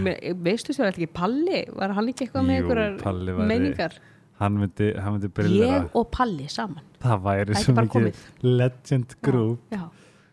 veistu 0.44 0.72
þú 0.76 0.86
ekki 0.88 1.08
Palli, 1.12 1.64
var 1.76 1.92
hann 1.96 2.08
ekki 2.12 2.26
eitthvað 2.26 2.46
með 2.48 2.60
einhverjar 2.62 3.44
meiningar 3.50 3.98
Hann 4.40 4.56
myndi, 4.58 4.88
hann 4.98 5.14
myndi 5.14 5.28
briljera 5.30 5.82
ég 5.84 5.92
og 5.94 6.08
Palli 6.14 6.48
saman. 6.50 6.82
Það 7.02 7.20
væri 7.28 7.54
er 7.54 7.60
svo 7.62 7.74
mikið 7.76 8.24
legend 8.42 9.14
group. 9.22 9.60
já, 9.70 9.84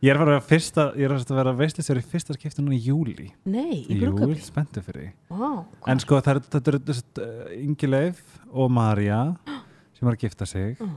Ég 0.02 0.10
er 0.10 0.18
að 0.18 0.30
vera 0.32 0.41
fyrsta, 0.41 0.84
ég 0.97 1.06
er 1.06 1.14
að 1.14 1.36
vera 1.38 1.52
veistlistjóri 1.54 2.02
í 2.02 2.06
fyrsta 2.10 2.34
skipti 2.34 2.64
núna 2.64 2.74
í 2.74 2.80
júli 2.82 3.28
nei, 3.45 3.84
í 3.86 3.99
Jú, 3.99 4.08
brúköpi 4.10 4.41
spenntu 4.41 4.82
fyrir 4.82 5.12
Vá, 5.30 5.62
En 5.86 6.02
sko, 6.02 6.18
það 6.26 6.39
er, 6.39 6.62
eru 6.72 6.80
uh, 7.22 7.52
Ingi 7.60 7.89
Leif 7.91 8.24
og 8.49 8.72
Marja 8.74 9.20
sem 9.93 10.10
er 10.10 10.16
að 10.16 10.24
gifta 10.26 10.47
sig. 10.49 10.82
Mm. 10.82 10.95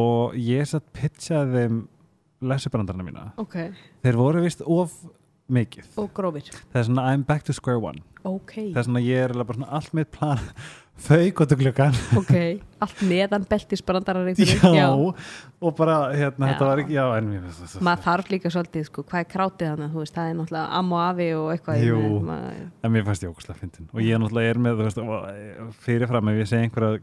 og 0.00 0.34
ég 0.34 0.66
satt 0.66 0.88
pitchaði 0.96 1.60
þeim 1.62 1.78
lesubrandarna 2.50 3.06
mína. 3.06 3.28
Ok, 3.38 3.54
Þeir 4.02 4.18
voru 4.18 4.42
vist 4.42 4.62
of 4.66 4.98
mikið. 5.54 5.90
Og 6.00 6.12
grófir. 6.16 6.52
Það 6.72 6.80
er 6.82 6.88
svona 6.90 7.08
I'm 7.12 7.26
back 7.26 7.46
to 7.48 7.56
square 7.56 7.80
one. 7.82 8.04
Ok, 8.26 8.52
Það 8.74 8.78
er 8.82 8.86
svona 8.86 9.00
ég 9.00 9.24
er 9.24 9.32
alveg 9.32 9.48
bara 9.48 9.56
svona 9.60 9.74
allt 9.78 9.94
mitt 9.96 10.10
plan 10.12 10.40
Þau 11.00 11.30
gott 11.38 11.52
og 11.54 11.60
klukkan 11.62 11.94
ok. 12.20 12.32
Allt 12.84 12.98
neðan 13.08 13.46
beltisbrandarar 13.48 14.26
Já, 14.76 14.88
og 14.92 15.76
bara 15.78 15.94
hérna, 16.12 16.50
Já. 16.50 16.52
þetta 16.52 16.68
var 16.68 16.82
ekki 16.82 16.96
Já, 16.98 17.04
en 17.16 17.30
mér 17.30 17.46
finnst 17.46 17.78
það 17.78 17.86
maður 17.88 18.04
þarf 18.04 18.28
líka 18.34 18.52
svolítið, 18.52 18.84
sko, 18.90 19.04
hvað 19.08 19.24
er 19.24 19.30
krátið 19.32 19.84
þú 19.86 20.02
veist, 20.02 20.18
það 20.18 20.28
er 20.32 20.36
náttúrulega 20.42 20.80
am 20.80 20.92
og 20.92 21.02
afi 21.06 21.30
og 21.38 21.48
eitthvað 21.54 21.86
Jú. 21.86 22.02
með, 22.02 22.18
maður, 22.28 22.60
En 22.84 22.94
mér 22.96 23.08
fannst 23.08 23.24
ég 23.24 23.32
ógustlega 23.32 23.62
fyndin. 23.62 23.88
Og 23.94 24.04
ég 24.04 24.20
náttúrulega 24.20 24.52
er 24.52 24.62
með, 24.66 24.84
veist, 24.84 25.00
fyrirfram 25.86 26.32
ef 26.34 26.42
ég 26.42 26.52
segi 26.52 26.68
einhverja 26.68 27.00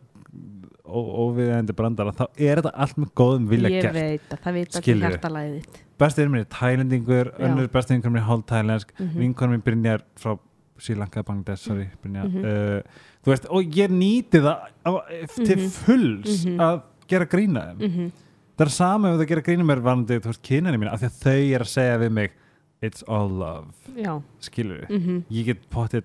ó- 0.88 1.12
óviðeigandi 1.28 1.76
brandara, 1.76 2.12
þá 2.16 2.26
er 2.38 2.62
þetta 2.62 2.72
allt 2.74 2.98
með 2.98 3.12
góðum 3.20 3.48
vilja 3.52 3.70
ég 3.70 3.82
gert. 3.82 3.94
veit 3.94 4.30
að 4.34 4.40
það 4.46 4.54
veit 4.54 4.72
Skilurðu? 4.72 5.12
hjartalæðið 5.12 5.62
þitt 5.62 5.84
Besti 5.98 6.22
er 6.22 6.28
mér 6.30 6.40
er 6.46 6.50
tælendingur, 6.54 7.32
önnur 7.42 7.68
besti 7.74 7.94
einhverjum 7.96 8.18
er 8.18 8.26
hálf 8.28 8.46
tælensk, 8.46 8.92
Mhm. 9.00 9.18
vinkonum 9.20 9.56
mér 9.58 9.64
Brynjar 9.66 10.02
frá 10.16 10.38
Sri-Lanka, 10.80 11.24
Bangladesh, 11.26 11.64
sorry 11.68 11.88
Brynja, 12.04 12.24
Mhm. 12.24 12.46
uh, 12.46 12.82
þú 13.26 13.32
veist, 13.34 13.46
og 13.50 13.64
ég 13.64 13.90
nýti 13.90 14.40
það 14.40 14.58
á, 14.86 14.92
til 15.36 15.58
Mhm. 15.58 15.70
fulls 15.72 16.46
Mhm. 16.46 16.58
að 16.60 16.82
gera 17.08 17.26
grína 17.26 17.76
þeim 17.76 17.90
mhm, 17.90 18.12
það 18.58 18.66
er 18.66 18.70
sama 18.70 19.10
ef 19.10 19.20
það 19.20 19.28
gera 19.28 19.42
grína 19.42 19.66
mér 19.66 19.82
varandi, 19.82 20.20
þú 20.20 20.28
veist, 20.30 20.42
kyninni 20.44 20.78
mín 20.78 20.92
af 20.94 21.02
því 21.02 21.06
að 21.10 21.24
þau 21.24 21.56
er 21.56 21.60
að 21.62 21.74
segja 21.74 21.98
við 22.00 22.12
mig 22.12 22.32
it's 22.84 23.04
all 23.08 23.28
love, 23.28 23.74
skilur 24.40 24.86
mhm 24.90 25.24
ég 25.32 25.46
get 25.46 25.70
potið 25.72 26.04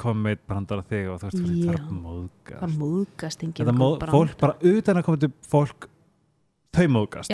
komið 0.00 0.40
brandar 0.48 0.82
af 0.82 0.88
þig 0.90 1.10
og 1.12 1.20
þú 1.22 1.28
veist, 1.30 1.44
það 1.44 1.74
er 1.74 1.84
móðgast. 1.90 2.62
Það 2.62 2.78
móðgast 2.80 3.44
enginn 3.44 3.60
þetta 3.60 3.76
móð, 3.78 4.08
fólk 4.14 4.34
bara 4.40 4.72
utan 4.72 5.00
að 5.00 5.06
koma 5.08 5.22
til 5.22 5.30
fólk 5.52 5.86
þau 6.74 6.86
móðgast, 6.96 7.30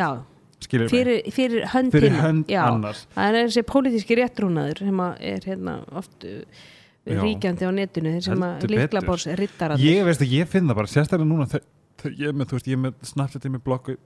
mig? 0.85 0.93
Fyrir, 0.93 1.23
fyrir 1.33 1.65
hönd 1.73 1.95
fyrir 1.95 2.19
hönd 2.21 2.51
annars. 2.61 3.07
Það 3.15 3.39
er 3.39 3.49
þessi 3.49 3.65
pólitíski 3.71 4.19
réttrúnaður 4.19 4.83
sem 4.85 5.01
að 5.07 5.23
er 5.31 5.47
hérna 5.49 5.77
oft 5.97 6.27
uh, 6.29 6.43
Já. 7.09 7.23
ríkjandi 7.25 7.65
á 7.65 7.73
netinu 7.73 8.13
sem 8.21 8.37
að 8.45 8.53
Heldur 8.59 8.69
betur. 8.69 8.77
líklabórs 8.77 9.27
rittarar 9.41 9.81
ég 9.81 10.05
veist 10.05 10.21
að 10.21 10.35
ég 10.37 10.51
finn 10.53 10.69
það 10.69 10.81
bara 10.83 10.93
sérstaklega 10.93 11.31
núna 11.31 11.49
þegar 11.49 12.19
ég 12.21 12.29
er 12.29 12.37
með, 12.37 12.51
þú 12.51 12.59
veist, 12.59 12.69
ég 12.69 12.77
er 12.77 12.83
með 12.85 12.99
ég 13.47 13.51
er 13.51 13.57
með 13.57 13.65
blokku, 13.71 13.97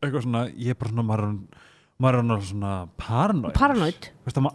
eitthvað 0.00 0.24
svona 0.24 0.44
ég 0.48 0.72
er 0.72 0.80
bara 0.80 0.94
svona, 0.94 1.06
maður 1.10 1.26
er 1.28 2.22
er 2.38 2.48
svona 2.48 2.74
paranoid. 2.96 3.54
Paranoid, 3.58 4.08
þú 4.08 4.30
veist, 4.30 4.40
það 4.40 4.48
má 4.48 4.52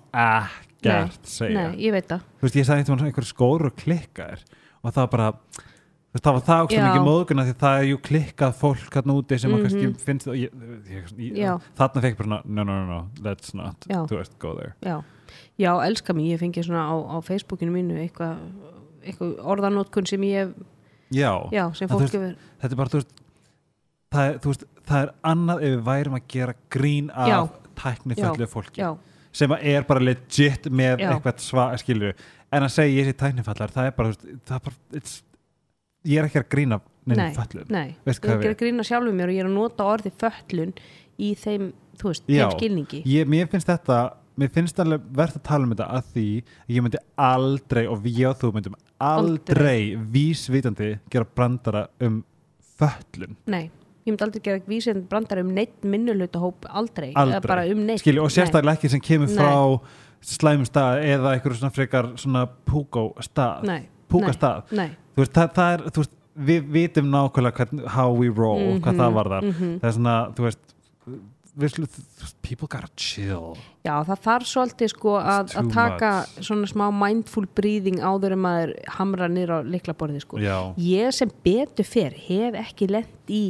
ekkert 0.92 1.26
segja 1.28 1.68
nei, 1.70 1.78
ég 1.86 1.92
veit 1.96 2.08
það 2.08 2.20
þú 2.40 2.42
veist, 2.48 2.56
ég 2.56 2.66
sagði 2.66 2.84
eitthvað 2.84 3.06
einhver 3.08 3.26
skóru 3.30 3.66
og 3.72 3.76
klikkaðir 3.76 4.44
og 4.84 4.94
það 4.94 5.10
bara 5.12 5.28
þú 5.34 6.14
veist, 6.14 6.24
það 6.28 6.34
var 6.34 6.44
það 6.50 6.64
ógst 6.66 6.76
Já. 6.78 6.84
mikið 6.88 7.06
móðguna 7.08 7.46
því 7.48 7.54
það 7.64 7.78
er 7.80 7.88
jú 7.90 7.98
klikkað 8.10 8.54
fólk 8.60 8.94
hérna 8.98 9.14
úti 9.18 9.40
sem 9.40 9.52
mm 9.52 9.56
Mhm. 9.56 9.64
kannski 9.64 10.06
finnst 10.06 10.28
og 10.28 10.36
ég, 10.36 10.50
ég, 11.18 11.38
ég, 11.38 11.62
þarna 11.80 12.02
fekk 12.02 12.18
bara 12.18 12.28
svona, 12.28 12.42
no, 12.46 12.64
no, 12.64 12.86
no, 12.86 12.86
no, 12.86 13.10
let's 13.24 13.54
not 13.56 13.78
Já. 13.90 14.04
þú 14.06 14.18
veist, 14.20 14.38
go 14.40 14.54
there 14.56 14.74
já, 14.84 15.02
já, 15.58 15.72
elska 15.88 16.14
mig, 16.14 16.26
ég 16.34 16.40
fengi 16.40 16.64
svona 16.64 16.86
á, 16.86 16.94
á 16.94 17.18
Facebookinu 17.24 17.72
mínu 17.74 17.98
eitthvað 18.04 18.38
eitthva 19.04 19.32
orðanótkun 19.44 20.06
sem 20.08 20.22
ég 20.22 20.54
já, 21.12 21.32
já, 21.52 21.74
sem 21.74 21.88
fólk 21.90 22.00
veist, 22.06 22.14
hefur 22.14 22.36
þetta 22.62 22.72
er 22.72 22.76
bara, 22.76 22.90
þú 22.90 23.00
veist 23.02 23.14
það 24.14 24.30
er, 24.30 24.38
þú 24.44 24.52
veist, 24.54 24.64
það 24.86 25.02
er 25.04 25.12
annað 25.24 25.64
ef 25.64 25.72
við 25.74 25.84
værum 25.88 26.14
að 26.20 26.28
gera 26.30 26.54
grín 26.70 27.10
af 27.16 27.28
Já. 27.28 27.40
tækni 27.76 28.16
Já. 28.16 28.24
föllu 28.30 28.48
fólki 28.48 28.82
já, 28.84 28.92
sem 29.34 29.54
er 29.60 29.86
bara 29.90 30.04
legit 30.04 30.70
með 30.70 31.04
Já. 31.04 31.10
eitthvað 31.12 31.44
sva, 31.44 31.68
skilju 31.82 32.14
en 32.54 32.66
að 32.68 32.74
segja 32.76 32.98
ég 33.02 33.10
sé 33.10 33.18
tæknifallar, 33.18 33.74
það 33.74 33.90
er 33.90 33.96
bara, 33.98 34.18
það 34.48 34.58
er 34.58 34.66
bara 34.68 35.14
ég 36.04 36.20
er 36.20 36.28
ekki 36.30 36.44
að 36.44 36.50
grína 36.56 36.82
Nei, 37.04 37.18
neina 37.18 37.36
föllun 37.36 37.72
nei 37.74 37.88
ég 38.08 38.20
er 38.24 38.38
við? 38.40 38.50
að 38.54 38.60
grína 38.62 38.84
sjálfum 38.88 39.18
mér 39.20 39.32
og 39.32 39.36
ég 39.36 39.44
er 39.44 39.50
að 39.50 39.56
nota 39.58 39.88
orði 39.92 40.12
föllun 40.22 40.76
í 41.20 41.34
þeim, 41.40 41.72
þú 42.00 42.10
veist, 42.10 42.24
Já. 42.32 42.46
þeim 42.46 42.54
skilningi. 42.58 43.02
Ég, 43.06 43.28
mér 43.30 43.50
finnst 43.52 43.70
þetta 43.70 43.98
mér 44.40 44.50
finnst 44.54 44.80
alveg 44.82 45.04
verðt 45.14 45.38
að 45.38 45.46
tala 45.50 45.68
um 45.68 45.74
þetta 45.74 45.88
að 45.94 46.08
því 46.16 46.28
að 46.42 46.74
ég 46.76 46.86
myndi 46.86 47.02
aldrei 47.28 47.84
og 47.86 48.00
við 48.06 48.22
og 48.30 48.38
þú 48.42 48.52
myndum 48.56 48.78
aldrei, 49.04 49.94
vísvitandi 50.16 50.90
gera 51.12 51.28
brandara 51.36 51.84
um 52.04 52.22
föllun 52.80 53.36
nei, 53.52 53.68
ég 54.04 54.12
myndi 54.12 54.26
aldrei 54.26 54.42
gera 54.44 54.62
vísinn 54.68 55.06
brandar 55.10 55.40
um 55.44 55.52
neitt 55.56 55.84
minnuluta 55.84 56.40
hóp 56.44 56.66
aldrei, 56.70 57.12
Aldrei. 57.16 57.72
um 57.74 57.86
neitt 57.88 58.00
skilju 58.04 58.24
og 58.26 58.32
sérstaklega 58.34 58.78
ekki 58.78 58.90
sem 58.90 59.02
kemur 59.04 59.28
Nei. 59.32 59.38
frá 59.38 59.54
slæmum 60.24 60.66
stað 60.68 61.04
eða 61.04 61.34
einhverju 61.36 61.60
svona 61.62 61.74
frekar 61.76 62.12
svona 62.20 62.46
púkó 62.68 63.10
stað 63.24 63.68
púka 64.12 64.34
stað 64.36 64.70
veist, 65.18 65.34
það, 65.34 65.50
það 65.56 65.74
er, 65.74 65.86
veist, 65.98 66.14
við 66.34 66.70
vitum 66.74 67.10
nákvæmlega 67.14 67.58
hvern, 67.60 67.88
how 67.94 68.12
we 68.16 68.28
roll, 68.30 68.80
hvað 68.82 68.94
Mhm, 68.94 69.00
það 69.02 69.14
var 69.14 69.30
þar 69.36 69.44
mhm. 69.50 69.74
það 69.82 69.90
er 69.90 69.98
svona, 69.98 70.16
þú 70.38 70.44
veist 70.48 70.60
people 72.42 72.68
gotta 72.68 72.90
chill 72.98 73.54
Já, 73.86 74.00
það 74.08 74.22
þarf 74.26 74.48
svolítið 74.50 74.90
sko 74.94 75.12
að, 75.20 75.52
að 75.60 75.68
taka 75.74 76.12
much. 76.24 76.46
svona 76.48 76.70
smá 76.72 76.86
mindful 76.96 77.46
breathing 77.56 78.00
áður 78.02 78.34
en 78.38 78.42
maður 78.46 78.74
hamra 78.98 79.28
nýr 79.30 79.52
á 79.54 79.58
liklaborði 79.62 80.22
sko. 80.24 80.40
já, 80.42 80.74
Ég 80.80 81.14
sem 81.14 81.30
betur 81.46 81.86
fer 81.86 82.16
hef 82.16 82.58
ekki 82.64 82.90
lent 82.90 83.30
í 83.30 83.44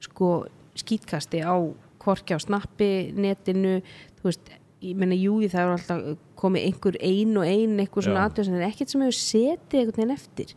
sko 0.00 0.46
skítkasti 0.78 1.42
á 1.44 1.54
korki 2.00 2.32
á 2.32 2.38
snappi, 2.40 3.12
netinu, 3.12 3.80
þú 4.20 4.30
veist, 4.30 4.50
ég 4.80 4.96
meina 4.96 5.16
jú, 5.18 5.36
það 5.44 5.60
er 5.60 5.72
alltaf 5.74 6.04
komið 6.40 6.66
einhver 6.70 6.96
ein 7.04 7.36
og 7.36 7.44
ein, 7.44 7.74
einhver 7.82 8.06
svona 8.06 8.26
aðtöðs 8.28 8.48
en 8.48 8.64
ekkert 8.64 8.92
sem 8.94 9.02
hefur 9.04 9.18
setið 9.18 9.80
einhvern 9.82 9.98
veginn 10.00 10.14
eftir. 10.16 10.54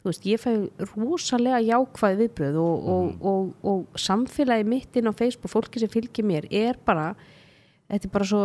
Þú 0.00 0.08
veist, 0.10 0.26
ég 0.26 0.40
fæ 0.40 0.50
rosalega 0.96 1.60
jákvæð 1.60 2.18
viðbröð 2.24 2.56
og, 2.58 2.88
og, 2.88 3.04
Mhm. 3.04 3.20
og, 3.22 3.54
og, 3.62 3.86
samfélagi 3.94 4.64
mitt 4.66 4.96
inn 4.96 5.06
á 5.06 5.14
Facebook, 5.14 5.52
fólki 5.52 5.78
sem 5.78 5.88
fylgir 5.92 6.24
mér 6.24 6.48
er 6.50 6.74
bara 6.84 7.14
þetta 7.90 8.04
er 8.06 8.10
bara 8.10 8.24
svo 8.24 8.42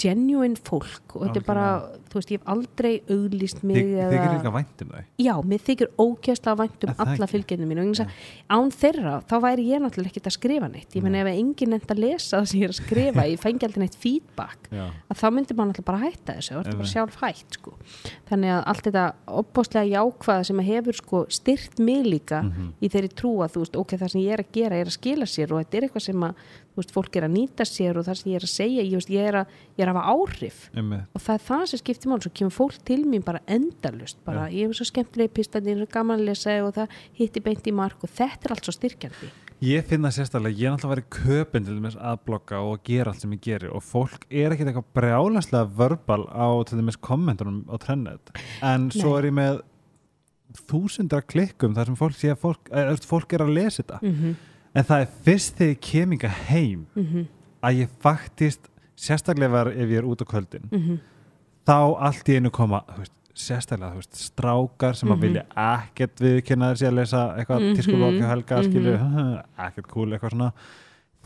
genuine 0.00 0.56
fólk 0.66 1.14
og 1.16 1.22
þetta 1.26 1.40
er 1.40 1.44
bara, 1.46 1.66
þú 2.10 2.18
veist, 2.18 2.30
ég 2.34 2.40
hef 2.42 2.48
aldrei 2.52 2.90
auglýst 3.08 3.62
mig 3.64 3.76
þið 3.78 3.94
eða 4.04 4.10
gerir 4.16 4.34
líka 4.36 4.52
vænt 4.52 4.82
um 4.84 4.90
þau. 4.92 5.04
Já, 5.24 5.32
mér 5.52 5.62
þykir 5.66 5.88
ókjæslega 6.04 6.56
vænt 6.60 6.84
um 6.84 6.90
Er 6.90 6.94
það 6.98 7.06
alla 7.06 7.26
ekki? 7.26 7.32
fylgjendum 7.32 7.70
mín 7.72 7.80
og 7.80 7.86
eins 7.86 8.02
að 8.04 8.10
án 8.56 8.72
þeirra, 8.76 9.14
þá 9.30 9.34
væri 9.46 9.64
ég 9.70 9.80
náttúrulega 9.84 10.12
ekkert 10.12 10.28
að 10.30 10.36
skrifa 10.36 10.68
neitt. 10.72 10.96
Ég 10.96 11.02
meina 11.06 11.22
ef 11.24 11.30
enginn 11.32 11.72
nefnt 11.72 11.94
að 11.96 12.02
lesa 12.04 12.36
það 12.42 12.50
sem 12.52 12.60
ég 12.60 12.68
er 12.68 12.74
að 12.74 12.80
skrifa 12.82 13.26
ég 13.30 13.40
fengi 13.46 13.66
aldrei 13.68 13.82
neitt 13.86 13.96
feedback 14.04 14.68
já, 14.70 14.84
að 15.08 15.22
þá 15.22 15.26
myndi 15.36 15.56
maður 15.56 15.72
náttúrulega 15.72 15.88
bara 15.92 16.02
hætta 16.04 16.36
þessu 16.36 16.56
og 16.56 16.64
þetta 16.66 16.76
bara 16.82 16.92
sjálf 16.92 17.18
hætt 17.24 17.58
sko. 17.60 17.74
þannig 18.28 18.54
að 18.56 18.62
allt 18.74 18.86
þetta 18.90 19.06
opbóðslega 19.40 19.92
jákvæða 19.96 20.46
sem 20.50 20.62
hefur 20.68 21.00
sko 21.00 21.24
styrt 21.32 21.78
mig 21.80 22.04
líka 22.06 22.42
Mhm. 22.46 22.72
í 22.82 22.88
þeirri 22.92 23.08
trú 23.16 23.32
að 23.42 23.52
þú 23.56 23.60
veist, 23.64 23.76
ok, 23.80 23.96
það 23.96 24.10
sem 24.12 24.20
ég 24.20 24.32
er 24.36 24.42
að 24.44 24.52
gera 24.52 24.76
er 24.76 24.86
að 24.86 24.96
skila 24.98 25.26
sér 25.26 25.52
og 25.52 25.64
þetta 25.64 25.76
er 25.80 25.82
eitthvað 25.88 26.02
sem 26.06 26.20
að 26.26 26.34
þú 26.76 26.76
veist, 26.82 26.92
fólk 26.92 27.16
er 27.16 27.24
að 27.24 27.32
nýta 27.32 27.64
sér 27.64 27.96
og 27.96 28.04
það 28.04 28.16
sem 28.20 28.32
ég 28.32 28.36
er 28.36 28.44
að 28.44 28.52
segja. 28.52 28.82
Ég, 28.84 28.92
veist, 28.98 29.08
ég, 29.10 29.24
er, 29.30 29.34
að, 29.40 29.46
ég 29.76 29.84
er 29.84 29.92
að 29.92 29.98
hafa 29.98 30.14
áhrif. 30.16 30.60
Um 30.76 30.92
og 30.96 31.22
það 31.22 31.34
er 31.34 31.44
það 31.46 31.64
sem 31.70 31.82
skiptir 31.82 32.10
mál 32.10 32.20
svo 32.24 32.32
kemur 32.32 32.56
fólk 32.56 32.78
til 32.88 33.02
mín 33.04 33.24
bara 33.24 33.42
endalust 33.46 34.20
bara, 34.24 34.48
ég 34.52 34.66
hef 34.66 34.78
svo 34.78 34.88
skemmtilega 34.88 35.34
pistanir 35.36 35.86
gaman 35.92 36.20
að 36.20 36.30
lesa 36.30 36.54
og 36.64 36.74
það 36.78 37.00
hitti 37.18 37.42
beint 37.44 37.66
í 37.66 37.74
mark 37.76 38.02
og 38.02 38.10
þetta 38.16 38.48
er 38.48 38.56
allt 38.56 38.68
svo 38.68 38.76
styrkjandi. 38.76 39.32
Ég 39.64 39.86
finna 39.88 40.10
sérstaklega, 40.12 40.52
ég 40.52 40.68
er 40.68 40.74
náttúrulega 40.74 40.92
verið 40.92 41.06
köpinn 41.16 41.64
til 41.64 41.76
dæmis 41.78 41.94
að 41.96 42.18
blogga 42.28 42.58
og 42.60 42.82
gera 42.84 43.12
allt 43.12 43.22
sem 43.24 43.32
ég 43.32 43.40
gerir 43.40 43.72
og 43.72 43.80
fólk 43.84 44.26
er 44.28 44.52
ekkert 44.52 44.68
eitthvað 44.68 44.90
brjálaslega 44.98 45.70
verbal 45.78 46.26
á 46.28 46.48
til 46.68 46.76
dæmis 46.76 47.00
kommentunum 47.00 47.62
á 47.72 47.76
trennet 47.80 48.34
en 48.60 48.90
svo 48.92 49.14
Nei. 49.14 49.18
er 49.18 49.28
ég 49.30 49.36
með 49.38 49.62
þúsundra 50.68 51.22
klikkum 51.24 51.74
þar 51.76 51.90
sem 51.90 51.98
fólk 51.98 52.16
sé 52.16 52.32
að 52.32 52.42
fólk, 52.44 52.68
er, 52.70 52.92
fólk 53.08 53.32
er 53.36 53.44
að 53.46 53.54
lesa 53.56 53.82
þetta. 53.82 53.98
Mm 54.02 54.14
-hmm, 54.14 54.34
en 54.74 54.84
það 54.84 55.00
er 55.00 55.08
fyrst 55.24 55.56
þegar 55.56 55.72
ég 55.72 55.80
keminga 55.80 56.30
mm 58.96 59.02
sérstaklega 59.06 59.50
var 59.52 59.68
ef 59.68 59.90
ég 59.92 59.98
er 59.98 60.04
út 60.08 60.22
á 60.22 60.26
kvöldin 60.26 60.62
-hmm. 60.70 60.98
þá 61.66 61.96
allt 62.00 62.28
í 62.28 62.36
einu 62.36 62.50
koma 62.50 62.82
veist, 62.96 63.12
sérstaklega 63.34 63.94
veist, 63.94 64.14
strákar 64.16 64.94
sem 64.96 65.08
Mhm. 65.08 65.18
að 65.18 65.20
vilja 65.20 65.42
ekkert 65.56 66.20
viðkynna 66.20 66.74
sér 66.74 66.88
að 66.88 66.94
lesa 66.94 67.34
eitthvað 67.36 67.58
mm 67.60 67.62
Mhm, 67.62 67.72
-hmm. 67.72 67.76
tískulokki 67.76 68.22
og 68.22 68.28
helga 68.28 68.56
mhm. 68.56 68.70
skilju, 68.70 69.42
ekkert 69.58 69.86
cool 69.88 70.08
eitthvað 70.12 70.30
svona. 70.30 70.52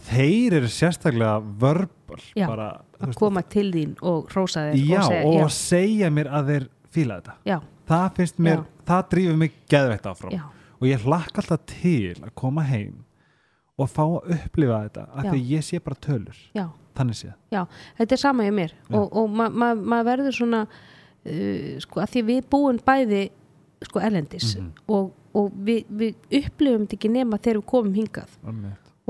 Þeir 0.00 0.52
eru 0.54 0.66
sérstaklega 0.66 1.42
verbal 1.60 2.20
Já, 2.34 2.46
bara, 2.46 2.80
að 3.00 3.14
koma 3.14 3.42
til 3.42 3.70
þín 3.72 3.96
og 4.02 4.28
hrósa 4.30 4.60
þér 4.72 4.88
já, 4.88 4.98
og 4.98 5.04
segja, 5.04 5.44
og 5.44 5.50
segja 5.50 6.10
mér 6.10 6.26
að 6.32 6.46
þeir 6.46 6.68
fíla 6.90 7.20
þetta. 7.20 7.34
Já, 7.46 7.60
það 7.86 8.14
finnst 8.14 8.38
mér, 8.38 8.64
það 8.86 9.08
drífur 9.10 9.36
mig 9.36 9.52
geðveitt 9.68 10.06
áfram. 10.06 10.40
Og 10.80 10.88
ég 10.88 10.98
hlakka 11.04 11.42
alltaf 11.42 11.60
til 11.66 12.14
að 12.14 12.34
koma 12.34 12.62
heim 12.62 13.04
og 13.78 13.88
fá 13.88 14.02
að 14.02 14.30
upplifa 14.44 14.88
þetta 14.88 15.06
af 15.14 15.24
því 15.24 15.48
ég 15.50 15.60
sé 15.62 15.78
bara 15.78 15.96
tölur. 16.00 16.36
Já, 16.54 16.70
þannig 16.96 17.16
séð. 17.20 17.34
Já 17.54 17.62
þetta 17.98 18.12
er 18.16 18.22
sama 18.24 18.44
hjá 18.48 18.52
mér. 18.54 18.72
Já. 18.88 18.96
og, 18.98 19.16
og 19.16 19.30
maður 19.30 19.54
ma 19.62 19.70
ma 19.94 20.02
verður 20.06 20.32
svona 20.36 20.62
uh, 20.66 21.78
sko 21.84 22.00
að 22.04 22.12
því 22.16 22.22
við 22.30 22.44
búum 22.52 22.78
bæði 22.86 23.24
sko 23.86 24.02
erlendis 24.04 24.56
Mhm. 24.58 24.70
og, 24.92 25.10
og 25.34 25.50
við, 25.64 25.84
við 25.88 26.14
upplifum 26.42 26.86
þetta 26.86 26.96
ekki 26.98 27.10
nema 27.14 27.38
þegar 27.40 27.60
við 27.62 27.68
komum 27.72 27.94
hingað. 27.96 28.38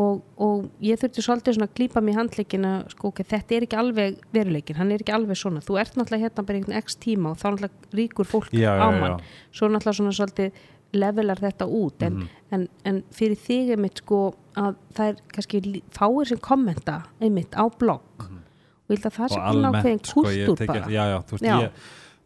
Og, 0.00 0.20
og 0.40 0.68
ég 0.80 0.96
þurfti 0.96 1.20
svolítið 1.20 1.56
svona 1.58 1.66
að 1.68 1.74
klípa 1.76 2.00
mér 2.00 2.14
í 2.14 2.16
handleikina 2.16 2.68
sko, 2.88 3.10
ok, 3.10 3.18
þetta 3.26 3.56
er 3.56 3.64
ekki 3.66 3.76
alveg 3.76 4.20
veruleikin, 4.32 4.76
hann 4.78 4.92
er 4.94 5.02
ekki 5.02 5.12
alveg 5.12 5.36
svona. 5.36 5.60
Þú 5.60 5.76
ert 5.82 5.98
náttúrulega 5.98 6.24
hérna 6.30 6.44
bara 6.46 6.56
einhvern 6.60 6.78
x 6.78 6.96
tíma 7.02 7.32
og 7.34 7.36
þá 7.42 7.46
náttúrulega 7.50 7.98
ríkur 7.98 8.24
fólk 8.30 8.48
já, 8.54 8.70
á 8.80 8.88
já, 8.88 9.00
mann 9.00 9.18
svo 9.52 9.68
náttúrulega 9.68 9.98
svona 9.98 10.14
svolítið 10.16 10.52
levelar 10.92 11.38
þetta 11.38 11.66
út 11.68 12.02
en, 12.02 12.12
Mhm. 12.16 12.28
en, 12.52 12.68
en 12.84 13.02
fyrir 13.14 13.36
þig 13.38 13.70
einmitt 13.76 13.98
sko 14.02 14.34
að 14.56 14.74
það 14.94 15.08
er 15.08 15.16
kannski 15.32 15.82
fáir 15.94 16.26
sem 16.26 16.38
kommenta 16.38 17.02
einmitt 17.20 17.52
á 17.54 17.64
blogg. 17.78 18.02
Og 18.20 18.96
ég 18.96 18.98
held 18.98 19.06
að 19.12 19.16
það 19.20 19.28
sé 19.30 19.40
komin 19.40 19.70
ákveðin 19.70 20.04
sko, 20.06 20.22
kúltúr 20.24 20.56
tek 20.58 20.66
bara. 20.68 20.86
já, 20.90 21.02
já, 21.06 21.18
þú 21.22 21.30
veist, 21.36 21.44
Já. 21.44 21.58
ég 21.60 21.70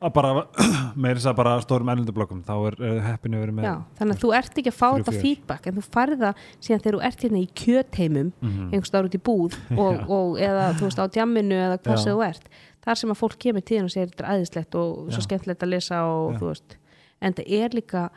að 0.05 0.13
bara, 0.13 0.31
meira 0.97 1.15
þess 1.21 1.27
að 1.31 1.37
bara 1.37 1.61
stórum 1.61 1.89
ennlundublokkum, 1.93 2.43
þá 2.45 2.55
er 2.69 3.01
heppinu 3.05 3.39
verið 3.41 3.55
með 3.55 3.65
Já, 3.69 3.75
þannig 3.99 4.17
að 4.17 4.21
þú 4.25 4.33
ert 4.37 4.59
ekki 4.59 4.73
að 4.73 4.79
fá 4.81 4.89
þetta 4.99 5.21
feedback 5.21 5.67
en 5.67 5.75
þú 5.79 5.85
færð 5.95 6.19
það 6.25 6.35
síðan 6.61 6.83
þegar 6.85 6.97
þú 6.99 7.03
ert 7.09 7.21
hérna 7.25 7.41
í 7.45 7.49
kjötheimum 7.63 8.33
Mhm. 8.41 8.67
einhvers 8.73 8.89
staðar 8.89 9.09
út 9.09 9.15
í 9.15 9.23
búð 9.29 9.57
og, 9.85 10.11
og 10.11 10.37
eða 10.41 10.65
þú 10.77 10.89
veist 10.89 10.99
á 11.01 11.07
djamminu 11.09 11.55
eða 11.69 11.79
hvað 11.85 11.99
sem 11.99 12.13
þú 12.17 12.25
ert. 12.29 12.49
Þar 12.85 12.95
sem 13.01 13.11
að 13.11 13.21
fólk 13.21 13.39
kemur 13.39 13.63
þín 13.65 13.85
og 13.85 13.91
segir 13.91 14.09
þetta 14.13 14.25
er 14.25 14.33
æðislegt 14.41 14.75
og 14.75 15.13
svo 15.13 15.21
skemmtilegt 15.25 15.63
að 15.65 15.69
lesa 15.73 16.03
og 16.05 16.33
Já. 16.33 16.39
þú 16.41 16.47
veist. 16.53 16.77
En 17.23 17.33
það 17.33 17.47
er 17.61 17.69
líka 17.71 18.11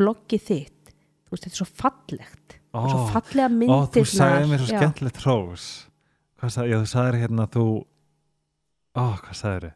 bloggið 0.00 0.46
þitt 0.48 0.94
þú 0.94 1.34
veist 1.36 1.46
þetta 1.46 1.54
er 1.54 1.60
svo 1.60 1.68
fallegt 1.84 2.56
oh. 2.72 2.88
svo 2.88 3.04
fallega 3.14 3.50
myndir 3.52 4.00
þú 4.00 4.06
sagði 4.14 4.50
mér 4.50 4.64
svo 4.64 4.72
Já. 4.72 4.80
skemmtilegt 4.80 5.22
hrós 5.24 5.68
sagði, 6.40 6.72
já, 6.72 6.78
þú 6.80 6.90
sagði 6.94 7.22
hérna 7.24 7.48
þú 7.52 7.66
Ó, 8.90 9.14
hvað 9.22 9.36
sagði 9.38 9.68
þér? 9.68 9.74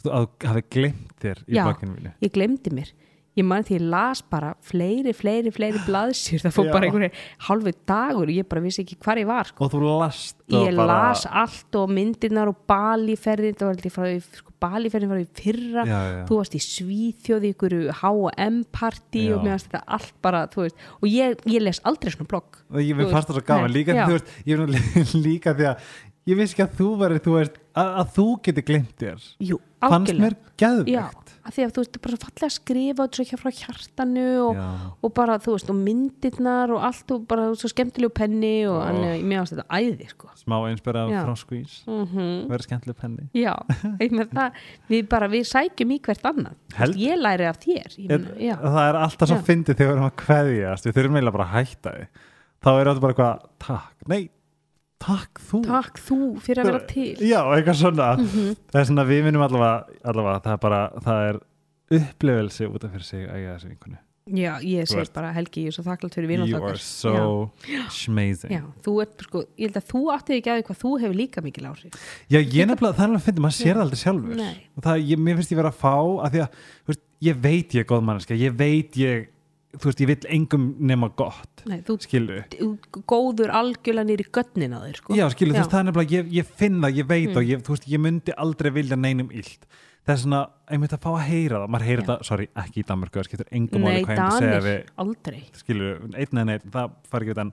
Að 0.00 0.02
þú 0.04 0.48
hafi 0.50 0.62
glimt 0.74 1.14
þér 1.22 1.38
í 1.46 1.56
Já. 1.56 1.62
blogginu 1.64 1.94
mínu 1.96 2.12
ég 2.20 2.34
glemdi 2.34 2.74
mér 2.76 2.92
ég 3.40 3.46
man 3.48 3.64
því 3.66 3.78
ég 3.78 3.86
las 3.92 4.20
bara 4.22 4.52
fleiri, 4.66 5.14
fleiri, 5.16 5.52
fleiri 5.54 5.80
blaðsjur 5.86 6.42
það 6.44 6.54
fór 6.56 6.68
Já. 6.68 6.72
bara 6.74 6.88
einhverju 6.88 7.10
halvu 7.48 7.72
dagur 7.88 8.32
ég 8.32 8.48
bara 8.50 8.62
vissi 8.64 8.84
ekki 8.84 8.98
hvar 9.00 9.20
ég 9.20 9.28
var 9.28 9.50
sko. 9.50 9.66
og 9.66 9.72
þú 9.72 9.80
last 10.00 10.36
ég 10.50 10.76
bara, 10.76 10.86
las 10.90 11.24
allt 11.26 11.78
og 11.80 11.94
myndirnar 11.96 12.50
og 12.52 12.60
baliferðin 12.70 13.56
það 13.58 13.70
var 13.70 13.88
ég 13.88 13.94
frá 13.94 14.08
sko, 14.40 14.54
baliferðin 14.60 15.12
var 15.12 15.22
í 15.22 15.28
fyrra. 15.40 15.86
Já, 15.88 15.98
já. 16.10 16.20
þú 16.28 16.40
varst 16.40 16.58
í 16.58 16.62
Svíþjóði 16.66 17.54
ykkur 17.54 17.76
H&M 18.02 18.60
party 18.74 19.24
Já. 19.28 19.34
og 19.36 19.46
mér 19.46 19.56
varst 19.56 19.70
þetta 19.70 19.82
allt 19.98 20.14
bara 20.22 20.44
veist, 20.56 20.86
og 21.00 21.08
ég, 21.08 21.40
ég 21.48 21.64
les 21.64 21.82
aldrei 21.88 22.12
svona 22.14 22.30
blogg 22.30 22.60
og 22.70 22.78
ég 22.84 22.98
við 22.98 23.10
fannst 23.14 23.32
það 23.32 23.40
svo 23.40 23.46
gaman 23.48 23.74
líka, 23.74 23.96
veist, 24.10 24.38
ég 24.46 24.64
líka 25.26 25.56
því 25.56 25.72
að 25.72 25.90
ég 26.28 26.38
vissi 26.38 26.56
ekki 26.56 26.66
að 26.66 26.78
þú 27.24 27.34
veist, 27.38 27.60
að, 27.72 27.92
að 28.02 28.14
þú 28.18 28.28
geti 28.44 28.66
glimt 28.68 28.96
þér. 29.00 29.28
Jú, 29.50 29.60
fannst 29.86 30.18
mér 30.20 30.36
geðvikt 30.60 31.29
Af 31.40 31.56
því 31.56 31.64
að 31.64 31.72
þú 31.74 31.82
veist, 31.82 31.98
bara 32.04 32.14
svo 32.14 32.20
fallega 32.26 32.46
að 32.46 32.54
skrifa 32.54 33.06
svo 33.16 33.24
hjá 33.26 33.38
frá 33.40 33.50
hjartanu 33.56 34.26
og, 34.44 34.58
og 35.00 35.12
bara, 35.16 35.38
þú 35.40 35.54
veist, 35.54 35.70
og 35.72 35.78
myndirnar 35.78 36.72
og 36.74 36.86
allt 36.90 37.14
og 37.14 37.26
bara 37.30 37.46
svo 37.58 37.70
skemmtilegu 37.72 38.12
penni 38.16 38.54
og 38.68 38.80
oh. 38.82 39.06
mér 39.24 39.42
ást 39.42 39.54
þetta 39.56 39.80
æði, 39.80 40.08
sko. 40.12 40.30
Smá 40.40 40.56
einspyrra 40.68 41.06
Já. 41.10 41.20
frá 41.24 41.36
squeeze. 41.40 41.80
Mm 41.88 42.48
verið 42.50 42.66
skemmtileg 42.66 42.98
penni. 42.98 43.28
Já, 43.36 43.54
ég 44.02 44.16
það 44.32 44.58
við 44.90 45.08
bara, 45.10 45.30
við 45.32 45.46
sækjum 45.50 45.94
í 45.94 46.00
hvert 46.04 46.26
annað. 46.32 46.58
Þú 46.72 46.80
Held- 46.80 47.00
ég 47.00 47.20
læri 47.20 47.48
af 47.48 47.60
þér 47.62 47.96
ég 48.00 48.26
já, 48.40 48.56
það 48.60 48.82
er 48.88 49.00
alltaf 49.04 49.30
svo 49.30 49.40
fyndið 49.46 49.80
þegar 49.80 49.90
við 49.90 49.96
erum 49.96 50.10
að 50.10 50.18
kveðjast 50.24 50.86
við 50.86 50.98
þurfum 50.98 51.16
eiginlega 51.16 51.38
bara 51.38 51.48
að 51.48 51.56
hætta 51.56 51.94
því. 51.96 52.04
Þá 52.60 52.70
er 52.70 52.90
þetta 52.90 53.00
bara 53.00 53.14
eitthvað, 53.14 53.48
takk, 53.64 54.08
nei 54.10 54.22
takk 55.00 55.40
þú. 55.48 55.62
Takk 55.66 55.98
þú 56.04 56.18
fyrir 56.44 56.60
að 56.62 56.70
vera 56.70 56.82
til. 56.90 57.08
Já, 57.24 57.40
eitthvað 57.56 57.78
svona. 57.80 58.10
Mhm. 58.20 58.52
það 58.72 58.80
er 58.82 58.86
svona, 58.92 59.06
við 59.08 59.24
minnum 59.26 59.46
allavega, 59.46 59.98
allavega 60.04 60.42
það 60.44 60.52
er 60.56 60.62
bara, 60.66 60.82
það 61.08 61.24
er 61.30 61.40
upplifelse 62.00 62.68
út 62.70 62.84
af 62.86 62.92
fyrir 62.94 63.04
sig 63.08 63.26
að 63.26 63.42
ég 63.44 63.52
þessu 63.56 63.68
vinkunu 63.74 63.98
Já, 64.30 64.60
ég 64.62 64.84
Þú 64.86 64.92
segi 64.92 65.00
ert- 65.00 65.14
bara 65.16 65.30
Helgi, 65.34 65.62
ég 65.64 65.70
er 65.72 65.74
svo 65.74 65.82
þakklátt 65.82 66.14
fyrir 66.14 66.28
vinnátt 66.30 66.50
you 66.52 66.60
are 66.62 66.76
so 66.78 67.50
amazing. 68.06 68.52
Já, 68.52 68.60
þú 68.84 68.92
ert, 69.02 69.24
sko, 69.26 69.40
ég 69.58 69.64
held 69.72 69.78
að 69.80 69.86
þú 69.90 70.02
áttið 70.14 70.36
ekki 70.36 70.52
að 70.52 70.60
hvað 70.68 70.78
þú 70.84 70.92
hefur 71.02 71.16
líka 71.18 71.42
mikil 71.42 71.64
áhrif. 71.66 71.96
Já, 72.30 72.38
ég 72.38 72.68
nefnilega, 72.70 72.94
það 72.94 73.02
er 73.02 73.08
alveg 73.08 73.20
að 73.20 73.26
finna, 73.26 73.42
maður 73.46 73.56
sér 73.58 73.74
það 73.74 73.82
aldrei 73.86 74.00
sjálfur. 74.04 74.36
Nei. 74.36 74.56
og 74.76 74.82
það, 74.86 75.02
ég, 75.10 75.18
mér 75.18 75.40
finnst 75.40 75.50
ég 75.50 75.58
vera 75.58 75.72
að 75.72 75.80
fá 75.80 75.96
að 75.98 76.30
því 76.36 76.42
að, 76.44 76.60
þú 76.84 76.92
veist, 76.92 77.02
ég 77.26 77.40
veit 77.48 77.74
ég 77.74 77.80
er 77.82 77.88
góð 77.90 78.04
manneskja 78.06 78.38
ég 78.38 78.56
veit 78.60 79.00
ég, 79.00 79.26
þú 79.76 79.84
veist, 79.90 80.00
ég 80.02 80.08
vill 80.10 80.26
engum 80.34 80.64
nema 80.90 81.08
gott, 81.16 81.62
Nei, 81.70 81.78
þú 81.86 81.94
skilu 82.02 82.40
góður 83.10 83.52
algjörlega 83.54 84.08
nýri 84.08 84.26
götnin 84.34 84.74
á 84.74 84.80
þér, 84.82 84.96
sko. 84.98 85.14
Já, 85.18 85.26
skilu, 85.34 85.54
þú 85.54 85.60
veist, 85.60 85.70
það 85.74 85.80
er 85.82 85.86
nefnilega, 85.90 86.16
ég, 86.16 86.32
ég 86.40 86.50
finn 86.58 86.80
það, 86.82 86.96
ég 87.00 87.06
veit 87.10 87.28
Mm. 87.30 87.36
og 87.36 87.44
ég, 87.52 87.62
þú 87.66 87.74
veist, 87.76 87.86
ég 87.92 88.00
myndi 88.00 88.32
aldrei 88.36 88.70
vilja 88.74 88.96
neinum 88.96 89.30
illt. 89.30 89.66
Það 90.00 90.14
er 90.14 90.20
svona, 90.24 90.40
einmitt 90.72 90.92
að 90.96 91.02
fá 91.04 91.10
að 91.12 91.26
heyra 91.28 91.58
það 91.60 91.70
maður 91.74 91.86
heyra 91.90 92.02
það, 92.08 92.22
sorry, 92.24 92.48
ekki 92.56 92.80
í 92.80 92.86
Danmörku 92.88 93.20
það 93.20 93.28
skiptir 93.28 93.50
engum 93.52 93.82
máli 93.84 94.00
hvað 94.02 94.16
ég 94.16 94.22
myndi 94.24 94.40
segja 94.40 94.56
Danir, 94.56 94.66
við 94.66 94.90
aldrei. 95.04 95.42
skilu, 95.60 95.90
einn 96.16 96.38
en 96.40 96.48
einn, 96.56 96.70
það 96.72 96.90
fari 97.12 97.26
ekki 97.28 97.34
við 97.36 97.42
en 97.44 97.52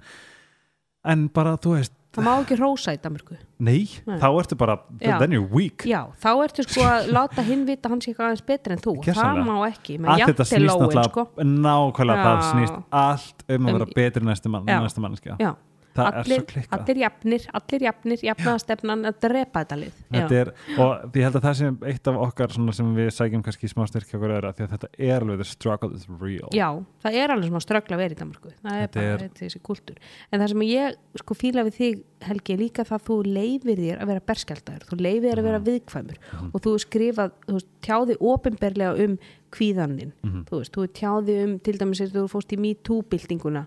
en 1.08 1.28
bara, 1.30 1.58
þú 1.58 1.76
veist 1.76 1.94
Það 2.18 2.26
má 2.26 2.32
ekki 2.42 2.56
rósa 2.58 2.94
í 2.96 2.98
Danmörku. 3.02 3.36
Nei, 3.62 3.84
Nei. 4.08 4.16
þá 4.18 4.26
ertu 4.42 4.56
bara, 4.58 4.76
then 5.00 5.32
you're 5.36 5.46
weak. 5.54 5.84
Já, 5.86 6.00
þá 6.18 6.30
ertu 6.48 6.64
sko 6.66 6.82
að 6.82 7.10
láta 7.14 7.44
hinn 7.46 7.66
vita 7.68 7.90
sé 7.90 8.10
eitthvað 8.12 8.26
aðeins 8.32 8.46
betur 8.48 8.74
en 8.74 8.82
þú. 8.82 8.94
Það 8.98 9.06
Gjörsamlega. 9.12 9.46
má 9.46 9.56
ekki, 9.70 9.98
með 10.02 10.10
allt 10.16 10.26
þetta 10.32 10.48
snýst 10.50 10.72
náttúrulega 10.72 11.12
sko. 11.12 11.26
nákvæmlega 11.68 12.26
það 12.26 12.42
snýst 12.52 12.84
allt 12.92 13.44
um 13.48 13.56
að 13.56 13.70
Um- 13.70 13.78
vera 13.78 13.90
betri 13.96 14.26
næstu 14.26 14.50
mann, 14.50 14.66
næstu 14.66 15.00
mannskja 15.06 15.38
Já, 15.38 15.52
það 15.98 16.10
er 16.10 16.20
allir, 16.22 16.42
svo 16.42 16.50
klikkað. 16.52 16.78
allir 16.78 17.02
jafnir, 17.04 17.48
allir 17.60 17.86
jafnir 17.88 18.26
jafnaðastefnan 18.28 19.10
að 19.12 19.20
drepa 19.26 19.64
þetta 19.64 19.80
lið. 19.82 20.02
Þetta 20.18 20.40
er, 20.42 20.54
og 20.78 21.18
ég 21.18 21.28
held 21.28 21.40
að 21.40 21.48
það 21.48 21.58
sem 21.62 21.80
eitt 21.92 22.12
af 22.12 22.20
okkar 22.28 22.56
sem 22.58 22.94
við 22.98 23.10
sækjum 23.18 23.46
kannski 23.48 23.72
smá 23.72 23.84
styrkja 23.90 24.20
okkur 24.20 24.36
öðra 24.38 24.54
því 24.58 24.68
að 24.68 24.76
þetta 24.76 24.92
er 25.10 25.26
alveg 25.26 25.42
the 25.42 25.50
struggle 25.50 25.92
is 25.98 26.08
real. 26.22 26.52
Já, 26.56 26.70
það 27.06 27.20
er 27.24 27.36
alveg 27.36 27.58
að 27.58 27.66
ströggla 27.68 27.98
að 27.98 28.04
vera 28.06 28.18
í 28.18 28.22
Danmarku 28.22 28.54
það 28.54 28.84
er 28.84 28.94
bara 28.94 29.16
er- 29.16 29.26
er... 29.28 29.34
þessi 29.42 29.64
kultúr. 29.64 29.98
En 30.32 30.42
það 30.42 30.54
sem 30.54 30.68
ég 30.68 31.02
sko 31.24 31.38
fíla 31.38 31.66
við 31.68 31.82
þig 31.82 32.06
Helgi 32.26 32.56
er 32.56 32.62
líka 32.62 32.84
það 32.88 32.98
að 32.98 33.04
þú 33.08 33.16
leifir 33.30 33.82
þér 33.82 34.00
að 34.02 34.10
vera 34.10 34.24
berskjaldæður, 34.26 34.86
þú 34.90 34.98
leifir 34.98 35.28
þér 35.28 35.42
að 35.42 35.48
vera 35.48 35.60
viðkvæmur. 35.68 36.22
Og 36.48 36.64
þú 36.66 36.72
skrifað, 36.82 37.36
þú 37.46 37.60
tjáði 37.86 38.16
ofinberlega 38.32 39.06
um 39.06 39.18
kvíðaninn. 39.58 40.14
Þú 40.48 40.62
veist, 40.62 40.74
þú 40.78 40.86
tjáði 41.02 41.38
um 41.44 41.54
til 41.66 41.76
dæmis 41.82 42.02
þegar 42.04 42.16
þú 42.24 42.32
fórst 42.36 42.54
í 42.56 42.60
MeToo-byltinguna 42.64 43.64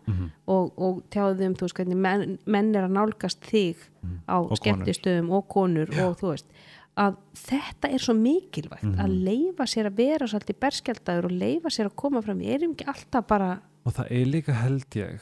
og, 0.47 0.73
og 0.79 1.01
tjáði 1.13 1.49
um, 1.51 1.55
þú 1.59 1.67
veist, 1.69 1.79
hvernig 1.81 2.01
menn, 2.07 2.37
menn 2.47 2.71
er 2.79 2.87
að 2.89 2.95
nálgast 2.97 3.45
þig 3.51 3.83
á 4.31 4.37
Og 4.39 4.49
konur. 4.53 4.61
skemmtistöðum 4.63 5.33
og 5.37 5.49
konur 5.53 5.91
og 6.07 6.15
þú 6.23 6.31
veist 6.35 6.55
að 7.01 7.15
þetta 7.39 7.89
er 7.95 8.03
svo 8.03 8.13
mikilvægt 8.19 8.97
að 9.01 9.13
leifa 9.25 9.65
sér 9.71 9.87
að 9.89 10.01
vera 10.03 10.27
svolítið 10.29 10.57
berskjaldæður 10.65 11.29
og 11.29 11.35
leifa 11.39 11.71
sér 11.73 11.89
að 11.89 11.95
koma 12.03 12.21
fram. 12.25 12.41
Við 12.43 12.55
erum 12.57 12.73
ekki 12.75 12.89
alltaf 12.91 13.29
bara, 13.31 13.51
og 13.87 13.95
það 13.97 14.11
er 14.19 14.27
líka 14.29 14.57
held 14.59 14.99
ég 14.99 15.21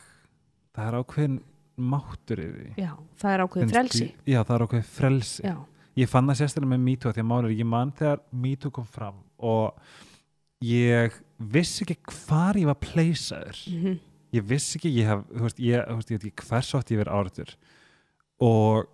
það 0.75 0.89
er 0.89 0.97
ákveðin 1.03 1.37
máttur 1.79 2.41
í 2.43 2.47
því. 2.51 2.69
Já, 2.83 2.93
það 3.21 3.35
er 3.37 3.43
ákveðið 3.45 3.63
Finnst 3.69 3.77
frelsi. 3.77 4.09
já, 4.27 4.39
það 4.49 4.55
er 4.57 4.65
ákveðin 4.67 4.89
frelsi. 4.97 5.45
Já, 5.47 5.55
ég 6.03 6.11
fann 6.11 6.27
það 6.33 6.41
sérstaklega 6.41 6.73
með 6.73 6.83
MeToo 6.89 7.13
því 7.15 7.23
að 7.23 7.29
máli 7.31 7.51
er 7.53 7.57
ég 7.61 7.69
man 7.77 7.93
þegar 8.01 8.25
MeToo 8.47 8.73
kom 8.81 8.89
fram 8.97 9.21
og 9.39 9.93
ég 10.65 11.13
vissi 11.39 11.85
ekki 11.85 11.97
hvar 12.27 12.55
ég 12.59 12.67
var 12.67 12.79
pleysaður 12.83 13.65
mm 13.73 13.99
ég 14.37 14.45
vissi 14.45 14.77
ekki, 14.77 14.91
ég 14.93 15.07
hef, 15.09 15.23
þú 15.33 15.41
veist, 15.47 15.59
ég, 15.59 15.85
þú 15.89 15.95
veist, 15.97 16.11
ég 16.13 16.19
veit 16.19 16.25
ekki 16.29 16.45
hvers 16.51 16.75
átt 16.77 16.91
ég 16.93 16.99
verið 17.01 17.15
áriður 17.17 17.53
og 18.45 18.91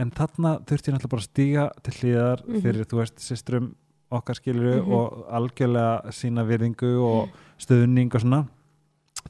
en 0.00 0.12
þarna 0.14 0.52
þurfti 0.64 0.88
ég 0.92 0.94
náttúrulega 0.94 1.10
bara 1.10 1.24
að 1.24 1.26
stíga 1.26 1.64
til 1.82 1.94
hliðar 1.98 2.44
Mhm. 2.46 2.60
fyrir, 2.62 2.84
þú 2.86 3.00
veist, 3.00 3.18
systrum 3.18 3.74
okkar 4.12 4.34
skiluru 4.38 4.76
Mhm. 4.82 4.92
og 4.92 5.26
algjörlega 5.28 6.12
sína 6.14 6.44
virðingu 6.46 6.92
og 7.02 7.28
stuðning 7.58 8.14
og 8.14 8.20
svona 8.20 8.48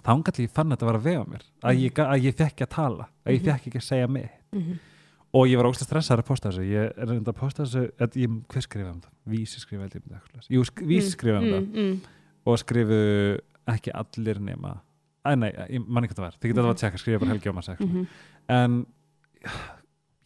þá 0.04 0.22
gæti 0.24 0.44
ég 0.46 0.50
fann 0.50 0.68
þetta 0.70 0.84
að 0.84 0.92
vera 0.92 0.98
að 0.98 1.08
vega 1.08 1.24
mér 1.24 1.42
að 1.64 1.80
ég, 1.80 1.94
ga- 1.94 2.10
að 2.12 2.22
ég 2.24 2.34
fekk 2.36 2.52
ekki 2.52 2.66
að 2.66 2.74
tala 2.76 3.08
að 3.26 3.32
ég 3.32 3.40
Mhm. 3.40 3.48
fekk 3.50 3.66
ekki 3.66 3.78
að 3.80 3.88
segja 3.88 4.08
mig 4.08 4.30
-hmm. 4.52 4.78
Og 5.36 5.46
ég 5.46 5.60
var 5.60 5.68
ógst 5.70 5.84
að 5.84 5.88
stressaður 5.90 6.22
að 6.24 6.28
posta 6.30 6.50
þessu. 6.50 6.64
Ég 6.66 6.92
er 6.96 7.06
reynda 7.10 7.30
að 7.32 7.38
posta 7.38 7.64
þessu 7.66 7.82
ég, 8.18 8.36
hver 8.50 8.64
skrifaði 8.66 8.92
um 8.94 9.00
það? 9.04 9.12
Vísi 9.30 9.62
skrifaði 9.62 10.00
um 10.00 10.14
það 10.14 10.48
Jú, 10.56 10.64
sk 10.66 10.84
Vísi 10.90 11.12
skrifaði 11.14 11.50
um 11.50 11.54
það. 11.54 11.68
mm, 11.84 11.98
og 12.50 12.58
skrifu 12.62 13.00
ekki 13.70 13.92
allir 13.94 14.40
nema 14.42 14.76
Æ, 15.20 15.34
nei, 15.36 15.50
ég 15.68 15.84
man 15.84 16.06
ekki 16.06 16.14
hvað 16.16 16.22
það 16.22 16.26
var, 16.30 16.36
þið 16.40 16.50
getur 16.50 16.62
alveg 16.64 16.74
að 16.74 16.80
tjekka 16.80 16.98
skrifa 17.02 17.18
bara 17.20 17.30
Helgi 17.34 17.50
Ómars 17.52 17.66
eitthvað 17.68 17.90
mm, 17.92 18.06
en 18.56 18.76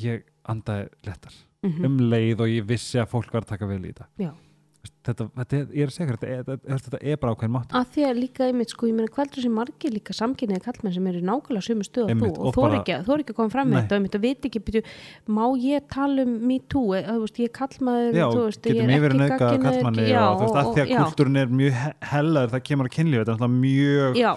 ég 0.05 0.23
andaði 0.55 0.85
lettar 1.09 1.35
mm, 1.67 1.81
um 1.89 1.97
leið 2.13 2.43
og 2.45 2.53
ég 2.53 2.69
vissi 2.69 3.01
að 3.03 3.09
fólk 3.11 3.33
var 3.35 3.43
að 3.43 3.51
taka 3.55 3.67
vel 3.71 3.81
í 3.83 3.91
þetta. 3.91 4.07
Já. 4.23 4.31
Þetta, 5.05 5.27
þetta 5.39 5.57
er, 5.59 5.65
ég 5.75 5.85
er 5.85 5.91
að 5.91 5.95
segja 5.95 6.17
þetta, 6.17 6.29
er- 6.55 6.79
þetta, 6.79 6.99
er 7.13 7.19
bara 7.23 7.35
ákveðin 7.35 7.53
mátt 7.55 7.75
að 7.81 7.89
því 7.95 8.05
að 8.09 8.21
líka 8.21 8.47
einmitt 8.49 8.73
sko, 8.75 8.89
ég 8.91 8.97
meina 8.99 9.13
hvernig 9.15 9.45
sem 9.45 9.55
margir 9.59 9.95
líka 9.95 10.17
samkynniði 10.17 10.63
kallmenn 10.65 10.95
sem 10.97 11.09
eru 11.11 11.23
nákvæmlega 11.29 11.67
sömu 11.69 11.87
stöð 11.89 12.09
og 12.11 12.23
þú? 12.23 12.31
Og 12.35 12.47
og 12.49 12.55
þú 12.57 12.65
er 12.69 12.77
ekki, 12.79 12.95
er 12.95 13.25
ekki 13.25 13.35
að 13.35 13.39
koma 13.41 13.55
fram 13.55 13.71
með 13.71 13.79
þetta 13.83 13.95
og 13.95 14.01
einmitt 14.01 14.19
að 14.19 14.25
veit 14.29 14.49
ekki, 14.51 14.83
má 15.29 15.45
ég 15.65 15.87
tala 15.95 16.25
um 16.27 16.35
me 16.49 16.59
too, 16.69 16.87
eða, 16.99 17.15
þú 17.19 17.27
veist, 17.27 17.39
ég 17.45 17.51
er 17.51 17.55
kallmaður 17.61 18.19
Já, 18.19 18.27
þú 18.35 18.43
veist, 18.49 18.67
ég 18.71 18.83
er 18.85 19.15
ekki 19.29 19.63
kallmanni 19.69 20.09
já, 20.09 20.23
og 20.25 20.41
þú 20.41 20.49
veist, 20.49 20.59
að 20.65 20.73
því 20.75 20.83
að 20.85 20.97
kultúrin 21.05 21.41
er 21.45 21.55
mjög 21.63 21.79
he- 21.85 21.95
hellaður 22.15 22.53
það 22.55 22.67
kemur 22.71 22.91
að 22.91 22.97
kynlífi, 22.99 23.21
þetta 23.25 23.35
er 23.35 23.39
náttúrulega 23.39 23.61
mjög 23.65 24.19
já, 24.21 24.33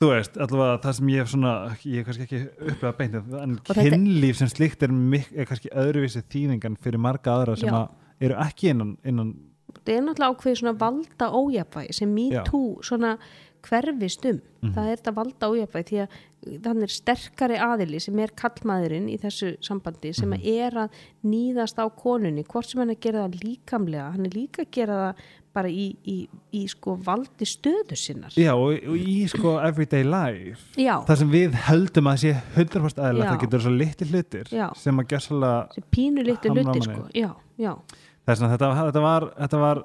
þú 0.00 0.08
veist, 0.14 0.36
allavega 0.40 0.76
það 0.80 0.94
sem 0.96 1.08
ég 1.12 1.18
hef 1.20 1.28
svona, 1.34 1.50
ég 1.84 1.98
hef 2.00 2.06
kannski 2.08 2.24
ekki 2.24 2.38
upplega 2.72 2.92
beint 2.96 3.16
en 3.44 3.56
kynlíf 3.68 4.38
sem 4.40 4.48
slíkt 4.48 4.84
er, 4.86 4.94
er 5.36 5.48
kannski 5.50 5.72
öðruvísi 5.76 6.22
þýðingan 6.32 6.78
fyrir 6.80 7.02
marga 7.04 7.34
aðra 7.36 7.56
sem 7.60 7.68
að 7.76 7.90
eru 8.20 8.34
ekki 8.34 8.70
innan, 8.74 8.96
innan 9.04 9.34
þetta 9.70 9.92
er 9.96 10.02
náttúrulega 10.02 10.34
ákveðið 10.34 10.58
svona 10.62 10.78
valda 10.80 11.30
ójafvægi 11.30 11.94
sem 11.94 12.14
me 12.14 12.28
too 12.50 12.78
svona 12.82 13.16
hverfist 13.62 14.24
um, 14.24 14.40
Mhm. 14.62 14.72
það 14.74 14.86
er 14.90 14.96
þetta 14.96 15.12
valda 15.16 15.48
ójafvægi 15.52 15.88
því 15.90 15.98
að 16.00 16.60
þannig 16.64 16.82
er 16.82 16.92
sterkari 16.94 17.56
aðili 17.60 17.98
sem 18.00 18.18
er 18.18 18.30
kallmaðurinn 18.36 19.08
í 19.12 19.18
þessu 19.20 19.56
sambandi 19.64 20.14
sem 20.14 20.30
Mhm. 20.30 20.40
er 20.44 20.72
að 20.72 20.90
nýðast 21.24 21.76
á 21.80 21.84
konunni, 21.96 22.44
hvort 22.44 22.64
sem 22.66 22.80
hann 22.80 22.90
er 22.90 22.94
að 22.96 23.00
gera 23.00 23.28
það 23.28 23.40
líkamlega, 23.44 24.12
hann 24.12 24.26
er 24.26 24.30
líka 24.30 24.62
að 24.64 24.70
gera 24.72 24.92
það 24.94 25.14
bara 25.52 25.68
í, 25.68 25.96
í, 26.06 26.28
í 26.54 26.66
sko 26.68 26.96
valdi 26.96 27.44
stöðu 27.44 27.96
sinnar 27.96 28.30
já, 28.36 28.52
og, 28.54 28.72
og 28.88 28.96
í 28.96 29.28
sko 29.28 29.58
everyday 29.60 30.04
life 30.04 30.60
já, 30.78 31.04
það 31.04 31.16
sem 31.18 31.30
við 31.30 31.52
höldum 31.68 32.06
að 32.06 32.16
sé 32.22 32.42
100% 32.56 32.98
aðeins, 33.02 33.24
Já. 33.24 33.30
það 33.32 33.40
getur 33.40 33.60
svo 33.60 33.72
litli 33.76 34.06
hlutir 34.12 34.44
Já. 34.52 34.68
sem 34.76 34.96
að 34.98 35.74
sem 35.74 35.84
pínu 35.92 36.24
litlu 36.24 36.48
Hamra 36.48 36.62
hluti 36.64 36.78
manni. 36.78 36.82
sko, 36.82 37.08
já, 37.14 37.34
já 37.58 37.76
þess 38.26 38.42
að 38.44 38.52
þetta, 38.54 38.70
þetta, 38.84 39.00
var, 39.04 39.28
þetta 39.38 39.58
var 39.64 39.82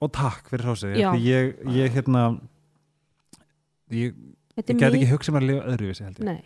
og 0.00 0.12
takk 0.16 0.48
fyrir 0.52 0.66
hrósið 0.68 0.96
ég, 1.24 1.56
ég 1.76 1.92
hérna 1.96 2.24
ég, 3.90 4.14
ég 4.14 4.64
er 4.64 4.78
get 4.78 4.94
ekki 4.96 5.10
hugsað 5.10 5.36
mér 5.36 5.44
að 5.46 5.50
lifa 5.52 5.68
öðruvísi 5.74 6.06
held 6.06 6.18
ég 6.22 6.26
Nei, 6.30 6.40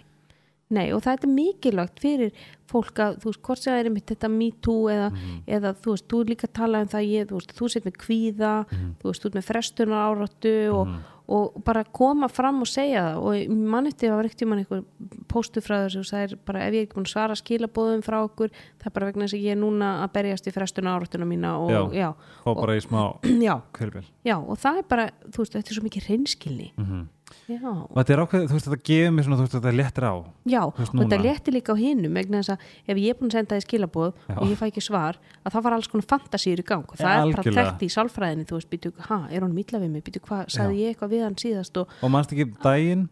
Nei, 0.74 0.86
og 0.96 1.02
það 1.04 1.26
er 1.26 1.30
mikilvægt 1.30 2.00
fyrir 2.00 2.30
fólk 2.72 2.96
að, 3.04 3.18
þú 3.20 3.28
veist, 3.28 3.40
hvort 3.44 3.60
sem 3.60 3.74
það 3.74 3.80
er 3.82 3.88
einmitt 3.90 4.06
þetta 4.10 4.30
me 4.32 4.46
too 4.64 4.86
eða, 4.90 5.10
Mhm. 5.12 5.34
eða 5.56 5.72
þú 5.76 5.90
veist, 5.92 6.06
þú 6.08 6.20
er 6.24 6.30
líka 6.32 6.46
að 6.48 6.54
tala 6.58 6.80
um 6.80 6.88
það 6.88 7.04
ég, 7.10 7.26
þú 7.28 7.34
veist, 7.38 7.52
þú 7.58 7.68
sett 7.70 7.84
með 7.84 7.96
kvíða 8.04 8.52
Mhm. 8.72 8.94
þú 8.98 9.04
veist, 9.10 9.22
þú 9.22 9.26
ert 9.28 9.36
með 9.38 9.48
frestunar 9.50 10.02
áratu 10.08 10.54
og, 10.74 10.88
og 11.24 11.54
bara 11.64 11.84
koma 11.84 12.28
fram 12.28 12.60
og 12.60 12.68
segja 12.68 13.02
það. 13.06 13.20
Og 13.24 13.54
mann 13.72 13.88
eftir 13.88 14.12
að 14.12 14.18
var 14.18 14.28
ekkert 14.28 14.48
mann 14.50 14.60
einhver 14.60 14.82
póstu 15.30 15.62
frá 15.64 15.78
þessu 15.86 16.02
og 16.02 16.08
það 16.10 16.24
er 16.26 16.34
bara 16.50 16.66
ef 16.66 16.76
ég 16.76 16.82
er 16.82 16.88
ekki 16.88 16.98
búin 16.98 17.08
að 17.08 17.14
svara 17.14 17.38
skilabóðum 17.40 18.04
frá 18.04 18.18
okkur 18.20 18.52
það 18.52 18.90
er 18.90 18.96
bara 18.98 19.08
vegna 19.08 19.24
þess 19.24 19.38
að 19.38 19.46
ég 19.46 19.56
er 19.56 19.60
núna 19.62 19.90
að 20.04 20.12
berjast 20.18 20.50
í 20.50 20.54
frestunar 20.54 21.00
áratuna 21.00 21.28
mína 21.30 21.54
og 21.62 21.72
já, 21.72 21.80
já, 21.96 22.10
í 22.76 22.84
smá 22.84 23.02
já, 24.28 24.36
og 24.36 24.60
það 24.60 24.82
er 24.82 24.88
bara, 24.92 25.08
þú 25.30 25.44
veist, 25.44 25.56
þetta 25.56 25.72
er 25.72 25.78
svo 25.80 25.86
mikið 25.88 26.10
reynskilni 26.12 26.72
mm 26.76 26.86
já, 27.48 27.60
og 27.64 27.94
þetta 27.98 28.12
er 28.14 28.20
ákveð, 28.24 28.42
þú 28.50 28.56
veist, 28.56 28.66
þetta 28.68 28.86
gefur 28.88 29.12
mér 29.16 29.24
svona 29.26 29.36
þú 29.38 29.44
veist, 29.44 29.54
þetta 29.56 29.72
léttir 29.78 30.06
á. 30.06 30.14
Já, 30.44 30.60
veist, 30.76 30.92
og 30.94 31.00
þetta 31.00 31.18
núna. 31.18 31.24
létti 31.24 31.54
líka 31.54 31.72
á 31.72 31.76
hinum 31.80 32.14
vegna 32.18 32.40
þess 32.42 32.52
að 32.54 32.66
ef 32.94 33.00
ég 33.00 33.08
er 33.14 33.18
búin 33.20 33.30
að 33.32 33.36
senda 33.38 33.56
þið 33.58 33.64
skilabóð 33.66 34.12
Já. 34.28 34.36
og 34.38 34.44
ég 34.52 34.60
fæ 34.60 34.64
ekki 34.68 34.84
svar, 34.84 35.18
að 35.44 35.56
það 35.56 35.64
var 35.66 35.76
alls 35.78 35.88
konar 35.92 36.08
fantasýr 36.14 36.62
í 36.62 36.66
gang. 36.68 36.84
Og 36.88 36.96
það 37.00 37.14
er 37.14 37.34
bara 37.38 37.56
þekkt 37.58 37.82
í 37.84 37.90
sálfræðinni, 37.96 38.46
þú 38.48 38.58
veist, 38.60 38.70
býtu, 38.74 38.92
ha, 39.08 39.18
er 39.30 39.40
hún 39.46 39.54
mítla 39.56 39.80
við 39.82 39.90
mig, 39.96 40.04
býtu, 40.04 40.20
hvað, 40.24 40.44
sagði 40.52 40.80
ég 40.84 40.94
eitthvað 40.94 41.14
við 41.14 41.24
hann 41.24 41.36
síðast 41.40 41.80
og, 41.82 41.88
og 42.02 42.10
mannst 42.14 42.32
ekki 42.36 42.48
daginn, 42.62 43.08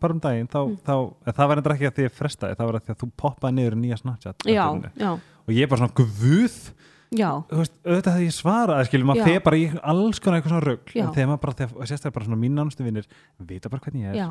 bara 0.00 0.12
um 0.12 0.20
daginn 0.20 0.48
þá, 0.52 0.60
Mm. 0.64 0.76
þá, 0.84 0.96
það 1.32 1.48
var 1.48 1.56
endur 1.60 1.74
ekki 1.74 1.88
að 1.88 1.94
því 1.98 2.04
að 2.08 2.16
frestaði 2.18 2.56
það 2.58 2.66
var 2.68 2.76
að 2.78 2.84
því 2.84 2.92
að 2.94 2.98
þú 3.00 3.08
poppaði 3.16 3.54
niður 3.54 3.76
nýja 3.80 3.96
já, 4.44 5.10
og 5.44 5.52
ég 5.52 5.62
er 5.64 5.68
bara 5.68 5.80
svona 5.80 5.96
guð 5.96 6.74
veist, 7.60 7.74
auðvitað 7.84 8.10
þegar 8.10 8.24
ég 8.24 8.36
svaraði 8.36 8.88
skilur 8.88 9.08
maður 9.10 9.20
Já. 9.20 9.26
þegar 9.28 9.44
bara 9.48 9.60
í 9.60 9.66
alls 9.92 10.20
konar 10.22 10.40
eitthvað 10.40 10.54
svona 10.54 10.74
Já. 10.74 11.04
en 11.04 11.14
þegar 11.16 11.30
maður 11.30 11.42
bara, 11.44 11.56
þegar, 11.60 11.76
og 11.76 11.90
sérstaklega 11.90 12.16
bara 12.18 12.28
svona 12.28 12.40
mín 12.40 12.58
nánustu 12.58 12.86
vinnir 12.86 13.08
vita 13.38 13.72
bara 13.72 13.84
hvernig 13.86 14.06
ég 14.06 14.12
er, 14.12 14.18
já, 14.20 14.28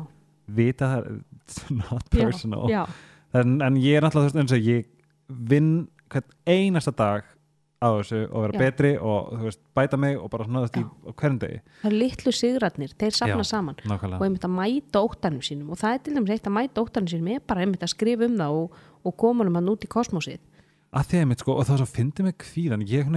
vita 0.60 0.90
það 0.92 1.08
er 1.10 1.78
not 1.80 2.10
personal. 2.12 2.64
Já, 2.72 2.82
en, 3.40 3.56
en 3.64 3.78
ég 3.80 3.98
er 3.98 4.06
náttúrulega 4.06 4.34
þú 4.34 4.34
veist 4.34 4.42
eins 4.42 4.56
og 4.56 4.68
ég 4.68 4.90
vinn 5.52 5.72
hvern 6.12 6.36
einasta 6.46 6.94
dag 6.94 7.30
á 7.84 7.88
þessu 7.98 8.20
og 8.30 8.46
vera 8.46 8.60
betri 8.64 8.92
og 8.96 9.34
þú 9.34 9.48
veist, 9.48 9.60
bæta 9.76 9.98
mig 10.00 10.16
og 10.20 10.30
bara 10.32 10.46
svona 10.46 10.64
í, 10.64 10.84
á 10.84 11.12
hverjum 11.12 11.38
degi. 11.42 11.60
Það 11.82 11.90
er 11.90 11.96
litlu 12.00 12.32
sigrarnir, 12.32 12.94
þeir 13.00 13.16
safna 13.18 13.44
saman. 13.44 13.76
og 13.76 13.90
nákvæmlega, 13.92 14.20
einmitt 14.24 14.46
að 14.48 14.54
mæta 14.56 15.02
óttanum 15.04 15.44
sínum. 15.44 15.72
Og 15.74 15.80
það 15.80 15.96
er 15.96 16.02
til 16.04 16.16
dæmis 16.16 16.34
eitt 16.36 16.48
að 16.48 16.56
mæta 16.56 16.84
óttanum 16.84 17.10
sínum 17.12 17.30
er 17.34 17.44
bara 17.44 17.64
einmitt 17.64 17.84
að 17.84 17.92
skrifa 17.92 18.28
um 18.28 18.38
það 18.40 18.58
og, 18.60 18.78
og 19.04 19.16
koma 19.20 19.44
um 19.44 19.58
hann 19.58 19.72
út 19.74 19.84
í 19.84 19.90
kosmosið 19.90 20.40
að 20.94 21.14
að 21.20 21.26
mitt 21.28 21.40
sko 21.42 21.56
og 21.58 21.66
það 21.66 21.80
svo 21.80 21.86
fyndi 21.90 22.22
mig 22.22 22.36
kvíðan 22.38 22.84
ég, 22.86 23.08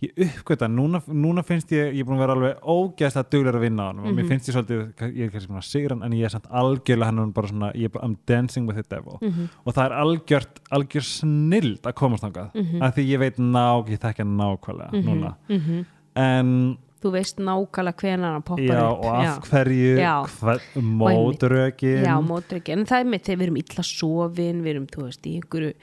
ég 0.00 0.12
uppgöta, 0.26 0.68
núna, 0.68 1.02
núna 1.08 1.42
finnst 1.44 1.68
ég 1.76 1.92
ég 1.94 2.00
er 2.00 2.04
búin 2.08 2.16
að 2.16 2.24
vera 2.24 2.36
alveg 2.36 2.62
ógæðslega 2.62 3.30
duglega 3.30 3.58
að 3.58 3.64
vinna 3.66 3.82
á 3.82 3.86
hann. 3.90 3.98
Og 4.00 4.06
Mhm. 4.06 4.16
mér 4.16 4.28
finnst 4.28 4.48
ég 4.48 4.54
svolítið, 4.56 5.14
ég 5.16 5.24
er 5.26 5.30
kannski 5.30 5.50
búin 5.52 5.60
að 5.62 5.70
sigra 5.70 5.94
hann 5.94 6.02
en 6.02 6.12
ég 6.12 6.24
er 6.24 6.28
samt 6.30 6.48
algjörlega 6.50 7.04
hann 7.04 7.32
bara 7.32 7.46
svona 7.48 7.72
ég 7.74 7.84
er 7.84 7.88
bara, 7.88 8.04
I'm 8.06 8.16
dancing 8.26 8.66
with 8.66 8.76
the 8.76 8.82
devil. 8.96 9.18
Mhm. 9.20 9.48
og 9.66 9.74
það 9.74 9.84
er 9.86 9.92
algjört, 10.00 10.60
algjör 10.72 11.04
snild 11.04 11.82
að 11.82 11.92
komast 11.94 12.22
þangað, 12.24 12.54
Mhm. 12.54 12.80
að 12.82 12.94
því 12.94 13.06
ég 13.12 13.18
veit 13.18 13.36
ná, 13.36 13.84
ég 13.88 13.98
þekki 13.98 14.18
hann 14.24 14.36
nákvæmlega 14.38 14.90
núna. 15.04 15.34
Mm 15.48 15.84
en 16.16 16.78
þú 17.02 17.10
veist 17.12 17.36
nákvæmlega 17.36 17.94
hvenar 18.00 18.32
hann 18.32 18.42
poppar 18.42 18.64
já, 18.64 18.90
upp. 18.90 19.04
og 19.04 19.14
af 19.14 19.50
hverju 19.50 19.98
Já. 19.98 20.24
hver, 20.40 20.60
mótrökin. 20.76 22.04
Já, 22.04 22.16
mótryggi, 22.24 22.72
en 22.72 22.84
það 22.86 23.00
er 23.00 23.04
mitt 23.04 23.24
þegar 23.24 23.38
við 23.38 23.46
erum 23.46 23.56
illa 23.60 23.84
sofin, 23.84 24.62
við 24.64 24.70
erum, 24.74 24.86
þú 24.86 25.02
veist, 25.04 25.26
í 25.28 25.34
einhverju 25.40 25.74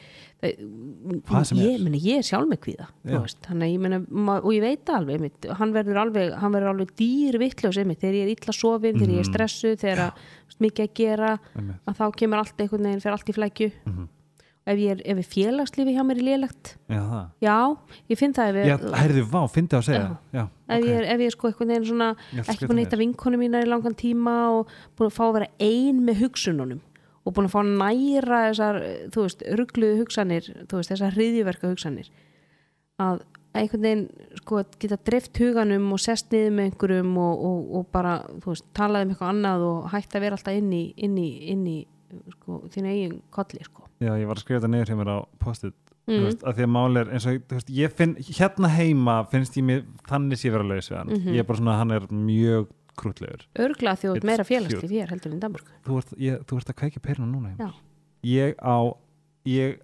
Hvað 0.43 1.45
sem 1.47 1.57
ég, 1.61 1.73
er. 1.77 1.83
Meni, 1.85 1.99
ég 2.03 2.19
er 2.21 2.25
sjálf 2.27 2.49
með 2.51 2.59
kvíða, 2.65 2.87
Já. 3.07 3.19
veist 3.23 3.47
ég 3.71 3.79
ma- 4.09 4.39
og 4.41 4.51
ég 4.53 4.61
veit 4.63 4.83
það 4.85 4.97
alveg 4.99 5.19
mitt, 5.23 5.45
hann 5.59 5.71
verður 5.75 5.99
alveg, 6.03 6.33
alveg 6.73 6.91
dýr 6.99 7.37
vittljós 7.39 7.77
einmitt, 7.79 7.99
þegar 8.03 8.17
ég 8.19 8.23
er 8.27 8.33
illa 8.35 8.53
sofin, 8.53 8.97
þegar 8.99 9.13
ég 9.13 9.19
er 9.19 9.27
Mhm. 9.27 9.33
stressuð 9.33 9.77
þegar 9.79 10.01
að, 10.03 10.13
mikið 10.59 10.83
að 10.87 10.93
gera 10.93 11.39
Einmitt. 11.55 11.79
að 11.87 11.95
þá 11.97 12.05
kemur 12.15 12.37
allt 12.43 12.57
einhvern 12.57 12.83
veginn, 12.83 13.01
fer 13.01 13.11
allt 13.11 13.25
í 13.29 13.33
flækju 13.33 13.71
Mhm. 13.85 14.07
ef 14.65 14.77
ég 14.79 14.91
er, 14.91 15.01
ef 15.05 15.17
ég 15.17 15.27
félagslífi 15.27 15.91
hjá 15.95 16.03
mér 16.07 16.17
er 16.17 16.23
lélegt 16.23 16.75
já, 16.89 17.01
það 17.03 17.29
já, 17.41 17.77
ég 18.09 18.17
finn 18.17 18.33
það 18.33 18.49
ef 18.49 18.55
ég, 18.55 18.65
já, 18.67 18.77
herðu, 18.95 19.23
vá, 19.27 19.41
fyndi 19.51 19.75
að 19.75 19.83
segja 19.83 20.17
já, 20.33 20.43
ef, 20.69 20.79
ok. 20.79 20.87
ég 20.87 20.95
er, 20.95 21.03
ef 21.03 21.19
ég 21.19 21.25
er 21.25 21.31
sko 21.31 21.47
einhvern 21.47 21.67
veginn 21.67 21.85
svona 21.91 22.15
Ég 22.33 22.45
ekki 22.47 22.67
búin 22.67 22.79
að 22.79 22.85
hitta 22.85 22.97
vinkonu 22.97 23.37
mínar 23.37 23.63
í 23.63 23.67
langan 23.67 23.95
tíma 23.95 24.35
og 24.59 24.67
búin 24.97 25.09
að 25.11 25.15
fá 25.17 25.23
að 25.27 25.33
vera 25.33 25.47
ein 25.59 25.99
með 26.05 26.15
hugsununum 26.23 26.79
og 27.25 27.33
búin 27.33 27.47
að 27.47 27.53
fá 27.55 27.61
næra 27.63 28.39
þessar, 28.49 28.79
þú 29.13 29.21
veist, 29.27 29.43
ruggluðu 29.59 29.99
hugsanir 30.01 30.49
þú 30.67 30.79
veist, 30.81 30.91
þessar 30.91 31.15
hriðjuverka 31.15 31.69
hugsanir 31.71 32.09
að 33.03 33.21
einhvern 33.53 33.85
veginn 33.85 34.03
sko, 34.41 34.63
geta 34.81 34.97
dreift 35.05 35.37
huganum 35.37 35.91
og 35.93 35.99
sest 36.01 36.31
niður 36.33 36.55
með 36.57 36.69
einhverjum 36.71 37.11
og, 37.21 37.43
og, 37.45 37.59
og 37.79 37.87
bara, 37.93 38.15
þú 38.41 38.49
veist, 38.53 38.65
talaði 38.73 39.05
um 39.07 39.13
eitthvað 39.13 39.33
annað 39.35 39.65
og 39.69 39.87
hægt 39.93 40.15
að 40.17 40.25
vera 40.25 40.39
alltaf 40.39 40.57
inn 40.57 40.71
í, 40.73 40.83
inn 41.05 41.17
í, 41.21 41.29
inn 41.53 41.63
í 41.69 41.77
sko, 42.35 42.59
þínu 42.73 42.91
eigin 42.93 43.15
kolli, 43.33 43.61
sko 43.65 43.87
já, 44.03 44.11
ég 44.19 44.27
var 44.27 44.37
að 44.39 44.43
skrifa 44.45 44.59
þetta 44.63 44.71
niður 44.73 44.91
hjá 44.93 44.99
mér 45.03 45.13
á 45.13 45.19
postið 45.39 45.73
Mm. 46.03 46.25
veist, 46.25 46.41
að 46.43 46.57
því 46.57 46.63
að 46.65 46.71
máli 46.75 46.99
er 46.99 47.09
eins 47.15 47.25
og 47.31 47.35
þú 47.47 47.55
veist, 47.55 47.69
ég 47.71 47.93
finn, 47.95 48.13
hérna 48.19 48.67
heima 48.75 49.13
finnst 49.31 49.53
ég 49.55 49.63
mér 49.63 49.85
þannig 50.09 50.35
sé 50.41 50.49
vera 50.51 50.65
laus 50.67 50.89
við 50.91 50.97
hann 50.99 51.13
Mhm. 51.13 51.29
ég 51.31 51.39
er 51.39 51.43
bara 51.47 51.57
svona, 51.61 51.75
hann 51.79 51.91
er 51.95 52.07
mjög 52.11 52.65
krútlegur 52.99 53.45
örgla 53.59 53.95
því 53.97 54.09
þú 54.09 54.15
ert 54.19 54.27
meira 54.29 54.45
félagslíf 54.47 54.91
hér 54.93 55.09
heldur 55.13 55.31
en 55.31 55.37
í 55.37 55.41
Danmörku 55.43 55.71
þú 55.87 55.97
ert, 56.01 56.13
ég, 56.17 56.43
þú 56.49 56.59
ert 56.61 56.69
að 56.73 56.79
kveikja 56.83 57.01
perina 57.03 57.27
núna 57.29 57.53
Já. 57.59 57.69
ég 58.23 58.55
á 58.61 58.77
ég 59.49 59.79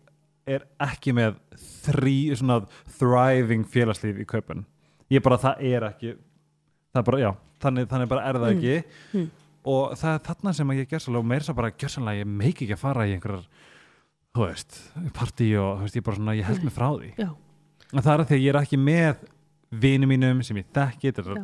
er 0.50 0.64
ekki 0.82 1.14
með 1.14 1.36
þrý, 1.86 2.16
svona 2.40 2.62
thriving 2.98 3.66
félagslíf 3.70 4.18
í 4.22 4.26
kaupin 4.30 4.66
ég 5.12 5.22
bara, 5.26 5.38
það 5.42 5.64
er 5.74 5.88
ekki 5.92 6.14
það 6.94 7.02
er 7.02 7.08
bara, 7.12 7.20
já, 7.22 7.32
þannig, 7.62 7.90
þannig 7.92 8.10
bara 8.10 8.24
er 8.30 8.40
það 8.40 8.50
Mm. 8.50 8.58
ekki 8.60 9.20
Mm. 9.20 9.28
og 9.70 9.92
það 10.00 10.14
er 10.16 10.24
þarna 10.30 10.54
sem 10.56 10.72
ég 10.72 10.88
gerðsala 10.90 11.20
og 11.20 11.26
meira 11.26 11.44
svo 11.44 11.54
bara 11.54 11.72
gerðsala, 11.72 12.14
ég 12.18 12.26
meik 12.26 12.62
ekki 12.64 12.74
að 12.74 12.80
fara 12.82 13.06
í 13.06 13.14
einhverjar 13.14 13.46
þú 14.34 14.46
veist, 14.48 14.80
partí 15.14 15.50
og 15.60 15.80
þú 15.80 15.82
veist, 15.86 15.96
ég 16.00 16.04
bara 16.06 16.16
svona, 16.18 16.36
ég 16.38 16.46
held 16.48 16.64
mig 16.64 16.74
frá 16.74 16.88
því 16.96 17.12
Já. 17.18 17.30
og 17.94 18.02
það 18.06 18.14
er 18.14 18.20
að 18.24 18.28
því 18.30 18.36
að 18.38 18.44
ég 18.46 18.50
er 18.56 18.60
ekki 18.62 18.80
með 18.80 19.24
vini 19.70 20.08
mínum 20.10 20.42
sem 20.46 20.58
ég 20.58 20.70
þekki 20.74 21.12
þetta 21.14 21.36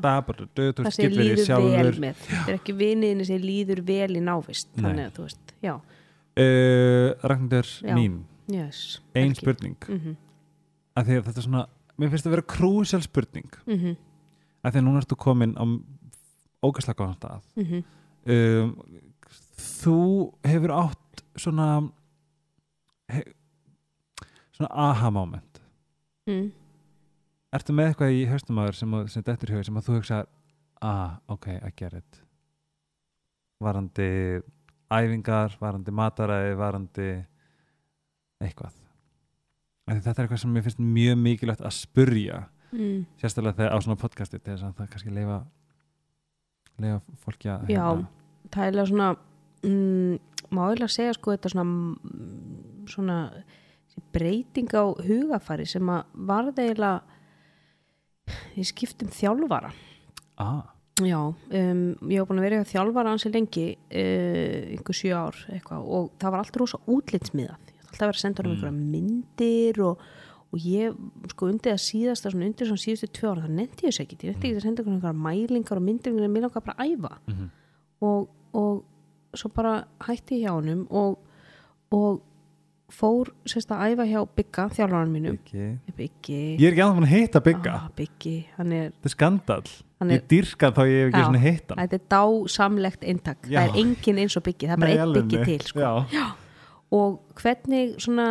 það, 0.80 0.90
sem 0.96 1.14
líður 1.14 1.36
vel 1.36 1.46
sjálfur 1.46 2.00
með 2.02 2.22
þetta 2.24 2.52
er 2.52 2.58
ekki 2.58 2.74
viniðinni 2.80 3.28
sem 3.28 3.44
líður 3.44 3.82
vel 3.86 4.18
í 4.18 4.24
návist 4.24 4.72
Nei. 4.74 4.82
þannig 4.82 5.06
að 5.06 5.18
þú 5.18 5.28
veist, 5.28 5.54
uh, 5.66 7.10
Ragnhildur 7.22 7.70
Já. 7.86 7.94
mín 7.94 8.24
yes 8.52 8.82
ein 9.14 9.30
Helgi. 9.30 9.42
spurning 9.42 9.78
mm 9.88 10.00
-hmm. 10.00 10.16
að 10.96 11.06
því 11.06 11.20
að 11.20 11.26
þetta 11.30 11.40
er 11.40 11.48
svona, 11.48 11.68
mér 11.98 12.10
finnst 12.10 12.26
það 12.26 12.32
að 12.32 12.36
vera 12.36 12.52
krúsjál 12.56 13.02
spurning 13.06 13.52
Mm 13.66 13.96
að 14.66 14.72
því 14.72 14.80
að 14.80 14.86
núna 14.86 15.02
ertu 15.04 15.16
komin 15.16 15.54
á 15.58 15.66
ógæslega 16.66 16.98
góðan 16.98 17.16
stað 17.16 17.42
-hmm. 17.56 17.84
um, 18.26 18.76
þú 19.58 20.34
hefur 20.44 20.72
átt 20.72 21.24
svona 21.36 21.68
he, 23.12 23.24
svona 24.56 24.72
aha 24.72 25.10
moment 25.10 25.62
mm. 26.28 26.52
Ertu 27.56 27.74
með 27.76 27.92
eitthvað 27.92 28.16
í 28.18 28.26
haustum 28.30 28.60
aður 28.62 28.78
sem, 28.80 28.94
að- 28.98 29.10
sem 29.14 29.24
dettur 29.28 29.52
í 29.52 29.56
haug 29.58 29.66
sem 29.68 29.78
að 29.80 29.88
þú 29.90 29.98
hugsa 30.00 30.20
ah, 30.82 31.18
ok, 31.32 31.48
I 31.62 31.72
get 31.76 31.94
it 31.94 32.22
varandi 33.64 34.42
æfingar, 34.92 35.56
varandi 35.62 35.92
mataræði 35.96 36.58
varandi 36.60 37.06
eitthvað 38.44 38.74
þetta 39.86 40.12
er 40.12 40.26
eitthvað 40.26 40.42
sem 40.44 40.54
mér 40.56 40.66
finnst 40.66 40.82
mjög 40.84 41.18
mikilvægt 41.24 41.66
að 41.66 41.78
spurja 41.84 42.44
Mm. 42.76 43.06
sérstaklega 43.22 43.56
þegar 43.56 43.72
á 43.72 43.80
svona 43.80 43.96
podcasti 44.02 44.40
til 44.42 44.52
þess 44.56 44.64
að 44.66 44.72
það 44.76 44.88
kannski 44.92 45.12
leifa 45.16 45.36
leifa 46.82 46.98
fólki 47.24 47.48
að 47.54 47.70
Já. 47.72 47.84
hérna- 47.86 48.08
það 48.52 48.64
er 48.64 48.66
eiginlega 48.66 48.90
svona 48.90 49.10
mm, 49.64 50.18
má 50.52 50.62
eiginlega 50.66 50.92
segja 50.92 51.14
sko 51.16 51.32
þetta 51.36 51.52
svona 51.54 51.66
svona 52.92 53.18
breyting 54.12 54.68
á 54.76 54.84
hugafari 55.08 55.66
sem 55.70 55.88
að 55.88 56.04
varð 56.28 56.60
eiginlega 56.60 57.15
ég 58.58 58.66
skiptum 58.70 59.10
þjálfara. 59.14 59.74
Ah, 60.42 60.64
Já, 61.04 61.18
um, 61.20 61.80
ég 62.08 62.22
hef 62.22 62.28
búin 62.30 62.40
að 62.40 62.46
vera 62.46 62.60
hjá 62.64 62.70
þjálfara 62.72 63.12
ansi 63.12 63.28
lengi, 63.34 63.66
uh, 63.76 64.60
einhver 64.72 64.96
sjö 64.96 65.10
ár 65.18 65.36
eitthvað 65.52 65.90
og 65.92 66.06
það 66.22 66.32
var 66.32 66.40
alltaf 66.46 66.62
rosa 66.62 66.80
útlitsmiðað. 66.88 67.66
Ég 67.68 67.82
ætla 67.82 67.90
alltaf 67.90 68.00
að 68.00 68.08
vera 68.08 68.16
að 68.16 68.22
senda 68.24 68.44
um 68.44 68.48
Mm. 68.48 68.54
einhverja 68.56 68.78
myndir 68.94 69.80
og, 69.84 70.00
og 70.54 70.60
ég 70.64 70.96
sko 71.34 71.50
undir 71.52 71.74
að 71.76 71.84
síðasta, 71.84 72.32
svona 72.32 72.48
undir 72.48 72.70
svona 72.70 72.84
síðustu 72.86 73.10
tvö 73.12 73.28
ára, 73.34 73.44
það 73.44 73.56
nefndi 73.60 73.84
ég 73.84 73.92
þess 73.92 74.04
ekki, 74.06 74.18
ég 74.24 74.32
nefndi 74.32 74.48
ekki 74.48 74.56
að 74.62 74.66
senda 74.70 74.84
einhverja 74.88 75.20
mælingar 75.28 75.78
og 75.82 75.84
myndir 75.84 76.16
en 76.16 76.32
mér 76.32 76.46
langar 76.48 76.64
bara 76.64 76.78
að 76.80 76.96
æfa. 76.96 77.14
Mm 77.28 77.50
og, 78.06 78.28
og 78.54 78.84
svo 79.36 79.50
bara 79.56 79.76
hætti 80.08 80.40
ég 80.40 80.48
hjá 80.48 80.52
honum 80.56 80.88
og, 80.92 81.20
og 81.92 82.22
fór 82.94 83.32
sérst 83.50 83.72
að 83.74 83.94
æfa 83.94 84.06
hjá 84.08 84.20
Bygga, 84.38 84.68
þjálfaran 84.76 85.12
mínum. 85.14 85.38
Byggi, 85.98 86.40
ég 86.60 86.68
er 86.68 86.76
ekki 86.76 86.84
annað 86.86 87.00
búin 87.00 87.08
að 87.08 87.14
hitta 87.16 87.42
bygga 87.46 87.74
ah, 87.74 87.90
Byggi, 87.98 88.36
hann 88.60 88.74
er, 88.76 88.88
þetta 88.94 89.10
er 89.10 89.14
skandal 89.16 89.62
hann 90.00 90.12
er 90.12 90.20
ég 90.20 90.28
dýrka 90.32 90.72
þá 90.76 90.82
ég 90.86 90.96
hef 91.00 91.10
ekki 91.10 91.22
Já. 91.22 91.26
svona 91.26 91.42
hitt 91.44 91.72
hann 91.72 91.82
Þetta 91.82 91.98
er 91.98 92.06
dásamlegt 92.14 93.06
eintak. 93.10 93.50
Já. 93.50 93.58
Það 93.58 93.68
er 93.68 93.82
engin 93.82 94.22
eins 94.24 94.38
og 94.38 94.46
byggi, 94.46 94.70
það 94.70 94.76
er 94.76 94.84
bara 94.84 95.06
alveg, 95.06 95.28
byggi 95.32 95.46
til. 95.50 95.68
Sko. 95.72 95.92
Já. 96.14 96.26
Og 96.96 97.38
hvernig 97.42 97.94
svona, 98.06 98.30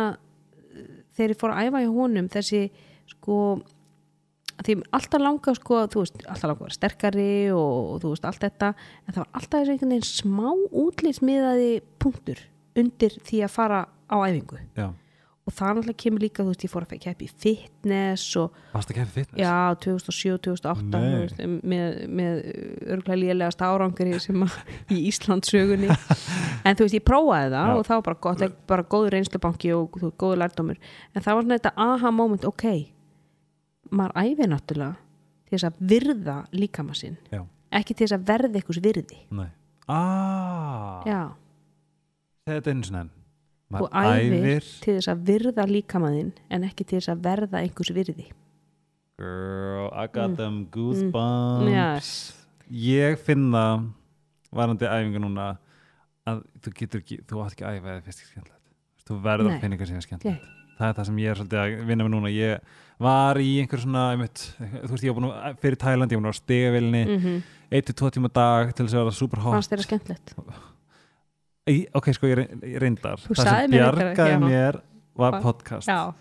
þegar 1.17 1.33
ég 1.35 1.41
fór 1.41 1.55
að 1.55 1.69
æfa 1.69 1.83
hjá 1.83 1.93
honum, 1.99 2.29
þessi 2.31 2.61
sko, 3.11 3.39
því 4.63 4.77
alltaf 4.95 5.21
langa 5.25 5.55
sko, 5.57 5.81
þú 5.91 6.05
veist, 6.05 6.21
alltaf 6.23 6.47
langa 6.47 6.61
að 6.61 6.67
vera 6.69 6.77
sterkari 6.77 7.31
og, 7.51 7.79
og 7.95 8.03
þú 8.05 8.13
veist, 8.13 8.29
allt 8.29 8.45
þetta, 8.45 8.71
en 9.03 9.17
það 9.17 9.23
var 9.25 9.33
alltaf 9.41 9.59
þessi 9.59 9.75
einhvern 9.75 9.95
veginn 9.97 10.09
smá 10.09 10.47
útlýsmiðaði 10.85 11.71
punktur 12.01 12.45
undir 12.79 13.19
því 13.25 13.43
að 13.45 13.53
fara 13.55 13.83
á 14.09 14.15
æfingu. 14.25 14.59
Já, 14.77 14.87
og 15.45 15.53
það 15.53 15.75
náttúrulega 15.77 16.01
kemur 16.01 16.23
líka, 16.25 16.41
þú 16.41 16.49
veist, 16.49 16.63
ég 16.65 16.71
fór 16.73 16.85
að 16.87 17.01
keppi 17.03 17.27
fitness 17.29 18.23
og 18.41 18.55
varst 18.73 18.89
að 18.89 18.97
kemja 18.97 19.13
fitness? 19.13 19.41
Já, 19.43 19.57
2007-2008 19.85 20.87
Nei. 20.89 21.03
þú 21.05 21.19
veist, 21.21 21.43
með, 21.73 21.99
með 22.09 22.39
örgulega 22.95 23.19
lélegast 23.21 23.61
að, 23.61 24.47
í 24.89 25.03
Íslandssögunni. 25.11 25.91
En 26.65 26.73
þú 26.73 26.87
veist, 26.87 26.97
ég 26.97 27.05
prófaði 27.05 27.51
það 27.53 27.69
Já. 27.69 27.75
og 27.77 27.85
það 27.85 27.99
var 27.99 28.05
bara 28.07 28.21
gott, 28.25 28.43
bara 28.65 28.85
góður 28.89 29.13
reynslubanki 29.13 29.73
og 29.75 29.99
veist, 30.01 30.15
góður 30.17 30.41
lærdómur. 30.41 30.79
En 31.13 31.21
það 31.21 31.37
var 31.37 31.45
svona 31.45 31.59
þetta 31.59 31.73
aha 31.85 32.13
moment, 32.15 32.47
ok 32.49 32.65
maður 33.93 34.15
æfi 34.21 34.47
náttúrulega 34.49 34.95
til 35.45 35.55
þess 35.55 35.67
að 35.69 35.81
virða 35.91 36.37
líkama 36.55 36.95
sinn 36.97 37.17
já, 37.29 37.43
ekki 37.77 37.93
til 37.93 38.07
þess 38.07 38.17
að 38.17 38.25
verða 38.31 38.59
einhvers 38.59 38.81
virði. 38.81 39.19
Nei. 39.35 39.49
Ah, 39.85 41.05
já, 41.05 41.19
þetta 42.49 42.71
er 42.71 42.77
eins 42.79 42.89
og 42.89 42.97
enn 43.71 43.81
og 43.81 43.89
æfir 43.91 44.63
til 44.83 44.95
þess 44.99 45.09
að 45.11 45.21
virða 45.29 45.65
líkamaðinn 45.69 46.33
en 46.49 46.63
ekki 46.67 46.85
til 46.85 46.99
þess 46.99 47.09
að 47.15 47.23
verða 47.25 47.61
einhvers 47.63 47.91
virði. 47.95 48.27
Girl, 49.17 49.89
I 49.95 50.07
got 50.11 50.29
Mm. 50.31 50.35
them 50.35 50.65
goosebumps. 50.71 51.69
Yes. 51.71 52.33
ég 52.71 53.17
finn 53.19 53.51
það 53.51 53.85
varandi 54.51 54.85
æfingu 54.89 55.19
núna 55.21 55.57
að 56.27 56.41
þú 56.61 56.73
getur 56.79 56.99
ekki, 57.03 57.19
þú 57.27 57.43
átt 57.45 57.53
ekki 57.53 57.65
að 57.65 57.75
æfa 57.79 57.87
eða 57.93 58.03
fyrst 58.05 58.19
ekki 58.21 58.31
skemmtilegt. 58.33 58.61
Þú 59.05 59.19
verður 59.21 59.51
að 59.51 59.59
finna 59.61 59.75
eitthvað 59.75 59.87
sem 59.87 59.95
er 59.97 60.07
skemmtilegt. 60.07 60.51
Það 60.75 60.87
er 60.89 60.93
það 60.97 61.05
sem 61.05 61.17
ég 61.21 61.29
er 61.31 61.35
svolítið 61.39 61.59
að 61.61 61.85
vinna 61.87 62.03
með 62.03 62.11
núna. 62.15 62.31
Ég 62.33 62.59
var 62.99 63.35
í 63.39 63.51
einhver 63.61 63.79
svona 63.79 64.11
einmitt, 64.11 64.41
þú 64.59 64.91
veist 64.91 65.03
ég 65.05 65.13
var 65.13 65.19
búin 65.21 65.29
að, 65.31 65.59
fyrir 65.61 65.77
Tæland 65.77 66.11
ég 66.11 66.17
var 66.17 66.23
búin 66.25 66.33
að 66.33 66.39
stegavilni 66.41 67.03
mm 67.05 67.11
mm. 67.15 67.21
-hmm. 67.23 67.41
1-2 67.71 68.11
tíma 68.11 68.29
dag 68.33 68.73
til 68.75 68.85
þess 68.85 68.93
að 68.95 69.03
vera 69.05 69.11
super 69.11 69.39
hot 69.39 69.53
fannst 69.53 69.71
þér 69.71 69.77
að 69.79 69.87
skemmtilegt 69.87 70.35
Í- 71.65 71.87
ok 71.97 72.11
sko 72.13 72.27
ég 72.29 72.35
reyn- 72.37 72.59
ég 72.61 72.77
reyndar. 72.81 73.17
Þú 73.25 73.33
það 73.39 73.47
sem 73.49 73.71
bjargaði 73.73 74.33
já. 74.35 74.39
mér 74.43 74.75
var 75.17 75.37
podcast. 75.41 75.87
Já, 75.89 76.13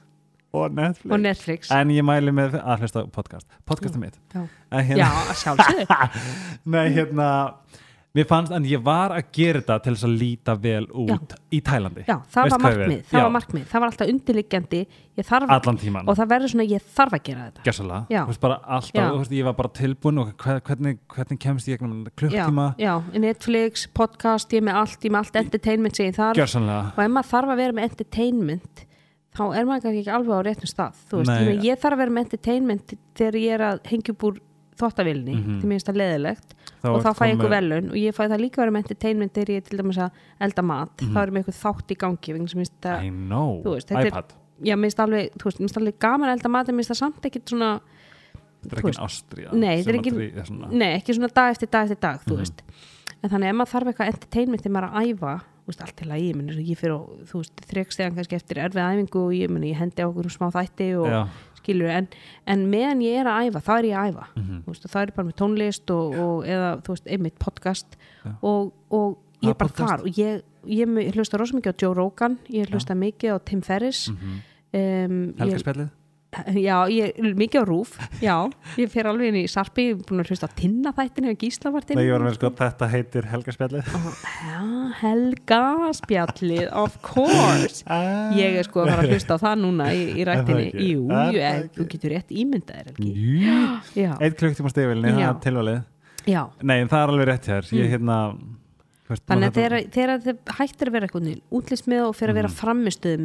og 0.56 0.70
Netflix. 0.72 1.12
Og 1.12 1.20
Netflix. 1.20 1.70
En 1.70 1.88
ég 1.92 2.02
mæli 2.06 2.32
með 2.32 2.54
að 2.62 2.80
hlusta 2.80 3.02
á 3.04 3.06
podcast. 3.12 3.46
Podcastum 3.68 4.00
mitt. 4.06 4.16
Já, 4.32 4.46
já 4.72 4.80
hérna, 4.88 5.10
að 5.28 5.36
sjálfsögðu. 5.42 5.98
Nei 6.72 6.86
hérna 6.96 7.28
mér 8.14 8.26
fannst, 8.30 8.52
en 8.54 8.64
ég 8.70 8.82
var 8.86 9.10
að 9.10 9.24
gera 9.34 9.60
þetta 9.60 9.76
til 9.82 9.94
þess 9.96 10.06
að 10.06 10.12
líta 10.20 10.54
vel 10.62 10.84
út 11.02 11.32
í 11.50 11.58
Tælandi. 11.66 12.04
Já, 12.06 12.16
það 12.30 12.50
var 12.52 12.62
markmið, 12.62 13.00
það 13.10 13.18
Já. 13.18 13.24
var 13.24 13.32
markmið. 13.36 13.64
Það 13.72 13.82
var 13.82 13.90
alltaf 13.90 14.12
undirliggjandi 14.12 14.82
allan 15.34 15.78
tíman 15.82 16.08
og 16.08 16.16
það 16.18 16.30
verður 16.34 16.52
svona 16.54 16.66
ég 16.70 16.86
þarf 16.94 17.16
að 17.18 17.22
gera 17.28 17.48
þetta. 17.48 17.64
Gessalega, 17.66 18.06
Já. 18.14 18.20
þú 18.22 18.30
veist 18.32 18.40
bara 18.46 18.58
alltaf, 18.78 18.94
Já. 18.94 19.10
veist, 19.18 19.34
ég 19.34 19.44
var 19.44 19.52
bara 19.58 19.68
tilbúin 19.80 20.18
og 20.22 20.32
hver- 20.36 20.62
hvernig, 20.62 20.98
hvernig 21.08 21.38
kemst 21.40 21.68
ég 21.68 21.78
já, 21.80 22.10
klukktíma, 22.16 22.68
já, 22.78 22.94
Netflix, 23.18 23.86
podcast 23.92 24.48
ég 24.54 24.62
er 24.62 24.66
með 24.70 24.74
allt, 24.74 25.00
ég 25.02 25.10
með 25.10 25.18
allt 25.24 25.36
entertainment 25.36 25.96
sem 25.96 26.06
ég 26.06 26.14
þarf. 26.14 26.36
Gjörsanlega 26.38 26.92
og 26.96 27.04
ef 27.04 27.10
maður 27.10 27.30
þarf 27.34 27.48
að 27.50 27.56
vera 27.56 27.72
með 27.72 27.88
entertainment 27.90 28.84
þá 29.34 29.44
er 29.58 29.64
maður 29.66 29.90
ekki 29.98 30.12
alveg 30.14 30.34
á 30.38 30.42
réttum 30.46 30.70
stað 30.70 30.94
þú 31.10 31.18
veist, 31.18 31.30
Nei. 31.34 31.44
ég, 31.56 31.62
ég 31.64 31.78
þarf 31.82 31.96
að 31.96 32.02
vera 32.04 32.10
með 32.14 32.24
entertainment 32.28 32.94
þegar 33.18 33.34
ég 33.42 33.54
er 33.58 33.64
að 33.72 33.80
hengja 33.90 34.14
upp 34.14 34.22
úr 34.28 34.38
þvottavilni, 34.78 35.34
Mhm. 35.34 35.60
til 35.60 35.68
mér 35.68 35.74
finnst 35.78 35.88
það 35.90 36.00
leðilegt 36.02 36.54
og 36.84 37.02
þá 37.02 37.10
fæ 37.14 37.24
ég 37.30 37.36
með- 37.38 37.50
velun 37.54 37.88
og 37.90 37.94
ég 37.96 38.14
fæ 38.14 38.22
það 38.28 38.40
líka 38.40 38.56
að 38.58 38.62
vera 38.64 38.70
með 38.70 38.82
entertainment 38.84 39.32
þegar 39.32 39.54
ég 39.54 39.64
til 39.64 39.78
dæmis 39.78 39.98
að 39.98 40.10
elda 40.40 40.62
mat. 40.62 40.96
Mhm. 40.96 41.12
þá 41.14 41.18
er 41.22 41.30
með 41.30 41.44
eitthvað 41.44 41.62
þátt 41.64 41.88
í 41.88 41.96
gangi 41.96 42.34
I 43.04 43.08
know, 43.10 43.62
veist, 43.74 43.88
þetta 43.88 44.00
er- 44.00 44.06
iPad. 44.12 44.32
Já, 44.64 44.76
alveg, 44.98 45.32
þú 45.34 45.44
veist, 45.44 45.60
minnst 45.60 45.76
alveg 45.76 45.98
gaman 45.98 46.28
að 46.28 46.38
elda 46.38 46.48
mat 46.50 46.68
en 46.68 46.76
minnst 46.76 46.90
það 46.90 46.96
samt 47.02 47.20
ekkit 47.22 47.44
svona 47.50 47.80
þetta 48.64 48.72
er 48.72 48.82
ekki 48.82 49.04
ástríða 49.04 49.52
nei, 49.52 49.76
þetta 49.82 49.88
er 49.88 49.94
er 50.38 50.44
svona- 50.46 50.70
nei, 50.72 50.98
ekki 51.00 51.14
svona 51.14 51.32
dag 51.34 51.54
eftir 51.54 51.70
dag 51.70 51.88
eftir 51.90 52.00
dag, 52.00 52.20
Mhm. 52.36 52.38
veist. 52.44 52.62
En 53.22 53.30
þannig 53.30 53.48
ef 53.50 53.54
maður 53.56 53.72
þarf 53.74 53.88
eitthvað 53.94 54.12
entertainment 54.12 54.62
þegar 54.62 54.72
maður 54.72 54.84
er 54.84 54.94
að 54.94 55.18
æfa 55.18 55.42
veist, 55.66 55.80
allt 55.80 55.96
til 55.96 56.08
að 56.08 56.20
ég, 56.20 56.34
minn, 56.36 56.48
ég 56.48 56.76
fyrir 56.76 56.92
þrekstegan 57.70 58.14
kannski 58.14 58.36
eftir 58.36 58.56
erfið 58.60 58.84
æfingu 58.84 59.16
og 59.26 59.32
ég, 59.32 59.48
minn, 59.50 59.62
ég 59.64 59.76
hendi 59.76 60.02
á 60.02 60.08
okkur 60.08 60.24
um 60.24 60.30
smá 60.30 60.50
þætti 60.52 60.88
og 61.00 61.08
Já, 61.08 61.28
skilur, 61.64 61.90
en, 61.90 62.08
en 62.46 62.64
meðan 62.70 63.02
ég 63.04 63.18
er 63.24 63.30
að 63.32 63.48
æfa 63.50 63.64
þá 63.66 63.74
er 63.80 63.88
ég 63.90 63.98
að 63.98 64.12
æfa, 64.14 64.26
mhm. 64.36 64.62
þú 64.64 64.74
veist, 64.76 64.88
það 64.92 65.02
er 65.06 65.14
bara 65.18 65.28
með 65.32 65.36
tónlist 65.42 65.94
og, 65.96 66.16
og 66.24 66.48
eða, 66.54 66.70
þú 66.84 66.94
veist, 66.96 67.12
einmitt 67.16 67.38
podcast 67.42 67.98
Já. 68.22 68.32
og, 68.44 68.72
og 68.94 69.18
ég 69.42 69.50
er 69.50 69.58
bara 69.58 69.72
podcast? 69.72 69.90
þar 69.90 70.04
og 70.06 70.20
ég, 70.22 70.44
ég, 70.70 70.94
ég 71.08 71.18
hlusta 71.18 71.40
rosa 71.40 71.58
mikið 71.58 71.74
á 71.74 71.80
Joe 71.82 71.94
Rogan 71.98 72.38
ég 72.52 72.70
hlusta 72.72 72.94
mikið 72.96 73.34
á 73.34 73.38
Tim 73.48 73.64
Ferriss 73.66 74.10
Mhm. 74.12 74.40
um, 74.74 75.20
ég, 75.34 75.42
Helgarspjallið 75.42 75.90
já, 76.54 76.76
ég, 76.90 77.18
mikið 77.38 77.62
á 77.62 77.64
Rúf. 77.68 77.92
Já, 78.22 78.36
ég 78.80 78.90
fer 78.92 79.08
alveg 79.10 79.30
inn 79.30 79.38
í 79.40 79.44
Sarpi 79.50 79.86
ég 79.90 79.98
er 79.98 80.04
búin 80.08 80.22
að 80.24 80.30
hlusta 80.32 80.48
á 80.48 80.56
Tinna 80.58 80.92
þættinu 80.96 81.30
og 81.34 81.38
Gísla 81.42 81.72
var 81.74 81.86
Nei, 81.94 82.04
ég 82.06 82.12
var 82.16 82.24
með 82.26 82.36
sko, 82.38 82.50
þetta 82.60 82.88
heitir 82.94 83.28
Helgarspjallið 83.30 83.92
Já, 83.94 84.60
Helga 85.02 85.60
spjallið, 86.00 86.66
of 86.84 86.98
course. 87.04 87.84
Ég 88.38 88.58
er 88.60 88.66
sko 88.68 88.84
að 88.84 88.92
fara 88.94 89.06
að 89.06 89.14
hlusta 89.14 89.36
á 89.36 89.38
það 89.44 89.56
núna 89.64 89.88
í, 89.94 90.02
í 90.18 90.26
rættinni. 90.28 90.66
Er? 90.72 90.82
Jú, 90.90 91.06
Er 91.10 91.32
jú, 91.34 91.44
eh, 91.44 91.62
þú 91.78 91.88
getur 91.94 92.14
rétt 92.16 92.34
ímyndaðir 92.34 92.92
Helgi. 92.94 94.10
Eitt 94.20 94.38
klukktíma 94.40 94.72
stegavilni, 94.72 95.14
það 95.14 95.28
er 95.28 95.40
tilvalið. 95.44 95.80
Já. 96.24 96.42
Nei, 96.64 96.78
það 96.88 97.00
er 97.02 97.10
alveg 97.12 97.26
rétt 97.28 97.48
hér 97.52 97.66
Ég 97.74 97.84
Mm. 97.84 97.90
hérna 97.92 98.18
Þannig 99.04 99.50
að 99.50 99.56
þegar, 99.58 99.74
þegar 99.92 100.20
þið 100.24 100.38
hættir 100.56 100.88
að 100.88 100.92
vera 100.94 101.06
eitthvað 101.06 101.26
útlýsmiða 101.52 102.06
og 102.08 102.14
fyrir 102.16 102.30
að 102.32 102.38
vera 102.40 102.48
Mhm. 102.48 102.56
framistuð 102.56 103.18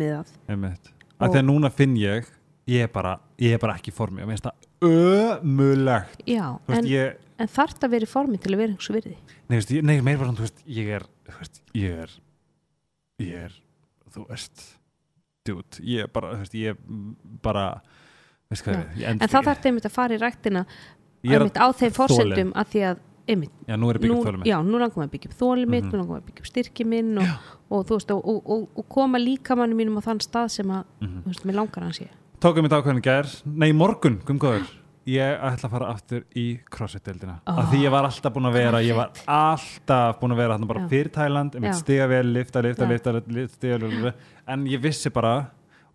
því 1.31 1.39
að 1.39 1.47
núna 1.47 1.71
finn 1.71 1.95
ég 1.95 2.25
ég 2.69 2.85
er 2.85 2.91
bara, 2.93 3.15
ég 3.41 3.55
er 3.57 3.61
bara 3.63 3.75
ekki 3.79 3.93
formi 3.95 4.21
og 4.23 4.29
mér 4.29 4.37
finnst 4.37 4.47
það 4.49 4.67
ömulegt 4.89 6.23
Já, 6.29 6.45
veist, 6.67 6.79
en, 6.79 6.89
ég, 6.91 7.17
en 7.41 7.51
þarft 7.51 7.85
að 7.87 7.93
vera 7.95 8.07
í 8.07 8.11
formi 8.11 8.39
til 8.41 8.53
að 8.53 8.61
vera 8.63 8.73
einhversu 8.73 8.95
virði? 8.97 9.15
Nei, 9.49 9.55
veist, 9.59 9.71
ég, 9.75 9.85
nei, 9.89 9.95
meir 10.05 10.19
bara 10.21 10.35
þú 10.37 10.45
veist, 10.47 10.61
ég 10.79 10.91
er 10.99 11.07
veist, 11.39 11.61
ég 11.77 12.03
er 12.05 12.15
ég 13.19 13.33
er, 13.47 13.57
þú 14.13 14.27
veist 14.29 14.65
dude, 15.47 15.81
ég 15.83 16.05
er 16.05 16.13
bara, 16.13 16.33
þú 16.37 16.43
veist, 16.45 16.55
ég 16.59 16.73
er 16.75 16.79
bara 17.43 17.65
veist 18.51 18.65
hvað 18.65 18.79
ég, 18.99 19.05
En 19.09 19.19
það 19.25 19.49
þarf 19.49 19.69
einmitt 19.71 19.89
að 19.89 19.95
fara 19.97 20.15
í 20.15 20.21
er 21.35 21.43
einmitt 21.43 21.59
á 21.59 21.67
þeim 21.75 21.91
þoli. 21.91 21.97
forsendum 21.99 22.51
að 22.55 22.69
því 22.73 22.83
að 22.89 23.05
einmitt, 23.29 23.51
já, 23.69 23.75
nú 23.77 23.89
er 23.91 23.99
byggjum 24.01 24.21
þólum 24.25 24.45
já, 24.47 24.55
nú 24.65 24.79
langum 24.81 25.03
að 25.03 25.11
byggja 25.13 25.29
upp 25.29 25.35
þóli 25.37 25.65
mitt, 25.69 25.83
Mhm. 25.85 25.91
nú 25.91 25.99
langum 26.01 26.15
að 26.17 26.23
byggja 26.29 26.41
upp 26.45 26.47
styrki 26.49 26.85
minn 26.87 27.17
og, 27.21 27.27
og 27.69 27.83
þú 27.85 27.97
veist, 27.99 28.11
og, 28.15 28.23
og, 28.25 28.39
og, 28.49 28.63
og 28.79 28.87
koma 28.89 29.19
líkamannu 29.21 29.75
mínum 29.77 29.99
á 29.99 30.03
þann 30.07 30.21
stað 30.23 30.47
sem 30.55 30.65
að, 30.73 30.85
Mhm. 31.01 31.19
þú 31.23 31.27
veist, 31.33 31.45
mér 31.45 31.55
langar 31.59 31.83
hans 31.83 31.99
ég 31.99 32.09
tókum 32.43 32.63
mitt 32.65 32.73
ákveðin 32.75 33.01
gær, 33.03 33.27
nei, 33.45 33.71
morgun 33.75 34.19
gumgóður, 34.27 34.67
ég 35.09 35.41
ætla 35.49 35.67
að 35.67 35.73
fara 35.73 35.89
aftur 35.93 36.21
í 36.37 36.45
crossfit-deildina, 36.71 37.39
Oh, 37.49 37.59
af 37.63 37.71
því 37.71 37.81
ég 37.85 37.91
var 37.93 38.07
alltaf 38.07 38.33
búin 38.35 38.47
að 38.49 38.57
vera, 38.59 38.81
ég 38.85 38.95
var 38.97 39.11
alltaf 39.25 40.19
búin 40.21 40.35
að 40.35 40.41
vera 40.43 40.55
þarna 40.57 40.69
bara 40.71 40.85
fyrir 40.91 41.11
Thailand, 41.15 41.57
ég 41.57 41.65
mitt 41.65 41.79
stiga 41.79 42.07
vel 42.11 42.25
lifta, 42.33 42.61
lifta, 42.63 42.85
Já. 42.85 42.91
lifta, 42.93 43.13
lifta 43.27 43.55
stiga 43.57 43.79
vel, 43.83 44.13
en 44.47 44.65
ég 44.71 44.83
vissi 44.83 45.11
bara 45.13 45.33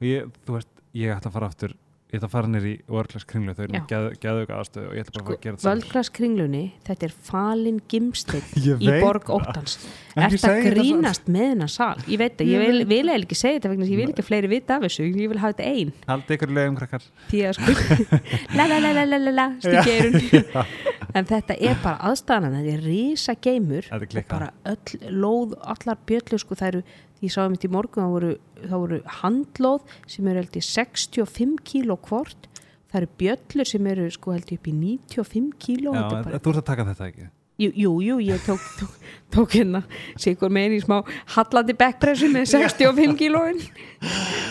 og 0.01 0.05
ég, 0.09 0.29
þú 0.45 0.59
veist, 0.59 0.71
ég 0.95 1.15
ætla 1.17 1.31
að 1.31 1.37
fara 1.39 1.51
aftur 1.53 1.75
ég 2.15 2.21
ætla 2.21 2.29
að 2.29 2.35
fara 2.35 2.51
nýr 2.51 2.67
í 2.71 2.73
world-class 2.87 3.27
kringlu 3.27 3.55
þau 3.57 3.63
eru 3.65 3.75
með 3.75 3.87
geð, 3.91 4.05
geðuga 4.23 4.59
aðstöðu 4.61 4.87
og 4.87 4.95
ég 4.95 5.05
ætla 5.05 5.15
bara 5.15 5.25
fara 5.27 5.35
að 5.35 5.41
gera 5.45 5.59
þetta 5.59 5.71
Völdglas 5.71 6.11
kringlunni, 6.15 6.63
þetta 6.87 7.07
er 7.09 7.15
falin 7.29 7.81
gimsteinn 7.91 8.53
Ég 8.69 8.85
í 8.85 8.95
borg 9.03 9.33
óttans. 9.35 9.77
Er 10.15 10.31
þetta 10.31 10.53
grínast 10.69 11.31
með 11.35 11.49
hennar 11.51 11.73
sal? 11.75 11.97
Ég 12.07 12.23
veit 12.23 12.37
það, 12.39 12.53
ég 12.53 12.63
vil, 12.63 12.85
vil 12.87 13.01
eiginlega 13.03 13.27
ekki 13.27 13.39
segja 13.41 13.59
þetta 13.59 13.73
vegna 13.75 13.91
ég 13.91 14.01
vil 14.01 14.09
ekki 14.13 14.25
að 14.25 14.29
fleiri 14.31 14.53
vita 14.55 14.79
af 14.79 14.87
þessu, 14.87 15.09
ég 15.11 15.33
vil 15.33 15.41
hafa 15.43 15.57
þetta 15.57 15.71
ein. 15.75 15.95
Haldið 16.07 16.37
ykkur 16.39 16.55
lögum 16.61 16.79
krakkar. 16.79 17.09
Því 17.33 17.43
að 17.49 17.59
sko 17.59 17.77
la 18.59 18.69
la 18.71 18.79
la 18.85 18.95
la 18.95 19.19
la 19.19 19.35
la 19.35 19.49
stíkja 19.59 20.67
en 21.19 21.29
þetta 21.29 21.57
er 21.59 21.79
bara 21.83 22.11
aðstæðan 22.11 22.57
þetta 22.59 22.77
er 22.77 22.87
Þetta 23.91 24.07
er 24.07 24.21
og 24.23 24.31
bara 24.31 24.51
öll 24.71 25.11
lóð, 25.15 25.57
allar 25.75 26.01
bjöllur 26.09 26.43
sko 26.43 26.59
það 26.59 26.71
eru, 26.73 26.83
ég 27.25 27.33
sá 27.35 27.45
um 27.47 27.55
þetta 27.57 27.69
í 27.69 27.73
morgun 27.75 28.05
það 28.05 28.17
voru, 28.17 28.33
það 28.65 28.83
voru 28.85 28.99
handlóð 29.21 29.95
sem 30.17 30.29
eru 30.33 30.43
held 30.43 30.59
í 30.61 30.65
65 30.71 31.63
kíló 31.71 31.97
hvort. 32.09 32.51
Það 32.93 33.01
eru 33.01 33.09
bjöllur 33.19 33.67
sem 33.67 33.87
eru 33.91 34.11
sko 34.15 34.35
held 34.37 34.53
ég 34.55 34.61
upp 34.61 34.69
í 34.71 34.75
95 34.79 35.57
kíló 35.65 35.95
Já, 35.97 36.05
er 36.05 36.13
bara, 36.29 36.39
þú 36.45 36.53
ert 36.53 36.61
að 36.61 36.69
taka 36.69 36.85
þetta 36.93 37.09
ekki? 37.11 37.31
Jú, 37.55 37.69
jú, 37.79 37.91
jú, 38.03 38.15
ég 38.19 38.41
tók, 38.43 38.63
tók, 38.81 38.95
tók 39.31 39.53
hérna 39.55 39.81
sigur 40.19 40.51
megin 40.51 40.73
í 40.75 40.81
smá 40.83 40.97
hallandi 41.37 41.75
backpressu 41.79 42.27
með 42.33 42.49
65 42.51 43.15
kílóin. 43.19 43.61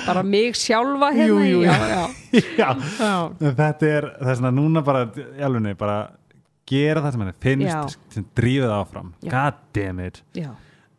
Bara 0.05 0.23
mig 0.23 0.55
sjálfa 0.55 1.09
hérna 1.11 1.27
Jú, 1.27 1.39
jú, 1.49 1.63
já, 1.67 1.73
já, 2.61 2.69
Já, 2.95 3.17
þetta 3.59 3.89
er 3.89 4.07
þess 4.23 4.43
að 4.47 4.55
núna 4.55 4.83
bara 4.87 5.03
í 5.19 5.43
alvegni, 5.43 5.75
bara 5.79 5.97
gera 6.69 7.03
það 7.03 7.15
sem 7.15 7.23
henni 7.25 7.35
finnst 7.43 7.97
sem 8.15 8.27
drífið 8.39 8.69
það 8.69 8.77
áfram 8.79 9.09
god 9.27 9.59
damn 9.75 9.99
it. 10.03 10.21
Já. 10.39 10.51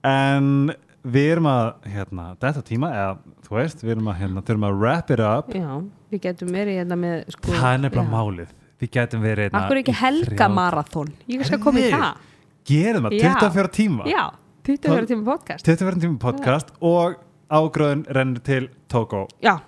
en 0.05 0.75
við 1.05 1.27
erum 1.35 1.47
að 1.51 1.67
hérna, 1.95 2.27
þetta 2.41 2.63
tíma, 2.65 2.89
eða 2.97 3.39
þú 3.45 3.57
veist 3.59 3.83
við 3.85 3.91
erum 3.95 4.07
að, 4.13 4.19
hérna, 4.23 4.43
þurfum 4.49 4.67
að 4.69 4.79
wrap 4.81 5.11
it 5.15 5.21
up. 5.21 5.51
Já, 5.55 5.71
við 6.15 6.21
getum 6.25 6.53
verið 6.55 6.79
hérna 6.81 6.97
með 7.01 7.17
sko, 7.35 7.51
það 7.53 7.75
er 7.75 7.83
nefnilega 7.85 8.07
já. 8.09 8.15
málið. 8.15 8.55
Við 8.85 8.91
getum 8.97 9.21
verið 9.25 9.47
hérna 9.49 9.61
Akkur 9.65 9.81
ekki 9.81 9.93
í 9.95 9.99
helga 10.01 10.31
þrjá- 10.35 10.55
marathon 10.55 11.13
Ég 11.31 11.45
skal 11.47 11.59
koma 11.63 11.79
í 11.79 11.85
Heyrðu, 11.85 12.01
það. 12.01 12.17
gerum 12.71 13.05
það, 13.09 13.15
Já. 13.19 13.35
24 13.39 13.69
tíma. 13.77 14.05
Já, 14.11 14.25
24 14.65 15.07
tíma 15.13 15.25
podcast. 15.29 15.65
24 15.69 16.01
tíma 16.03 16.19
podcast 16.19 16.73
og 16.81 17.15
ágröðun 17.55 18.05
rennur 18.09 18.43
til 18.43 18.69
Togo 18.89 19.27
Já, 19.45 19.59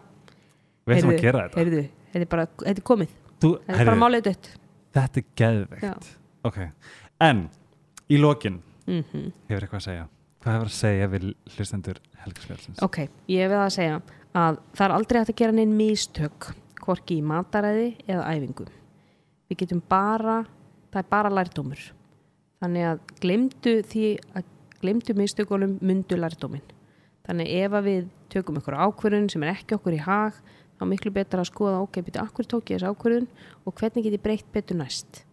við 0.87 0.97
ætlum 0.99 1.13
heyrðu, 1.13 1.19
að 1.19 1.23
gera 1.23 1.45
þetta. 1.47 1.61
heyrðu, 1.63 1.85
Þetta 2.17 2.25
er 2.25 2.31
bara, 2.33 2.47
þetta 2.65 2.81
er 2.81 2.87
komið. 2.89 3.09
Þú, 3.37 3.49
Þetta 3.61 3.61
er 3.61 3.77
bara 3.77 3.85
heyrðu, 3.85 4.01
málið 4.01 4.23
dött 4.27 4.51
þetta 4.97 5.21
er 5.21 5.25
geðveikt. 5.37 5.83
Já. 5.85 5.95
ok, 6.49 6.59
en 7.21 7.49
í 8.09 8.17
lokin 8.21 8.63
mm 8.87 9.03
hefur 9.49 9.67
eitthvað 9.67 9.81
að 9.81 9.87
segja 9.87 10.07
hvað 10.47 10.55
hefur 10.55 10.71
að 10.71 10.77
segja 10.77 11.07
við 11.11 11.25
hlustendur 11.57 11.99
helgarspjálsins 12.23 12.83
Ok, 12.87 13.01
ég 13.27 13.49
veið 13.51 13.63
að 13.65 13.73
segja 13.75 13.97
að 14.37 14.59
það 14.77 14.85
er 14.87 14.93
aldrei 14.95 15.19
hægt 15.19 15.33
að 15.33 15.41
gera 15.41 15.55
neinn 15.57 15.73
mistök 15.75 16.51
hvorki 16.85 17.17
í 17.19 17.25
mataræði 17.27 17.89
eða 18.07 18.27
æfingu. 18.31 18.67
Við 19.51 19.63
getum 19.63 19.81
bara, 19.91 20.45
það 20.93 21.01
er 21.01 21.09
bara 21.11 21.33
lærdómur. 21.33 21.81
Þannig 22.63 22.87
að 22.91 23.01
glemdu 23.23 23.73
því 23.91 24.11
að 24.39 24.53
glemdu 24.79 25.17
mistökunum 25.19 25.75
mundu 25.83 26.19
lærdómin. 26.21 26.63
Þannig 27.27 27.51
ef 27.65 27.75
að 27.75 27.89
við 27.89 28.07
tökum 28.31 28.61
ykkur 28.61 28.79
ákvörðun 28.87 29.27
sem 29.33 29.43
er 29.43 29.57
ekki 29.57 29.79
okkur 29.81 29.97
í 29.97 30.05
hag 30.05 30.39
þá 30.77 30.85
er 30.85 30.91
miklu 30.93 31.11
betra 31.17 31.43
að 31.43 31.51
skoða 31.51 31.83
ok, 31.83 31.99
byrju, 32.07 32.23
akkur 32.23 32.47
tók 32.47 32.71
ég 32.71 32.79
þessu 32.79 32.93
ákvörðun 32.93 33.27
og 33.67 33.75
hvernig 33.81 34.07
get 34.07 34.19
ég 34.19 34.23
breytt 34.23 34.49
betur 34.55 34.79
næst. 34.79 35.25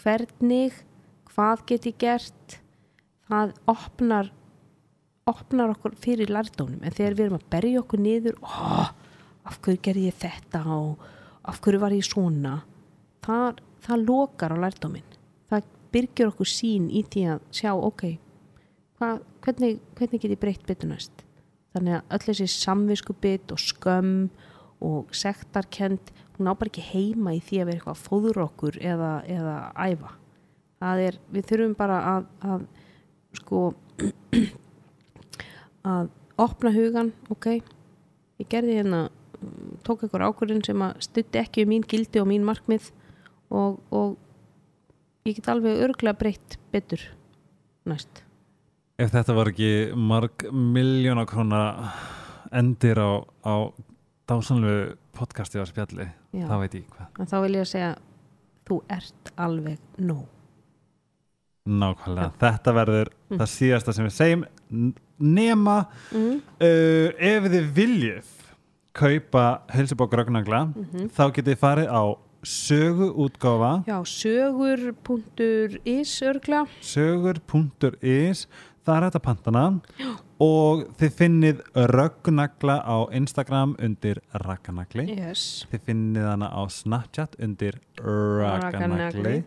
Hvernig, 0.00 0.74
hvað 1.30 1.64
get 1.70 1.86
ég 1.86 1.98
gert, 2.00 2.60
það 3.28 3.54
opnar 3.70 4.32
opnar 5.30 5.74
okkur 5.74 5.96
fyrir 6.00 6.32
lærdónum 6.32 6.82
en 6.82 6.96
þegar 6.96 7.16
við 7.16 7.24
erum 7.26 7.38
að 7.38 7.48
berja 7.54 7.82
okkur 7.82 8.02
niður 8.04 8.38
oh, 8.42 8.90
af 9.46 9.60
hverju 9.64 9.82
gerði 9.86 10.08
ég 10.08 10.20
þetta 10.22 10.64
og 10.76 11.06
af 11.50 11.60
hverju 11.64 11.80
var 11.82 11.96
ég 11.96 12.06
svona? 12.06 12.58
Það, 13.24 13.62
það 13.84 14.04
lokar 14.08 14.54
á 14.54 14.62
lærdómin 14.66 15.16
það 15.50 15.70
byrgjur 15.94 16.32
okkur 16.32 16.50
sín 16.50 16.90
í 16.90 17.04
því 17.10 17.26
að 17.34 17.48
sjá 17.54 17.72
ok 17.74 18.06
hva, 19.00 19.16
hvernig, 19.44 19.80
hvernig 19.98 20.22
get 20.22 20.34
ég 20.34 20.40
breytt 20.40 20.66
betur 20.68 20.92
næst? 20.92 21.24
Þannig 21.74 22.00
að 22.00 22.14
öll 22.16 22.24
þessi 22.26 22.48
samvisku 22.52 23.14
bit 23.22 23.52
og 23.54 23.62
skömm 23.62 24.14
og 24.84 25.12
sektarkend 25.14 26.12
hún 26.36 26.50
á 26.50 26.54
bara 26.56 26.70
ekki 26.70 26.84
heima 26.84 27.34
í 27.36 27.40
því 27.44 27.60
að 27.60 27.68
vera 27.68 27.78
eitthvað 27.78 27.96
að 27.96 28.04
fóður 28.08 28.42
okkur 28.46 28.78
eða, 28.80 29.12
eða 29.28 29.56
æfa. 29.76 30.12
Er, 30.80 31.18
við 31.28 31.48
þurfum 31.50 31.74
bara 31.76 31.98
að, 32.14 32.28
að 32.40 32.62
sko 33.36 33.62
að 35.86 36.10
opna 36.40 36.72
hugan 36.74 37.12
ok, 37.32 37.60
ég 38.40 38.48
gerði 38.50 38.78
hérna 38.80 39.04
mm, 39.08 39.80
tók 39.86 40.04
eitthvað 40.04 40.26
ákvörðin 40.28 40.64
sem 40.66 40.82
að 40.84 40.98
stutti 41.06 41.40
ekki 41.40 41.66
um 41.66 41.72
mín 41.74 41.86
gildi 41.88 42.22
og 42.22 42.28
mín 42.30 42.46
markmið 42.48 42.90
og, 43.50 43.80
og 43.90 44.16
ég 45.28 45.38
get 45.38 45.50
alveg 45.52 45.84
örglega 45.86 46.18
breytt 46.18 46.58
betur 46.72 47.02
næst. 47.88 48.24
Ef 49.00 49.12
þetta 49.12 49.36
var 49.36 49.50
ekki 49.52 49.70
marg 49.96 50.44
miljóna 50.52 51.24
króna 51.28 51.62
endir 52.52 53.00
á, 53.00 53.24
á 53.44 53.54
dásanlegu 54.28 54.96
podcasti 55.16 55.60
á 55.60 55.64
spjalli, 55.68 56.06
Já. 56.36 56.44
þá 56.48 56.54
veit 56.60 56.76
ég 56.76 56.90
hvað. 56.92 57.08
En 57.18 57.30
þá 57.30 57.36
vil 57.44 57.54
ég 57.56 57.64
að 57.64 57.72
segja 57.72 57.94
þú 58.68 58.78
ert 58.92 59.32
alveg 59.40 59.98
nóg. 59.98 60.26
Nákvæmlega, 61.70 62.32
þetta 62.40 62.74
verður 62.74 63.10
það 63.28 63.50
síðasta 63.52 63.94
sem 63.94 64.06
við 64.06 64.14
segjum 64.16 64.44
nema 65.20 65.84
mm. 66.14 66.40
uh, 66.62 67.08
ef 67.18 67.42
þið 67.52 67.66
viljið 67.76 68.26
kaupa 68.96 69.44
heilsubók 69.70 70.14
Ragnagla 70.18 70.64
þá 71.14 71.24
getið 71.30 71.52
þið 71.52 71.60
farið 71.60 71.88
á 71.92 72.02
söguútgáfa. 72.40 73.84
Já, 73.84 74.00
sögur.is 74.08 76.14
sögur.is 76.80 78.46
það 78.80 78.96
er 78.96 79.06
þetta 79.06 79.22
pantana. 79.24 79.64
Og 80.40 80.86
þið 81.00 81.16
finnið 81.18 81.60
Ragnagla 81.92 82.78
á 82.80 82.96
Instagram 83.12 83.74
undir 83.82 84.22
Ragnagli 84.32 85.04
yes. 85.12 85.66
þið 85.72 85.84
finnið 85.90 86.28
hana 86.30 86.48
á 86.48 86.62
Snapchat 86.72 87.36
undir 87.44 87.76
Ragnagli. 88.00 89.42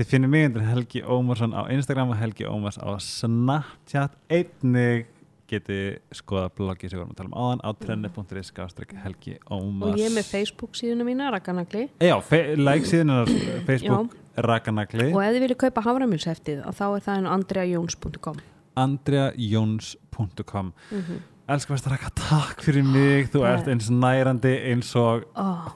Þið 0.00 0.08
finnið 0.08 0.30
mig 0.32 0.46
undir 0.48 0.62
Helgi 0.64 1.00
Ómarsson 1.04 1.52
á 1.52 1.68
Instagram 1.68 2.14
og 2.14 2.16
Helgi 2.16 2.46
Ómars 2.48 2.78
á 2.80 2.88
Snapchat. 3.04 4.14
Einnig 4.32 5.10
getið 5.50 5.98
skoða 6.14 6.46
bloggi 6.56 6.88
sem 6.88 6.96
við 6.96 7.02
vorum 7.02 7.12
að 7.12 7.18
tala 7.18 7.28
um 7.28 7.34
áðan 7.42 7.62
á 7.66 7.70
trenni.is 7.82 8.52
skástrík 8.52 8.94
Helgi 9.02 9.34
Ómars 9.50 9.92
og 9.92 10.00
ég 10.00 10.08
er 10.08 10.14
með 10.14 10.30
Facebook 10.30 10.78
síðuna 10.78 11.04
mína, 11.04 11.28
Rakanagli. 11.34 11.88
Já, 12.00 12.16
like 12.56 12.88
síðan 12.88 13.12
er 13.16 13.32
Facebook 13.66 14.14
Ragnagli 14.40 15.10
og 15.10 15.20
ef 15.24 15.34
þið 15.34 15.44
viljið 15.44 15.60
kaupa 15.66 15.84
haframjölsheftið 15.84 16.62
þá 16.70 16.86
er 16.86 17.04
það 17.08 17.18
en 17.18 17.28
andreajóns.com 17.34 18.40
andreajóns.com 18.80 20.72
mm 20.72 21.02
-hmm. 21.02 21.20
Elsku 21.50 21.74
veist 21.74 21.86
Raka, 21.90 22.12
takk 22.14 22.60
fyrir 22.62 22.84
mig. 22.86 23.26
Þú 23.32 23.40
ert 23.42 23.66
eins 23.66 23.88
nærandi 23.90 24.52
eins 24.70 24.92
og 24.94 25.24
oh, 25.34 25.72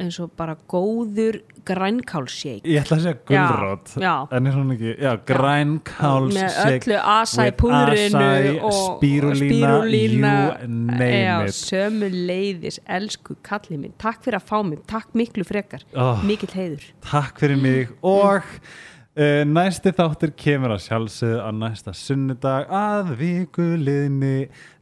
eins 0.00 0.18
og 0.22 0.32
bara 0.38 0.56
góður 0.70 1.40
grænkálsjék 1.68 2.66
ég 2.68 2.80
ætla 2.82 2.98
að 2.98 3.04
segja 3.04 3.18
gulrót 3.28 3.94
en 4.00 4.48
er 4.48 4.54
svona 4.54 4.76
ekki, 4.76 4.94
já, 4.96 5.10
grænkáls 5.28 6.36
með 6.36 6.58
öllu 6.64 7.00
asæ 7.14 7.48
púðrinu 7.60 8.30
og 8.66 8.78
spírulína, 9.00 10.34
you 10.62 10.68
name 10.68 11.10
já, 11.10 11.34
it. 11.46 11.56
sömu 11.56 12.10
leiðis, 12.10 12.80
elsku 12.88 13.36
kallið 13.46 13.84
minn. 13.84 13.96
Takk 14.00 14.24
fyrir 14.24 14.40
að 14.40 14.48
fá 14.50 14.58
mig, 14.66 14.82
takk 14.90 15.12
miklu 15.18 15.44
frekar. 15.46 15.84
Oh, 15.94 16.22
mikill 16.26 16.52
heiður. 16.54 16.86
takk 17.04 17.40
fyrir 17.42 17.60
mig 17.60 17.92
og 18.06 18.44
uh, 18.44 19.42
næsti 19.48 19.94
þáttur 19.96 20.34
kemur 20.38 20.76
að 20.76 20.84
sjálfsögðu 20.88 21.40
á 21.44 21.50
næsta 21.60 21.96
sunnudag 21.96 22.70
að 22.80 23.14
vikuliðni 23.20 24.36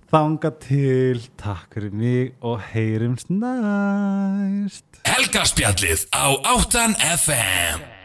þanga 0.09 0.51
til 0.63 1.21
takk 1.41 1.77
fyrir 1.77 1.93
mig 1.93 2.33
og 2.41 2.63
heyrumst 2.71 3.29
næst. 3.33 5.03
Helgarspjallið 5.09 6.09
á 6.17 6.27
8 6.57 6.89
FM 7.19 7.98